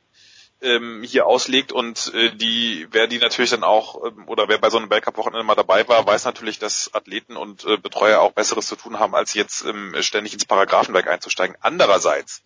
[0.62, 4.70] ähm, hier auslegt und äh, die, wer die natürlich dann auch, ähm, oder wer bei
[4.70, 8.68] so einem Weltcup-Wochenende mal dabei war, weiß natürlich, dass Athleten und äh, Betreuer auch Besseres
[8.68, 11.58] zu tun haben, als jetzt ähm, ständig ins Paragraphenwerk einzusteigen.
[11.62, 12.44] Andererseits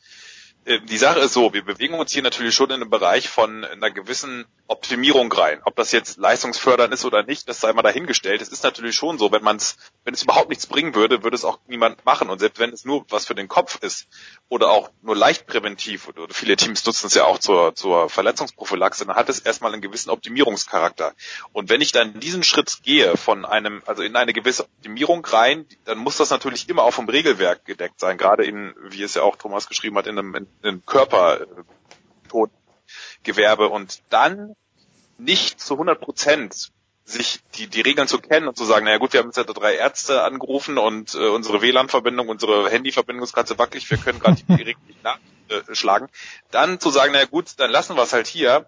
[0.65, 3.91] die Sache ist so, wir bewegen uns hier natürlich schon in einem Bereich von einer
[3.91, 5.61] gewissen Optimierung rein.
[5.63, 8.41] Ob das jetzt leistungsfördernd ist oder nicht, das sei mal dahingestellt.
[8.41, 11.35] Es ist natürlich schon so, wenn man es, wenn es überhaupt nichts bringen würde, würde
[11.35, 12.31] es auch niemand machen.
[12.31, 14.07] Und selbst wenn es nur was für den Kopf ist
[14.49, 19.05] oder auch nur leicht präventiv oder viele Teams nutzen es ja auch zur, zur Verletzungsprophylaxe,
[19.05, 21.13] dann hat es erstmal einen gewissen Optimierungscharakter.
[21.53, 25.67] Und wenn ich dann diesen Schritt gehe von einem, also in eine gewisse Optimierung rein,
[25.83, 28.17] dann muss das natürlich immer auch vom Regelwerk gedeckt sein.
[28.17, 32.51] Gerade in, wie es ja auch Thomas geschrieben hat, in einem, in einem Körperton
[33.23, 34.55] Gewerbe und dann
[35.17, 36.71] nicht zu 100 Prozent
[37.05, 39.43] sich die, die Regeln zu kennen und zu sagen, naja gut, wir haben jetzt ja
[39.43, 44.19] drei Ärzte angerufen und äh, unsere WLAN-Verbindung, unsere Handy-Verbindung ist gerade so wackelig, wir können
[44.19, 46.09] gerade die Regeln nicht nachschlagen.
[46.49, 48.65] Dann zu sagen, naja gut, dann lassen wir es halt hier.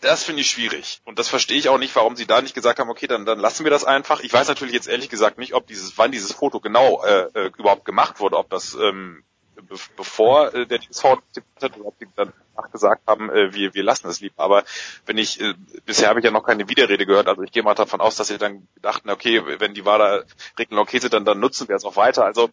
[0.00, 1.00] Das finde ich schwierig.
[1.04, 3.38] Und das verstehe ich auch nicht, warum sie da nicht gesagt haben, okay, dann, dann
[3.38, 4.20] lassen wir das einfach.
[4.20, 7.50] Ich weiß natürlich jetzt ehrlich gesagt nicht, ob dieses, wann dieses Foto genau äh, äh
[7.56, 9.24] überhaupt gemacht wurde, ob das ähm,
[9.54, 11.18] be bevor äh, der DSV
[12.16, 12.32] dann
[12.70, 14.42] gesagt haben, äh, wir, wir lassen es lieber.
[14.42, 14.64] Aber
[15.06, 15.54] wenn ich, äh,
[15.84, 18.28] bisher habe ich ja noch keine Widerrede gehört, also ich gehe mal davon aus, dass
[18.28, 20.24] sie dann dachten, okay, wenn die WADA
[20.58, 22.24] Regeln okay sind, dann, dann nutzen wir es auch weiter.
[22.24, 22.50] Also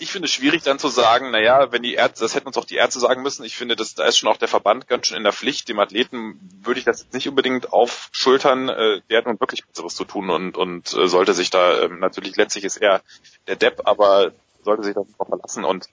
[0.00, 2.64] ich finde es schwierig dann zu sagen, naja, wenn die Ärzte, das hätten uns auch
[2.64, 5.18] die Ärzte sagen müssen, ich finde, das, da ist schon auch der Verband ganz schön
[5.18, 9.26] in der Pflicht, dem Athleten würde ich das jetzt nicht unbedingt aufschultern, äh, der hat
[9.26, 12.78] nun wirklich Besseres zu tun und, und äh, sollte sich da, ähm, natürlich letztlich ist
[12.78, 13.02] er
[13.46, 14.32] der Depp, aber
[14.62, 15.88] sollte sich darauf verlassen und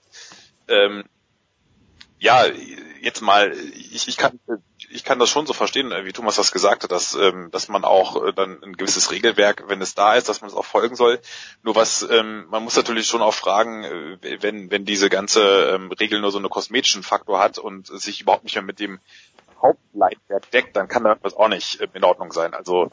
[0.68, 1.03] ähm,
[2.19, 2.45] ja,
[3.02, 4.39] jetzt mal, ich, ich kann
[4.89, 7.84] ich kann das schon so verstehen, wie Thomas das gesagt hat, dass ähm, dass man
[7.84, 10.95] auch äh, dann ein gewisses Regelwerk, wenn es da ist, dass man es auch folgen
[10.95, 11.19] soll.
[11.61, 15.41] Nur was ähm, man muss natürlich schon auch fragen, äh, wenn wenn diese ganze
[15.73, 18.99] ähm, Regel nur so einen kosmetischen Faktor hat und sich überhaupt nicht mehr mit dem
[19.61, 22.53] Hauptleitwerk deckt, dann kann das auch nicht äh, in Ordnung sein.
[22.53, 22.91] Also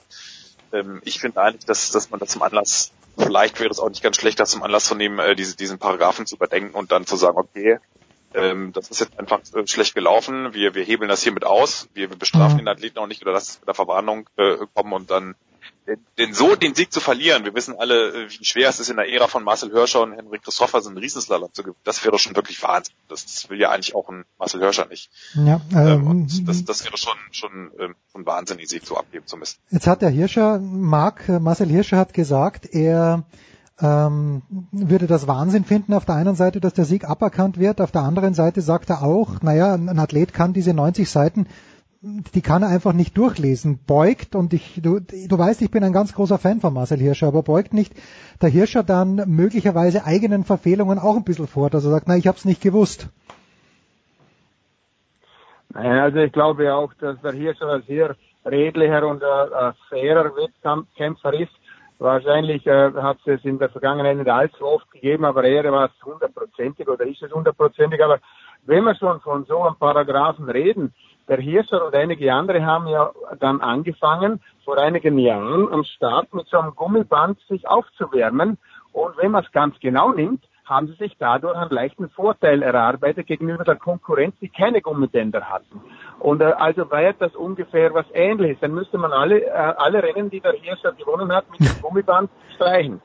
[0.73, 4.03] ähm, ich finde eigentlich, dass dass man das zum Anlass vielleicht wäre es auch nicht
[4.03, 7.07] ganz schlecht, das zum Anlass zu nehmen, äh, diese, diesen Paragraphen zu überdenken und dann
[7.07, 7.79] zu sagen, okay,
[8.35, 12.11] ähm, das ist jetzt einfach äh, schlecht gelaufen, wir, wir hebeln das hiermit aus, wir,
[12.11, 12.59] wir bestrafen mhm.
[12.59, 15.35] den Athleten auch nicht oder lassen es mit der Verwarnung äh, kommen und dann
[16.19, 18.97] denn so den Sieg zu verlieren, wir wissen alle, äh, wie schwer es ist in
[18.97, 21.81] der Ära von Marcel Hirscher und Henrik Christoffersen einen Riesenslalom zu gewinnen.
[21.85, 22.95] Das wäre schon wirklich Wahnsinn.
[23.09, 25.11] Das, das will ja eigentlich auch ein Marcel Hirscher nicht.
[25.35, 29.27] Ja, Ähm, ähm, und das, das wäre schon schon ähm, Wahnsinn, den Sieg so abgeben
[29.27, 29.59] zu müssen.
[29.71, 33.25] Jetzt hat der Hirscher, Marc, äh, Marcel Hirscher hat gesagt, er
[33.81, 37.91] ähm, würde das Wahnsinn finden auf der einen Seite, dass der Sieg aberkannt wird, auf
[37.91, 41.47] der anderen Seite sagt er auch, naja, ein Athlet kann diese 90 Seiten,
[42.35, 45.95] die kann er einfach nicht durchlesen, beugt und ich, du, du weißt, ich bin ein
[45.95, 47.95] ganz großer Fan von Marcel Hirscher, aber beugt nicht
[48.43, 52.27] der Hirscher dann möglicherweise eigenen Verfehlungen auch ein bisschen vor, dass er sagt, na, ich
[52.27, 53.09] habe es nicht gewusst.
[55.73, 61.33] Also ich glaube auch, dass der Hirscher ein sehr redlicher und äh, ein fairer Wettkämpfer
[61.33, 61.53] ist.
[61.99, 66.05] Wahrscheinlich äh, hat es in der Vergangenheit nicht allzu oft gegeben, aber er war es
[66.05, 68.03] hundertprozentig oder ist es hundertprozentig.
[68.05, 68.19] Aber
[68.67, 70.93] wenn wir schon von so einem Paragraphen reden,
[71.29, 73.11] der Hirscher und einige andere haben ja
[73.41, 78.59] dann angefangen, vor einigen Jahren am Start mit so einem Gummiband sich aufzuwärmen.
[78.93, 83.27] Und wenn man es ganz genau nimmt, haben sie sich dadurch einen leichten Vorteil erarbeitet
[83.27, 85.81] gegenüber der Konkurrenz, die keine Gummibänder hatten.
[86.19, 88.59] Und äh, also war das ungefähr was Ähnliches.
[88.61, 92.31] Dann müsste man alle, äh, alle Rennen, die der Hirscher gewonnen hat, mit dem Gummiband
[92.55, 93.03] streichen.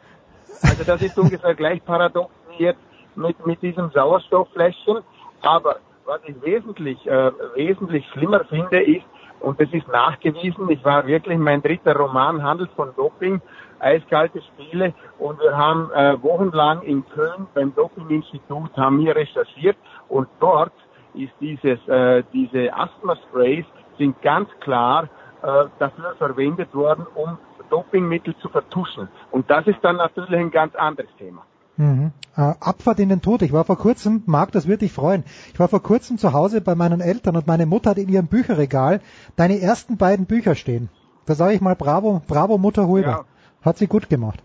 [0.61, 2.79] Also das ist ungefähr gleich paradox wie jetzt
[3.15, 4.99] mit, mit diesem Sauerstofffläschchen.
[5.41, 5.77] Aber
[6.09, 9.05] was ich wesentlich, äh, wesentlich schlimmer finde, ist,
[9.41, 13.39] und das ist nachgewiesen, ich war wirklich, mein dritter Roman handelt von Doping,
[13.79, 19.77] eiskalte Spiele und wir haben äh, wochenlang in Köln beim Dopinginstitut haben wir recherchiert
[20.09, 20.73] und dort
[21.13, 23.65] ist dieses, äh, diese Asthma-Sprays
[23.97, 25.03] sind ganz klar
[25.43, 27.37] äh, dafür verwendet worden, um
[27.69, 29.07] Dopingmittel zu vertuschen.
[29.31, 31.45] Und das ist dann natürlich ein ganz anderes Thema.
[31.79, 32.11] Mhm.
[32.35, 33.41] Äh, Abfahrt in den Tod.
[33.41, 35.23] Ich war vor kurzem, Marc, das wird dich freuen.
[35.53, 38.27] Ich war vor kurzem zu Hause bei meinen Eltern und meine Mutter hat in ihrem
[38.27, 38.99] Bücherregal
[39.37, 40.89] deine ersten beiden Bücher stehen.
[41.25, 43.09] Da sage ich mal Bravo, Bravo Mutter Hulber.
[43.09, 43.25] Ja.
[43.61, 44.43] Hat sie gut gemacht.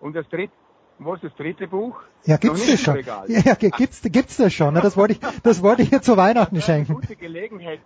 [0.00, 0.52] Und das dritte,
[0.98, 1.96] wo ist das dritte Buch?
[2.24, 2.98] Ja, gibt's das schon?
[3.04, 4.74] Ja, ja, gibt's, gibt's das schon?
[4.74, 6.94] Das wollte ich, das wollte ich ihr zu Weihnachten schenken.
[6.94, 7.80] Gute Gelegenheit,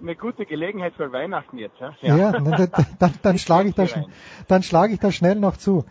[0.00, 1.76] eine gute Gelegenheit für Weihnachten jetzt.
[1.80, 2.68] Ja, Ja, dann,
[2.98, 3.86] dann, dann, schlage ich da,
[4.48, 5.84] dann schlage ich da schnell noch zu.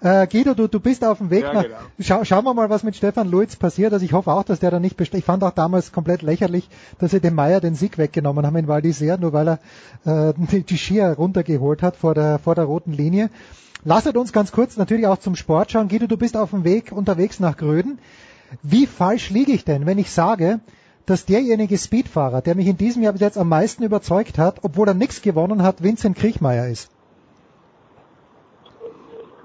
[0.00, 1.62] Äh, Guido, du, du bist auf dem Weg Ja, nach.
[1.62, 1.76] genau.
[2.00, 3.92] Schau, schauen wir mal, was mit Stefan Luiz passiert.
[3.92, 6.68] Also ich hoffe auch, dass der da nicht best Ich fand auch damals komplett lächerlich,
[6.98, 9.48] dass sie dem Meier den Sieg weggenommen haben in Val d'Isère, nur weil
[10.04, 13.30] er äh, die, die Skier runtergeholt hat vor der vor der roten Linie.
[13.84, 15.88] Lasset uns ganz kurz natürlich auch zum Sport schauen.
[15.88, 17.98] Guido, du bist auf dem Weg unterwegs nach Gröden.
[18.62, 20.60] Wie falsch liege ich denn, wenn ich sage,
[21.10, 24.86] dass derjenige Speedfahrer, der mich in diesem Jahr bis jetzt am meisten überzeugt hat, obwohl
[24.86, 26.88] er nichts gewonnen hat, Vincent Kriechmeier ist?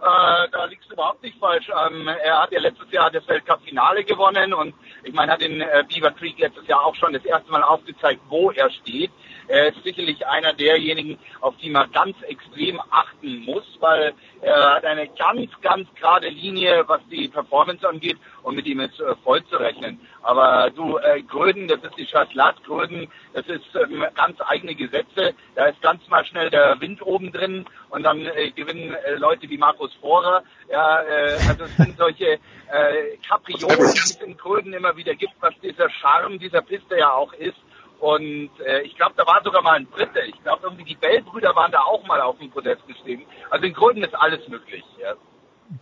[0.06, 1.68] Äh, da liegst du überhaupt nicht falsch.
[1.70, 5.84] Ähm, er hat ja letztes Jahr das Weltcup-Finale gewonnen und ich meine, hat in äh,
[5.90, 9.10] Beaver Creek letztes Jahr auch schon das erste Mal aufgezeigt, wo er steht.
[9.48, 14.86] Er ist sicherlich einer derjenigen, auf die man ganz extrem achten muss, weil er hat
[14.86, 19.44] eine ganz, ganz gerade Linie, was die Performance angeht und mit ihm ist äh, voll
[19.46, 20.00] zu rechnen.
[20.22, 25.34] Aber du, äh, Gröden, das ist die Chasselat, Gröden, das ist ähm, ganz eigene Gesetze.
[25.56, 29.50] Da ist ganz mal schnell der Wind oben drin und dann äh, gewinnen äh, Leute
[29.50, 30.44] wie Markus Vorer.
[30.72, 32.40] Ja, äh, also es sind solche
[32.72, 37.12] äh, Kapriolen, die es in Gröden immer wieder gibt, was dieser Charme dieser Piste ja
[37.12, 37.58] auch ist.
[38.00, 40.24] Und äh, ich glaube, da war sogar mal ein Dritter.
[40.26, 43.26] Ich glaube, irgendwie die Bell-Brüder waren da auch mal auf dem Podest gestiegen.
[43.50, 44.84] Also in Gröden ist alles möglich.
[45.02, 45.14] Ja.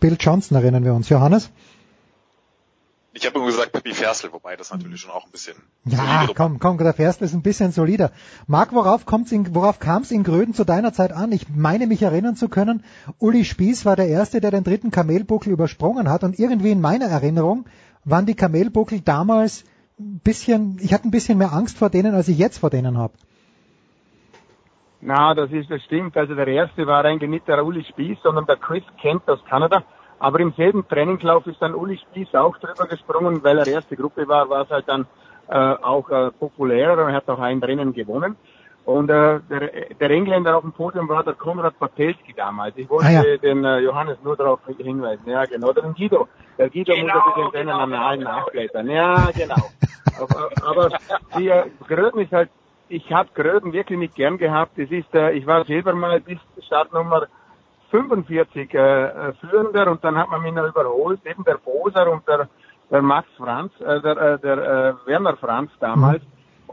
[0.00, 1.08] Bill Johnson erinnern wir uns.
[1.08, 1.50] Johannes?
[3.16, 6.58] Ich habe immer gesagt Pippi Fersel, wobei das natürlich schon auch ein bisschen Ja, komm,
[6.58, 8.10] komm, der Ferstl ist ein bisschen solider.
[8.48, 11.30] Marc, worauf kommt's in, worauf kam es in Gröden zu deiner Zeit an?
[11.30, 12.82] Ich meine mich erinnern zu können,
[13.20, 17.06] Uli Spieß war der Erste, der den dritten Kamelbuckel übersprungen hat und irgendwie in meiner
[17.06, 17.66] Erinnerung
[18.04, 19.64] waren die Kamelbuckel damals
[19.98, 23.14] bisschen, ich hatte ein bisschen mehr Angst vor denen, als ich jetzt vor denen habe.
[25.00, 26.16] Na, das ist, das stimmt.
[26.16, 29.84] Also der erste war eigentlich nicht der Uli Spieß, sondern der Chris Kent aus Kanada.
[30.18, 34.26] Aber im selben Trainingslauf ist dann Uli Spieß auch drüber gesprungen, weil er erste Gruppe
[34.26, 35.06] war, war es halt dann
[35.48, 38.36] äh, auch äh, populärer und hat auch ein Rennen gewonnen.
[38.84, 42.76] Und äh, der, der Engländer auf dem Podium war der Konrad Patelski damals.
[42.76, 43.36] Ich wollte Ah, ja.
[43.38, 45.22] den äh, Johannes nur darauf hinweisen.
[45.26, 45.68] Ja, genau.
[45.70, 46.28] Oder den Guido.
[46.58, 48.88] Der Guido muss ein bisschen seinen Annalen nachblättern.
[48.90, 49.70] Ja, genau.
[50.20, 50.98] aber, aber
[51.38, 52.50] die, äh, Gröden ist halt,
[52.88, 54.78] ich habe Gröden wirklich nicht gern gehabt.
[54.78, 57.26] Es ist, äh, ich war selber mal bis Startnummer
[57.90, 62.48] 45 äh, führender und dann hat man mich noch überholt, eben der Boser und der,
[62.90, 66.22] der Max Franz, äh, der, äh, der äh, Werner Franz damals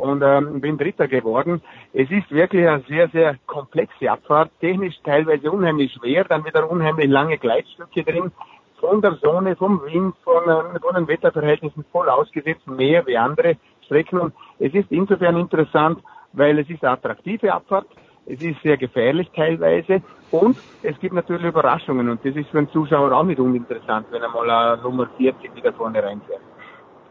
[0.02, 1.62] und ähm, bin Dritter geworden.
[1.94, 7.10] Es ist wirklich eine sehr, sehr komplexe Abfahrt, technisch teilweise unheimlich schwer, dann wieder unheimlich
[7.10, 8.32] lange Gleitstücke drin,
[8.80, 13.58] von der Sonne, vom Wind, von, äh, von den Wetterverhältnissen voll ausgesetzt, mehr wie andere
[13.86, 14.20] Strecken.
[14.20, 16.00] Und es ist insofern interessant,
[16.34, 17.86] weil es ist eine attraktive Abfahrt,
[18.26, 20.02] es ist sehr gefährlich teilweise.
[20.32, 22.10] Und es gibt natürlich Überraschungen.
[22.10, 25.56] Und das ist für einen Zuschauer auch nicht uninteressant, wenn er mal eine Nummer 40
[25.56, 26.42] wieder vorne reinfährt.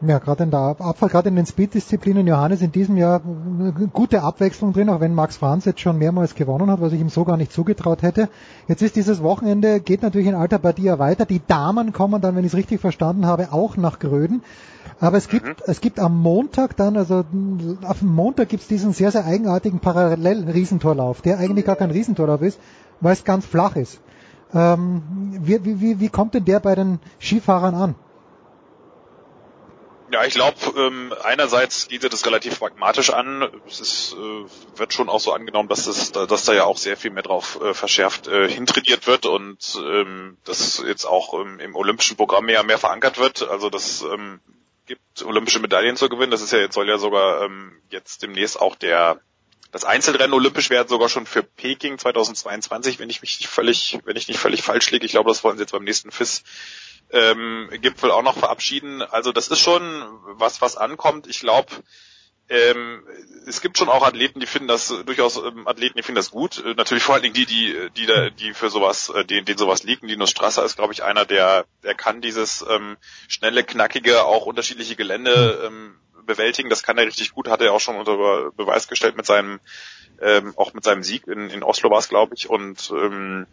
[0.06, 4.22] Ja, gerade in der Abfahrt, gerade in den Speed-Disziplinen, Johannes in diesem Jahr äh, gute
[4.22, 7.24] Abwechslung drin, auch wenn Max Franz jetzt schon mehrmals gewonnen hat, was ich ihm so
[7.26, 8.30] gar nicht zugetraut hätte.
[8.66, 11.26] Jetzt ist dieses Wochenende, geht natürlich in Alta Badia weiter.
[11.26, 14.42] Die Damen kommen dann, wenn ich es richtig verstanden habe, auch nach Gröden.
[15.00, 15.54] Aber es gibt, mhm.
[15.66, 17.24] es gibt am Montag dann, also
[17.82, 22.40] auf dem Montag gibt es diesen sehr, sehr eigenartigen Parallel-Riesentorlauf, der eigentlich gar kein Riesentorlauf
[22.40, 22.58] ist,
[23.02, 24.00] weil es ganz flach ist.
[24.54, 25.02] Ähm,
[25.42, 27.94] wie, wie, wie kommt denn der bei den Skifahrern an?
[30.12, 33.48] Ja, ich glaube, ähm, einerseits geht er das relativ pragmatisch an.
[33.68, 36.96] Es ist, äh, wird schon auch so angenommen, dass, das, dass da ja auch sehr
[36.96, 41.76] viel mehr drauf äh, verschärft äh, hintrainiert wird und ähm, das jetzt auch ähm, im
[41.76, 43.48] olympischen Programm mehr mehr verankert wird.
[43.48, 44.40] Also das ähm,
[44.86, 46.32] gibt olympische Medaillen zu gewinnen.
[46.32, 49.20] Das ist ja jetzt soll ja sogar ähm, jetzt demnächst auch der
[49.70, 54.16] das Einzelrennen olympisch werden sogar schon für Peking 2022, wenn ich mich nicht völlig, wenn
[54.16, 55.06] ich nicht völlig falsch liege.
[55.06, 56.42] Ich glaube, das wollen sie jetzt beim nächsten FIS
[57.12, 59.02] ähm, Gipfel auch noch verabschieden.
[59.02, 59.82] Also das ist schon
[60.22, 61.26] was, was ankommt.
[61.26, 61.70] Ich glaube,
[62.50, 63.06] ähm,
[63.46, 66.58] es gibt schon auch Athleten, die finden das durchaus ähm, Athleten, die finden das gut.
[66.64, 69.58] Äh, natürlich vor allen Dingen die, die, die, da, die für sowas, äh, denen, denen
[69.58, 70.02] sowas liegt.
[70.02, 72.96] Linus Strasser ist, glaube ich, einer, der, der kann dieses ähm,
[73.28, 75.94] schnelle, knackige, auch unterschiedliche Gelände ähm,
[76.26, 76.70] bewältigen.
[76.70, 79.60] Das kann er richtig gut, hat er auch schon unter Beweis gestellt mit seinem,
[80.20, 82.50] ähm, auch mit seinem Sieg in, in Oslo war es, glaube ich.
[82.50, 83.46] Und ähm,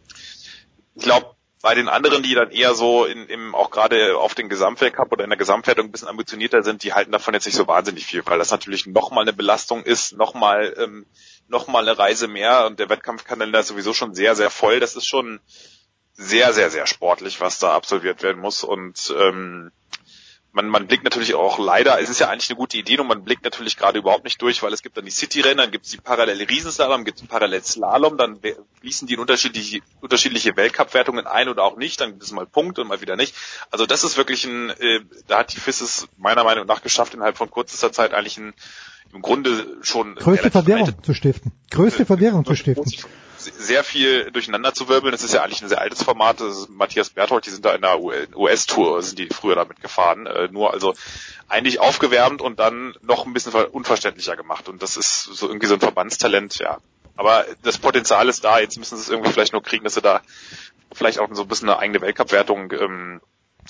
[0.96, 4.50] ich glaube, bei den anderen, die dann eher so in, im, auch gerade auf den
[4.50, 7.68] Gesamtweltcup oder in der Gesamtwertung ein bisschen ambitionierter sind, die halten davon jetzt nicht so
[7.68, 11.06] wahnsinnig viel, weil das natürlich nochmal eine Belastung ist, nochmal ähm,
[11.48, 14.80] noch eine Reise mehr und der Wettkampfkalender ist sowieso schon sehr, sehr voll.
[14.80, 15.40] Das ist schon
[16.14, 19.72] sehr, sehr, sehr sportlich, was da absolviert werden muss und ähm,
[20.58, 23.24] man, man blickt natürlich auch leider, es ist ja eigentlich eine gute Idee und man
[23.24, 25.92] blickt natürlich gerade überhaupt nicht durch, weil es gibt dann die City-Rennen, dann gibt es
[25.92, 28.40] die parallele Riesenslalom, gibt es parallel Slalom, dann
[28.82, 32.82] fließen die in unterschiedliche, unterschiedliche Weltcup-Wertungen ein oder auch nicht, dann gibt es mal Punkte
[32.82, 33.36] und mal wieder nicht.
[33.70, 37.14] Also das ist wirklich ein, äh, da hat die FIS es meiner Meinung nach geschafft,
[37.14, 38.54] innerhalb von kürzester Zeit eigentlich ein,
[39.14, 41.52] im Grunde schon größte Verwirrung zu stiften.
[41.70, 42.92] Größte Verwirrung zu stiften
[43.38, 45.12] sehr viel durcheinander zu wirbeln.
[45.12, 46.40] Das ist ja eigentlich ein sehr altes Format.
[46.40, 50.26] Das ist Matthias Berthold, die sind da in der US-Tour, sind die früher damit gefahren.
[50.26, 50.94] Äh, nur also
[51.48, 54.70] eigentlich aufgewärmt und dann noch ein bisschen unverständlicher gemacht.
[54.70, 56.80] Und das ist so irgendwie so ein Verbandstalent, ja.
[57.16, 58.60] Aber das Potenzial ist da.
[58.60, 60.22] Jetzt müssen sie es irgendwie vielleicht nur kriegen, dass sie da
[60.94, 63.22] vielleicht auch so ein bisschen eine eigene Weltcup-Wertung ähm,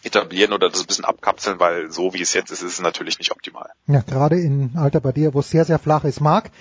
[0.08, 3.19] etablieren oder das ein bisschen abkapseln, weil so wie es jetzt ist, ist es natürlich
[3.19, 3.69] nicht optimal.
[3.88, 6.22] Ja, gerade in Alter Badia, wo es sehr, sehr flach ist.
[6.22, 6.52] Marc,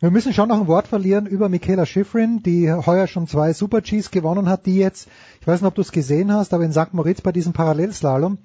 [0.00, 3.80] wir müssen schon noch ein Wort verlieren über Michaela Schifrin, die heuer schon zwei Super
[3.80, 5.08] Gs gewonnen hat, die jetzt,
[5.40, 6.92] ich weiß nicht, ob du es gesehen hast, aber in St.
[6.92, 8.38] Moritz bei diesem Parallelslalom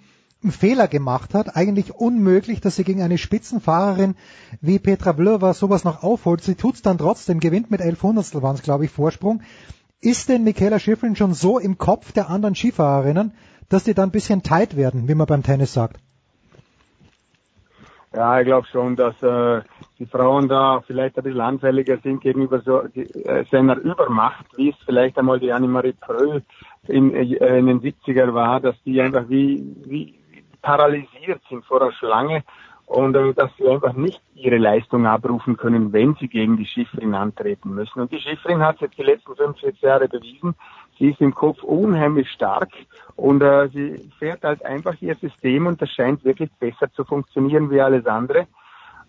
[0.43, 1.55] einen Fehler gemacht hat.
[1.55, 4.15] Eigentlich unmöglich, dass sie gegen eine Spitzenfahrerin
[4.61, 6.43] wie Petra Vlhova sowas noch aufholt.
[6.43, 9.41] Sie tut's dann trotzdem, gewinnt mit elf Hundertstel waren es, glaube ich, Vorsprung.
[9.99, 13.33] Ist denn Michaela Schifrin schon so im Kopf der anderen Skifahrerinnen,
[13.71, 15.97] dass die dann ein bisschen tight werden, wie man beim Tennis sagt?
[18.13, 19.61] Ja, ich glaube schon, dass äh,
[19.97, 24.75] die Frauen da vielleicht ein bisschen anfälliger sind gegenüber so äh, seiner Übermacht, wie es
[24.85, 26.43] vielleicht einmal die Annemarie Pröll
[26.89, 30.15] in, äh, in den 70er war, dass die einfach wie, wie
[30.61, 32.43] paralysiert sind vor der Schlange
[32.85, 37.15] und äh, dass sie einfach nicht ihre Leistung abrufen können, wenn sie gegen die Schifferin
[37.15, 38.01] antreten müssen.
[38.01, 40.55] Und die Schifferin hat jetzt die letzten fünf, sechs Jahre bewiesen,
[41.01, 42.69] sie ist im Kopf unheimlich stark
[43.15, 47.71] und äh, sie fährt halt einfach ihr System und das scheint wirklich besser zu funktionieren
[47.71, 48.45] wie alles andere.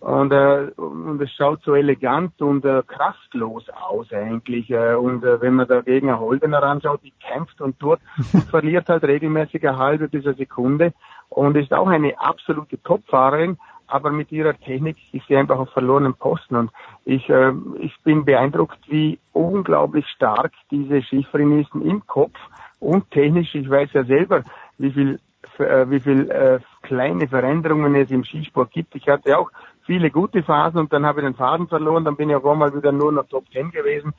[0.00, 4.70] Und, äh, und es schaut so elegant und äh, kraftlos aus eigentlich.
[4.70, 8.00] Äh, und äh, wenn man dagegen eine Holdener anschaut, die kämpft und tut
[8.32, 10.92] und verliert halt regelmäßig eine halbe bis eine Sekunde
[11.28, 16.14] und ist auch eine absolute Topfahrerin, aber mit ihrer Technik ist sie einfach auf verlorenen
[16.14, 16.56] Posten.
[16.56, 16.70] Und
[17.04, 22.38] ich, äh, ich bin beeindruckt, wie unglaublich stark diese Schifferin ist im Kopf
[22.80, 23.54] und technisch.
[23.54, 24.44] Ich weiß ja selber,
[24.78, 25.20] wie viel,
[25.58, 28.94] äh, wie viel äh, kleine Veränderungen es im Skisport gibt.
[28.94, 29.50] Ich hatte auch
[29.84, 32.74] viele gute Phasen und dann habe ich den Faden verloren, dann bin ich auf einmal
[32.74, 34.14] wieder nur noch Top 10 gewesen.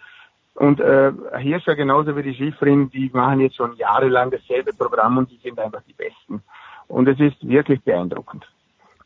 [0.56, 5.32] Und äh, Hirscher genauso wie die Schifferin, die machen jetzt schon jahrelang dasselbe Programm und
[5.32, 6.43] die sind einfach die Besten.
[6.88, 8.45] Und es ist wirklich beeindruckend.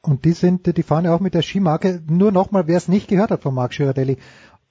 [0.07, 2.01] Und die sind, die fahren ja auch mit der Skimarke.
[2.07, 4.17] Nur nochmal, wer es nicht gehört hat von Marc Girardelli.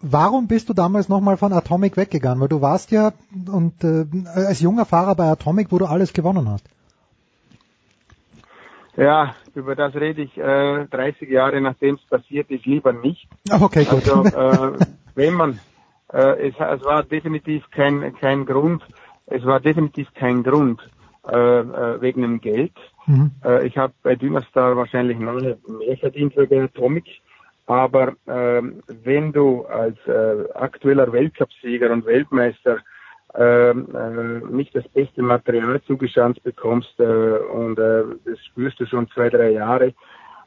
[0.01, 2.41] Warum bist du damals nochmal von Atomic weggegangen?
[2.41, 3.13] Weil du warst ja
[3.53, 6.67] und äh, als junger Fahrer bei Atomic, wo du alles gewonnen hast.
[8.97, 13.29] Ja, über das rede ich äh, 30 Jahre nachdem es passiert ist, lieber nicht.
[13.51, 14.09] Okay, gut.
[14.09, 14.25] Also
[14.75, 15.61] äh, wenn man,
[16.13, 18.83] äh, es, es war definitiv kein, kein Grund,
[19.27, 20.81] es war definitiv kein Grund
[21.29, 22.73] äh, äh, wegen dem Geld.
[23.07, 23.33] Mhm.
[23.45, 27.05] Äh, ich habe bei Dynastar wahrscheinlich noch mehr verdient wie bei Atomic.
[27.67, 32.79] Aber ähm, wenn du als äh, aktueller Weltcupsieger und Weltmeister
[33.35, 39.09] ähm, äh, nicht das beste Material zugeschanzt bekommst äh, und äh, das spürst du schon
[39.11, 39.95] zwei, drei Jahre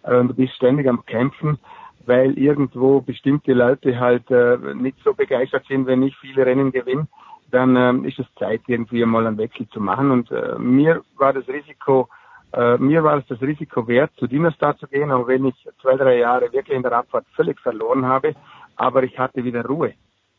[0.04, 1.60] äh, und du bist ständig am Kämpfen,
[2.06, 7.08] weil irgendwo bestimmte Leute halt äh, nicht so begeistert sind, wenn ich viele Rennen gewinne,
[7.52, 10.12] dann äh, ist es Zeit, irgendwie mal einen Wechsel zu machen.
[10.12, 12.10] Und äh, mir war das Risiko,
[12.54, 15.96] äh, mir war es das Risiko wert, zu Dinostar zu gehen, auch wenn ich zwei,
[15.96, 18.36] drei Jahre wirklich in der Abfahrt völlig verloren habe,
[18.76, 19.94] aber ich hatte wieder Ruhe.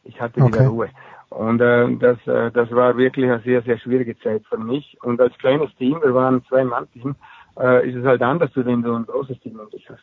[0.05, 0.53] Ich hatte Okay.
[0.53, 0.91] wieder Ruhe.
[1.31, 4.97] Und äh, das, äh, das war wirklich eine sehr, sehr schwierige Zeit für mich.
[5.03, 7.15] Und als kleines Team, wir waren ein Zwei-Mann-Team,
[7.59, 10.03] äh, ist es halt anders, wenn du ein großes Team um dich hast.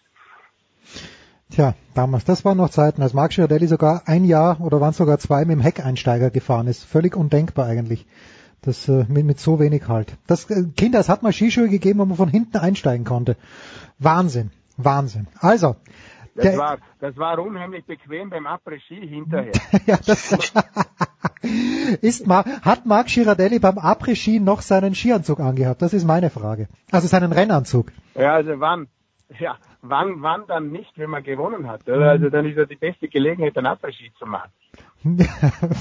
[1.50, 4.98] Tja, damals, das waren noch Zeiten, als Marc Girardelli sogar ein Jahr oder waren es
[4.98, 6.84] sogar zwei mit dem Heckeinsteiger gefahren ist.
[6.84, 8.06] Völlig undenkbar eigentlich.
[8.62, 10.18] Das äh, mit, mit so wenig halt.
[10.28, 13.38] Das äh, Kinder, es hat mal Skischuhe gegeben, wo man von hinten einsteigen konnte.
[13.98, 15.28] Wahnsinn, Wahnsinn.
[15.40, 15.78] Also,
[16.36, 19.54] Das der, war, das war unheimlich bequem beim Après-Ski hinterher.
[19.86, 20.32] ja, das
[22.02, 25.82] ist Ma hat Marc Girardelli beim Après-Ski noch seinen Skianzug angehabt?
[25.82, 26.68] Das ist meine Frage.
[26.92, 27.92] Also seinen Rennanzug.
[28.16, 28.88] Ja, also wann,
[29.40, 32.12] ja, wann, wann dann nicht, wenn man gewonnen hat, oder?
[32.12, 34.50] Also dann ist ja die beste Gelegenheit, einen Après-Ski zu machen.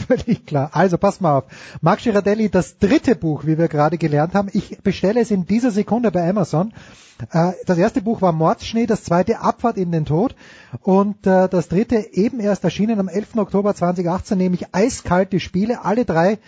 [0.08, 0.70] Völlig klar.
[0.73, 1.44] Also pass mal auf.
[1.81, 4.49] Marc Girardelli, das dritte Buch, wie wir gerade gelernt haben.
[4.52, 6.73] Ich bestelle es in dieser Sekunde bei Amazon.
[7.31, 10.34] Äh, Das erste Buch war Mordsschnee, das zweite Abfahrt in den Tod
[10.83, 13.36] und äh, das dritte eben erst erschienen am 11.
[13.36, 15.84] Oktober 2018, nämlich Eiskalte Spiele.
[15.84, 16.39] Alle drei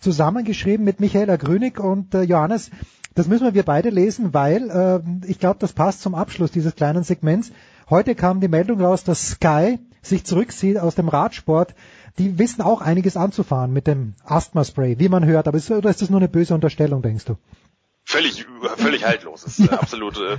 [0.00, 2.70] zusammengeschrieben mit Michaela Grünig und äh, Johannes.
[3.16, 7.02] Das müssen wir beide lesen, weil äh, ich glaube, das passt zum Abschluss dieses kleinen
[7.02, 7.50] Segments.
[7.88, 11.74] Heute kam die Meldung raus, dass Sky sich zurückzieht aus dem Radsport.
[12.18, 15.48] Die wissen auch einiges anzufahren mit dem Asthma-Spray, wie man hört.
[15.48, 17.38] Aber ist, oder ist das nur eine böse Unterstellung, denkst du?
[18.04, 18.46] Völlig,
[18.76, 19.46] völlig haltlos.
[19.46, 20.36] Es ist äh, absolut äh,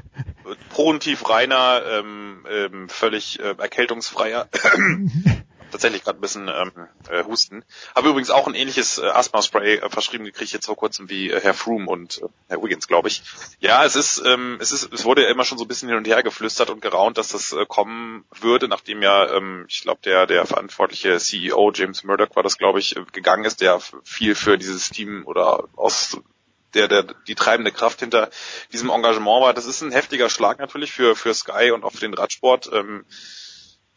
[0.70, 4.48] proventiv reiner, ähm, ähm, völlig äh, erkältungsfreier.
[5.72, 6.72] Tatsächlich gerade ein bisschen ähm,
[7.10, 7.64] äh, Husten.
[7.96, 11.40] Habe übrigens auch ein ähnliches äh, Asthma-Spray äh, verschrieben gekriegt jetzt vor kurzem wie äh,
[11.42, 13.24] Herr Froome und äh, Herr Wiggins, glaube ich.
[13.60, 15.98] Ja, es ist, ähm, es ist, es wurde ja immer schon so ein bisschen hin
[15.98, 20.02] und her geflüstert und geraunt, dass das äh, kommen würde, nachdem ja, ähm, ich glaube,
[20.04, 24.36] der der verantwortliche CEO James Murdoch war das, glaube ich, äh, gegangen ist, der viel
[24.36, 26.18] für dieses Team oder aus
[26.74, 28.30] der, der die treibende Kraft hinter
[28.72, 29.54] diesem Engagement war.
[29.54, 32.70] Das ist ein heftiger Schlag natürlich für für Sky und auch für den Radsport.
[32.72, 33.06] Ähm,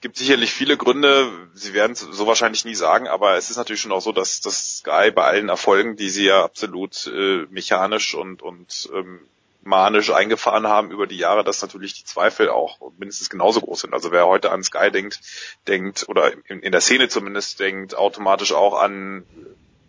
[0.00, 1.30] gibt sicherlich viele Gründe.
[1.54, 4.40] Sie werden es so wahrscheinlich nie sagen, aber es ist natürlich schon auch so, dass
[4.40, 9.20] dass Sky bei allen Erfolgen, die sie ja absolut äh, mechanisch und und ähm,
[9.62, 13.94] manisch eingefahren haben über die Jahre, dass natürlich die Zweifel auch mindestens genauso groß sind.
[13.94, 15.20] Also wer heute an Sky denkt,
[15.68, 19.24] denkt oder in, in der Szene zumindest denkt automatisch auch an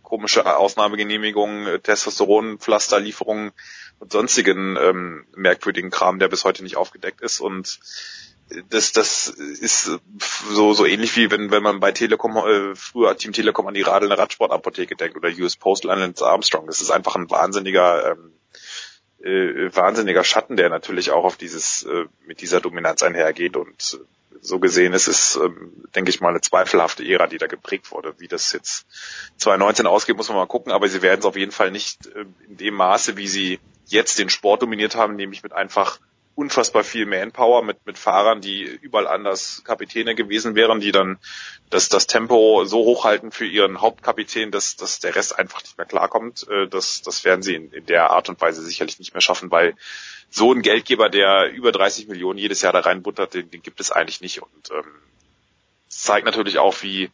[0.04, 3.54] komische Ausnahmegenehmigungen, Testosteronpflasterlieferungen
[4.00, 7.40] und sonstigen ähm, merkwürdigen Kram, der bis heute nicht aufgedeckt ist.
[7.40, 7.80] Und
[8.70, 9.92] das, das ist
[10.50, 13.82] so, so ähnlich wie wenn, wenn man bei Telekom, äh, früher Team Telekom an die
[13.82, 16.68] Radelnde Radsportapotheke denkt oder US Postal Lance Armstrong.
[16.68, 18.34] Das ist einfach ein wahnsinniger, ähm,
[19.24, 24.06] äh, wahnsinniger Schatten, der natürlich auch auf dieses, äh, mit dieser Dominanz einhergeht und äh,
[24.44, 28.16] so gesehen ist es, ähm, denke ich mal, eine zweifelhafte Ära, die da geprägt wurde.
[28.18, 28.88] Wie das jetzt
[29.38, 32.26] 2019 ausgeht, muss man mal gucken, aber sie werden es auf jeden Fall nicht äh,
[32.48, 36.00] in dem Maße, wie sie jetzt den Sport dominiert haben, nämlich mit einfach
[36.36, 41.20] unfassbar viel Manpower mit, mit Fahrern, die überall anders Kapitäne gewesen wären, die dann
[41.70, 45.88] das, das Tempo so hochhalten für ihren Hauptkapitän, dass, dass der Rest einfach nicht mehr
[45.88, 46.48] klarkommt.
[46.50, 49.52] Äh, Das, das werden sie in, in der Art und Weise sicherlich nicht mehr schaffen,
[49.52, 49.76] weil
[50.30, 53.92] so ein Geldgeber, der über 30 Millionen jedes Jahr da reinbuttert, den, den gibt es
[53.92, 54.42] eigentlich nicht.
[54.42, 54.86] Und ähm,
[55.90, 57.12] zeigt natürlich auch, wie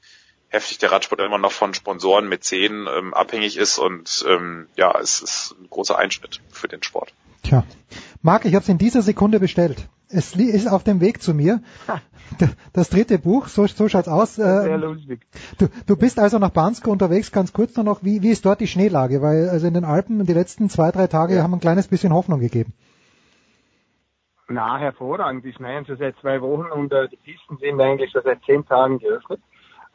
[0.50, 3.77] heftig der Radsport immer noch von Sponsoren, Mäzen ähm, abhängig ist.
[3.77, 7.14] Und ähm, ja, es ist ein großer Einschnitt für den Sport.
[7.43, 7.64] Tja.
[8.22, 9.88] Marc, ich habe es in dieser Sekunde bestellt.
[10.09, 11.61] Es ist auf dem Weg zu mir.
[12.74, 14.35] Das dritte Buch, so, so schaut's aus.
[14.35, 15.22] Sehr Äh, lustig.
[15.58, 18.03] du, du bist also nach Bansko unterwegs, ganz kurz nur noch.
[18.03, 19.22] Wie, wie ist dort die Schneelage?
[19.22, 22.40] Weil also in den Alpen die letzten zwei, drei Tage haben ein kleines bisschen Hoffnung
[22.40, 22.74] gegeben.
[24.50, 25.43] Na, hervorragend.
[25.43, 28.66] Die schneien schon seit zwei Wochen und äh, die Pisten sind eigentlich schon seit zehn
[28.66, 29.42] Tagen geöffnet.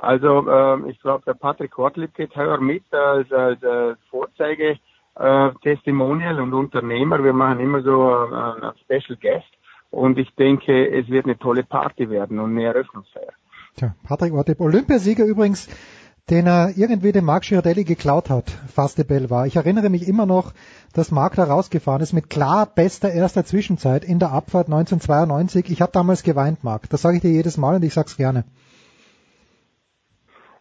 [0.02, 4.76] Also ähm, ich glaube, der Patrick Hortlieb geht heuer mit als, als äh, Vorzeige
[5.14, 7.22] äh, Testimonial und Unternehmer.
[7.22, 9.46] Wir machen immer so äh, einen Special Guest
[9.92, 13.32] und ich denke, es wird eine tolle Party werden und eine Eröffnungsfeier.
[13.76, 15.68] Tja, Patrick Orteb, Olympiasieger übrigens,
[16.30, 19.46] den er irgendwie dem Marc Girardelli geklaut hat, Fastebell war.
[19.46, 20.52] Ich erinnere mich immer noch,
[20.94, 25.70] dass Marc da rausgefahren ist mit klar bester erster Zwischenzeit in der Abfahrt 1992.
[25.70, 26.90] Ich habe damals geweint, Marc.
[26.90, 28.42] Das sage ich dir jedes Mal und ich sag's gerne.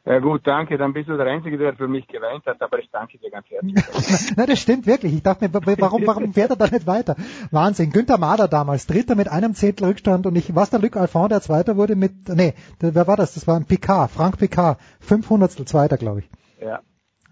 [0.03, 0.77] Ja gut, danke.
[0.77, 3.47] Dann bist du der Einzige, der für mich geweint hat, aber ich danke dir ganz
[3.49, 4.33] herzlich.
[4.38, 5.13] Nein, das stimmt wirklich.
[5.13, 7.15] Ich dachte mir, warum, warum fährt er da nicht weiter?
[7.51, 7.91] Wahnsinn.
[7.91, 11.41] Günther Mahler damals, Dritter mit einem Zehntel Rückstand und ich, was der Luc Alphand, der
[11.41, 13.35] Zweiter wurde mit, nee, wer war das?
[13.35, 16.30] Das war ein Picard, Frank Picard, 500 Zweiter, glaube ich.
[16.59, 16.80] Ja.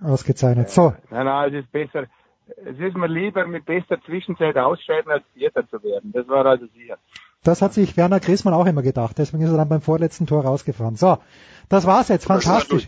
[0.02, 0.70] Ausgezeichnet.
[0.70, 0.94] So.
[1.10, 2.06] Nein, nein, es ist besser.
[2.66, 6.12] Es ist mir lieber, mit bester Zwischenzeit ausscheiden, als Vierter zu werden.
[6.14, 6.98] Das war also sicher.
[7.44, 9.18] Das hat sich Werner Griesmann auch immer gedacht.
[9.18, 10.96] Deswegen ist er dann beim vorletzten Tor rausgefahren.
[10.96, 11.18] So,
[11.70, 12.26] das war's jetzt.
[12.26, 12.88] Fantastisch.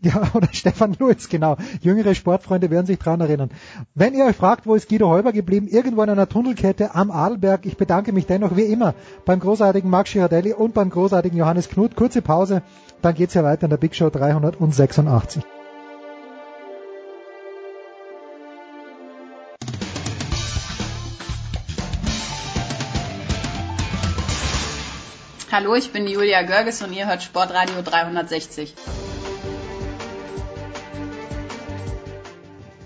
[0.00, 1.56] Ja, oder Stefan Lutz, genau.
[1.80, 3.50] Jüngere Sportfreunde werden sich dran erinnern.
[3.94, 7.66] Wenn ihr euch fragt, wo ist Guido Heuber geblieben, irgendwo in einer Tunnelkette am Adelberg.
[7.66, 8.94] Ich bedanke mich dennoch wie immer
[9.24, 11.96] beim großartigen Max Girardelli und beim großartigen Johannes Knut.
[11.96, 12.62] Kurze Pause,
[13.02, 15.42] dann geht's ja weiter in der Big Show 386.
[25.50, 28.74] Hallo, ich bin Julia Görges und ihr hört Sportradio 360.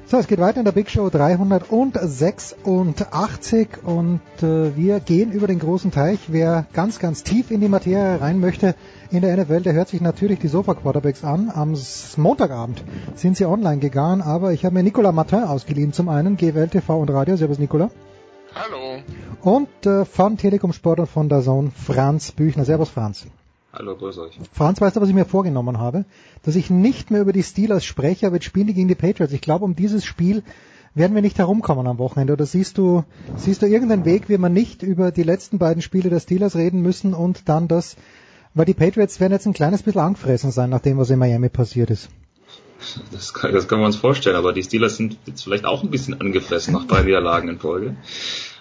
[0.07, 5.59] So, es geht weiter in der Big Show 386 und äh, wir gehen über den
[5.59, 6.21] großen Teich.
[6.29, 8.77] Wer ganz, ganz tief in die Materie rein möchte
[9.11, 11.51] in der NFL, der hört sich natürlich die Sofa Quarterbacks an.
[11.53, 11.75] Am
[12.17, 12.85] Montagabend
[13.17, 17.01] sind sie online gegangen, aber ich habe mir Nicolas Martin ausgeliehen zum einen, GWL TV
[17.01, 17.35] und Radio.
[17.35, 17.91] Servus Nicolas.
[18.55, 19.03] Hallo.
[19.41, 22.65] Und äh, von Telekom Sport und von der Zone Franz Büchner.
[22.65, 23.27] Servus Franz.
[23.73, 24.39] Hallo, grüß euch.
[24.53, 26.05] Franz, weißt du, was ich mir vorgenommen habe?
[26.43, 29.33] Dass ich nicht mehr über die Steelers spreche, aber jetzt spielen die gegen die Patriots.
[29.33, 30.43] Ich glaube, um dieses Spiel
[30.95, 32.35] werden wir nicht herumkommen am Wochenende.
[32.35, 33.05] Oder siehst du,
[33.37, 36.83] siehst du irgendeinen Weg, wie wir nicht über die letzten beiden Spiele der Steelers reden
[36.83, 37.97] müssen und dann das,
[38.53, 41.49] weil die Patriots werden jetzt ein kleines bisschen angefressen sein, nach dem, was in Miami
[41.49, 42.11] passiert ist.
[43.13, 45.91] Das, kann, das können wir uns vorstellen, aber die Steelers sind jetzt vielleicht auch ein
[45.91, 47.97] bisschen angefressen nach drei Niederlagen in Folge.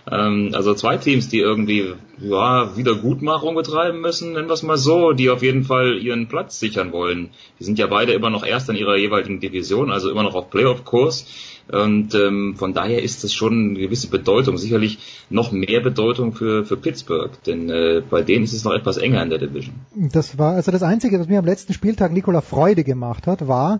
[0.09, 5.11] Ähm, also zwei Teams, die irgendwie ja, Wiedergutmachung betreiben müssen, nennen wir es mal so,
[5.11, 7.29] die auf jeden Fall ihren Platz sichern wollen.
[7.59, 10.49] Die sind ja beide immer noch erst in ihrer jeweiligen Division, also immer noch auf
[10.49, 11.25] Playoff-Kurs.
[11.71, 14.97] Und ähm, von daher ist das schon eine gewisse Bedeutung, sicherlich
[15.29, 19.23] noch mehr Bedeutung für, für Pittsburgh, denn äh, bei denen ist es noch etwas enger
[19.23, 19.75] in der Division.
[19.95, 23.79] Das war also das Einzige, was mir am letzten Spieltag Nikola Freude gemacht hat, war,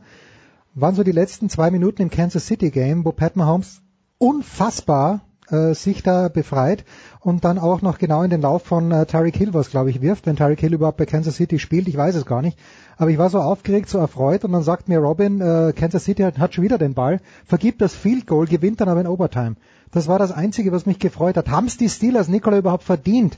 [0.74, 3.82] waren so die letzten zwei Minuten im Kansas City Game, wo Pat Mahomes
[4.18, 6.86] unfassbar äh, sich da befreit
[7.20, 10.02] und dann auch noch genau in den Lauf von äh, Tyreek Hill was, glaube ich,
[10.02, 12.58] wirft, wenn Tyreek Hill überhaupt bei Kansas City spielt, ich weiß es gar nicht.
[12.98, 16.24] Aber ich war so aufgeregt, so erfreut und dann sagt mir Robin, äh, Kansas City
[16.24, 19.56] hat, hat schon wieder den Ball, vergibt das Field Goal, gewinnt dann aber in Overtime.
[19.92, 21.50] Das war das Einzige, was mich gefreut hat.
[21.50, 23.38] Haben es die Steelers, Nikola, überhaupt verdient,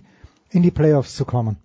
[0.51, 1.57] in die Playoffs zu kommen?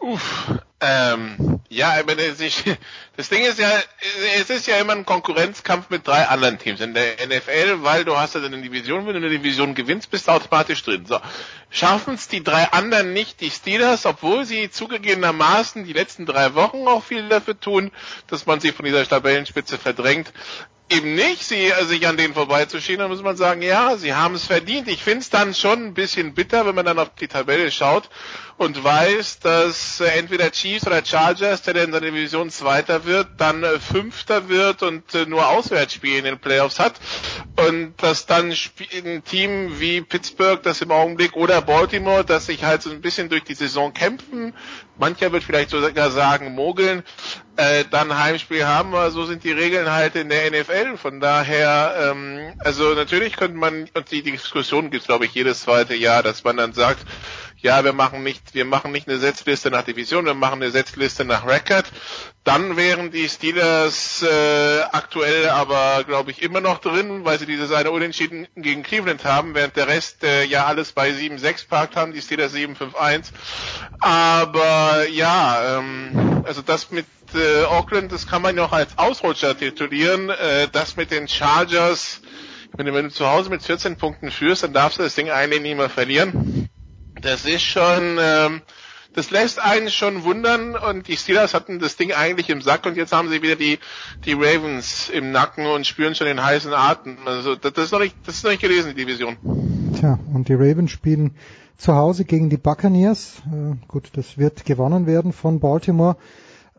[0.00, 2.22] Uff, ähm, ja, ich meine,
[3.16, 3.70] das Ding ist ja,
[4.38, 8.16] es ist ja immer ein Konkurrenzkampf mit drei anderen Teams in der NFL, weil du
[8.16, 11.04] hast ja eine Division, wenn du eine Division gewinnst, bist du automatisch drin.
[11.04, 11.20] So,
[11.68, 16.88] schaffen es die drei anderen nicht, die Steelers, obwohl sie zugegebenermaßen die letzten drei Wochen
[16.88, 17.90] auch viel dafür tun,
[18.26, 20.32] dass man sie von dieser Tabellenspitze verdrängt,
[20.90, 24.34] eben nicht, sie äh, sich an denen vorbeizuschieben, dann muss man sagen, ja, sie haben
[24.34, 24.88] es verdient.
[24.88, 28.08] Ich finde es dann schon ein bisschen bitter, wenn man dann auf die Tabelle schaut
[28.60, 33.64] und weiß, dass äh, entweder Chiefs oder Chargers, der in seiner Division Zweiter wird, dann
[33.64, 37.00] äh, Fünfter wird und äh, nur Auswärtsspiele in den Playoffs hat
[37.56, 42.82] und dass dann ein Team wie Pittsburgh, das im Augenblick oder Baltimore, das sich halt
[42.82, 44.52] so ein bisschen durch die Saison kämpfen,
[44.98, 47.02] mancher wird vielleicht sogar sagen mogeln,
[47.56, 50.98] äh, dann Heimspiel haben, aber so sind die Regeln halt in der NFL.
[50.98, 55.62] Von daher, ähm, also natürlich könnte man, und die Diskussion gibt es glaube ich jedes
[55.62, 57.06] zweite Jahr, dass man dann sagt,
[57.62, 61.24] ja, wir machen nicht, wir machen nicht eine Setzliste nach Division, wir machen eine Setzliste
[61.24, 61.84] nach Record.
[62.42, 67.70] Dann wären die Steelers äh, aktuell aber, glaube ich, immer noch drin, weil sie dieses
[67.70, 72.14] eine Unentschieden gegen Cleveland haben, während der Rest äh, ja alles bei 7-6 parkt haben,
[72.14, 73.26] die Steelers 7-5-1.
[74.00, 79.56] Aber ja, ähm, also das mit äh, Auckland, das kann man ja auch als Ausrutscher
[79.56, 80.30] titulieren.
[80.30, 82.22] Äh, das mit den Chargers,
[82.74, 85.28] wenn du, wenn du zu Hause mit 14 Punkten führst, dann darfst du das Ding
[85.28, 86.69] eigentlich nicht mehr verlieren.
[87.22, 88.62] Das ist schon, ähm,
[89.12, 92.96] das lässt einen schon wundern und die Steelers hatten das Ding eigentlich im Sack und
[92.96, 93.78] jetzt haben sie wieder die,
[94.24, 97.18] die Ravens im Nacken und spüren schon den heißen Atem.
[97.26, 99.36] Also das ist noch nicht, das ist noch nicht gelesen, die Division.
[99.98, 101.36] Tja, und die Ravens spielen
[101.76, 103.42] zu Hause gegen die Buccaneers.
[103.46, 106.16] Äh, gut, das wird gewonnen werden von Baltimore.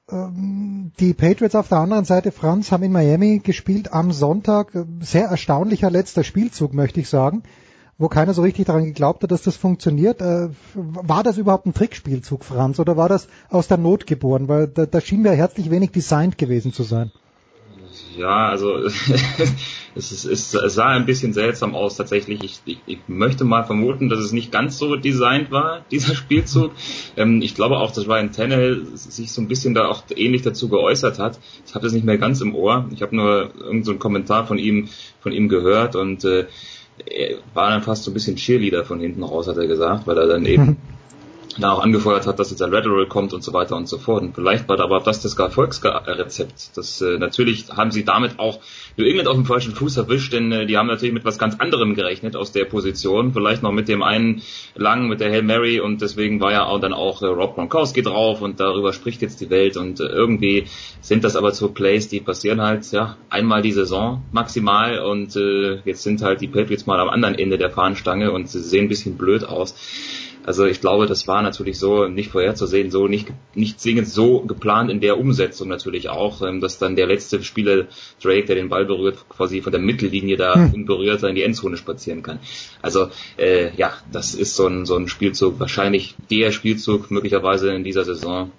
[0.09, 4.71] Ähm, die Patriots auf der anderen Seite, Franz, haben in Miami gespielt am Sonntag.
[5.01, 7.43] Sehr erstaunlicher letzter Spielzug, möchte ich sagen
[8.01, 10.21] wo keiner so richtig daran geglaubt hat, dass das funktioniert.
[10.21, 14.47] Äh, war das überhaupt ein Trickspielzug, Franz, oder war das aus der Not geboren?
[14.47, 17.11] Weil da, da schien mir herzlich wenig designt gewesen zu sein.
[18.17, 18.77] Ja, also
[19.95, 22.43] es, ist, es, sah ein bisschen seltsam aus tatsächlich.
[22.43, 26.71] Ich, ich, ich möchte mal vermuten, dass es nicht ganz so designt war, dieser Spielzug.
[27.17, 30.69] Ähm, ich glaube auch, dass Ryan Tannehill sich so ein bisschen da auch ähnlich dazu
[30.69, 31.39] geäußert hat.
[31.67, 32.89] Ich habe das nicht mehr ganz im Ohr.
[32.93, 34.89] Ich habe nur irgendeinen so Kommentar von ihm
[35.19, 36.47] von ihm gehört und äh,
[37.53, 40.27] war dann fast so ein bisschen Cheerleader von hinten raus, hat er gesagt, weil er
[40.27, 40.77] dann eben
[41.59, 44.21] da auch angefeuert hat, dass jetzt ein Lateral kommt und so weiter und so fort.
[44.21, 46.77] Und vielleicht war da aber das das Erfolgsrezept.
[46.77, 48.59] Das äh, natürlich haben sie damit auch
[48.97, 51.59] New England auf dem falschen Fuß erwischt, denn äh, die haben natürlich mit was ganz
[51.59, 53.33] anderem gerechnet aus der Position.
[53.33, 54.41] Vielleicht noch mit dem einen
[54.75, 58.01] langen, mit der Hail Mary und deswegen war ja auch dann auch äh, Rob Gronkowski
[58.01, 60.65] drauf und darüber spricht jetzt die Welt und äh, irgendwie
[61.01, 65.79] sind das aber so Plays, die passieren halt ja einmal die Saison maximal und äh,
[65.85, 68.89] jetzt sind halt die Patriots mal am anderen Ende der Fahnenstange und sie sehen ein
[68.89, 69.75] bisschen blöd aus.
[70.43, 74.89] Also ich glaube, das war natürlich so nicht vorherzusehen, so nicht, nicht zwingend so geplant
[74.89, 77.85] in der Umsetzung natürlich auch, ähm, dass dann der letzte Spieler
[78.21, 80.73] Drake, der den Ball berührt, quasi von der Mittellinie da hm.
[80.73, 82.39] unberührt in die Endzone spazieren kann.
[82.81, 87.83] Also äh, ja, das ist so ein, so ein Spielzug, wahrscheinlich der Spielzug möglicherweise in
[87.83, 88.51] dieser Saison,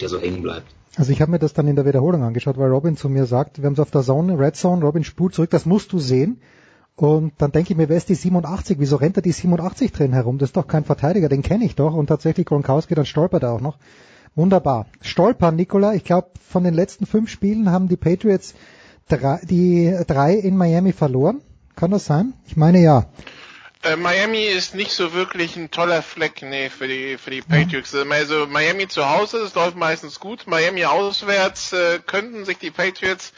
[0.00, 0.66] der so hängen bleibt.
[0.96, 3.58] Also ich habe mir das dann in der Wiederholung angeschaut, weil Robin zu mir sagt,
[3.58, 6.40] wir haben es auf der Zone, Red Zone, Robin spult zurück, das musst du sehen.
[6.96, 8.78] Und dann denke ich mir, wer ist die 87?
[8.78, 10.38] Wieso rennt er die 87 drin herum?
[10.38, 11.94] Das ist doch kein Verteidiger, den kenne ich doch.
[11.94, 13.78] Und tatsächlich Gronkowski, dann stolpert er auch noch.
[14.36, 14.86] Wunderbar.
[15.00, 15.94] Stolpern, Nikola.
[15.94, 18.54] Ich glaube, von den letzten fünf Spielen haben die Patriots
[19.08, 21.40] drei, die drei in Miami verloren.
[21.76, 22.32] Kann das sein?
[22.46, 23.06] Ich meine ja.
[23.82, 27.92] Äh, Miami ist nicht so wirklich ein toller Fleck, nee, für die für die Patriots.
[27.92, 28.02] Ja.
[28.08, 30.46] Also Miami zu Hause, das läuft meistens gut.
[30.46, 33.32] Miami auswärts äh, könnten sich die Patriots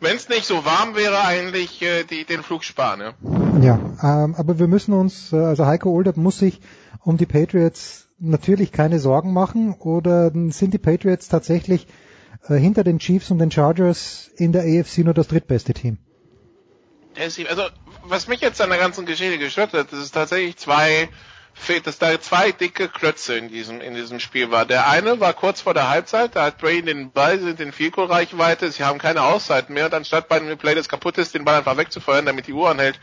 [0.00, 3.00] wenn es nicht so warm wäre, eigentlich äh, die, den Flug sparen.
[3.00, 3.14] Ja,
[3.62, 6.60] ja ähm, aber wir müssen uns, äh, also Heiko Older muss sich
[7.00, 11.86] um die Patriots natürlich keine Sorgen machen oder sind die Patriots tatsächlich
[12.48, 15.98] äh, hinter den Chiefs und den Chargers in der AFC nur das drittbeste Team?
[17.16, 17.62] Also
[18.04, 21.08] was mich jetzt an der ganzen Geschichte gestört hat, das ist tatsächlich zwei
[21.54, 24.66] fehlt, dass da zwei dicke Klötze in diesem, in diesem Spiel war.
[24.66, 28.70] Der eine war kurz vor der Halbzeit, da hat Brady den Ball, sind in Vielkohl-Reichweite,
[28.70, 31.58] sie haben keine Auszeiten mehr und anstatt bei einem Play, das kaputt ist, den Ball
[31.58, 32.98] einfach wegzufeuern, damit die Uhr anhält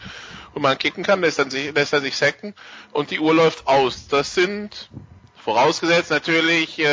[0.54, 2.54] und man kicken kann, lässt, dann sich, lässt er sich sacken
[2.92, 4.08] und die Uhr läuft aus.
[4.08, 4.90] Das sind
[5.44, 6.84] Vorausgesetzt natürlich, äh,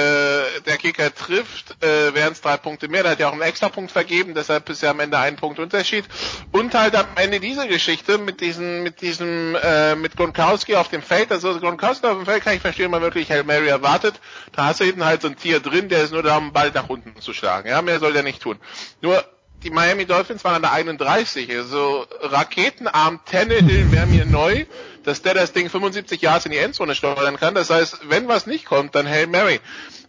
[0.64, 3.02] der Kicker trifft, äh, wären es drei Punkte mehr.
[3.02, 6.06] Der hat ja auch einen Extrapunkt vergeben, deshalb ist ja am Ende ein Punkt Unterschied.
[6.50, 11.02] Und halt am Ende diese Geschichte mit diesem, mit diesem, äh, mit Gronkowski auf dem
[11.02, 11.30] Feld.
[11.30, 14.14] Also Gronkowski auf dem Feld kann ich verstehen, man wirklich Hail Mary erwartet.
[14.52, 16.70] Da hast du hinten halt so ein Tier drin, der ist nur da, um Ball
[16.72, 17.68] nach unten zu schlagen.
[17.68, 18.58] Ja, mehr soll der nicht tun.
[19.02, 19.22] Nur
[19.62, 21.50] die Miami Dolphins waren an der 31.
[21.54, 24.66] Also Raketenarm Tannehill wäre mir neu,
[25.08, 27.54] dass der das Ding 75 Yards in die Endzone steuern kann.
[27.54, 29.60] Das heißt, wenn was nicht kommt, dann Hail Mary.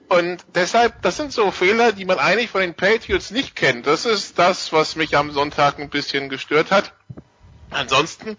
[0.10, 3.88] Und deshalb, das sind so Fehler, die man eigentlich von den Patriots nicht kennt.
[3.88, 6.94] Das ist das, was mich am Sonntag ein bisschen gestört hat.
[7.70, 8.38] Ansonsten,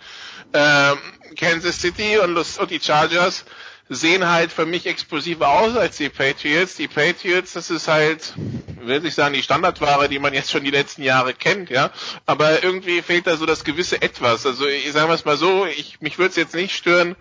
[0.53, 0.99] ähm,
[1.39, 3.45] Kansas City und, und die Chargers
[3.93, 6.77] sehen halt für mich explosiver aus als die Patriots.
[6.77, 8.35] Die Patriots, das ist halt,
[8.81, 11.91] will ich sagen, die Standardware, die man jetzt schon die letzten Jahre kennt, ja.
[12.25, 14.47] Aber irgendwie fehlt da so das gewisse Etwas.
[14.47, 17.17] Also ich sage es mal so, ich mich würde es jetzt nicht stören,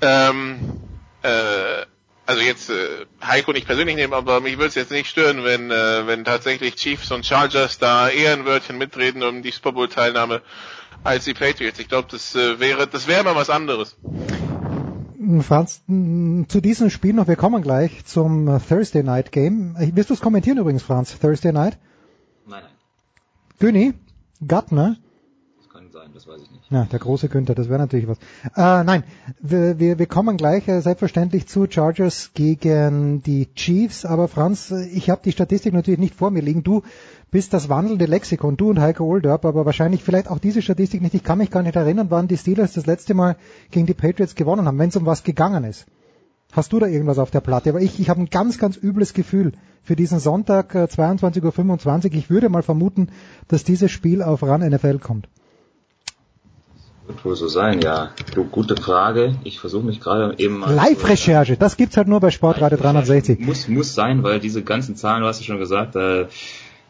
[0.00, 0.80] ähm,
[1.22, 1.84] äh,
[2.26, 5.72] also jetzt äh, Heiko nicht persönlich nehmen, aber mich würde es jetzt nicht stören, wenn
[5.72, 9.88] äh, wenn tatsächlich Chiefs und Chargers da eher ein Wörtchen mitreden um die Super Bowl
[9.88, 10.42] Teilnahme
[11.02, 11.80] als die Patriots.
[11.80, 13.96] Ich glaube, das äh, wäre das wäre mal was anderes.
[15.42, 19.76] Franz, zu diesem Spiel noch, wir kommen gleich zum Thursday Night Game.
[19.76, 21.78] Äh, wirst du es kommentieren übrigens, Franz, Thursday Night?
[22.46, 22.72] Nein, nein.
[23.58, 23.94] Günni?
[24.46, 24.96] Gattner?
[26.14, 26.70] Das weiß ich nicht.
[26.70, 28.18] Ja, der große Günther, das wäre natürlich was.
[28.54, 29.02] Äh, nein,
[29.40, 35.10] wir, wir, wir kommen gleich äh, selbstverständlich zu Chargers gegen die Chiefs, aber Franz, ich
[35.10, 36.62] habe die Statistik natürlich nicht vor mir liegen.
[36.62, 36.82] Du
[37.32, 41.14] bist das wandelnde Lexikon, du und Heiko Olderb, aber wahrscheinlich vielleicht auch diese Statistik nicht.
[41.14, 43.34] Ich kann mich gar nicht erinnern, wann die Steelers das letzte Mal
[43.72, 45.84] gegen die Patriots gewonnen haben, wenn es um was gegangen ist.
[46.52, 47.70] Hast du da irgendwas auf der Platte?
[47.70, 52.14] Aber ich, ich habe ein ganz, ganz übles Gefühl für diesen Sonntag äh, 22.25 Uhr.
[52.14, 53.08] Ich würde mal vermuten,
[53.48, 55.28] dass dieses Spiel auf RAN NFL kommt.
[57.06, 58.12] Wird wohl so sein, ja.
[58.34, 59.36] Du, gute Frage.
[59.44, 60.72] Ich versuche mich gerade eben mal.
[60.72, 63.40] Live-Recherche, das gibt's halt nur bei Sportradio 360.
[63.40, 66.28] Muss, muss sein, weil diese ganzen Zahlen, du hast ja schon gesagt, äh,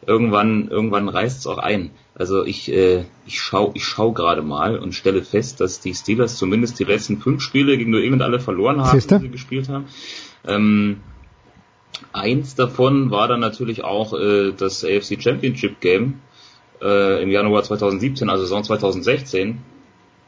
[0.07, 1.91] irgendwann, irgendwann reißt es auch ein.
[2.15, 6.37] Also ich, äh, ich schau, ich schau gerade mal und stelle fest, dass die Steelers
[6.37, 9.87] zumindest die letzten fünf Spiele gegen New England alle verloren haben, die sie gespielt haben.
[10.47, 11.01] Ähm,
[12.13, 16.21] eins davon war dann natürlich auch äh, das AFC Championship Game
[16.81, 19.59] äh, im Januar 2017, also Saison 2016.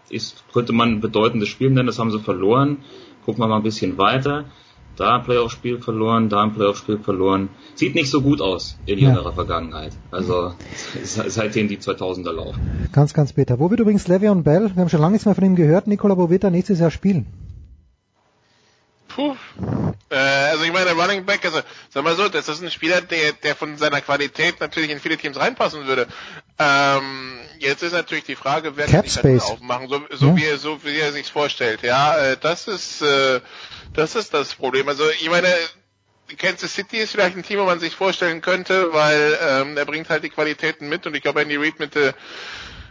[0.09, 2.79] Ist, könnte man ein bedeutendes Spiel nennen, das haben sie verloren.
[3.25, 4.45] Gucken wir mal ein bisschen weiter.
[4.97, 7.49] da ein Playoff-Spiel verloren, da ein Playoff-Spiel verloren.
[7.75, 9.33] Sieht nicht so gut aus in jüngerer ja.
[9.33, 9.93] Vergangenheit.
[10.11, 10.53] Also
[11.03, 12.89] seitdem die 2000er laufen.
[12.93, 13.59] Ganz, ganz bitter.
[13.59, 14.71] Wo wird übrigens Le'Veon Bell?
[14.75, 15.87] Wir haben schon lange nichts mehr von ihm gehört.
[15.87, 17.27] Nikola, wo wird er nächstes Jahr spielen?
[19.17, 19.35] Puh.
[20.11, 23.33] Äh, also ich meine, Running Back, also sag mal so, das ist ein Spieler, der,
[23.33, 26.07] der von seiner Qualität natürlich in viele Teams reinpassen würde.
[26.59, 30.37] Ähm, jetzt ist natürlich die Frage, wer kann die halt aufmachen, so, so ja.
[30.37, 31.81] wie er so wie er sich's vorstellt.
[31.83, 33.41] Ja, äh, das ist äh,
[33.95, 34.87] das ist das Problem.
[34.87, 35.49] Also ich meine,
[36.37, 40.11] Kansas City ist vielleicht ein Team, wo man sich vorstellen könnte, weil ähm, er bringt
[40.11, 42.13] halt die Qualitäten mit und ich glaube, Andy Reid mit äh,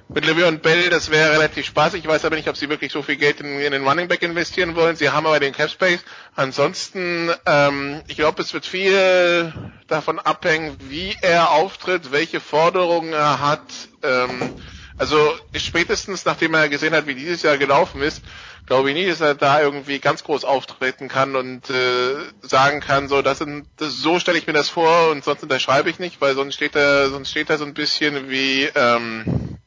[0.08, 2.01] mit Le'Veon Bell, das wäre relativ spaßig.
[2.03, 4.22] Ich weiß aber nicht, ob sie wirklich so viel Geld in, in den Running Back
[4.22, 4.95] investieren wollen.
[4.95, 6.03] Sie haben aber den Cap Space.
[6.35, 9.51] Ansonsten, ähm, ich glaube, es wird viel
[9.88, 13.61] davon abhängen, wie er auftritt, welche Forderungen er hat.
[14.03, 14.53] Ähm,
[14.98, 15.17] also
[15.56, 18.22] spätestens nachdem er gesehen hat, wie dieses Jahr gelaufen ist,
[18.66, 23.09] glaube ich nicht, dass er da irgendwie ganz groß auftreten kann und äh, sagen kann,
[23.09, 26.22] so das sind das, so stelle ich mir das vor und sonst unterschreibe ich nicht,
[26.22, 29.58] weil sonst steht er sonst steht er so ein bisschen wie ähm,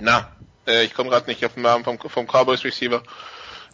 [0.00, 0.30] na,
[0.66, 3.02] äh, ich komme gerade nicht auf den Namen vom, vom Cowboys Receiver,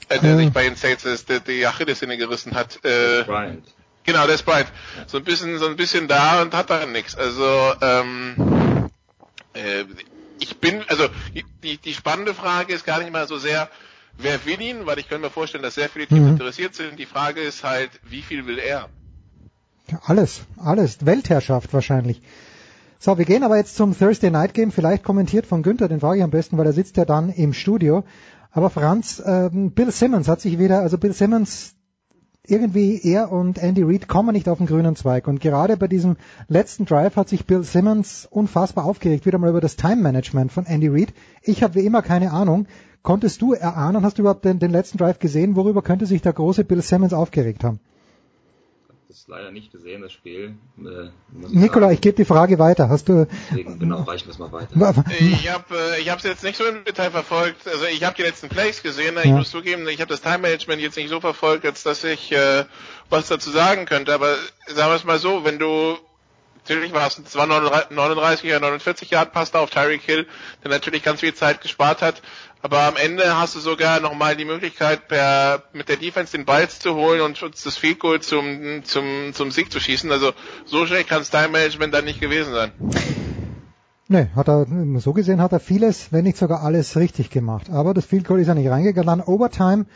[0.09, 0.39] äh, der hm.
[0.39, 2.85] sich bei den Saints ist, der die Achillessehne gerissen hat.
[2.85, 3.65] Äh, Bryant.
[4.05, 4.69] Genau, der ist Bryant.
[5.07, 7.17] So ein bisschen, so ein bisschen da und hat da nichts.
[7.17, 8.91] Also ähm,
[9.55, 9.85] äh,
[10.39, 11.09] ich bin, also
[11.63, 13.69] die, die spannende Frage ist gar nicht mal so sehr,
[14.19, 16.33] wer will ihn, weil ich kann mir vorstellen, dass sehr viele Teams mhm.
[16.33, 16.99] interessiert sind.
[16.99, 18.89] Die Frage ist halt, wie viel will er?
[20.05, 21.05] Alles, alles.
[21.07, 22.21] Weltherrschaft wahrscheinlich.
[22.99, 26.19] So, wir gehen aber jetzt zum Thursday Night Game, vielleicht kommentiert von Günther, den frage
[26.19, 28.05] ich am besten, weil er sitzt ja dann im Studio.
[28.51, 31.75] Aber Franz, ähm, Bill Simmons hat sich wieder, also Bill Simmons,
[32.47, 35.27] irgendwie er und Andy Reid kommen nicht auf den grünen Zweig.
[35.27, 36.17] Und gerade bei diesem
[36.49, 40.65] letzten Drive hat sich Bill Simmons unfassbar aufgeregt, wieder mal über das Time Management von
[40.65, 41.13] Andy Reid.
[41.43, 42.67] Ich habe wie immer keine Ahnung.
[43.03, 45.55] Konntest du erahnen, hast du überhaupt den, den letzten Drive gesehen?
[45.55, 47.81] Worüber könnte sich der große Bill Simmons aufgeregt haben?
[49.09, 50.57] Das leider nicht gesehen, das Spiel.
[50.79, 52.89] Äh, Nikola, ich gebe die Frage weiter.
[52.89, 53.29] Hast du?
[53.51, 55.05] Deswegen, genau, reichen wir es mal weiter.
[55.21, 57.69] Ich habe äh, ich habe es jetzt nicht so im Detail verfolgt.
[57.69, 59.17] Also ich habe die letzten Plays gesehen.
[59.19, 59.37] Ich ja.
[59.37, 62.65] muss zugeben, ich habe das Time Management jetzt nicht so verfolgt, als dass ich äh,
[63.09, 64.13] was dazu sagen könnte.
[64.13, 64.35] Aber
[64.67, 65.97] sagen wir es mal so, wenn du
[66.69, 70.27] natürlich war es, es war 39 oder 49 Yard Pass da auf Tyreek Hill,
[70.65, 72.23] der natürlich ganz viel Zeit gespart hat.
[72.67, 76.69] Aber am Ende hast du sogar nochmal die Möglichkeit, per, mit der Defense den Ball
[76.69, 80.11] zu holen und das Field Goal zum, zum, zum Sieg zu schießen.
[80.11, 80.33] Also
[80.65, 82.73] so schnell kann das Time Management dann nicht gewesen sein.
[84.09, 87.71] Nee, hat er, so gesehen hat er vieles, wenn nicht sogar alles richtig gemacht.
[87.71, 89.07] Aber das Field Goal ist ja nicht reingegangen.
[89.07, 89.87] Dann Overtime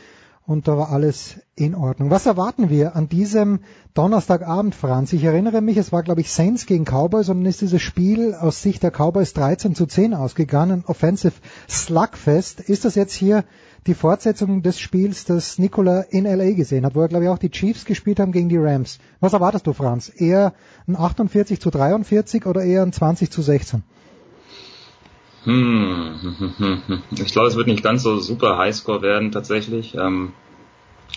[0.51, 2.11] und da war alles in Ordnung.
[2.11, 3.61] Was erwarten wir an diesem
[3.95, 5.13] Donnerstagabend, Franz?
[5.13, 8.35] Ich erinnere mich, es war, glaube ich, Saints gegen Cowboys und dann ist dieses Spiel
[8.35, 10.83] aus Sicht der Cowboys 13 zu 10 ausgegangen.
[10.89, 11.35] Offensive
[11.69, 12.59] Slugfest.
[12.59, 13.45] Ist das jetzt hier
[13.87, 17.39] die Fortsetzung des Spiels, das Nikola in LA gesehen hat, wo er, glaube ich, auch
[17.39, 18.99] die Chiefs gespielt haben gegen die Rams?
[19.21, 20.11] Was erwartest du, Franz?
[20.13, 20.53] Eher
[20.89, 23.85] ein 48 zu 43 oder eher ein 20 zu 16?
[25.45, 27.03] Hm.
[27.11, 29.95] Ich glaube, es wird nicht ganz so super Highscore werden tatsächlich.
[29.95, 30.33] Ähm,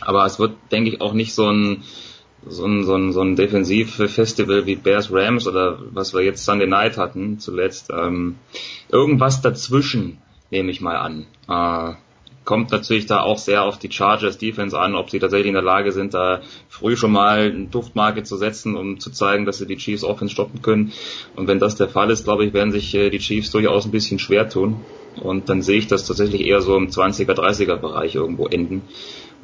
[0.01, 1.83] aber es wird, denke ich, auch nicht so ein
[2.45, 6.67] so ein, so ein, so ein Defensivfestival wie Bears Rams oder was wir jetzt Sunday
[6.67, 7.89] Night hatten zuletzt.
[7.89, 8.35] Ähm,
[8.89, 10.17] irgendwas dazwischen
[10.51, 11.25] nehme ich mal an.
[12.45, 15.63] Kommt natürlich da auch sehr auf die Chargers Defense an, ob sie tatsächlich in der
[15.63, 19.65] Lage sind, da früh schon mal eine Duftmarke zu setzen, um zu zeigen, dass sie
[19.65, 20.91] die Chiefs Offense stoppen können.
[21.35, 23.91] Und wenn das der Fall ist, glaube ich, werden sich äh, die Chiefs durchaus ein
[23.91, 24.81] bisschen schwer tun.
[25.21, 28.81] Und dann sehe ich das tatsächlich eher so im 20er, 30er Bereich irgendwo enden.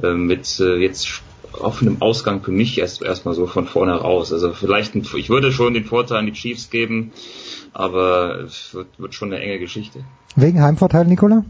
[0.01, 1.21] Äh, mit äh, jetzt
[1.53, 4.31] offenem Ausgang für mich erst erstmal so von vorne raus.
[4.31, 7.11] Also vielleicht, ein, ich würde schon den Vorteil an die Chiefs geben,
[7.73, 10.03] aber es wird, wird schon eine enge Geschichte.
[10.35, 11.43] Wegen Heimvorteil, Nicola?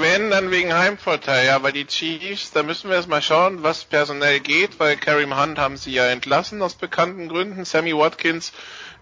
[0.00, 4.40] Wenn, dann wegen Heimvorteil, ja, weil die Chiefs, da müssen wir erstmal schauen, was personell
[4.40, 7.64] geht, weil Karim Hunt haben sie ja entlassen aus bekannten Gründen.
[7.64, 8.52] Sammy Watkins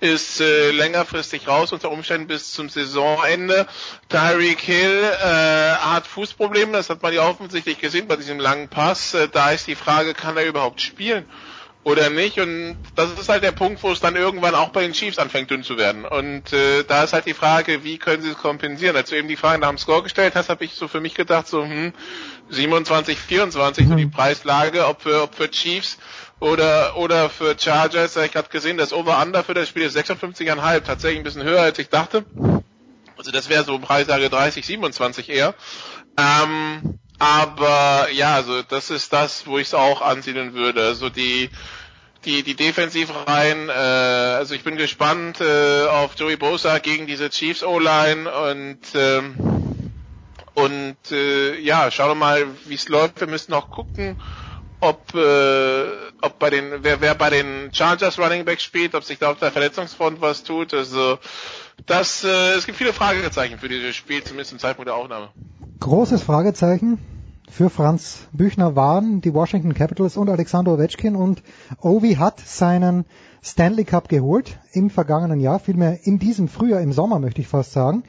[0.01, 3.67] ist äh, längerfristig raus, unter Umständen bis zum Saisonende.
[4.09, 9.15] Tyreek Hill äh, hat Fußprobleme, das hat man ja offensichtlich gesehen bei diesem langen Pass.
[9.15, 11.25] Äh, da ist die Frage, kann er überhaupt spielen?
[11.85, 12.39] Oder nicht.
[12.39, 15.51] Und das ist halt der Punkt, wo es dann irgendwann auch bei den Chiefs anfängt
[15.51, 16.05] dünn zu werden.
[16.05, 18.97] Und äh, da ist halt die Frage, wie können sie es kompensieren?
[18.97, 21.15] Als du eben die Frage nach dem Score gestellt hast, habe ich so für mich
[21.15, 21.93] gedacht, so hm,
[22.51, 23.91] 27, 24, mhm.
[23.91, 25.99] so die Preislage, ob für, ob für Chiefs
[26.41, 28.17] oder oder für Chargers.
[28.17, 31.79] Ich habe gesehen, das Over-Under für das Spiel ist 56,5, tatsächlich ein bisschen höher, als
[31.79, 32.25] ich dachte.
[33.17, 35.55] Also das wäre so Preislage 30, 27 eher.
[36.19, 40.83] Ähm, aber ja, also das ist das, wo ich es auch ansiedeln würde.
[40.85, 41.51] Also die
[42.25, 47.63] die die Defensivreihen, äh, also ich bin gespannt äh, auf Joey Bosa gegen diese Chiefs
[47.63, 49.35] O-Line und ähm,
[50.55, 53.21] Und äh, ja, schauen wir mal, wie es läuft.
[53.21, 54.21] Wir müssen auch gucken,
[54.81, 55.85] ob, äh,
[56.21, 59.39] ob bei den, wer, wer bei den Chargers Running Back spielt, ob sich da auf
[59.39, 60.75] der Verletzungsfront was tut.
[60.75, 61.19] Also
[61.87, 65.29] das, äh, es gibt viele Fragezeichen für dieses Spiel, zumindest zum Zeitpunkt der Aufnahme.
[65.81, 66.99] Großes Fragezeichen
[67.51, 71.43] für Franz Büchner waren die Washington Capitals und Alexander Ovechkin und
[71.81, 73.05] Ovi hat seinen
[73.43, 77.73] Stanley Cup geholt im vergangenen Jahr, vielmehr in diesem Frühjahr, im Sommer möchte ich fast
[77.73, 78.05] sagen.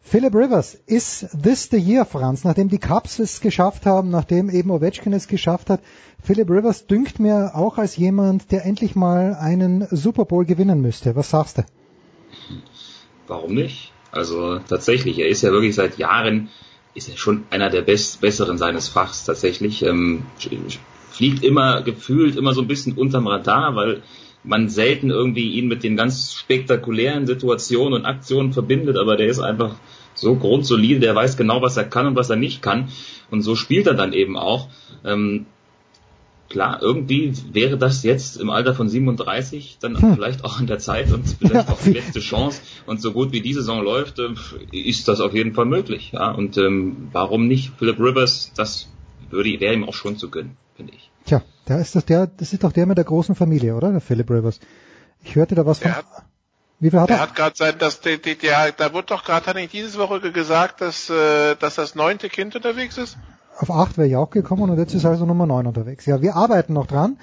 [0.00, 2.44] Philip Rivers, is this the year, Franz?
[2.44, 5.80] Nachdem die Cubs es geschafft haben, nachdem eben Ovechkin es geschafft hat,
[6.22, 11.16] Philip Rivers dünkt mir auch als jemand, der endlich mal einen Super Bowl gewinnen müsste.
[11.16, 11.64] Was sagst du?
[13.26, 13.92] Warum nicht?
[14.12, 16.48] Also tatsächlich, er ist ja wirklich seit Jahren,
[16.94, 19.82] ist er schon einer der Best Besseren seines Fachs tatsächlich.
[19.82, 20.24] Ähm,
[21.10, 24.02] fliegt immer gefühlt immer so ein bisschen unterm Radar, weil
[24.44, 29.40] man selten irgendwie ihn mit den ganz spektakulären Situationen und Aktionen verbindet, aber der ist
[29.40, 29.74] einfach
[30.14, 32.88] so grundsolide, der weiß genau, was er kann und was er nicht kann.
[33.30, 34.68] Und so spielt er dann eben auch.
[35.04, 35.46] Ähm,
[36.48, 40.14] klar, irgendwie wäre das jetzt im Alter von 37 dann hm.
[40.14, 42.60] vielleicht auch an der Zeit und vielleicht auch die letzte Chance.
[42.86, 44.34] Und so gut wie die Saison läuft, äh,
[44.72, 46.12] ist das auf jeden Fall möglich.
[46.12, 46.30] Ja?
[46.30, 48.52] Und ähm, warum nicht Philip Rivers?
[48.56, 48.88] Das
[49.30, 51.10] würde wäre ihm auch schon zu gönnen, finde ich.
[51.24, 53.90] Tja, da ist das der, das ist doch der mit der großen Familie, oder?
[53.90, 54.60] Der Philip Rivers.
[55.24, 55.94] Ich hörte da was von.
[55.94, 56.06] Hat,
[56.78, 57.16] wie viel hat er?
[57.16, 59.98] Er hat gerade sein, dass der, der, der, da wurde doch gerade, hat nicht dieses
[59.98, 63.16] Woche gesagt, dass, äh, dass das neunte Kind unterwegs ist?
[63.58, 66.04] Auf acht wäre ich auch gekommen und jetzt ist also Nummer neun unterwegs.
[66.04, 67.18] Ja, wir arbeiten noch dran,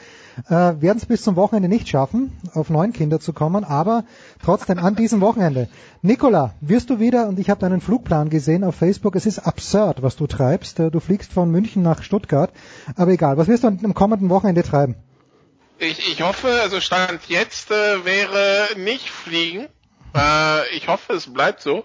[0.48, 4.04] äh, werden es bis zum Wochenende nicht schaffen, auf neun Kinder zu kommen, aber
[4.44, 5.70] trotzdem an diesem Wochenende.
[6.02, 10.02] Nikola, wirst du wieder, und ich habe deinen Flugplan gesehen auf Facebook, es ist absurd,
[10.02, 10.80] was du treibst.
[10.80, 12.52] Äh, du fliegst von München nach Stuttgart,
[12.96, 14.96] aber egal, was wirst du am kommenden Wochenende treiben?
[15.78, 19.68] Ich, ich hoffe, also Stand jetzt äh, wäre nicht fliegen.
[20.16, 21.84] Äh, ich hoffe, es bleibt so.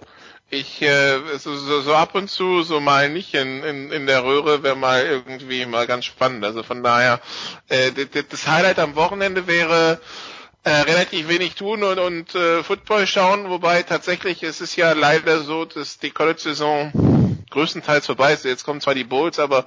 [0.51, 4.25] Ich äh, so, so, so ab und zu so mal nicht in, in, in der
[4.25, 6.43] Röhre wäre mal irgendwie mal ganz spannend.
[6.43, 7.20] Also von daher
[7.68, 10.01] äh, das Highlight am Wochenende wäre
[10.65, 15.41] äh, relativ wenig tun und, und äh, Football schauen, wobei tatsächlich es ist ja leider
[15.41, 17.18] so, dass die College-Saison
[17.51, 18.44] größtenteils vorbei ist.
[18.44, 19.67] Jetzt kommen zwar die Bowls, aber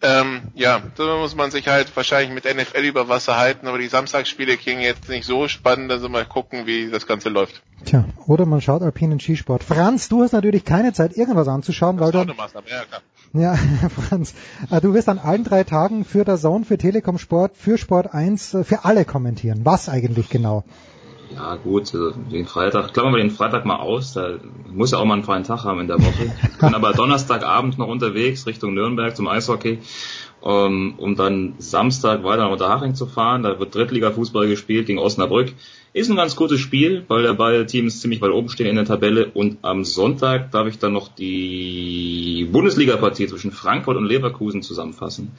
[0.00, 3.88] ähm, ja, da muss man sich halt wahrscheinlich mit NFL über Wasser halten, aber die
[3.88, 7.62] Samstagsspiele klingen jetzt nicht so spannend, also mal gucken, wie das Ganze läuft.
[7.84, 9.64] Tja, oder man schaut alpinen Skisport.
[9.64, 12.18] Franz, du hast natürlich keine Zeit, irgendwas anzuschauen, weil du...
[12.18, 12.24] Ja,
[13.34, 13.56] ja,
[14.08, 14.34] Franz,
[14.70, 18.14] äh, du wirst an allen drei Tagen für der Zone, für Telekom Sport, für Sport
[18.14, 19.60] 1, äh, für alle kommentieren.
[19.64, 20.64] Was eigentlich genau?
[21.38, 25.04] Ja gut, also den Freitag, klammern wir den Freitag mal aus, da muss ja auch
[25.04, 26.32] mal einen freien Tag haben in der Woche.
[26.42, 29.78] Ich bin aber Donnerstagabend noch unterwegs Richtung Nürnberg zum Eishockey,
[30.40, 33.44] um, um dann Samstag weiter nach Unterhaching zu fahren.
[33.44, 35.52] Da wird Drittliga-Fußball gespielt gegen Osnabrück.
[35.92, 38.84] Ist ein ganz gutes Spiel, weil der beide Teams ziemlich weit oben stehen in der
[38.84, 39.30] Tabelle.
[39.32, 45.30] Und am Sonntag darf ich dann noch die Bundesliga-Partie zwischen Frankfurt und Leverkusen zusammenfassen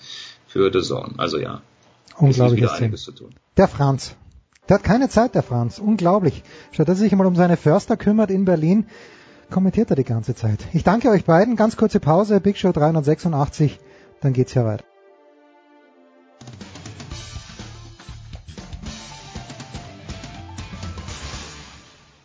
[0.48, 1.16] für The Zone.
[1.18, 1.62] Also ja,
[2.18, 3.36] Unglaublich ist wieder einiges zu tun.
[3.58, 4.16] Der Franz,
[4.70, 5.80] der hat keine Zeit, der Franz.
[5.80, 6.44] Unglaublich.
[6.72, 8.86] Statt dass er sich einmal um seine Förster kümmert in Berlin,
[9.50, 10.60] kommentiert er die ganze Zeit.
[10.74, 11.56] Ich danke euch beiden.
[11.56, 12.40] Ganz kurze Pause.
[12.40, 13.80] Big Show 386.
[14.22, 14.84] Dann geht's ja weiter.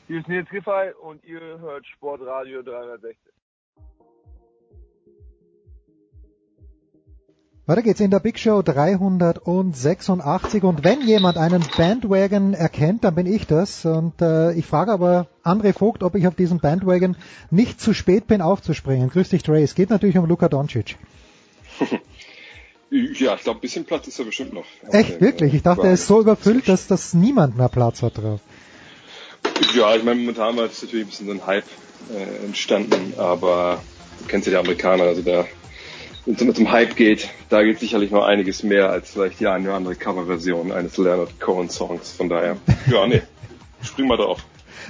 [0.07, 3.34] Hier ist Nils Giffey und ihr hört Sportradio 360.
[7.67, 13.25] Weiter geht's in der Big Show 386 und wenn jemand einen Bandwagon erkennt, dann bin
[13.25, 17.17] ich das und äh, ich frage aber André Vogt, ob ich auf diesem Bandwagon
[17.51, 19.09] nicht zu spät bin aufzuspringen.
[19.09, 20.99] Grüß dich Dre, es geht natürlich um Luka Doncic.
[22.91, 24.67] ja, ich glaube, ein bisschen Platz ist er bestimmt noch.
[24.91, 25.55] Echt, wirklich?
[25.55, 28.41] Ich dachte, er ist so überfüllt, dass das niemand mehr Platz hat drauf.
[29.75, 31.65] Ja, ich meine, momentan war das natürlich ein bisschen so ein Hype
[32.15, 33.83] äh, entstanden, aber
[34.21, 35.47] du kennst ja die Amerikaner, also da
[36.27, 39.69] wenn es um Hype geht, da geht sicherlich noch einiges mehr als vielleicht die eine
[39.69, 42.13] oder andere Coverversion eines Leonard Cohen Songs.
[42.13, 42.57] Von daher,
[42.91, 43.23] ja, nee,
[43.83, 44.45] spring mal drauf.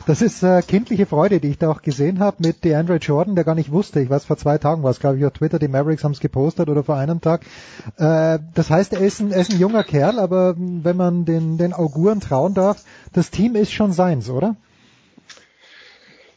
[0.07, 3.45] Das ist äh, kindliche Freude, die ich da auch gesehen habe mit DeAndre Jordan, der
[3.45, 4.01] gar nicht wusste.
[4.01, 6.21] Ich weiß, vor zwei Tagen war es, glaube ich, auf Twitter, die Mavericks haben es
[6.21, 7.43] gepostet oder vor einem Tag.
[7.97, 11.59] Äh, das heißt, er ist, ein, er ist ein junger Kerl, aber wenn man den,
[11.59, 12.83] den Auguren trauen darf,
[13.13, 14.57] das Team ist schon seins, oder?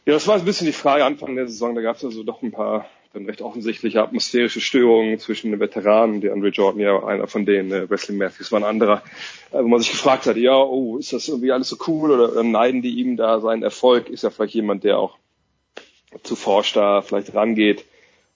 [0.06, 1.74] Ja, das war ein bisschen die Frage Anfang der Saison.
[1.74, 6.20] Da gab es also doch ein paar dann recht offensichtliche atmosphärische Störungen zwischen den Veteranen,
[6.20, 9.02] die Andre Jordan ja einer von denen, äh, Wesley Matthews war ein anderer,
[9.50, 12.32] äh, wo man sich gefragt hat, ja, oh, ist das irgendwie alles so cool oder,
[12.32, 14.10] oder neiden die ihm da seinen Erfolg?
[14.10, 15.16] Ist ja vielleicht jemand, der auch
[16.22, 17.84] zu forsch da vielleicht rangeht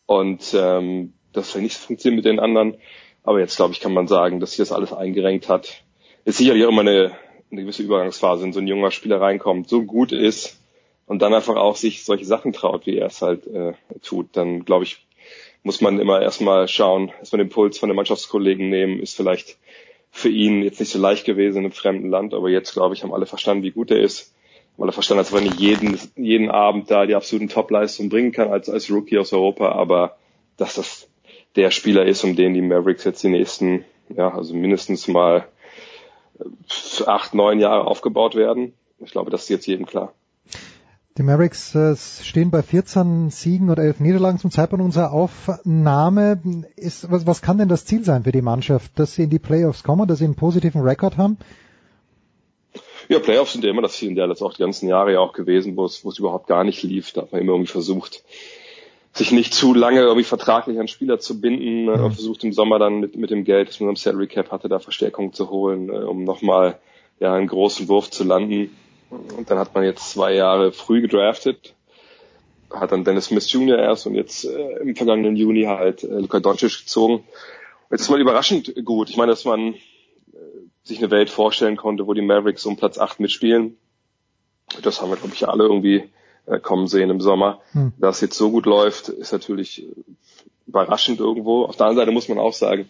[0.07, 2.76] und ähm, das vielleicht nicht funktioniert mit den anderen.
[3.25, 5.83] Aber jetzt, glaube ich, kann man sagen, dass sich das alles eingerenkt hat.
[6.25, 7.12] Ist sicherlich auch immer eine,
[7.51, 10.61] eine gewisse Übergangsphase, wenn so ein junger Spieler reinkommt, so gut ist,
[11.12, 14.65] und dann einfach auch sich solche Sachen traut, wie er es halt äh, tut, dann
[14.65, 15.07] glaube ich,
[15.62, 19.58] muss man immer erstmal schauen, erstmal den Puls von den Mannschaftskollegen nehmen, ist vielleicht
[20.10, 23.02] für ihn jetzt nicht so leicht gewesen in einem fremden Land, aber jetzt glaube ich,
[23.02, 24.34] haben alle verstanden, wie gut er ist.
[24.73, 28.49] Haben alle verstanden, dass er nicht jeden, jeden Abend da die absoluten Topleistungen bringen kann
[28.49, 30.16] als, als Rookie aus Europa, aber
[30.57, 31.10] dass das
[31.57, 35.47] der Spieler ist, um den die Mavericks jetzt die nächsten, ja, also mindestens mal
[37.05, 38.73] acht, neun Jahre aufgebaut werden.
[38.99, 40.15] Ich glaube, das ist jetzt jedem klar.
[41.18, 46.41] Die Mavericks äh, stehen bei 14 Siegen oder 11 Niederlagen zum Zeitpunkt unserer Aufnahme.
[46.76, 49.39] Ist, was, was kann denn das Ziel sein für die Mannschaft, dass sie in die
[49.39, 51.36] Playoffs kommen, dass sie einen positiven Rekord haben?
[53.08, 55.34] Ja, Playoffs sind ja immer das Ziel, der das auch die ganzen Jahre ja auch
[55.34, 57.12] gewesen, wo es, wo es überhaupt gar nicht lief.
[57.12, 58.24] Da hat man immer irgendwie versucht,
[59.12, 62.05] sich nicht zu lange irgendwie vertraglich an Spieler zu binden mhm.
[62.05, 64.70] und versucht im Sommer dann mit, mit dem Geld, das man am Salary Cap hatte,
[64.70, 66.78] da Verstärkung zu holen, äh, um nochmal
[67.20, 68.70] ja, einen großen Wurf zu landen.
[69.12, 71.74] Und dann hat man jetzt zwei Jahre früh gedraftet,
[72.70, 73.78] hat dann Dennis Smith Jr.
[73.78, 77.16] erst und jetzt äh, im vergangenen Juni halt äh, Luka Doncic gezogen.
[77.16, 77.24] Und
[77.91, 79.10] jetzt ist mal überraschend gut.
[79.10, 79.78] Ich meine, dass man äh,
[80.82, 83.76] sich eine Welt vorstellen konnte, wo die Mavericks um Platz 8 mitspielen.
[84.82, 86.05] Das haben wir, glaube ich, alle irgendwie
[86.47, 87.60] äh, kommen sehen im Sommer.
[87.73, 87.92] Hm.
[87.99, 89.86] Dass jetzt so gut läuft, ist natürlich
[90.66, 91.65] überraschend irgendwo.
[91.65, 92.89] Auf der anderen Seite muss man auch sagen,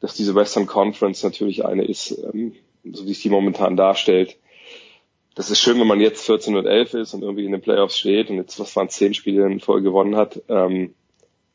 [0.00, 2.56] dass diese Western Conference natürlich eine ist, ähm,
[2.90, 4.36] so wie es die momentan darstellt,
[5.34, 7.98] das ist schön, wenn man jetzt 14 und 11 ist und irgendwie in den Playoffs
[7.98, 10.42] steht und jetzt, was waren, zehn Spiele in Folge gewonnen hat.
[10.48, 10.94] Ähm,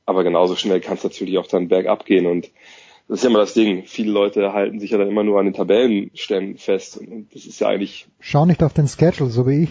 [0.06, 2.50] aber genauso schnell kann es natürlich auch dann bergab gehen und
[3.08, 3.84] das ist ja immer das Ding.
[3.86, 7.60] Viele Leute halten sich ja dann immer nur an den Tabellenständen fest und das ist
[7.62, 8.08] ja eigentlich...
[8.20, 9.70] Schau nicht auf den Schedule, so wie ich.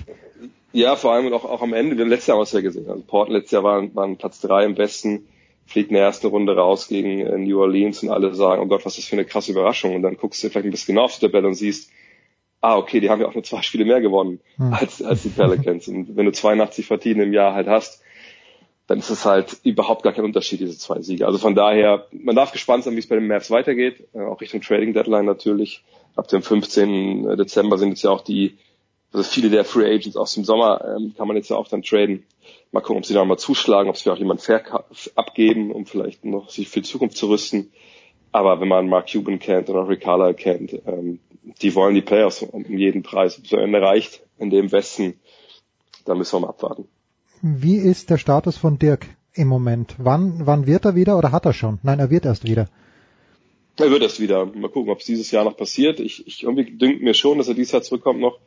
[0.72, 1.96] Ja, vor allem auch, auch am Ende.
[1.96, 2.88] Wir haben letztes Jahr was ja gesehen.
[2.88, 5.26] Also Portland letztes Jahr waren, waren Platz drei im Westen,
[5.66, 8.84] fliegt in der ersten Runde raus gegen äh, New Orleans und alle sagen, oh Gott,
[8.84, 9.94] was ist das für eine krasse Überraschung.
[9.94, 11.90] Und dann guckst du vielleicht ein bisschen genau auf die Tabelle und siehst,
[12.60, 14.72] ah, okay, die haben ja auch nur zwei Spiele mehr gewonnen hm.
[14.72, 15.88] als, als die Pelicans.
[15.88, 18.02] Und wenn du 82 Partien im Jahr halt hast,
[18.86, 21.26] dann ist es halt überhaupt gar kein Unterschied, diese zwei Siege.
[21.26, 24.40] Also von daher, man darf gespannt sein, wie es bei den Mavs weitergeht, äh, auch
[24.40, 25.82] Richtung Trading Deadline natürlich.
[26.14, 27.36] Ab dem 15.
[27.36, 28.58] Dezember sind jetzt ja auch die,
[29.12, 31.82] also viele der Free Agents aus dem Sommer ähm, kann man jetzt ja auch dann
[31.82, 32.24] traden.
[32.70, 34.62] Mal gucken, ob sie da mal zuschlagen, ob sie auch jemand fair
[35.16, 37.72] abgeben, um vielleicht noch sich für die Zukunft zu rüsten.
[38.30, 41.20] Aber wenn man Mark Cuban kennt oder Rick Carlisle kennt, ähm,
[41.62, 43.38] die wollen die Playoffs um jeden Preis.
[43.38, 45.14] Ob es am Ende reicht in dem Westen,
[46.04, 46.88] da müssen wir mal abwarten.
[47.42, 49.94] Wie ist der Status von Dirk im Moment?
[49.98, 51.78] Wann, wann wird er wieder oder hat er schon?
[51.82, 52.68] Nein, er wird erst wieder.
[53.78, 54.46] Er wird erst wieder.
[54.46, 56.00] Mal gucken, ob es dieses Jahr noch passiert.
[56.00, 58.38] Ich, ich irgendwie dünkt mir schon, dass er dieses Jahr zurückkommt noch.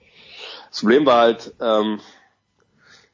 [0.69, 1.99] Das Problem war halt, ähm,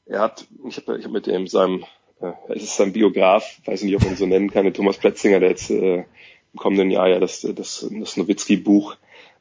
[0.06, 1.84] er hat, ich habe ich hab mit dem seinem,
[2.22, 5.40] äh, es ist sein Biograf, weiß nicht, ob man ihn so nennen kann, Thomas Plätzinger,
[5.40, 6.06] der jetzt äh,
[6.54, 8.96] im kommenden Jahr ja das, das, das Nowitzki-Buch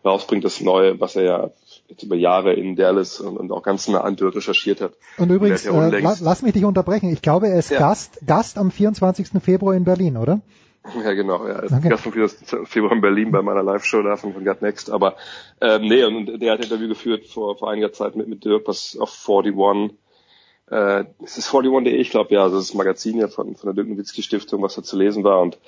[0.05, 1.51] rausbringt, das Neue, was er ja
[1.89, 4.93] jetzt über Jahre in Dallas und, und auch ganz nah an dort recherchiert hat.
[5.19, 7.11] Und übrigens, und äh, la, lass mich dich unterbrechen.
[7.11, 7.79] Ich glaube, er ist ja.
[7.79, 9.29] Gast, Gast am 24.
[9.43, 10.41] Februar in Berlin, oder?
[11.03, 11.47] Ja, genau.
[11.47, 11.89] Ja, er ist okay.
[11.89, 12.69] Gast am 24.
[12.69, 14.91] Februar in Berlin bei meiner Live-Show da von, Gut Next.
[14.91, 15.17] Aber
[15.61, 18.67] ähm, nee, und der hat ein Interview geführt vor, vor einiger Zeit mit, mit Dirk,
[18.67, 19.97] was auf 41
[20.71, 23.75] äh, es ist 41.de, ich glaube, ja, also das ist Magazin ja von, von der
[23.75, 25.41] Dirk Nowitzki Stiftung, was da zu lesen war.
[25.41, 25.59] Und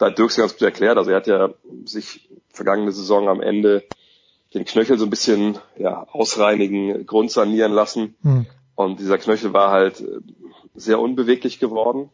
[0.00, 0.96] da hat Dirk ganz gut erklärt.
[0.96, 1.50] Also er hat ja
[1.84, 3.84] sich vergangene Saison am Ende
[4.54, 8.16] den Knöchel so ein bisschen ja, ausreinigen, grundsanieren lassen.
[8.22, 8.46] Hm.
[8.74, 10.20] Und dieser Knöchel war halt äh,
[10.74, 12.08] sehr unbeweglich geworden.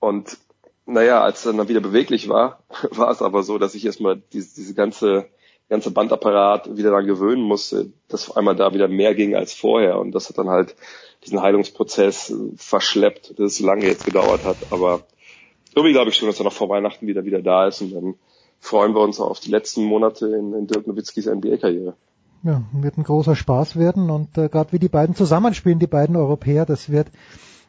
[0.00, 0.36] Und
[0.84, 4.56] naja, als er dann wieder beweglich war, war es aber so, dass ich erstmal diese,
[4.56, 5.26] diese ganze,
[5.68, 10.00] ganze Bandapparat wieder daran gewöhnen musste, dass auf einmal da wieder mehr ging als vorher.
[10.00, 10.74] Und das hat dann halt
[11.24, 14.56] diesen Heilungsprozess verschleppt, dass es lange jetzt gedauert hat.
[14.70, 15.04] Aber
[15.74, 18.14] irgendwie glaube ich schon, dass er noch vor Weihnachten wieder wieder da ist und dann
[18.60, 21.94] freuen wir uns auf die letzten Monate in, in Dirk Nowitzkis NBA-Karriere.
[22.44, 26.16] Ja, wird ein großer Spaß werden und äh, gerade wie die beiden zusammenspielen, die beiden
[26.16, 27.08] Europäer, das wird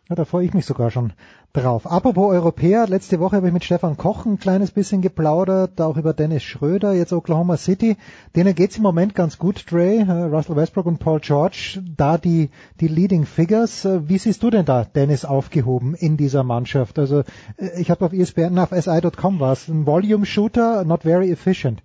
[0.09, 1.13] ja, da freue ich mich sogar schon
[1.53, 1.89] drauf.
[1.89, 6.13] Apropos Europäer, letzte Woche habe ich mit Stefan Koch ein kleines bisschen geplaudert, auch über
[6.13, 7.95] Dennis Schröder, jetzt Oklahoma City.
[8.35, 12.49] Denen geht's im Moment ganz gut, Dre, äh, Russell Westbrook und Paul George, da die,
[12.81, 13.85] die Leading Figures.
[13.85, 16.99] Äh, wie siehst du denn da Dennis aufgehoben in dieser Mannschaft?
[16.99, 17.19] Also
[17.57, 21.81] äh, ich habe auf ESPN, auf SI.com was, ein Volume Shooter, not very efficient.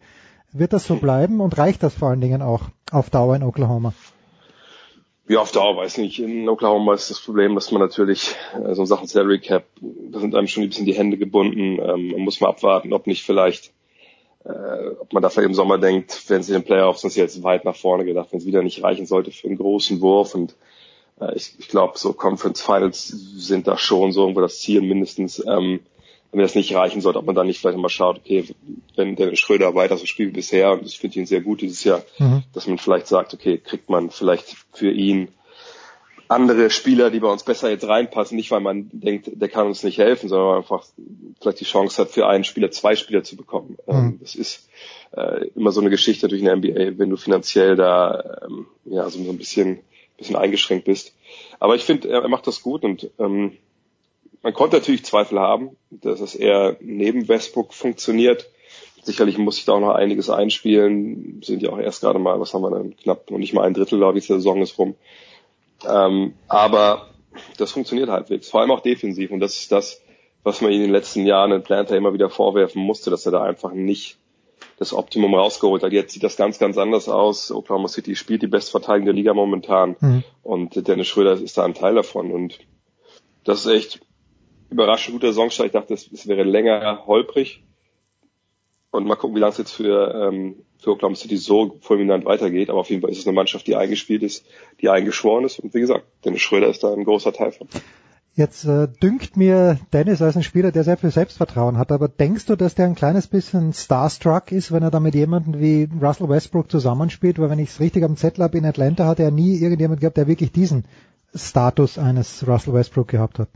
[0.50, 3.92] Wird das so bleiben und reicht das vor allen Dingen auch auf Dauer in Oklahoma?
[5.28, 6.20] Ja, auf Dauer weiß nicht.
[6.20, 10.34] In Oklahoma ist das Problem, dass man natürlich äh, so Sachen Salary Cap, da sind
[10.34, 11.78] einem schon ein bisschen die Hände gebunden.
[11.82, 13.72] Ähm, man muss mal abwarten, ob nicht vielleicht,
[14.46, 17.42] äh, ob man da vielleicht im Sommer denkt, wenn sie in den Playoffs, ist jetzt
[17.42, 20.34] weit nach vorne gedacht, wenn es wieder nicht reichen sollte für einen großen Wurf.
[20.34, 20.56] Und
[21.20, 25.44] äh, ich, ich glaube, so Conference Finals sind da schon so irgendwo das Ziel mindestens.
[25.46, 25.80] Ähm,
[26.32, 28.44] wenn das nicht reichen sollte, ob man dann nicht vielleicht mal schaut, okay,
[28.96, 31.84] wenn der Schröder weiter so spielt wie bisher, und ich finde ihn sehr gut dieses
[31.84, 32.42] Jahr, mhm.
[32.52, 35.28] dass man vielleicht sagt, okay, kriegt man vielleicht für ihn
[36.28, 39.82] andere Spieler, die bei uns besser jetzt reinpassen, nicht weil man denkt, der kann uns
[39.82, 40.86] nicht helfen, sondern weil man einfach
[41.40, 43.78] vielleicht die Chance hat, für einen Spieler zwei Spieler zu bekommen.
[43.86, 44.18] Mhm.
[44.20, 44.68] Das ist
[45.12, 49.18] äh, immer so eine Geschichte durch eine NBA, wenn du finanziell da ähm, ja so,
[49.18, 49.80] ein bisschen,
[50.18, 51.14] bisschen eingeschränkt bist.
[51.60, 53.56] Aber ich finde, er, er macht das gut und ähm,
[54.48, 58.48] man konnte natürlich Zweifel haben, dass es eher neben Westbrook funktioniert.
[59.02, 61.42] Sicherlich muss ich da auch noch einiges einspielen.
[61.44, 63.74] Sind ja auch erst gerade mal, was haben wir denn, knapp noch nicht mal ein
[63.74, 64.94] Drittel, glaube ich, der Saison ist rum.
[65.86, 67.10] Ähm, aber
[67.58, 69.32] das funktioniert halbwegs, vor allem auch defensiv.
[69.32, 70.00] Und das ist das,
[70.44, 73.42] was man in den letzten Jahren in Atlanta immer wieder vorwerfen musste, dass er da
[73.42, 74.16] einfach nicht
[74.78, 75.92] das Optimum rausgeholt hat.
[75.92, 77.52] Jetzt sieht das ganz, ganz anders aus.
[77.52, 79.96] Oklahoma City spielt die bestverteidigende Liga momentan.
[80.00, 80.24] Mhm.
[80.42, 82.30] Und Dennis Schröder ist da ein Teil davon.
[82.30, 82.60] Und
[83.44, 84.00] das ist echt
[84.70, 85.66] überraschend guter Songstart.
[85.66, 87.62] Ich dachte, es wäre länger holprig.
[88.90, 92.70] Und mal gucken, wie lange es jetzt für, ähm, für Oklahoma City so fulminant weitergeht.
[92.70, 94.46] Aber auf jeden Fall ist es eine Mannschaft, die eingespielt ist,
[94.80, 95.58] die eingeschworen ist.
[95.58, 97.68] Und wie gesagt, Dennis Schröder ist da ein großer Teil von.
[98.34, 102.46] Jetzt äh, dünkt mir Dennis als ein Spieler, der sehr viel Selbstvertrauen hat, aber denkst
[102.46, 106.28] du, dass der ein kleines bisschen starstruck ist, wenn er da mit jemandem wie Russell
[106.28, 107.40] Westbrook zusammenspielt?
[107.40, 110.18] Weil wenn ich es richtig am Zettel habe, in Atlanta hat er nie irgendjemand gehabt,
[110.18, 110.84] der wirklich diesen
[111.34, 113.48] Status eines Russell Westbrook gehabt hat.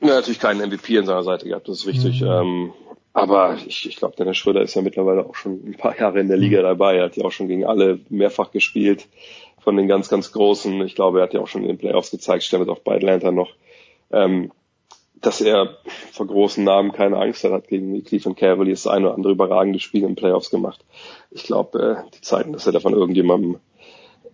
[0.00, 2.20] Ja, natürlich keinen MVP an seiner Seite gehabt, das ist richtig.
[2.20, 2.28] Mhm.
[2.28, 2.72] Ähm,
[3.12, 6.28] aber ich, ich glaube, Dennis Schröder ist ja mittlerweile auch schon ein paar Jahre in
[6.28, 6.64] der Liga mhm.
[6.64, 6.96] dabei.
[6.96, 9.06] Er hat ja auch schon gegen alle mehrfach gespielt
[9.58, 10.80] von den ganz, ganz Großen.
[10.82, 13.32] Ich glaube, er hat ja auch schon in den Playoffs gezeigt, stellt auch bei Atlanta
[13.32, 13.50] noch
[14.10, 14.52] ähm,
[15.20, 15.78] dass er
[16.12, 19.80] vor großen Namen keine Angst hat, hat gegen die Cleveland Cavaliers ein oder andere überragende
[19.80, 20.84] Spiel in Playoffs gemacht.
[21.30, 23.58] Ich glaube, äh, die zeigen, dass er davon irgendjemandem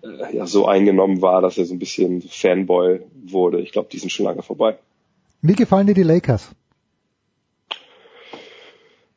[0.02, 3.60] äh, ja so eingenommen war, dass er so ein bisschen Fanboy wurde.
[3.60, 4.78] Ich glaube, die sind schon lange vorbei.
[5.46, 6.52] Wie gefallen dir die Lakers?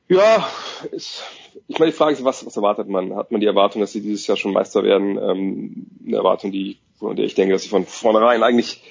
[0.09, 0.45] Ja,
[0.91, 1.23] ist,
[1.69, 3.15] ich meine, die Frage ist, was, was erwartet man?
[3.15, 5.17] Hat man die Erwartung, dass sie dieses Jahr schon Meister werden?
[5.17, 8.83] Ähm, eine Erwartung, die, von der ich denke, dass sie von vornherein eigentlich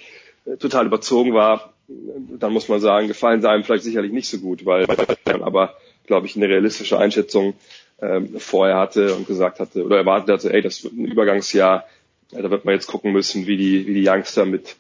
[0.60, 4.64] total überzogen war, dann muss man sagen, gefallen sie einem vielleicht sicherlich nicht so gut,
[4.64, 4.86] weil
[5.42, 7.52] aber glaube ich eine realistische Einschätzung
[8.00, 11.84] ähm, vorher hatte und gesagt hatte oder erwartet hatte, ey, das wird ein Übergangsjahr,
[12.30, 14.76] da wird man jetzt gucken müssen, wie die wie die Youngster mit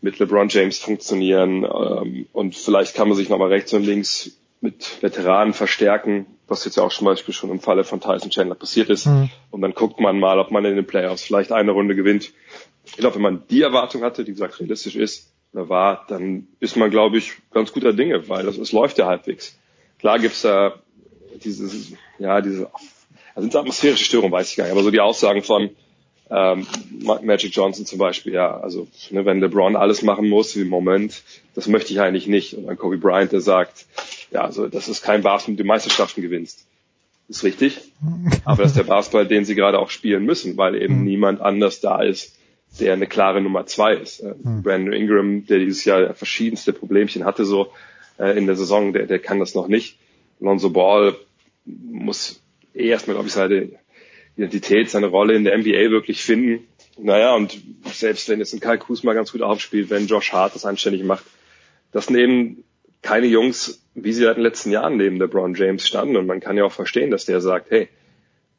[0.00, 5.02] mit LeBron James funktionieren ähm, und vielleicht kann man sich nochmal rechts und links mit
[5.02, 8.88] Veteranen verstärken, was jetzt ja auch zum Beispiel schon im Falle von Tyson Chandler passiert
[8.88, 9.06] ist.
[9.06, 9.30] Mhm.
[9.50, 12.32] Und dann guckt man mal, ob man in den Playoffs vielleicht eine Runde gewinnt
[12.86, 16.76] ich glaube, wenn man die Erwartung hatte, die gesagt realistisch ist oder war, dann ist
[16.76, 19.58] man, glaube ich, ganz guter Dinge, weil es läuft ja halbwegs.
[19.98, 20.74] Klar gibt's da
[21.44, 22.70] dieses, ja, diese,
[23.34, 25.70] also sind atmosphärische Störungen, weiß ich gar nicht, aber so die Aussagen von
[26.30, 26.66] ähm,
[27.22, 31.22] Magic Johnson zum Beispiel, ja, also ne, wenn LeBron alles machen muss im Moment,
[31.54, 32.54] das möchte ich eigentlich nicht.
[32.54, 33.86] Und dann Kobe Bryant, der sagt,
[34.32, 36.66] ja, also das ist kein Basketball, mit dem Meisterschaften gewinnst.
[37.28, 37.80] ist richtig,
[38.44, 41.04] aber das ist der Basketball, den sie gerade auch spielen müssen, weil eben mhm.
[41.04, 42.36] niemand anders da ist,
[42.80, 44.20] der eine klare Nummer zwei ist.
[44.20, 44.62] Äh, hm.
[44.62, 47.72] Brandon Ingram, der dieses Jahr verschiedenste Problemchen hatte so
[48.18, 49.98] äh, in der Saison, der, der kann das noch nicht.
[50.40, 51.14] Lonzo Ball
[51.64, 52.40] muss
[52.74, 53.70] eh erstmal, glaube ich, seine
[54.36, 56.66] Identität, seine Rolle in der NBA wirklich finden.
[56.98, 57.58] Naja, und
[57.92, 61.24] selbst wenn jetzt ein Kai Kuzma ganz gut aufspielt, wenn Josh Hart das anständig macht,
[61.92, 62.64] das nehmen
[63.02, 66.16] keine Jungs, wie sie halt in den letzten Jahren neben LeBron James standen.
[66.16, 67.88] Und man kann ja auch verstehen, dass der sagt, hey,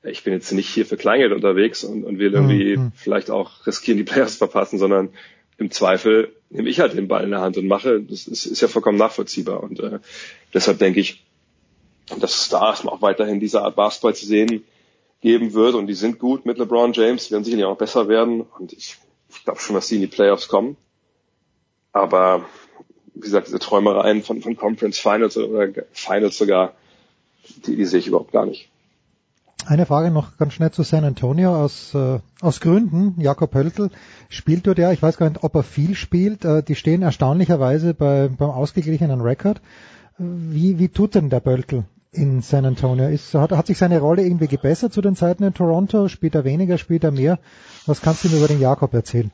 [0.04, 2.92] ich bin jetzt nicht hier für Kleingeld unterwegs und, und will irgendwie mhm.
[2.96, 5.10] vielleicht auch riskieren, die Players zu verpassen, sondern
[5.58, 8.02] im Zweifel nehme ich halt den Ball in der Hand und mache.
[8.02, 9.62] Das ist, ist ja vollkommen nachvollziehbar.
[9.64, 10.00] Und äh,
[10.54, 11.26] deshalb denke ich,
[12.20, 14.64] dass es da erstmal auch weiterhin diese Art Basketball zu sehen
[15.22, 15.76] geben wird.
[15.76, 18.42] Und die sind gut mit LeBron James, werden sicherlich auch besser werden.
[18.42, 18.98] Und ich,
[19.30, 20.78] ich glaube schon, dass sie in die Playoffs kommen.
[21.92, 22.46] Aber
[23.14, 26.74] wie gesagt, diese Träumereien von, von Conference Finals oder Finals sogar,
[27.66, 28.70] die, die sehe ich überhaupt gar nicht.
[29.66, 33.20] Eine Frage noch ganz schnell zu San Antonio aus, äh, aus Gründen.
[33.20, 33.90] Jakob Höltl
[34.30, 36.46] spielt dort ja, ich weiß gar nicht, ob er viel spielt.
[36.46, 39.62] Äh, die stehen erstaunlicherweise bei, beim ausgeglichenen Rekord.
[40.18, 43.08] Wie, wie tut denn der Böltl in San Antonio?
[43.08, 46.08] Ist, hat, hat sich seine Rolle irgendwie gebessert zu den Zeiten in Toronto?
[46.08, 47.40] Spielt er weniger, spielt er mehr?
[47.86, 49.32] Was kannst du mir über den Jakob erzählen?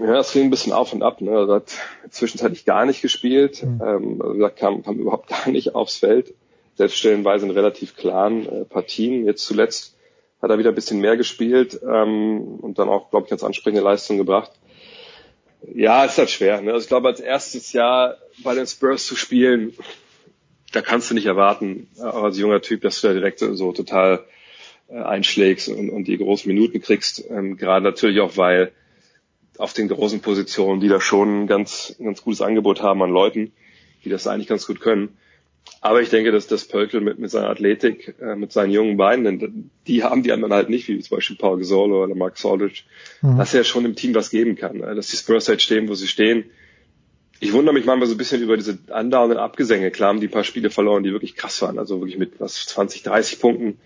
[0.00, 1.20] Ja, es ging ein bisschen auf und ab.
[1.20, 1.30] Ne?
[1.30, 1.72] Er hat
[2.10, 3.62] zwischenzeitlich gar nicht gespielt.
[3.62, 3.82] Mhm.
[3.84, 6.34] Ähm, also kam, kam überhaupt gar nicht aufs Feld
[6.76, 9.24] selbst stellenweise in relativ klaren äh, Partien.
[9.24, 9.96] Jetzt zuletzt
[10.42, 13.82] hat er wieder ein bisschen mehr gespielt ähm, und dann auch, glaube ich, ganz ansprechende
[13.82, 14.52] Leistung gebracht.
[15.72, 16.60] Ja, ist halt schwer.
[16.60, 16.72] Ne?
[16.72, 19.72] Also ich glaube, als erstes Jahr bei den Spurs zu spielen,
[20.74, 24.24] da kannst du nicht erwarten, auch als junger Typ, dass du da direkt so total
[24.88, 27.24] äh, einschlägst und, und die großen Minuten kriegst.
[27.30, 28.72] Ähm, Gerade natürlich auch, weil
[29.56, 33.52] auf den großen Positionen, die da schon ein ganz, ganz gutes Angebot haben an Leuten,
[34.04, 35.16] die das eigentlich ganz gut können.
[35.80, 39.70] Aber ich denke, dass das Pölkel mit, mit seiner Athletik, äh, mit seinen jungen Beinen,
[39.86, 42.82] die haben die anderen halt nicht, wie zum Beispiel Paul Gasol oder Mark Aldridge,
[43.22, 43.38] mhm.
[43.38, 44.82] dass er schon im Team was geben kann.
[44.82, 46.44] Äh, dass die Spurs halt stehen, wo sie stehen.
[47.44, 49.90] Ich wundere mich manchmal so ein bisschen über diese andauernden Abgesänge.
[49.90, 51.78] Klar haben die ein paar Spiele verloren, die wirklich krass waren.
[51.78, 53.78] Also wirklich mit was 20, 30 Punkten,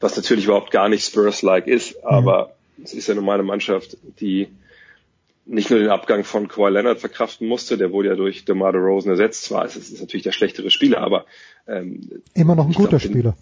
[0.00, 2.02] was natürlich überhaupt gar nicht Spurs-like ist.
[2.02, 2.84] Aber mhm.
[2.84, 4.48] es ist ja nun mal eine Mannschaft, die
[5.44, 9.10] nicht nur den Abgang von Kawhi Leonard verkraften musste, der wurde ja durch DeMar DeRozan
[9.10, 9.44] ersetzt.
[9.44, 11.26] Zwar ist es ist natürlich der schlechtere Spieler, aber
[11.66, 13.36] ähm, immer noch ein guter glaub, Spieler.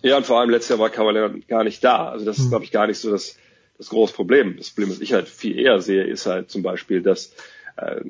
[0.00, 2.08] Ja, und vor allem letztes Jahr war Kawhi Leonard gar nicht da.
[2.08, 2.48] Also das ist, hm.
[2.48, 3.36] glaube ich, gar nicht so das,
[3.76, 4.56] das große Problem.
[4.56, 7.34] Das Problem, was ich halt viel eher sehe, ist halt zum Beispiel, dass
[7.76, 8.00] äh,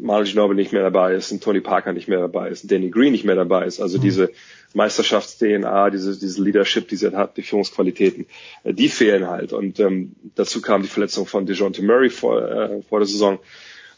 [0.00, 3.12] Manu Ginobili nicht mehr dabei ist, ein Tony Parker nicht mehr dabei ist, Danny Green
[3.12, 3.80] nicht mehr dabei ist.
[3.80, 4.02] Also hm.
[4.02, 4.30] diese
[4.74, 8.26] Meisterschafts-DNA, diese, diese Leadership, die sie hat, die Führungsqualitäten,
[8.64, 9.52] äh, die fehlen halt.
[9.52, 13.38] Und ähm, dazu kam die Verletzung von DeJounte Murray vor, äh, vor der Saison.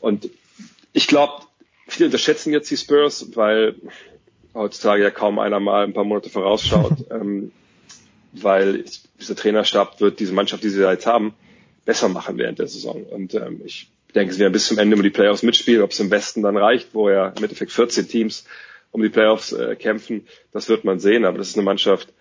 [0.00, 0.30] Und
[0.92, 1.42] ich glaube,
[1.86, 3.74] viele unterschätzen jetzt die Spurs, weil
[4.54, 7.52] heutzutage ja kaum einer mal ein paar Monate vorausschaut, ähm,
[8.32, 8.84] weil
[9.20, 11.34] dieser Trainerstab wird diese Mannschaft, die sie da jetzt haben,
[11.84, 13.02] besser machen während der Saison.
[13.04, 16.00] Und ähm, ich denke, sie werden bis zum Ende über die Playoffs mitspielen, ob es
[16.00, 18.44] im Westen dann reicht, wo ja im Endeffekt 14 Teams
[18.90, 20.26] um die Playoffs äh, kämpfen.
[20.52, 21.24] Das wird man sehen.
[21.24, 22.12] Aber das ist eine Mannschaft,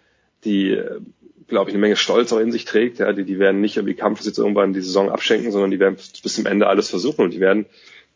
[0.44, 1.00] die, äh,
[1.48, 3.00] glaube ich, eine Menge Stolz auch in sich trägt.
[3.00, 5.98] Ja, die, die werden nicht irgendwie Kampf jetzt irgendwann die Saison abschenken, sondern die werden
[6.24, 7.66] bis zum Ende alles versuchen und die werden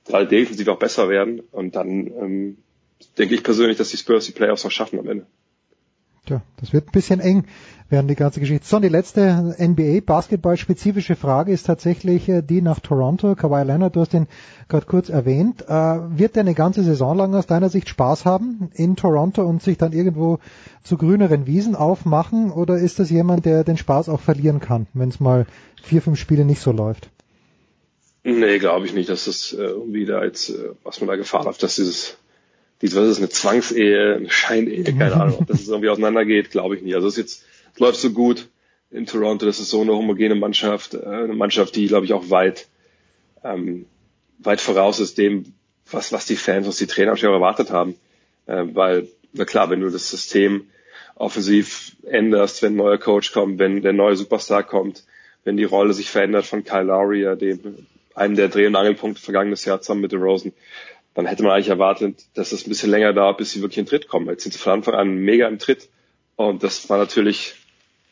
[0.05, 1.41] gerade defensiv auch besser werden.
[1.51, 2.57] Und dann ähm,
[3.17, 5.25] denke ich persönlich, dass die Spurs die Playoffs noch schaffen am Ende.
[6.25, 7.45] Tja, das wird ein bisschen eng
[7.91, 8.65] werden die ganze Geschichte.
[8.65, 13.35] So, und die letzte NBA-Basketball-spezifische Frage ist tatsächlich äh, die nach Toronto.
[13.35, 14.27] Kawhi Leonard, du hast ihn
[14.69, 15.63] gerade kurz erwähnt.
[15.67, 15.67] Äh,
[16.17, 19.77] wird er eine ganze Saison lang aus deiner Sicht Spaß haben in Toronto und sich
[19.77, 20.39] dann irgendwo
[20.83, 22.51] zu grüneren Wiesen aufmachen?
[22.51, 25.45] Oder ist das jemand, der den Spaß auch verlieren kann, wenn es mal
[25.83, 27.09] vier, fünf Spiele nicht so läuft?
[28.23, 31.63] Nee, glaube ich nicht, dass das äh, da jetzt, äh, was man da Gefahr läuft,
[31.63, 32.17] dass dieses
[32.81, 36.81] diese, was ist eine Zwangsehe, eine Scheinehe, keine Ahnung, ob das irgendwie auseinandergeht, glaube ich
[36.81, 36.95] nicht.
[36.95, 38.47] Also es ist jetzt es läuft so gut
[38.89, 42.29] in Toronto, das ist so eine homogene Mannschaft, äh, eine Mannschaft, die, glaube ich, auch
[42.29, 42.67] weit,
[43.43, 43.85] ähm,
[44.39, 45.53] weit voraus ist dem,
[45.89, 47.95] was, was die Fans, was die Trainer auch erwartet haben.
[48.47, 50.67] Äh, weil, na klar, wenn du das System
[51.15, 55.05] offensiv änderst, wenn ein neuer Coach kommt, wenn der neue Superstar kommt,
[55.43, 59.65] wenn die Rolle sich verändert von Kyle Lowry, dem, einem der Dreh- und Angelpunkte vergangenes
[59.65, 60.53] Jahr zusammen mit The Rosen,
[61.13, 63.85] dann hätte man eigentlich erwartet, dass es ein bisschen länger dauert, bis sie wirklich in
[63.85, 64.27] Tritt kommen.
[64.29, 65.89] Jetzt sind sie von Anfang an mega im Tritt.
[66.35, 67.55] Und das war natürlich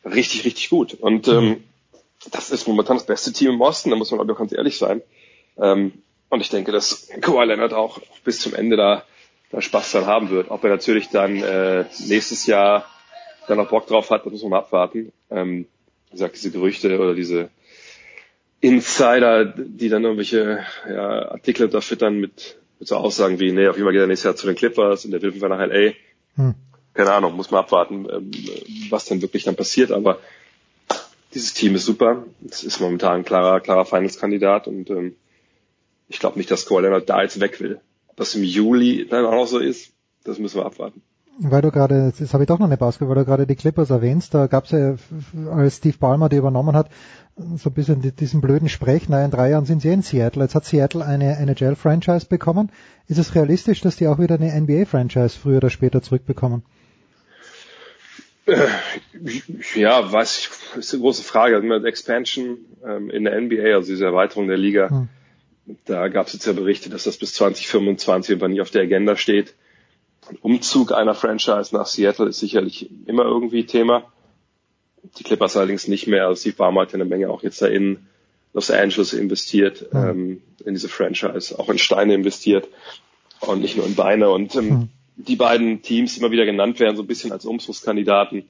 [0.04, 0.94] richtig, richtig gut.
[0.94, 1.64] Und ähm,
[2.30, 5.02] das ist momentan das beste Team im Osten, da muss man auch ganz ehrlich sein.
[5.56, 5.92] Ähm,
[6.28, 9.04] und ich denke, dass Kawhi Leonard auch bis zum Ende da,
[9.50, 10.50] da Spaß dran haben wird.
[10.50, 12.86] Ob er natürlich dann äh, nächstes Jahr
[13.48, 15.12] dann noch Bock drauf hat, das muss man mal abwarten.
[15.30, 15.66] Ähm,
[16.08, 17.50] wie gesagt, diese Gerüchte oder diese
[18.60, 23.76] Insider, die dann irgendwelche ja, Artikel da füttern mit, mit so Aussagen wie, nee, auf
[23.76, 25.92] jeden Fall geht er nächstes Jahr zu den Clippers und der will nach LA.
[26.34, 26.54] Hm
[26.94, 28.30] keine Ahnung, muss man abwarten, ähm,
[28.90, 29.92] was dann wirklich dann passiert.
[29.92, 30.18] Aber
[31.34, 32.24] dieses Team ist super.
[32.48, 35.16] Es ist momentan ein klarer, klarer Finals-Kandidat und ähm,
[36.08, 37.80] ich glaube nicht, dass Kawhi Leonard da jetzt weg will.
[38.16, 39.92] Das im Juli dann auch noch so ist,
[40.24, 41.02] das müssen wir abwarten.
[41.42, 43.88] Weil du gerade, jetzt habe ich doch noch eine Basketball, weil du gerade die Clippers
[43.88, 44.96] erwähnst, da gab es ja,
[45.50, 46.90] als Steve Ballmer die übernommen hat,
[47.56, 50.42] so ein bisschen diesen blöden Sprech, naja, in drei Jahren sind sie in Seattle.
[50.42, 52.70] Jetzt hat Seattle eine NHL-Franchise bekommen.
[53.08, 56.62] Ist es realistisch, dass die auch wieder eine NBA-Franchise früher oder später zurückbekommen?
[59.74, 61.56] Ja, weiß ich, ist eine große Frage.
[61.56, 65.08] Also Expansion ähm, in der NBA, also diese Erweiterung der Liga, hm.
[65.86, 69.16] da gab es jetzt ja Berichte, dass das bis 2025 einfach nicht auf der Agenda
[69.16, 69.54] steht.
[70.42, 74.04] Umzug einer Franchise nach Seattle ist sicherlich immer irgendwie Thema.
[75.18, 76.26] Die Clippers allerdings nicht mehr.
[76.26, 78.06] Also Ballmer hat ja eine Menge auch jetzt da in
[78.52, 80.08] Los Angeles investiert, hm.
[80.08, 82.68] ähm, in diese Franchise, auch in Steine investiert
[83.40, 84.30] und nicht nur in Beine.
[84.30, 84.88] Und ähm, hm
[85.26, 88.44] die beiden Teams immer wieder genannt werden, so ein bisschen als Umzugskandidaten.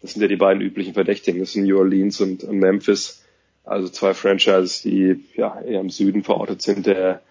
[0.00, 1.40] Das sind ja die beiden üblichen Verdächtigen.
[1.40, 3.22] Das sind New Orleans und, Memphis.
[3.64, 7.22] Also zwei Franchises, die ja eher im Süden verortet sind der,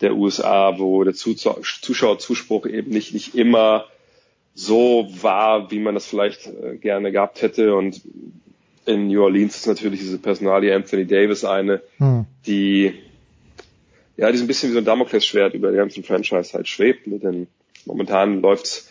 [0.00, 3.86] der USA, wo der Zuschauerzuspruch eben nicht, nicht immer
[4.54, 7.74] so war, wie man das vielleicht äh, gerne gehabt hätte.
[7.74, 8.00] Und
[8.84, 12.24] in New Orleans ist natürlich diese Personalie Anthony Davis eine, hm.
[12.46, 12.94] die
[14.16, 17.06] ja, die so ein bisschen wie so ein Damoklesschwert über der ganzen Franchise halt schwebt.
[17.06, 17.18] Ne?
[17.18, 17.48] Denn
[17.86, 18.88] Momentan läuft's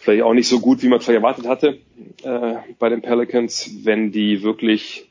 [0.00, 1.78] vielleicht auch nicht so gut, wie man vielleicht erwartet hatte
[2.22, 3.70] äh, bei den Pelicans.
[3.84, 5.05] Wenn die wirklich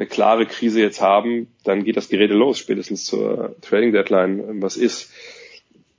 [0.00, 4.62] eine klare Krise jetzt haben, dann geht das Gerede los, spätestens zur Trading Deadline.
[4.62, 5.12] Was ist?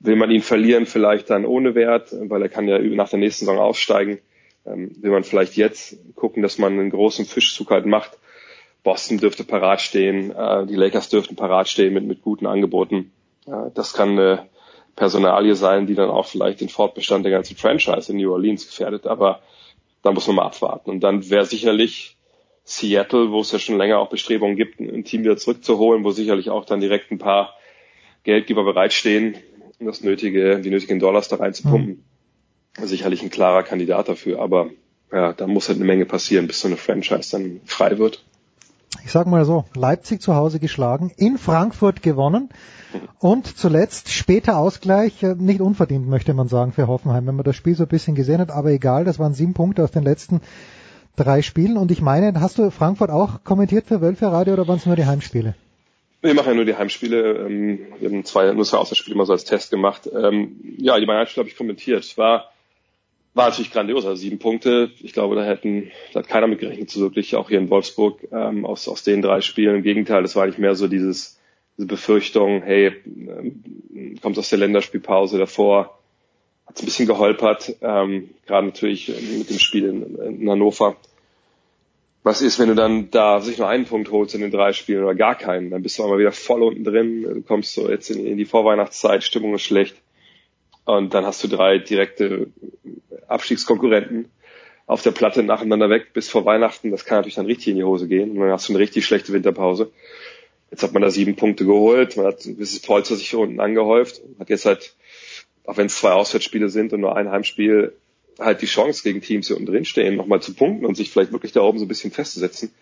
[0.00, 3.46] Will man ihn verlieren, vielleicht dann ohne Wert, weil er kann ja nach der nächsten
[3.46, 4.18] Saison aussteigen.
[4.66, 8.18] Ähm, will man vielleicht jetzt gucken, dass man einen großen Fischzug halt macht.
[8.82, 13.12] Boston dürfte parat stehen, äh, die Lakers dürften parat stehen mit, mit guten Angeboten.
[13.46, 14.48] Äh, das kann eine
[14.96, 19.06] Personalie sein, die dann auch vielleicht den Fortbestand der ganzen Franchise in New Orleans gefährdet.
[19.06, 19.42] Aber
[20.02, 20.90] da muss man mal abwarten.
[20.90, 22.16] Und dann wäre sicherlich
[22.64, 26.50] Seattle, wo es ja schon länger auch Bestrebungen gibt, ein Team wieder zurückzuholen, wo sicherlich
[26.50, 27.54] auch dann direkt ein paar
[28.22, 29.36] Geldgeber bereitstehen,
[29.80, 32.04] um das nötige, die nötigen Dollars da reinzupumpen.
[32.78, 32.86] Mhm.
[32.86, 34.70] Sicherlich ein klarer Kandidat dafür, aber
[35.12, 38.24] ja, da muss halt eine Menge passieren, bis so eine Franchise dann frei wird.
[39.04, 42.50] Ich sag mal so, Leipzig zu Hause geschlagen, in Frankfurt gewonnen
[43.18, 47.56] und zuletzt später Ausgleich, äh, nicht unverdient möchte man sagen für Hoffenheim, wenn man das
[47.56, 50.40] Spiel so ein bisschen gesehen hat, aber egal, das waren sieben Punkte aus den letzten
[51.16, 54.78] drei Spielen und ich meine, hast du Frankfurt auch kommentiert für Wölfe Radio oder waren
[54.78, 55.54] es nur die Heimspiele?
[56.22, 57.46] Wir machen ja nur die Heimspiele.
[57.46, 60.08] Ähm, wir haben zwei, nur zwei Auswärtsspiele mal so als Test gemacht.
[60.12, 62.16] Ähm, ja, die beiden Heimspiele habe ich kommentiert.
[62.16, 62.52] War,
[63.34, 64.06] war natürlich grandios.
[64.06, 64.92] Also sieben Punkte.
[65.00, 68.20] Ich glaube, da hätten, da hat keiner mit gerechnet, so wirklich, auch hier in Wolfsburg,
[68.30, 69.76] ähm, aus, aus den drei Spielen.
[69.76, 71.40] Im Gegenteil, das war nicht mehr so dieses,
[71.76, 72.92] diese Befürchtung, hey,
[74.22, 75.98] kommt aus der Länderspielpause davor,
[76.66, 80.96] hat es ein bisschen geholpert, ähm, gerade natürlich mit dem Spiel in, in Hannover
[82.22, 85.02] was ist, wenn du dann da sich nur einen Punkt holst in den drei Spielen
[85.02, 85.70] oder gar keinen?
[85.70, 87.22] Dann bist du mal wieder voll unten drin.
[87.22, 89.96] Du kommst so jetzt in, in die Vorweihnachtszeit, Stimmung ist schlecht.
[90.84, 92.48] Und dann hast du drei direkte
[93.26, 94.30] Abstiegskonkurrenten
[94.86, 96.90] auf der Platte nacheinander weg bis vor Weihnachten.
[96.90, 98.32] Das kann natürlich dann richtig in die Hose gehen.
[98.32, 99.90] Und dann hast du eine richtig schlechte Winterpause.
[100.70, 102.16] Jetzt hat man da sieben Punkte geholt.
[102.16, 104.20] Man hat ein bisschen Polster sich hier unten angehäuft.
[104.38, 104.94] Hat jetzt halt,
[105.64, 107.94] auch wenn es zwei Auswärtsspiele sind und nur ein Heimspiel,
[108.38, 111.32] halt die Chance gegen Teams, die unten drin stehen, nochmal zu punkten und sich vielleicht
[111.32, 112.72] wirklich da oben so ein bisschen festzusetzen.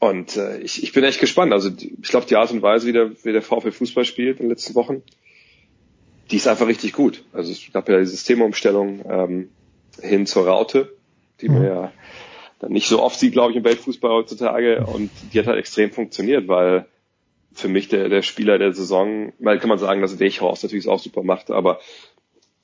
[0.00, 1.52] Und äh, ich, ich bin echt gespannt.
[1.52, 4.46] Also ich glaube, die Art und Weise, wie der, wie der VfL Fußball spielt in
[4.46, 5.02] den letzten Wochen,
[6.30, 7.24] die ist einfach richtig gut.
[7.32, 9.48] Also es gab ja die Systemumstellung ähm,
[10.00, 10.92] hin zur Raute,
[11.40, 11.66] die man mhm.
[11.66, 11.92] ja
[12.58, 14.84] dann nicht so oft sieht, glaube ich, im Weltfußball heutzutage.
[14.86, 16.86] Und die hat halt extrem funktioniert, weil
[17.54, 20.98] für mich der, der Spieler der Saison, mal kann man sagen, dass Weghorst natürlich auch
[20.98, 21.80] super macht, aber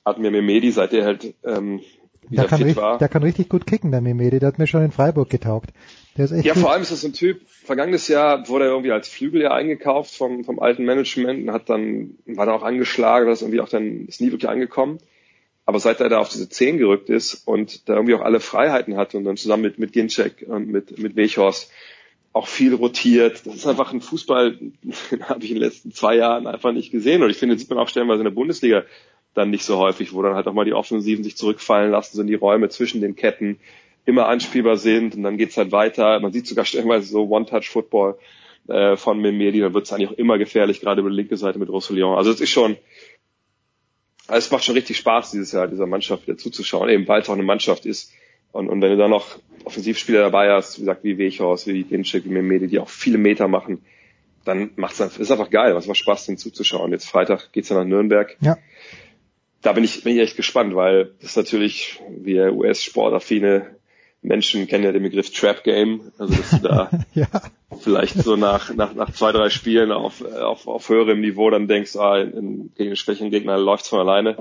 [0.05, 1.81] hat mir Memedi, seit er halt ähm,
[2.29, 2.97] wieder der kann, fit richtig, war.
[2.97, 4.39] der kann richtig gut kicken, der Memedi.
[4.39, 5.71] Der hat mir schon in Freiburg getaugt.
[6.17, 6.61] Der ist echt ja, gut.
[6.61, 10.15] vor allem ist das ein Typ, vergangenes Jahr wurde er irgendwie als Flügel ja eingekauft
[10.15, 13.69] vom, vom alten Management und hat dann, war dann auch angeschlagen, das ist irgendwie auch
[13.69, 14.99] dann, ist nie wirklich angekommen.
[15.65, 18.97] Aber seit er da auf diese 10 gerückt ist und da irgendwie auch alle Freiheiten
[18.97, 21.71] hat und dann zusammen mit, mit Ginczek und mit, mit Wechhorst
[22.39, 23.45] auch viel rotiert.
[23.45, 24.57] Das ist einfach ein Fußball,
[25.11, 27.21] den habe ich in den letzten zwei Jahren einfach nicht gesehen.
[27.21, 28.83] Und ich finde, das sieht man auch stellenweise in der Bundesliga
[29.33, 32.21] dann nicht so häufig, wo dann halt auch mal die Offensiven sich zurückfallen lassen, so
[32.21, 33.59] in die Räume zwischen den Ketten
[34.05, 36.19] immer anspielbar sind und dann geht's halt weiter.
[36.19, 38.17] Man sieht sogar stellenweise so One-Touch-Football
[38.67, 41.69] äh, von Memedi, dann wird's eigentlich auch immer gefährlich, gerade über die linke Seite mit
[41.69, 42.17] Roussillon.
[42.17, 42.77] Also es ist schon,
[44.27, 47.33] es macht schon richtig Spaß dieses Jahr, dieser Mannschaft wieder zuzuschauen, eben weil es auch
[47.33, 48.11] eine Mannschaft ist.
[48.51, 52.25] Und, und wenn du dann noch Offensivspieler dabei hast, wie gesagt, wie Wechhaus, wie Ginczek,
[52.25, 53.83] wie Memedi, die auch viele Meter machen,
[54.45, 56.91] dann macht's ist einfach geil, was macht Spaß, denen zuzuschauen.
[56.91, 58.35] Jetzt Freitag geht's dann nach Nürnberg.
[58.41, 58.57] Ja
[59.61, 63.75] da bin ich, bin ich echt gespannt, weil das natürlich, wie US-Sportaffine
[64.21, 67.27] Menschen kennen ja den Begriff Trap Game, also dass du da ja.
[67.81, 71.95] vielleicht so nach, nach, nach zwei, drei Spielen auf, auf, auf höherem Niveau dann denkst,
[71.95, 74.37] ah, in, in, gegen einen schwächeren Gegner läuft's von alleine,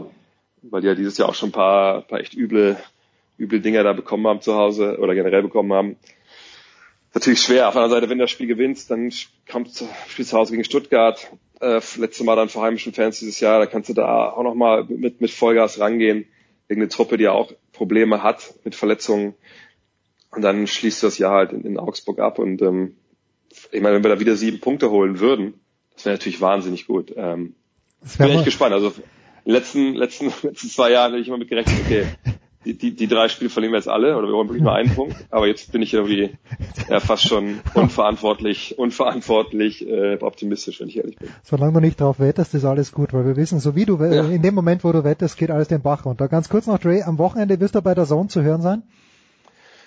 [0.62, 2.76] weil die ja dieses Jahr auch schon ein paar, paar echt üble,
[3.38, 5.96] üble Dinger da bekommen haben zu Hause oder generell bekommen haben.
[7.14, 7.68] Natürlich schwer.
[7.68, 9.12] Auf der anderen Seite, wenn du das Spiel gewinnst, dann
[9.50, 9.70] kommt
[10.08, 13.66] spielst zu Hause gegen Stuttgart, äh, letzte Mal dann vor heimischen Fans dieses Jahr, da
[13.66, 16.26] kannst du da auch nochmal mit, mit Vollgas rangehen,
[16.68, 19.34] gegen eine Truppe, die ja auch Probleme hat mit Verletzungen.
[20.30, 22.38] Und dann schließt du das Jahr halt in, in Augsburg ab.
[22.38, 22.96] Und ähm,
[23.72, 25.54] ich meine, wenn wir da wieder sieben Punkte holen würden,
[25.94, 27.14] das wäre natürlich wahnsinnig gut.
[27.16, 27.54] Ähm,
[28.18, 28.74] bin echt gespannt.
[28.74, 28.94] Also in
[29.46, 32.06] den letzten, letzten, letzten zwei Jahren hätte ich immer mit gerechnet, okay,
[32.68, 34.94] die, die, die drei Spiele verlieren wir jetzt alle oder wir wollen wirklich nur einen
[34.94, 35.16] Punkt.
[35.30, 36.36] Aber jetzt bin ich irgendwie
[36.90, 41.30] ja, fast schon unverantwortlich, unverantwortlich äh, optimistisch, wenn ich ehrlich bin.
[41.42, 44.24] Solange du nicht drauf wettest, ist alles gut, weil wir wissen, so wie du ja.
[44.24, 46.28] in dem Moment, wo du wettest, geht alles den Bach runter.
[46.28, 48.82] Ganz kurz noch, Dre, am Wochenende wirst du bei der Zone zu hören sein?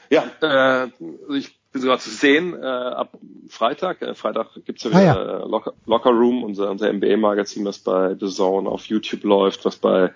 [0.09, 0.89] Ja, äh,
[1.37, 3.11] ich bin sogar zu sehen äh, ab
[3.47, 4.01] Freitag.
[4.01, 5.45] Äh, Freitag gibt's ja, ah, ja.
[5.45, 10.11] Locker, Locker Room, unser, unser NBA-Magazin, was bei The Zone auf YouTube läuft, was bei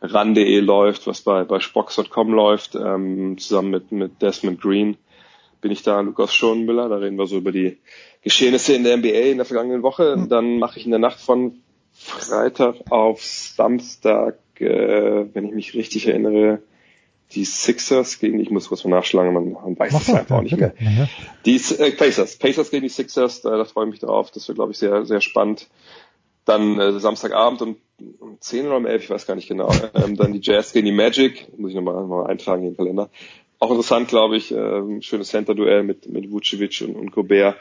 [0.00, 4.96] ran.de läuft, was bei, bei Spox.com läuft, ähm, zusammen mit, mit Desmond Green
[5.60, 7.78] bin ich da, Lukas Schonmüller, da reden wir so über die
[8.22, 10.16] Geschehnisse in der NBA in der vergangenen Woche.
[10.16, 10.28] Mhm.
[10.28, 11.60] Dann mache ich in der Nacht von
[11.92, 16.62] Freitag auf Samstag, äh, wenn ich mich richtig erinnere,
[17.32, 20.56] die Sixers gegen, ich muss kurz mal nachschlagen, man, man weiß es einfach auch nicht
[20.56, 20.72] mehr.
[20.78, 21.08] Ja.
[21.44, 24.56] Die äh, Pacers, Pacers gegen die Sixers, da, da freue ich mich drauf, das wird
[24.56, 25.68] glaube ich sehr, sehr spannend.
[26.44, 27.76] Dann äh, Samstagabend um,
[28.20, 29.72] um 10 oder um 11, ich weiß gar nicht genau.
[29.94, 32.76] Ähm, dann die Jazz gegen die Magic, muss ich nochmal noch mal eintragen in den
[32.76, 33.10] Kalender.
[33.58, 37.56] Auch interessant, glaube ich, äh, schönes Center-Duell mit, mit Vucevic und, und Gobert.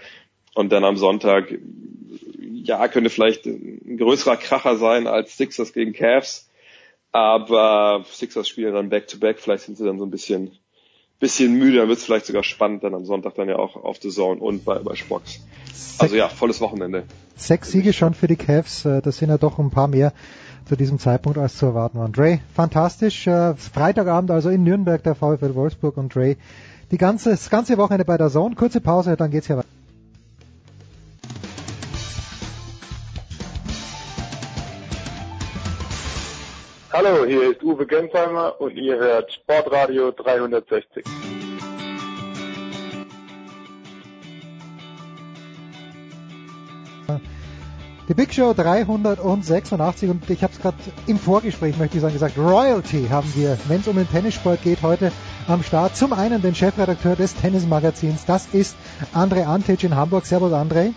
[0.54, 1.58] Und dann am Sonntag,
[2.40, 6.50] ja, könnte vielleicht ein ein größerer Kracher sein als Sixers gegen Cavs.
[7.12, 9.40] Aber Sixers spielen dann Back-to-Back, -back.
[9.40, 10.52] vielleicht sind sie dann so ein bisschen,
[11.20, 13.98] bisschen müde, dann wird es vielleicht sogar spannend, dann am Sonntag dann ja auch auf
[14.02, 15.40] The Zone und bei, bei Spox.
[15.98, 17.04] Also ja, volles Wochenende.
[17.36, 20.14] Sechs Siege schon für die Cavs, äh, das sind ja doch ein paar mehr
[20.66, 22.12] zu diesem Zeitpunkt als zu erwarten waren.
[22.12, 23.28] Dre, fantastisch.
[23.28, 26.38] Äh, Freitagabend also in Nürnberg der VfL Wolfsburg und Dre
[26.92, 28.56] die ganze, das ganze Wochenende bei der Zone.
[28.56, 29.75] Kurze Pause, dann geht's hier weiter.
[36.98, 41.04] Hallo, hier ist Uwe Gensheimer und ihr hört Sportradio 360.
[48.08, 52.38] Die Big Show 386 und ich habe es gerade im Vorgespräch, möchte ich sagen, gesagt,
[52.38, 55.12] Royalty haben wir, wenn es um den Tennissport geht, heute
[55.50, 55.98] am Start.
[55.98, 58.78] Zum einen den Chefredakteur des Tennismagazins, das ist
[59.14, 60.26] André Antic in Hamburg.
[60.26, 60.94] Servus André.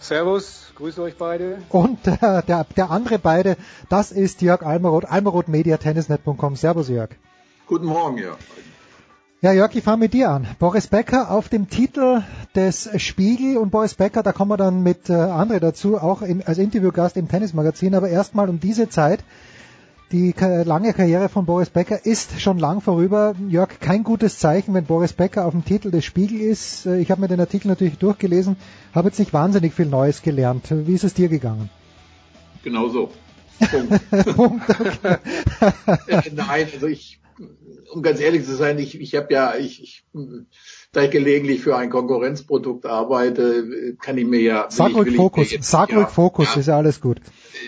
[0.00, 1.58] Servus, grüße euch beide.
[1.68, 3.56] Und äh, der, der andere beide,
[3.90, 6.56] das ist Jörg Almeroth, almerothmediatennisnet.com.
[6.56, 7.10] Servus Jörg.
[7.66, 8.38] Guten Morgen, Jörg.
[9.42, 10.46] Ja, Jörg, ich fange mit dir an.
[10.58, 12.22] Boris Becker auf dem Titel
[12.54, 16.42] des Spiegel und Boris Becker, da kommen wir dann mit äh, André dazu, auch im,
[16.44, 19.20] als Interviewgast im Tennismagazin, aber erstmal um diese Zeit.
[20.12, 23.36] Die lange Karriere von Boris Becker ist schon lang vorüber.
[23.48, 26.84] Jörg, kein gutes Zeichen, wenn Boris Becker auf dem Titel des Spiegel ist.
[26.86, 28.56] Äh, ich habe mir den Artikel natürlich durchgelesen,
[28.92, 30.66] habe jetzt nicht wahnsinnig viel Neues gelernt.
[30.68, 31.70] Wie ist es dir gegangen?
[32.64, 33.12] Genau so.
[33.70, 34.36] Punkt.
[34.36, 36.32] Punkt okay.
[36.34, 37.20] Nein, also ich,
[37.92, 40.04] um ganz ehrlich zu sein, ich, ich habe ja, ich, ich,
[40.92, 44.66] da ich gelegentlich für ein Konkurrenzprodukt arbeite, kann ich mir ja.
[44.70, 47.20] Sag ruhig Fokus, sag ruhig Fokus, ist ja alles gut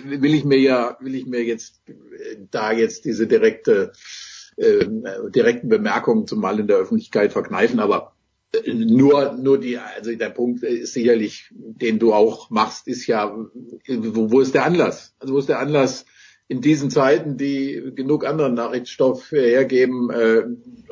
[0.05, 1.83] will ich mir ja, will ich mir jetzt
[2.51, 3.93] da jetzt diese direkte,
[4.57, 4.87] äh,
[5.35, 8.15] direkten Bemerkungen zumal in der Öffentlichkeit verkneifen, aber
[8.53, 13.35] äh, nur, nur die, also der Punkt ist sicherlich, den du auch machst, ist ja,
[13.89, 15.15] wo, wo ist der Anlass?
[15.19, 16.05] Also wo ist der Anlass,
[16.53, 20.41] in diesen Zeiten, die genug anderen Nachrichtenstoff hergeben, äh,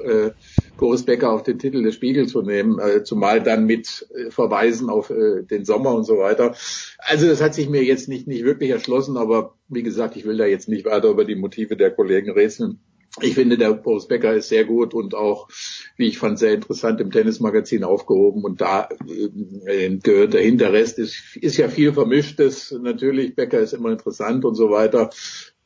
[0.02, 0.30] äh,
[0.78, 4.88] Boris Becker auf den Titel des Spiegel zu nehmen, äh, zumal dann mit äh, Verweisen
[4.88, 6.54] auf äh, den Sommer und so weiter.
[6.96, 10.38] Also das hat sich mir jetzt nicht, nicht wirklich erschlossen, aber wie gesagt, ich will
[10.38, 12.80] da jetzt nicht weiter über die Motive der Kollegen rätseln.
[13.20, 15.48] Ich finde, der Boris Becker ist sehr gut und auch,
[15.96, 18.44] wie ich fand, sehr interessant im Tennismagazin aufgehoben.
[18.44, 18.88] Und da
[19.66, 22.70] äh, gehört dahinter Rest ist, ist ja viel Vermischtes.
[22.80, 25.10] Natürlich, Becker ist immer interessant und so weiter.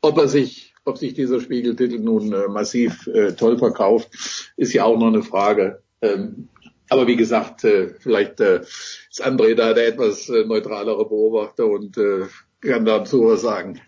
[0.05, 4.10] Ob er sich, ob sich dieser Spiegeltitel nun äh, massiv äh, toll verkauft,
[4.58, 5.83] ist ja auch noch eine Frage.
[6.02, 6.49] Ähm,
[6.91, 11.97] aber wie gesagt, äh, vielleicht äh, ist André da der etwas äh, neutralere Beobachter und
[11.97, 12.26] äh,
[12.60, 13.81] kann dazu was sagen.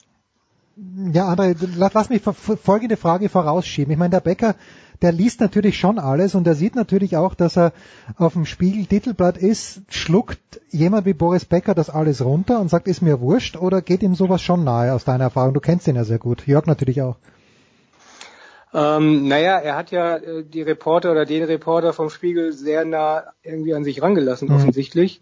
[1.12, 3.92] Ja, André, lass mich folgende Frage vorausschieben.
[3.92, 4.56] Ich meine, der Becker,
[5.02, 7.72] der liest natürlich schon alles und er sieht natürlich auch, dass er
[8.16, 9.82] auf dem Spiegel Titelblatt ist.
[9.88, 14.02] Schluckt jemand wie Boris Becker das alles runter und sagt, ist mir wurscht oder geht
[14.02, 15.54] ihm sowas schon nahe aus deiner Erfahrung?
[15.54, 16.46] Du kennst ihn ja sehr gut.
[16.46, 17.16] Jörg natürlich auch.
[18.74, 23.24] Ähm, naja, er hat ja äh, die Reporter oder den Reporter vom Spiegel sehr nah
[23.42, 24.56] irgendwie an sich rangelassen, mhm.
[24.56, 25.20] offensichtlich.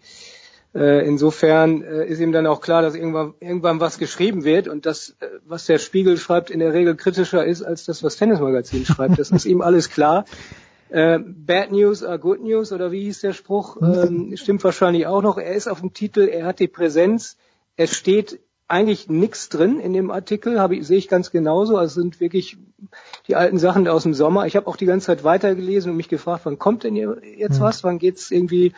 [0.75, 4.85] Äh, insofern äh, ist ihm dann auch klar, dass irgendwann, irgendwann was geschrieben wird und
[4.85, 8.85] das, äh, was der Spiegel schreibt, in der Regel kritischer ist als das, was Tennismagazin
[8.85, 9.17] schreibt.
[9.17, 10.25] Das ist ihm alles klar.
[10.87, 13.77] Bad News are Good News oder wie hieß der Spruch?
[13.81, 15.37] Ähm, stimmt wahrscheinlich auch noch.
[15.37, 17.37] Er ist auf dem Titel, er hat die Präsenz,
[17.75, 21.77] es steht eigentlich nichts drin in dem Artikel, habe ich, sehe ich ganz genauso.
[21.77, 22.57] Also sind wirklich
[23.27, 24.45] die alten Sachen aus dem Sommer.
[24.45, 27.61] Ich habe auch die ganze Zeit weitergelesen und mich gefragt, wann kommt denn jetzt hm.
[27.61, 27.83] was?
[27.83, 28.73] Wann geht's irgendwie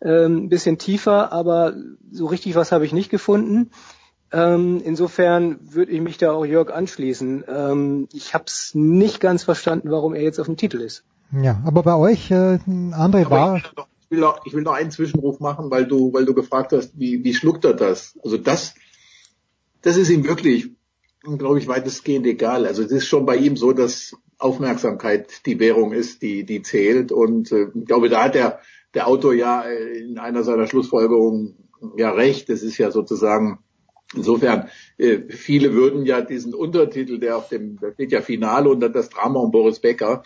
[0.00, 1.74] ähm, ein bisschen tiefer, aber
[2.10, 3.70] so richtig was habe ich nicht gefunden.
[4.32, 7.44] Ähm, insofern würde ich mich da auch Jörg anschließen.
[7.46, 11.04] Ähm, ich habe es nicht ganz verstanden, warum er jetzt auf dem Titel ist.
[11.32, 13.56] Ja, aber bei euch, äh, André war.
[13.56, 16.72] Ich, ich, will noch, ich will noch einen Zwischenruf machen, weil du, weil du gefragt
[16.72, 18.18] hast, wie, wie schluckt er das?
[18.24, 18.74] Also das,
[19.82, 20.72] das ist ihm wirklich,
[21.22, 22.66] glaube ich, weitestgehend egal.
[22.66, 27.12] Also es ist schon bei ihm so, dass Aufmerksamkeit die Währung ist, die, die zählt.
[27.12, 28.58] Und äh, ich glaube, da hat er
[28.94, 31.56] der Autor ja in einer seiner Schlussfolgerungen
[31.96, 32.48] ja recht.
[32.50, 33.58] Es ist ja sozusagen
[34.14, 38.80] Insofern, äh, viele würden ja diesen Untertitel, der auf dem, da steht ja Finale und
[38.80, 40.22] dann das Drama um Boris Becker,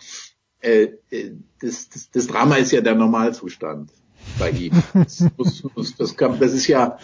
[0.61, 1.31] äh, äh,
[1.61, 3.91] das, das, das Drama ist ja der Normalzustand
[4.37, 4.73] bei ihm.
[4.93, 6.97] Das, muss, das, kann, das ist ja,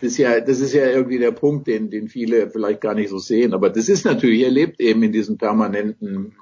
[0.00, 3.10] das ist ja, das ist ja irgendwie der Punkt, den, den viele vielleicht gar nicht
[3.10, 3.52] so sehen.
[3.52, 6.36] Aber das ist natürlich, er lebt eben in diesem permanenten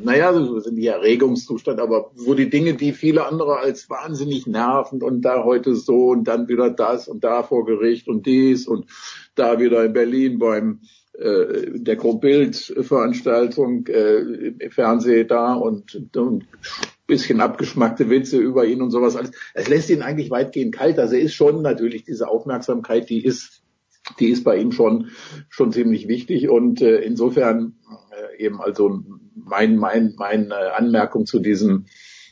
[0.00, 5.02] naja, so sind die Erregungszustand, aber wo die Dinge, die viele andere als wahnsinnig nervend
[5.02, 8.86] und da heute so und dann wieder das und da vor Gericht und dies und
[9.34, 10.80] da wieder in Berlin beim
[11.18, 16.46] äh, der Bild-Veranstaltung äh, im Fernsehen da und, und
[17.06, 19.30] bisschen abgeschmackte Witze über ihn und sowas alles.
[19.52, 20.98] Es lässt ihn eigentlich weitgehend kalt.
[20.98, 23.62] Also er ist schon natürlich diese Aufmerksamkeit, die ist
[24.18, 25.08] die ist bei ihm schon
[25.48, 27.76] schon ziemlich wichtig und äh, insofern
[28.10, 29.02] äh, eben also
[29.34, 31.86] mein mein meine Anmerkung zu diesem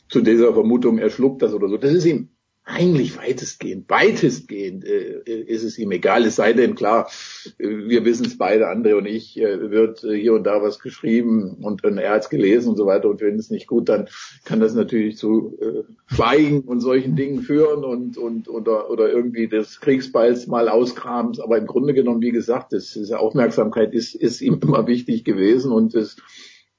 [0.09, 2.29] zu dieser Vermutung er schluckt das oder so das ist ihm
[2.65, 7.09] eigentlich weitestgehend, weitestgehend äh, ist es ihm egal, es sei denn, klar,
[7.57, 10.79] äh, wir wissen es beide, André und ich, äh, wird äh, hier und da was
[10.79, 13.09] geschrieben und, und er hat es gelesen und so weiter.
[13.09, 14.07] Und finden es nicht gut, dann
[14.45, 19.49] kann das natürlich zu äh, Schweigen und solchen Dingen führen und, und oder, oder irgendwie
[19.49, 24.39] des Kriegsballs mal auskrams, aber im Grunde genommen, wie gesagt, das, diese Aufmerksamkeit ist, ist
[24.39, 26.15] ihm immer wichtig gewesen und es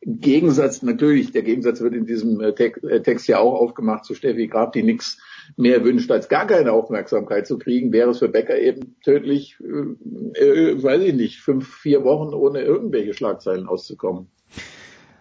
[0.07, 4.73] Gegensatz natürlich, der Gegensatz wird in diesem äh, Text ja auch aufgemacht zu Steffi Grab,
[4.73, 5.19] die nichts
[5.57, 10.41] mehr wünscht, als gar keine Aufmerksamkeit zu kriegen, wäre es für Becker eben tödlich, äh,
[10.41, 14.27] äh, weiß ich nicht, fünf, vier Wochen ohne irgendwelche Schlagzeilen auszukommen.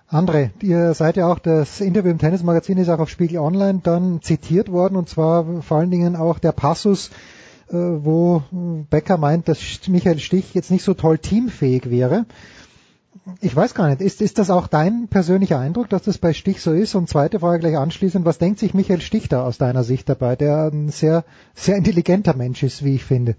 [0.10, 4.22] André, ihr seid ja auch, das Interview im Tennismagazin ist auch auf Spiegel Online dann
[4.22, 7.10] zitiert worden und zwar vor allen Dingen auch der Passus,
[7.70, 8.44] äh, wo
[8.90, 12.26] Becker meint, dass Michael Stich jetzt nicht so toll teamfähig wäre
[13.42, 16.62] ich weiß gar nicht, ist, ist das auch dein persönlicher Eindruck, dass das bei Stich
[16.62, 16.96] so ist?
[16.96, 20.36] Und zweite Frage gleich anschließend, was denkt sich Michael Stich da aus deiner Sicht dabei,
[20.36, 23.36] der ein sehr, sehr intelligenter Mensch ist, wie ich finde?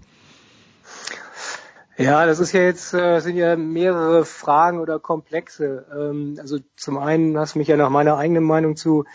[1.97, 5.85] Ja, das ist ja jetzt, äh, sind ja mehrere Fragen oder Komplexe.
[5.93, 9.05] Ähm, also zum einen hast du mich ja nach meiner eigenen Meinung zu,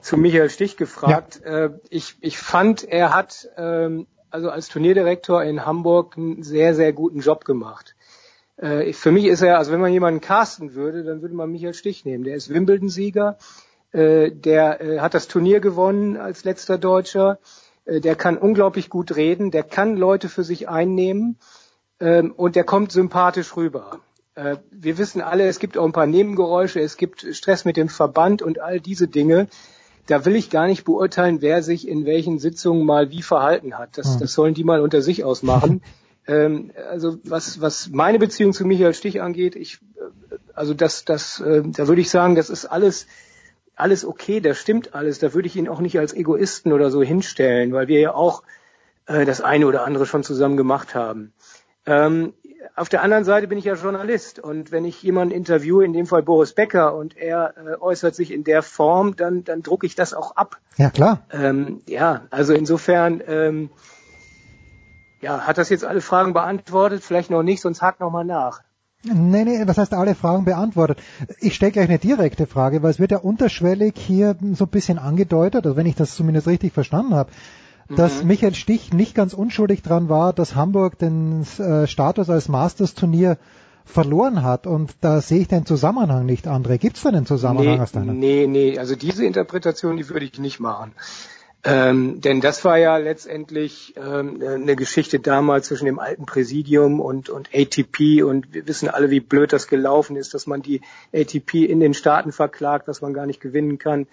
[0.00, 1.42] zu Michael Stich gefragt.
[1.44, 1.66] Ja.
[1.66, 6.92] Äh, ich, ich fand, er hat ähm, also als Turnierdirektor in Hamburg einen sehr, sehr
[6.92, 7.94] guten Job gemacht.
[8.56, 11.74] Äh, für mich ist er, also wenn man jemanden casten würde, dann würde man Michael
[11.74, 12.24] Stich nehmen.
[12.24, 13.38] Der ist Wimbledon-Sieger,
[13.92, 17.38] äh, der äh, hat das Turnier gewonnen als letzter Deutscher,
[17.84, 21.38] äh, der kann unglaublich gut reden, der kann Leute für sich einnehmen
[22.00, 24.00] ähm, und der kommt sympathisch rüber.
[24.34, 27.88] Äh, wir wissen alle, es gibt auch ein paar Nebengeräusche, es gibt Stress mit dem
[27.88, 29.48] Verband und all diese Dinge.
[30.06, 33.96] Da will ich gar nicht beurteilen, wer sich in welchen Sitzungen mal wie verhalten hat.
[33.96, 34.20] Das, hm.
[34.20, 35.82] das sollen die mal unter sich ausmachen.
[36.26, 41.40] Ähm, also was, was meine Beziehung zu Michael Stich angeht, ich, äh, also das, das,
[41.40, 43.06] äh, da würde ich sagen, das ist alles,
[43.76, 45.18] alles okay, das stimmt alles.
[45.18, 48.42] Da würde ich ihn auch nicht als Egoisten oder so hinstellen, weil wir ja auch
[49.06, 51.32] äh, das eine oder andere schon zusammen gemacht haben.
[51.86, 52.32] Ähm,
[52.76, 56.06] auf der anderen Seite bin ich ja Journalist und wenn ich jemanden interviewe, in dem
[56.06, 59.94] Fall Boris Becker, und er äh, äußert sich in der Form, dann, dann drucke ich
[59.94, 60.58] das auch ab.
[60.76, 61.26] Ja, klar.
[61.30, 63.70] Ähm, ja, also insofern, ähm,
[65.24, 67.02] ja, hat das jetzt alle Fragen beantwortet?
[67.02, 68.60] Vielleicht noch nicht, sonst hakt noch mal nach.
[69.02, 70.98] Nee, nee, was heißt alle Fragen beantwortet?
[71.40, 74.98] Ich stelle gleich eine direkte Frage, weil es wird ja unterschwellig hier so ein bisschen
[74.98, 77.30] angedeutet, also wenn ich das zumindest richtig verstanden habe,
[77.88, 78.28] dass mhm.
[78.28, 83.38] Michael Stich nicht ganz unschuldig dran war, dass Hamburg den äh, Status als Masters-Turnier
[83.84, 84.66] verloren hat.
[84.66, 86.78] Und da sehe ich den Zusammenhang nicht, André.
[86.78, 88.12] Gibt es da einen Zusammenhang nee, aus deiner?
[88.12, 90.92] Nee, nee, also diese Interpretation, die würde ich nicht machen.
[91.66, 97.30] Ähm, denn das war ja letztendlich ähm, eine Geschichte damals zwischen dem alten Präsidium und,
[97.30, 100.82] und ATP und wir wissen alle, wie blöd das gelaufen ist, dass man die
[101.14, 104.06] ATP in den Staaten verklagt, dass man gar nicht gewinnen kann.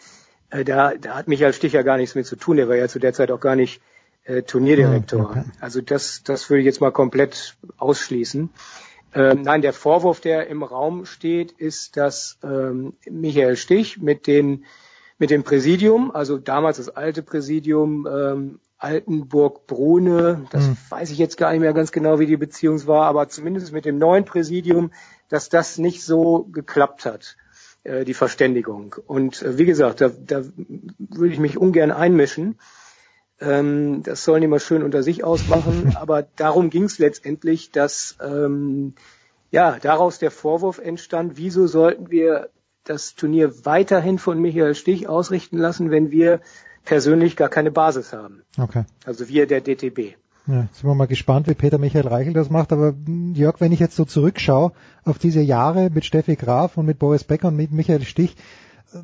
[0.50, 3.00] Äh, da, da hat Michael Sticher gar nichts mit zu tun, der war ja zu
[3.00, 3.82] der Zeit auch gar nicht
[4.24, 5.32] äh, Turnierdirektor.
[5.32, 5.44] Okay.
[5.60, 8.50] Also das, das würde ich jetzt mal komplett ausschließen.
[9.14, 14.64] Ähm, nein, der Vorwurf, der im Raum steht, ist, dass ähm, Michael Stich mit den
[15.22, 20.78] mit dem Präsidium, also damals das alte Präsidium ähm, Altenburg-Brune, das mhm.
[20.90, 23.86] weiß ich jetzt gar nicht mehr ganz genau, wie die Beziehung war, aber zumindest mit
[23.86, 24.92] dem neuen Präsidium,
[25.30, 27.38] dass das nicht so geklappt hat,
[27.84, 28.96] äh, die Verständigung.
[29.06, 30.44] Und äh, wie gesagt, da, da
[30.98, 32.58] würde ich mich ungern einmischen.
[33.40, 38.18] Ähm, das sollen die mal schön unter sich ausmachen, aber darum ging es letztendlich, dass
[38.20, 38.96] ähm,
[39.52, 42.50] ja daraus der Vorwurf entstand, wieso sollten wir
[42.84, 46.42] das Turnier weiterhin von Michael Stich ausrichten lassen, wenn wir
[46.84, 48.42] persönlich gar keine Basis haben.
[48.58, 48.86] Okay.
[49.06, 50.16] Also wir der DTB.
[50.48, 52.72] Ja, sind wir mal gespannt, wie Peter Michael Reichel das macht.
[52.72, 52.96] Aber
[53.34, 54.72] Jörg, wenn ich jetzt so zurückschaue
[55.06, 58.36] auf diese Jahre mit Steffi Graf und mit Boris Becker und mit Michael Stich,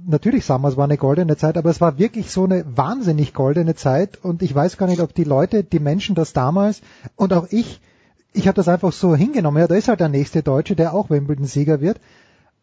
[0.06, 3.34] natürlich sagen wir, es war eine goldene Zeit, aber es war wirklich so eine wahnsinnig
[3.34, 6.82] goldene Zeit und ich weiß gar nicht, ob die Leute, die Menschen das damals
[7.16, 7.82] und auch ich,
[8.34, 9.60] ich habe das einfach so hingenommen.
[9.60, 12.00] Ja, da ist halt der nächste Deutsche, der auch Wimbledon-Sieger wird.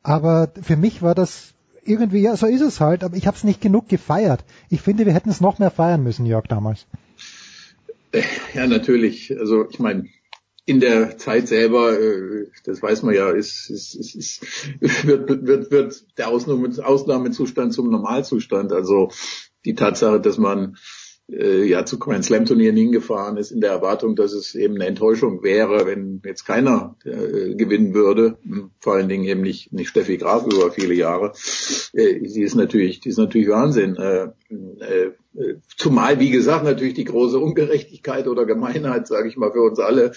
[0.05, 3.43] Aber für mich war das irgendwie, ja, so ist es halt, aber ich habe es
[3.43, 4.45] nicht genug gefeiert.
[4.71, 6.87] Ich finde, wir hätten es noch mehr feiern müssen, Jörg, damals.
[8.55, 9.37] Ja, natürlich.
[9.37, 10.09] Also ich meine,
[10.67, 14.43] in der Zeit selber, äh, das weiß man ja, ist, ist, ist, ist
[15.07, 18.73] wird, wird, wird der Ausnahme, Ausnahmezustand zum Normalzustand.
[18.73, 19.11] Also
[19.65, 20.77] die Tatsache, dass man
[21.31, 24.87] äh, ja zu Grand Slam Turnieren hingefahren ist in der Erwartung, dass es eben eine
[24.87, 28.39] Enttäuschung wäre, wenn jetzt keiner äh, gewinnen würde.
[28.81, 31.33] Vor allen Dingen eben nicht nicht Steffi Graf über viele Jahre.
[31.93, 33.97] Äh, sie ist natürlich, die ist natürlich Wahnsinn.
[33.97, 34.29] Äh,
[34.81, 35.13] äh,
[35.77, 40.13] Zumal, wie gesagt, natürlich die große Ungerechtigkeit oder Gemeinheit, sage ich mal, für uns alle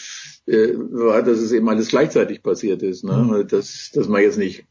[0.46, 3.04] äh, war, dass es eben alles gleichzeitig passiert ist.
[3.04, 3.46] Ne?
[3.50, 4.66] Dass, dass man jetzt nicht,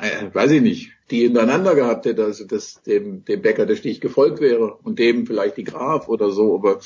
[0.00, 4.00] äh, weiß ich nicht, die hintereinander gehabt hätte, also dass dem, dem Bäcker der Stich
[4.00, 6.80] gefolgt wäre und dem vielleicht die Graf oder so, aber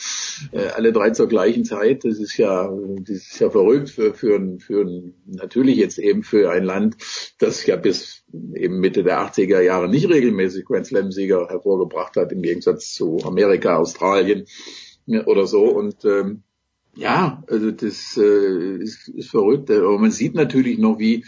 [0.53, 4.37] äh, alle drei zur gleichen Zeit, das ist ja, das ist ja verrückt für, für,
[4.37, 6.97] ein, für ein, natürlich jetzt eben für ein Land,
[7.39, 12.33] das ja bis eben Mitte der 80er Jahre nicht regelmäßig Grand Slam Sieger hervorgebracht hat,
[12.33, 14.47] im Gegensatz zu Amerika, Australien
[15.27, 16.43] oder so und ähm,
[16.97, 19.71] ja, also das äh, ist, ist verrückt.
[19.71, 21.25] Aber man sieht natürlich noch, wie,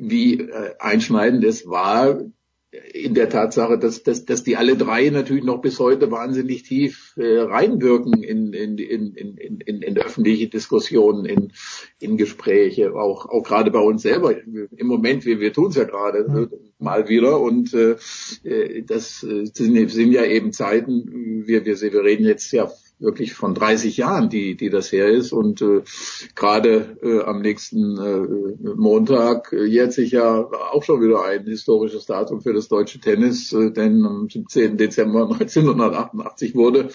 [0.00, 2.20] wie äh, einschneidend es war,
[2.94, 7.14] in der Tatsache, dass, dass, dass die alle drei natürlich noch bis heute wahnsinnig tief
[7.16, 11.52] äh, reinwirken in, in, in, in, in, in öffentliche Diskussionen, in,
[11.98, 14.36] in Gespräche, auch, auch gerade bei uns selber.
[14.40, 16.50] Im Moment, wir, wir tun es ja gerade mhm.
[16.78, 17.96] mal wieder und äh,
[18.44, 22.70] äh das äh, sind, sind ja eben Zeiten, wir, wir, wir reden jetzt ja
[23.00, 25.32] wirklich von 30 Jahren, die, die das her ist.
[25.32, 25.82] Und äh,
[26.34, 32.06] gerade äh, am nächsten äh, Montag äh, jährt sich ja auch schon wieder ein historisches
[32.06, 34.76] Datum für das deutsche Tennis, äh, denn am 17.
[34.76, 36.90] Dezember 1988 wurde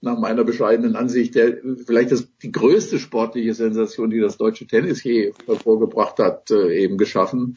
[0.00, 5.02] nach meiner bescheidenen Ansicht der, vielleicht das, die größte sportliche Sensation, die das deutsche Tennis
[5.04, 7.54] je hervorgebracht hat, äh, eben geschaffen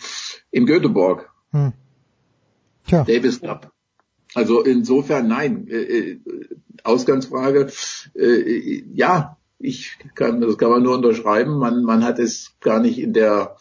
[0.52, 1.30] in Göteborg.
[1.52, 1.74] Hm.
[2.86, 3.04] Tja.
[3.04, 3.72] Davis Cup.
[4.36, 5.68] Also insofern nein.
[5.68, 6.20] Äh, äh,
[6.84, 7.72] Ausgangsfrage,
[8.16, 11.58] äh, ja, ich kann, das kann man nur unterschreiben.
[11.58, 13.58] Man, man hat es gar nicht in der,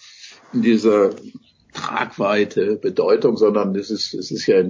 [0.52, 1.10] in dieser
[1.72, 4.62] Tragweite, Bedeutung, sondern es ist, es ist ja,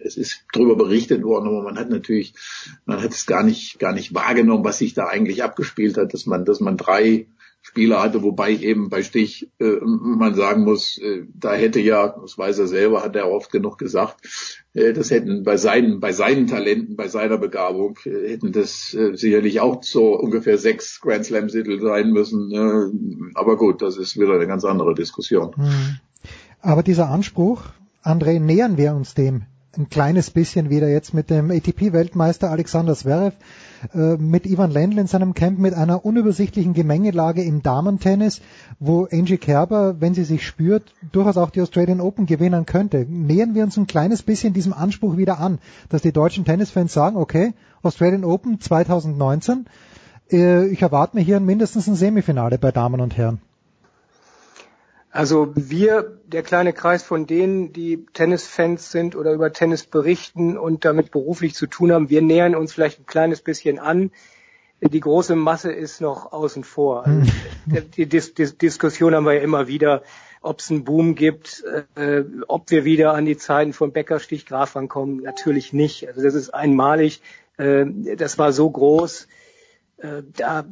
[0.00, 2.34] es ist darüber berichtet worden, aber man hat natürlich,
[2.84, 6.26] man hat es gar nicht, gar nicht wahrgenommen, was sich da eigentlich abgespielt hat, dass
[6.26, 7.26] man, dass man drei
[7.68, 12.38] Spieler hatte, wobei eben bei Stich äh, man sagen muss, äh, da hätte ja, das
[12.38, 14.26] weiß er selber, hat er oft genug gesagt,
[14.72, 19.14] äh, das hätten bei seinen, bei seinen Talenten, bei seiner Begabung, äh, hätten das äh,
[19.14, 22.50] sicherlich auch so ungefähr sechs Grand Slam Titel sein müssen.
[22.52, 25.54] Äh, aber gut, das ist wieder eine ganz andere Diskussion.
[25.54, 25.98] Hm.
[26.62, 27.64] Aber dieser Anspruch,
[28.02, 29.42] André, nähern wir uns dem
[29.76, 33.36] ein kleines bisschen wieder jetzt mit dem ATP-Weltmeister Alexander Zverev,
[33.94, 38.40] äh, mit Ivan Lendl in seinem Camp, mit einer unübersichtlichen Gemengelage im Damentennis,
[38.80, 43.06] wo Angie Kerber, wenn sie sich spürt, durchaus auch die Australian Open gewinnen könnte.
[43.08, 45.58] Nähern wir uns ein kleines bisschen diesem Anspruch wieder an,
[45.90, 49.66] dass die deutschen Tennisfans sagen, okay, Australian Open 2019,
[50.30, 53.40] äh, ich erwarte mir hier mindestens ein Semifinale bei Damen und Herren.
[55.10, 60.84] Also wir, der kleine Kreis von denen, die Tennisfans sind oder über Tennis berichten und
[60.84, 64.10] damit beruflich zu tun haben, wir nähern uns vielleicht ein kleines bisschen an.
[64.80, 67.06] Die große Masse ist noch außen vor.
[67.06, 70.02] Also die Dis Dis Diskussion haben wir ja immer wieder,
[70.40, 71.64] ob es einen Boom gibt,
[71.96, 75.22] äh, ob wir wieder an die Zeiten von Beckerstich Graf rankommen.
[75.22, 76.06] Natürlich nicht.
[76.06, 77.20] Also das ist einmalig.
[77.56, 79.26] Äh, das war so groß.
[79.98, 80.64] Äh, da,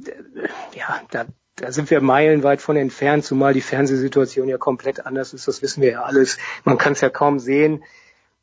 [0.74, 1.26] ja, da
[1.57, 5.49] da sind wir meilenweit von entfernt, zumal die Fernsehsituation ja komplett anders ist.
[5.49, 6.39] Das wissen wir ja alles.
[6.65, 7.83] Man kann es ja kaum sehen.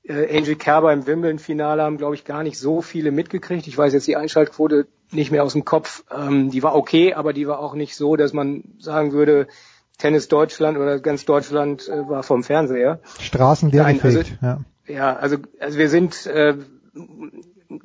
[0.03, 3.67] Äh, Angel Kerber im Wimbledon-Finale haben, glaube ich, gar nicht so viele mitgekriegt.
[3.67, 6.03] Ich weiß jetzt die Einschaltquote nicht mehr aus dem Kopf.
[6.11, 9.47] Ähm, die war okay, aber die war auch nicht so, dass man sagen würde,
[9.99, 12.99] Tennis Deutschland oder ganz Deutschland äh, war vom Fernseher.
[13.19, 14.59] Straßen Nein, also, ja.
[14.87, 16.57] ja, also, also wir sind äh,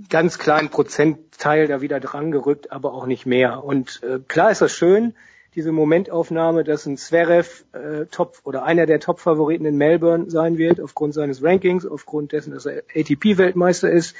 [0.09, 3.65] ganz kleinen Prozentteil da wieder dran gerückt, aber auch nicht mehr.
[3.65, 5.15] Und äh, klar ist das schön,
[5.55, 10.81] diese Momentaufnahme, dass ein Zverev äh, Top oder einer der Top-Favoriten in Melbourne sein wird,
[10.81, 14.15] aufgrund seines Rankings, aufgrund dessen, dass er ATP-Weltmeister ist,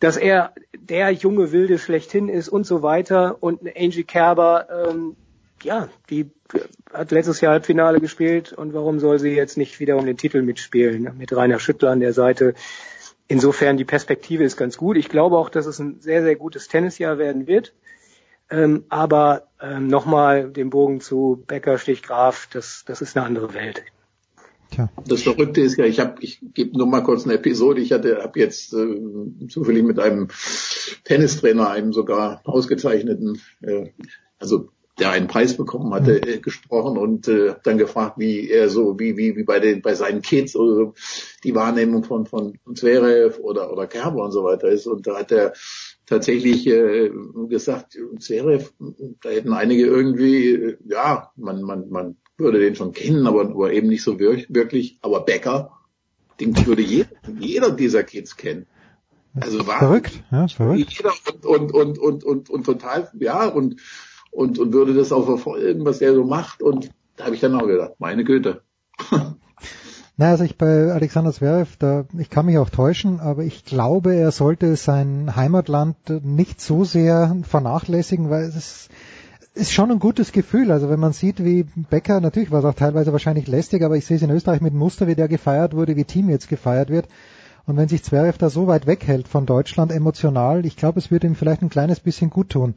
[0.00, 3.36] dass er der junge Wilde schlechthin ist und so weiter.
[3.40, 5.16] Und Angie Kerber, ähm,
[5.62, 6.30] ja, die
[6.92, 10.42] hat letztes Jahr Halbfinale gespielt und warum soll sie jetzt nicht wieder um den Titel
[10.42, 11.16] mitspielen?
[11.16, 12.54] Mit Rainer Schüttler an der Seite
[13.26, 14.96] Insofern die Perspektive ist ganz gut.
[14.96, 17.74] Ich glaube auch, dass es ein sehr, sehr gutes Tennisjahr werden wird.
[18.50, 23.54] Ähm, aber ähm, nochmal den Bogen zu Becker, Stich, Graf, das, das ist eine andere
[23.54, 23.82] Welt.
[24.70, 24.90] Tja.
[25.06, 27.80] Das Verrückte ist ja, ich habe, ich gebe nur mal kurz eine Episode.
[27.80, 30.28] Ich hatte, habe jetzt äh, zufällig mit einem
[31.04, 33.90] Tennistrainer, einem sogar ausgezeichneten, äh,
[34.38, 36.28] also der einen Preis bekommen hatte, mhm.
[36.28, 39.94] äh, gesprochen und äh, dann gefragt, wie er so, wie, wie, wie bei den, bei
[39.94, 40.92] seinen Kids oder
[41.42, 44.86] die Wahrnehmung von, von Zverev oder, oder Kerber und so weiter ist.
[44.86, 45.52] Und da hat er
[46.06, 47.10] tatsächlich äh,
[47.48, 48.70] gesagt, Zverev,
[49.22, 53.72] da hätten einige irgendwie, äh, ja, man, man, man würde den schon kennen, aber, aber
[53.72, 54.98] eben nicht so wirklich.
[55.02, 55.72] Aber Becker,
[56.40, 57.08] den würde jeder,
[57.38, 58.66] jeder dieser Kids kennen.
[59.40, 60.92] Also war verrückt, ja, verrückt.
[60.92, 63.80] Jeder und, und, und, und, und, und total, ja, und,
[64.34, 66.62] und, und würde das auch verfolgen, was der so macht.
[66.62, 68.62] Und da habe ich dann auch gedacht, meine Güte.
[70.16, 74.14] Na, also ich bei Alexander Zverev, da, ich kann mich auch täuschen, aber ich glaube,
[74.14, 78.90] er sollte sein Heimatland nicht so sehr vernachlässigen, weil es ist,
[79.54, 80.70] ist schon ein gutes Gefühl.
[80.70, 84.06] Also wenn man sieht, wie Becker, natürlich war es auch teilweise wahrscheinlich lästig, aber ich
[84.06, 87.08] sehe es in Österreich mit Muster, wie der gefeiert wurde, wie Team jetzt gefeiert wird.
[87.66, 91.26] Und wenn sich Zverev da so weit weghält von Deutschland emotional, ich glaube, es würde
[91.26, 92.74] ihm vielleicht ein kleines bisschen gut tun,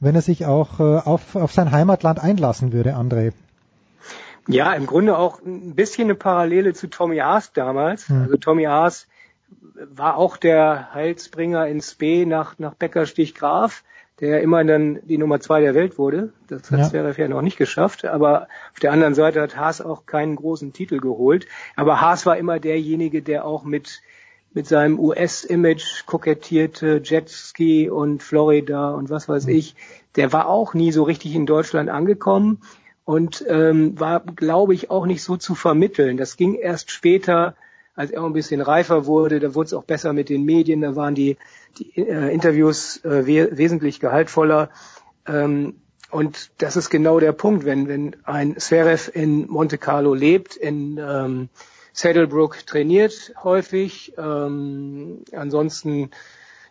[0.00, 3.32] wenn er sich auch äh, auf, auf sein Heimatland einlassen würde, André.
[4.48, 8.08] Ja, im Grunde auch ein bisschen eine Parallele zu Tommy Haas damals.
[8.08, 8.22] Hm.
[8.22, 9.08] Also Tommy Haas
[9.90, 13.82] war auch der Heilsbringer ins B nach, nach Beckerstich Graf,
[14.20, 16.32] der immerhin dann die Nummer zwei der Welt wurde.
[16.48, 16.88] Das hat Ja.
[16.88, 18.04] Zverev ja noch nicht geschafft.
[18.04, 21.46] Aber auf der anderen Seite hat Haas auch keinen großen Titel geholt.
[21.74, 24.00] Aber Haas war immer derjenige, der auch mit
[24.56, 29.76] mit seinem US-Image kokettierte, Jetski und Florida und was weiß ich,
[30.16, 32.62] der war auch nie so richtig in Deutschland angekommen
[33.04, 36.16] und ähm, war, glaube ich, auch nicht so zu vermitteln.
[36.16, 37.54] Das ging erst später,
[37.94, 40.96] als er ein bisschen reifer wurde, da wurde es auch besser mit den Medien, da
[40.96, 41.36] waren die,
[41.76, 44.70] die äh, Interviews äh, we wesentlich gehaltvoller.
[45.26, 45.74] Ähm,
[46.10, 50.98] und das ist genau der Punkt, wenn, wenn ein Zverev in Monte Carlo lebt, in
[50.98, 51.50] ähm,
[51.96, 56.10] Saddlebrook trainiert häufig, ähm, ansonsten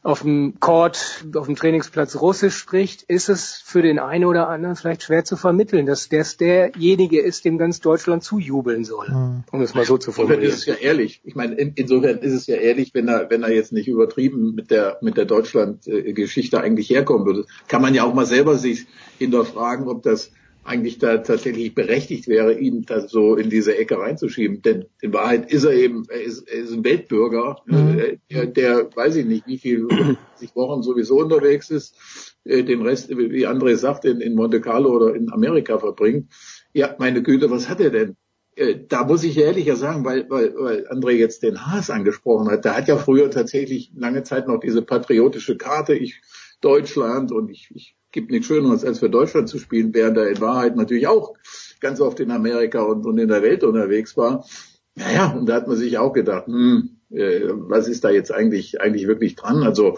[0.03, 4.75] auf dem Court, auf dem Trainingsplatz Russisch spricht, ist es für den einen oder anderen
[4.75, 9.07] vielleicht schwer zu vermitteln, dass das derjenige ist, dem ganz Deutschland zujubeln soll,
[9.51, 10.53] um es mal so zu Insofern formulieren.
[10.53, 11.21] ist es ja ehrlich.
[11.23, 14.53] Ich meine, in, insofern ist es ja ehrlich, wenn er, wenn er jetzt nicht übertrieben
[14.53, 17.47] mit der, mit der Deutschland-Geschichte eigentlich herkommen würde.
[17.67, 18.85] Kann man ja auch mal selber sich
[19.17, 20.29] hinterfragen, ob das
[20.65, 24.61] eigentlich da tatsächlich berechtigt wäre, ihn da so in diese Ecke reinzuschieben.
[24.63, 27.99] Denn in Wahrheit ist er eben, er ist, er ist ein Weltbürger, Mhm.
[27.99, 29.87] äh, der, der, weiß ich nicht, wie viel
[30.35, 31.95] sich Wochen sowieso unterwegs ist,
[32.43, 36.33] äh, den Rest, wie André sagt, in, in Monte Carlo oder in Amerika verbringt.
[36.73, 38.15] Ja, meine Güte, was hat er denn?
[38.55, 42.65] Äh, da muss ich ehrlicher sagen, weil, weil, weil André jetzt den Haas angesprochen hat,
[42.65, 46.21] der hat ja früher tatsächlich lange Zeit noch diese patriotische Karte, ich
[46.61, 50.41] Deutschland und ich, ich gibt nichts Schöneres, als für Deutschland zu spielen, während er in
[50.41, 51.35] Wahrheit natürlich auch
[51.81, 54.47] ganz oft in Amerika und, und in der Welt unterwegs war.
[54.95, 58.79] Naja, und da hat man sich auch gedacht, hm, äh, was ist da jetzt eigentlich
[58.79, 59.63] eigentlich wirklich dran?
[59.63, 59.97] Also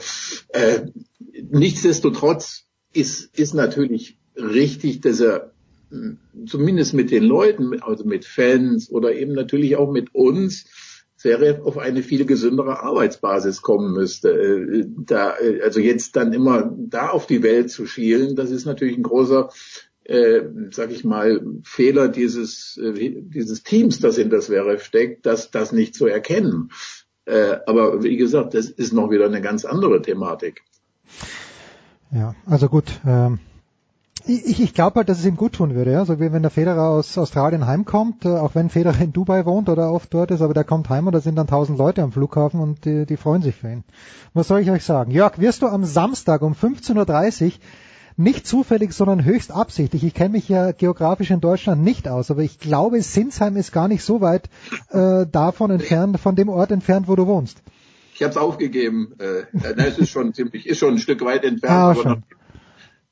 [0.49, 0.87] äh,
[1.31, 5.51] nichtsdestotrotz ist ist natürlich richtig, dass er
[5.91, 10.65] mh, zumindest mit den Leuten, also mit Fans oder eben natürlich auch mit uns,
[11.23, 14.29] wäre auf eine viel gesündere Arbeitsbasis kommen müsste.
[14.29, 18.65] Äh, Da, äh, also jetzt dann immer da auf die Welt zu schielen, das ist
[18.65, 19.49] natürlich ein großer,
[20.03, 25.51] äh, sag ich mal, Fehler dieses, äh, dieses Teams, das in das wäre steckt, das,
[25.51, 26.71] das nicht zu erkennen.
[27.25, 30.63] Äh, aber wie gesagt, das ist noch wieder eine ganz andere Thematik.
[32.11, 32.85] Ja, also gut.
[33.05, 33.39] Ähm,
[34.27, 36.05] ich ich glaube halt, dass es ihm gut tun würde, ja.
[36.05, 39.69] So wie wenn der Federer aus Australien heimkommt, äh, auch wenn Federer in Dubai wohnt
[39.69, 42.11] oder oft dort ist, aber der kommt heim und da sind dann tausend Leute am
[42.11, 43.83] Flughafen und die, die freuen sich für ihn.
[44.33, 45.11] Was soll ich euch sagen?
[45.11, 47.51] Jörg, wirst du am Samstag um 15.30 Uhr
[48.17, 50.03] nicht zufällig, sondern höchst absichtlich.
[50.03, 53.87] Ich kenne mich ja geografisch in Deutschland nicht aus, aber ich glaube, Sinsheim ist gar
[53.87, 54.49] nicht so weit
[54.89, 57.61] äh, davon entfernt, von dem Ort entfernt, wo du wohnst.
[58.15, 59.13] Ich habe es aufgegeben.
[59.19, 61.71] Äh, na, es ist schon ziemlich, ist schon ein Stück weit entfernt.
[61.71, 62.23] Ah, aber schon.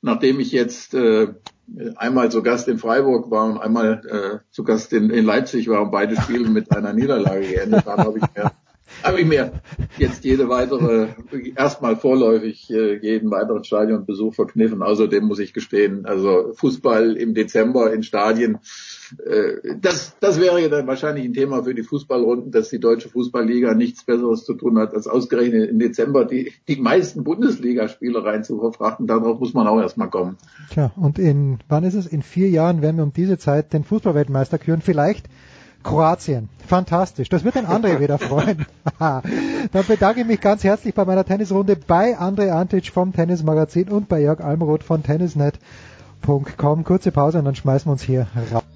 [0.06, 1.28] Nach, nachdem ich jetzt äh,
[1.96, 5.82] einmal zu Gast in Freiburg war und einmal äh, zu Gast in, in Leipzig war
[5.82, 8.52] und beide Spiele mit einer Niederlage geendet haben, habe ich mir
[9.02, 9.52] habe ich mir
[9.98, 11.08] jetzt jede weitere,
[11.56, 14.82] erstmal vorläufig äh, jeden weiteren Stadionbesuch verkniffen.
[14.82, 18.58] Außerdem muss ich gestehen, also Fußball im Dezember in Stadien,
[19.80, 23.74] das, das wäre ja dann wahrscheinlich ein Thema für die Fußballrunden, dass die deutsche Fußballliga
[23.74, 28.58] nichts Besseres zu tun hat, als ausgerechnet im Dezember die, die meisten Bundesligaspiele rein zu
[28.58, 29.06] verfrachten.
[29.06, 30.36] Darauf muss man auch erstmal kommen.
[30.70, 32.06] Tja, und in, wann ist es?
[32.06, 34.80] In vier Jahren werden wir um diese Zeit den Fußballweltmeister küren.
[34.80, 35.26] Vielleicht
[35.86, 36.48] Kroatien.
[36.66, 37.28] Fantastisch.
[37.28, 38.66] Das wird den André wieder freuen.
[38.98, 44.08] Dann bedanke ich mich ganz herzlich bei meiner Tennisrunde bei André Antic vom Tennismagazin und
[44.08, 46.84] bei Jörg Almroth von tennisnet.com.
[46.84, 48.75] Kurze Pause und dann schmeißen wir uns hier raus.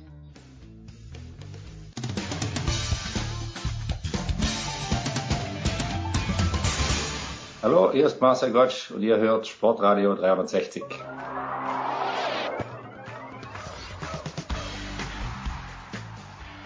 [7.62, 10.82] Hallo, hier ist Marcel Gottsch und ihr hört Sportradio 360.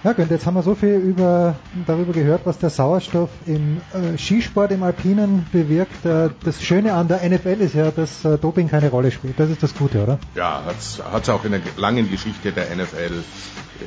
[0.05, 1.57] Ja, Günther, jetzt haben wir so viel über,
[1.89, 6.07] darüber gehört, was der Sauerstoff im äh, Skisport, im Alpinen bewirkt.
[6.07, 9.41] Äh, das Schöne an der NFL ist ja, dass äh, Doping keine Rolle spielt.
[9.41, 10.21] Das ist das Gute, oder?
[10.37, 10.77] Ja, hat
[11.23, 13.25] es auch in der langen Geschichte der NFL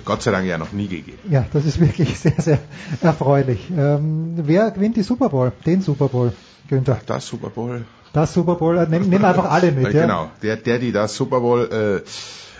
[0.03, 1.19] Gott sei Dank ja noch nie gegeben.
[1.29, 2.59] Ja, das ist wirklich sehr, sehr
[3.01, 3.69] erfreulich.
[3.69, 5.53] Ähm, wer gewinnt die Super Bowl?
[5.65, 6.33] Den Super Bowl?
[6.67, 6.99] Günther.
[7.05, 7.85] Das Super Bowl.
[8.13, 9.85] Das Super Bowl, äh, nimm, nimm einfach alle mit.
[9.85, 10.01] Ja, ja?
[10.01, 12.03] Genau, der, der, die das Super Bowl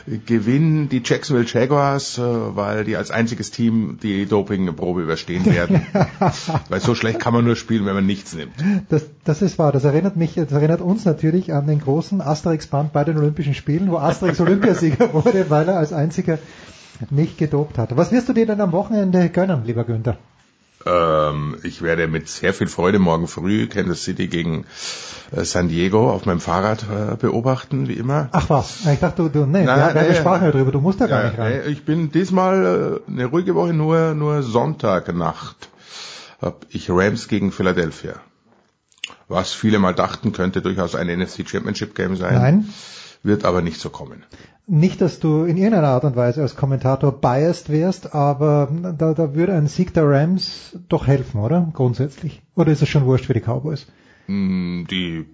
[0.05, 5.81] äh, gewinnen, die Jacksonville Jaguars, äh, weil die als einziges Team die Dopingprobe überstehen werden.
[6.69, 8.53] weil so schlecht kann man nur spielen, wenn man nichts nimmt.
[8.89, 9.71] Das, das ist wahr.
[9.71, 13.91] Das erinnert mich, das erinnert uns natürlich an den großen Asterix-Band bei den Olympischen Spielen,
[13.91, 16.39] wo Asterix Olympiasieger wurde, weil er als einziger
[17.09, 17.95] nicht gedopt hat.
[17.95, 20.17] Was wirst du dir denn am Wochenende gönnen, lieber Günther?
[20.87, 24.65] Ähm, ich werde mit sehr viel Freude morgen früh Kansas City gegen
[25.35, 28.29] äh, San Diego auf meinem Fahrrad äh, beobachten, wie immer.
[28.31, 30.79] Ach was, ich dachte, du, du nee, Nein, wir, wir, nee, sprachen ja drüber, du
[30.81, 31.61] musst da gar Ja, nicht rein.
[31.65, 35.69] nee, ich bin diesmal äh, eine ruhige Woche, nur, nur Sonntagnacht
[36.41, 38.13] hab ich Rams gegen Philadelphia.
[39.27, 42.35] Was viele mal dachten, könnte durchaus ein NFC Championship Game sein.
[42.35, 42.73] Nein.
[43.23, 44.23] Wird aber nicht so kommen.
[44.69, 49.33] Nicht, dass du in irgendeiner Art und Weise als Kommentator biased wärst, aber da, da
[49.33, 51.69] würde ein Sieg der Rams doch helfen, oder?
[51.73, 52.41] Grundsätzlich.
[52.53, 53.87] Oder ist es schon wurscht für die Cowboys?
[54.27, 55.25] Mm, Die,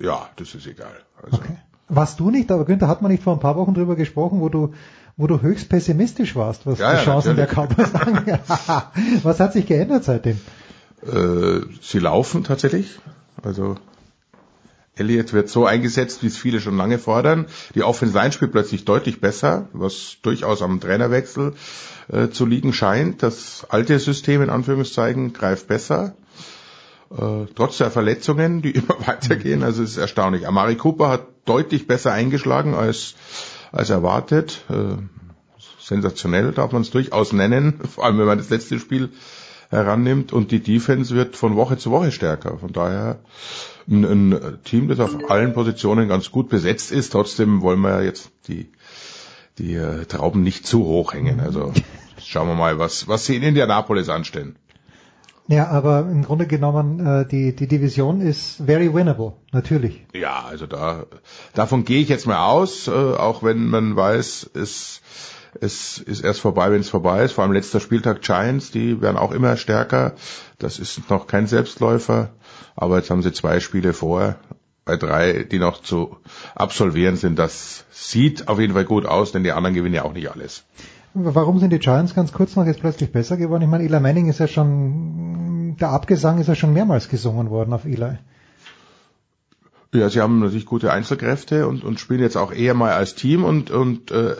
[0.00, 0.94] ja, das ist egal.
[1.22, 1.40] Also,
[1.88, 4.48] Warst du nicht, aber Günther, hat man nicht vor ein paar Wochen drüber gesprochen, wo
[4.48, 4.72] du,
[5.18, 7.90] wo du höchst pessimistisch warst, was Ja, die ja, Chancen der natürlich.
[7.92, 8.40] Cowboys angeht?
[9.24, 10.40] was hat sich geändert seitdem?
[11.02, 12.98] Äh, sie laufen tatsächlich.
[13.42, 13.74] Also
[14.94, 17.46] Elliott wird so eingesetzt, wie es viele schon lange fordern.
[17.74, 21.54] Die Offense Line spielt plötzlich deutlich besser, was durchaus am Trainerwechsel
[22.08, 23.22] äh, zu liegen scheint.
[23.22, 26.14] Das alte System in Anführungszeichen greift besser.
[27.10, 30.46] Äh, trotz der Verletzungen, die immer weitergehen, also es ist erstaunlich.
[30.46, 33.14] Amari Cooper hat deutlich besser eingeschlagen als,
[33.70, 34.62] als erwartet.
[34.68, 34.96] Äh,
[35.80, 39.10] sensationell darf man es durchaus nennen, vor allem wenn man das letzte Spiel
[39.72, 42.58] herannimmt und die Defense wird von Woche zu Woche stärker.
[42.58, 43.20] Von daher
[43.88, 47.10] ein, ein Team, das auf allen Positionen ganz gut besetzt ist.
[47.10, 48.70] Trotzdem wollen wir ja jetzt die,
[49.58, 51.40] die äh, Trauben nicht zu hoch hängen.
[51.40, 51.72] Also
[52.22, 54.56] schauen wir mal, was, was sie in Indianapolis anstellen.
[55.48, 60.06] Ja, aber im Grunde genommen, äh, die, die Division ist very winnable, natürlich.
[60.14, 61.06] Ja, also da
[61.54, 65.00] davon gehe ich jetzt mal aus, äh, auch wenn man weiß, es
[65.60, 67.32] es ist erst vorbei, wenn es vorbei ist.
[67.32, 70.14] Vor allem letzter Spieltag Giants, die werden auch immer stärker.
[70.58, 72.30] Das ist noch kein Selbstläufer,
[72.74, 74.36] aber jetzt haben sie zwei Spiele vor,
[74.84, 76.16] bei drei, die noch zu
[76.54, 77.38] absolvieren sind.
[77.38, 80.64] Das sieht auf jeden Fall gut aus, denn die anderen gewinnen ja auch nicht alles.
[81.14, 83.62] Warum sind die Giants ganz kurz noch jetzt plötzlich besser geworden?
[83.62, 87.74] Ich meine, Eli Manning ist ja schon, der Abgesang ist ja schon mehrmals gesungen worden
[87.74, 88.18] auf Eli.
[89.94, 93.44] Ja, sie haben natürlich gute Einzelkräfte und, und spielen jetzt auch eher mal als Team
[93.44, 94.36] und, und äh,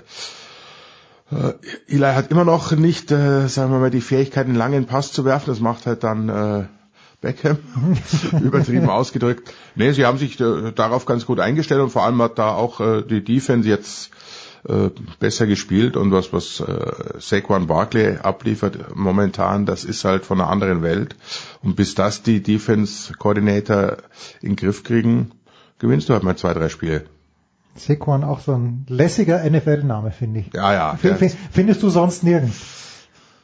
[1.32, 1.54] äh,
[1.88, 5.24] Eli hat immer noch nicht, äh, sagen wir mal, die Fähigkeit, einen langen Pass zu
[5.24, 5.46] werfen.
[5.46, 6.64] Das macht halt dann äh,
[7.20, 7.58] Beckham,
[8.42, 9.52] übertrieben ausgedrückt.
[9.74, 12.80] Nee, sie haben sich äh, darauf ganz gut eingestellt und vor allem hat da auch
[12.80, 14.10] äh, die Defense jetzt
[14.68, 20.40] äh, besser gespielt und was was äh, Saquon Barkley abliefert momentan, das ist halt von
[20.40, 21.16] einer anderen Welt
[21.62, 23.98] und bis das die Defense Coordinator
[24.40, 25.32] in den Griff kriegen,
[25.78, 27.04] gewinnst du halt mal zwei, drei Spiele.
[27.74, 30.52] Sequan auch so ein lässiger NFL-Name, finde ich.
[30.52, 30.98] Ja, ja.
[31.02, 32.60] F findest du sonst nirgends.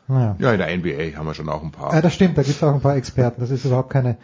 [0.08, 0.36] Naja.
[0.38, 1.94] Ja, in der NBA haben wir schon auch ein paar.
[1.94, 4.16] Ja, das stimmt, da gibt es auch ein paar Experten, das ist überhaupt keine,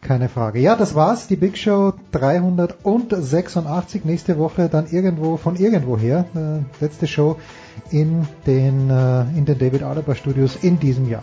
[0.00, 0.58] keine Frage.
[0.58, 4.04] Ja, das war's, die Big Show 386.
[4.04, 6.24] Nächste Woche dann irgendwo von irgendwo her.
[6.34, 7.36] Äh, letzte Show
[7.90, 11.22] in den, äh, in den David Alaba Studios in diesem Jahr.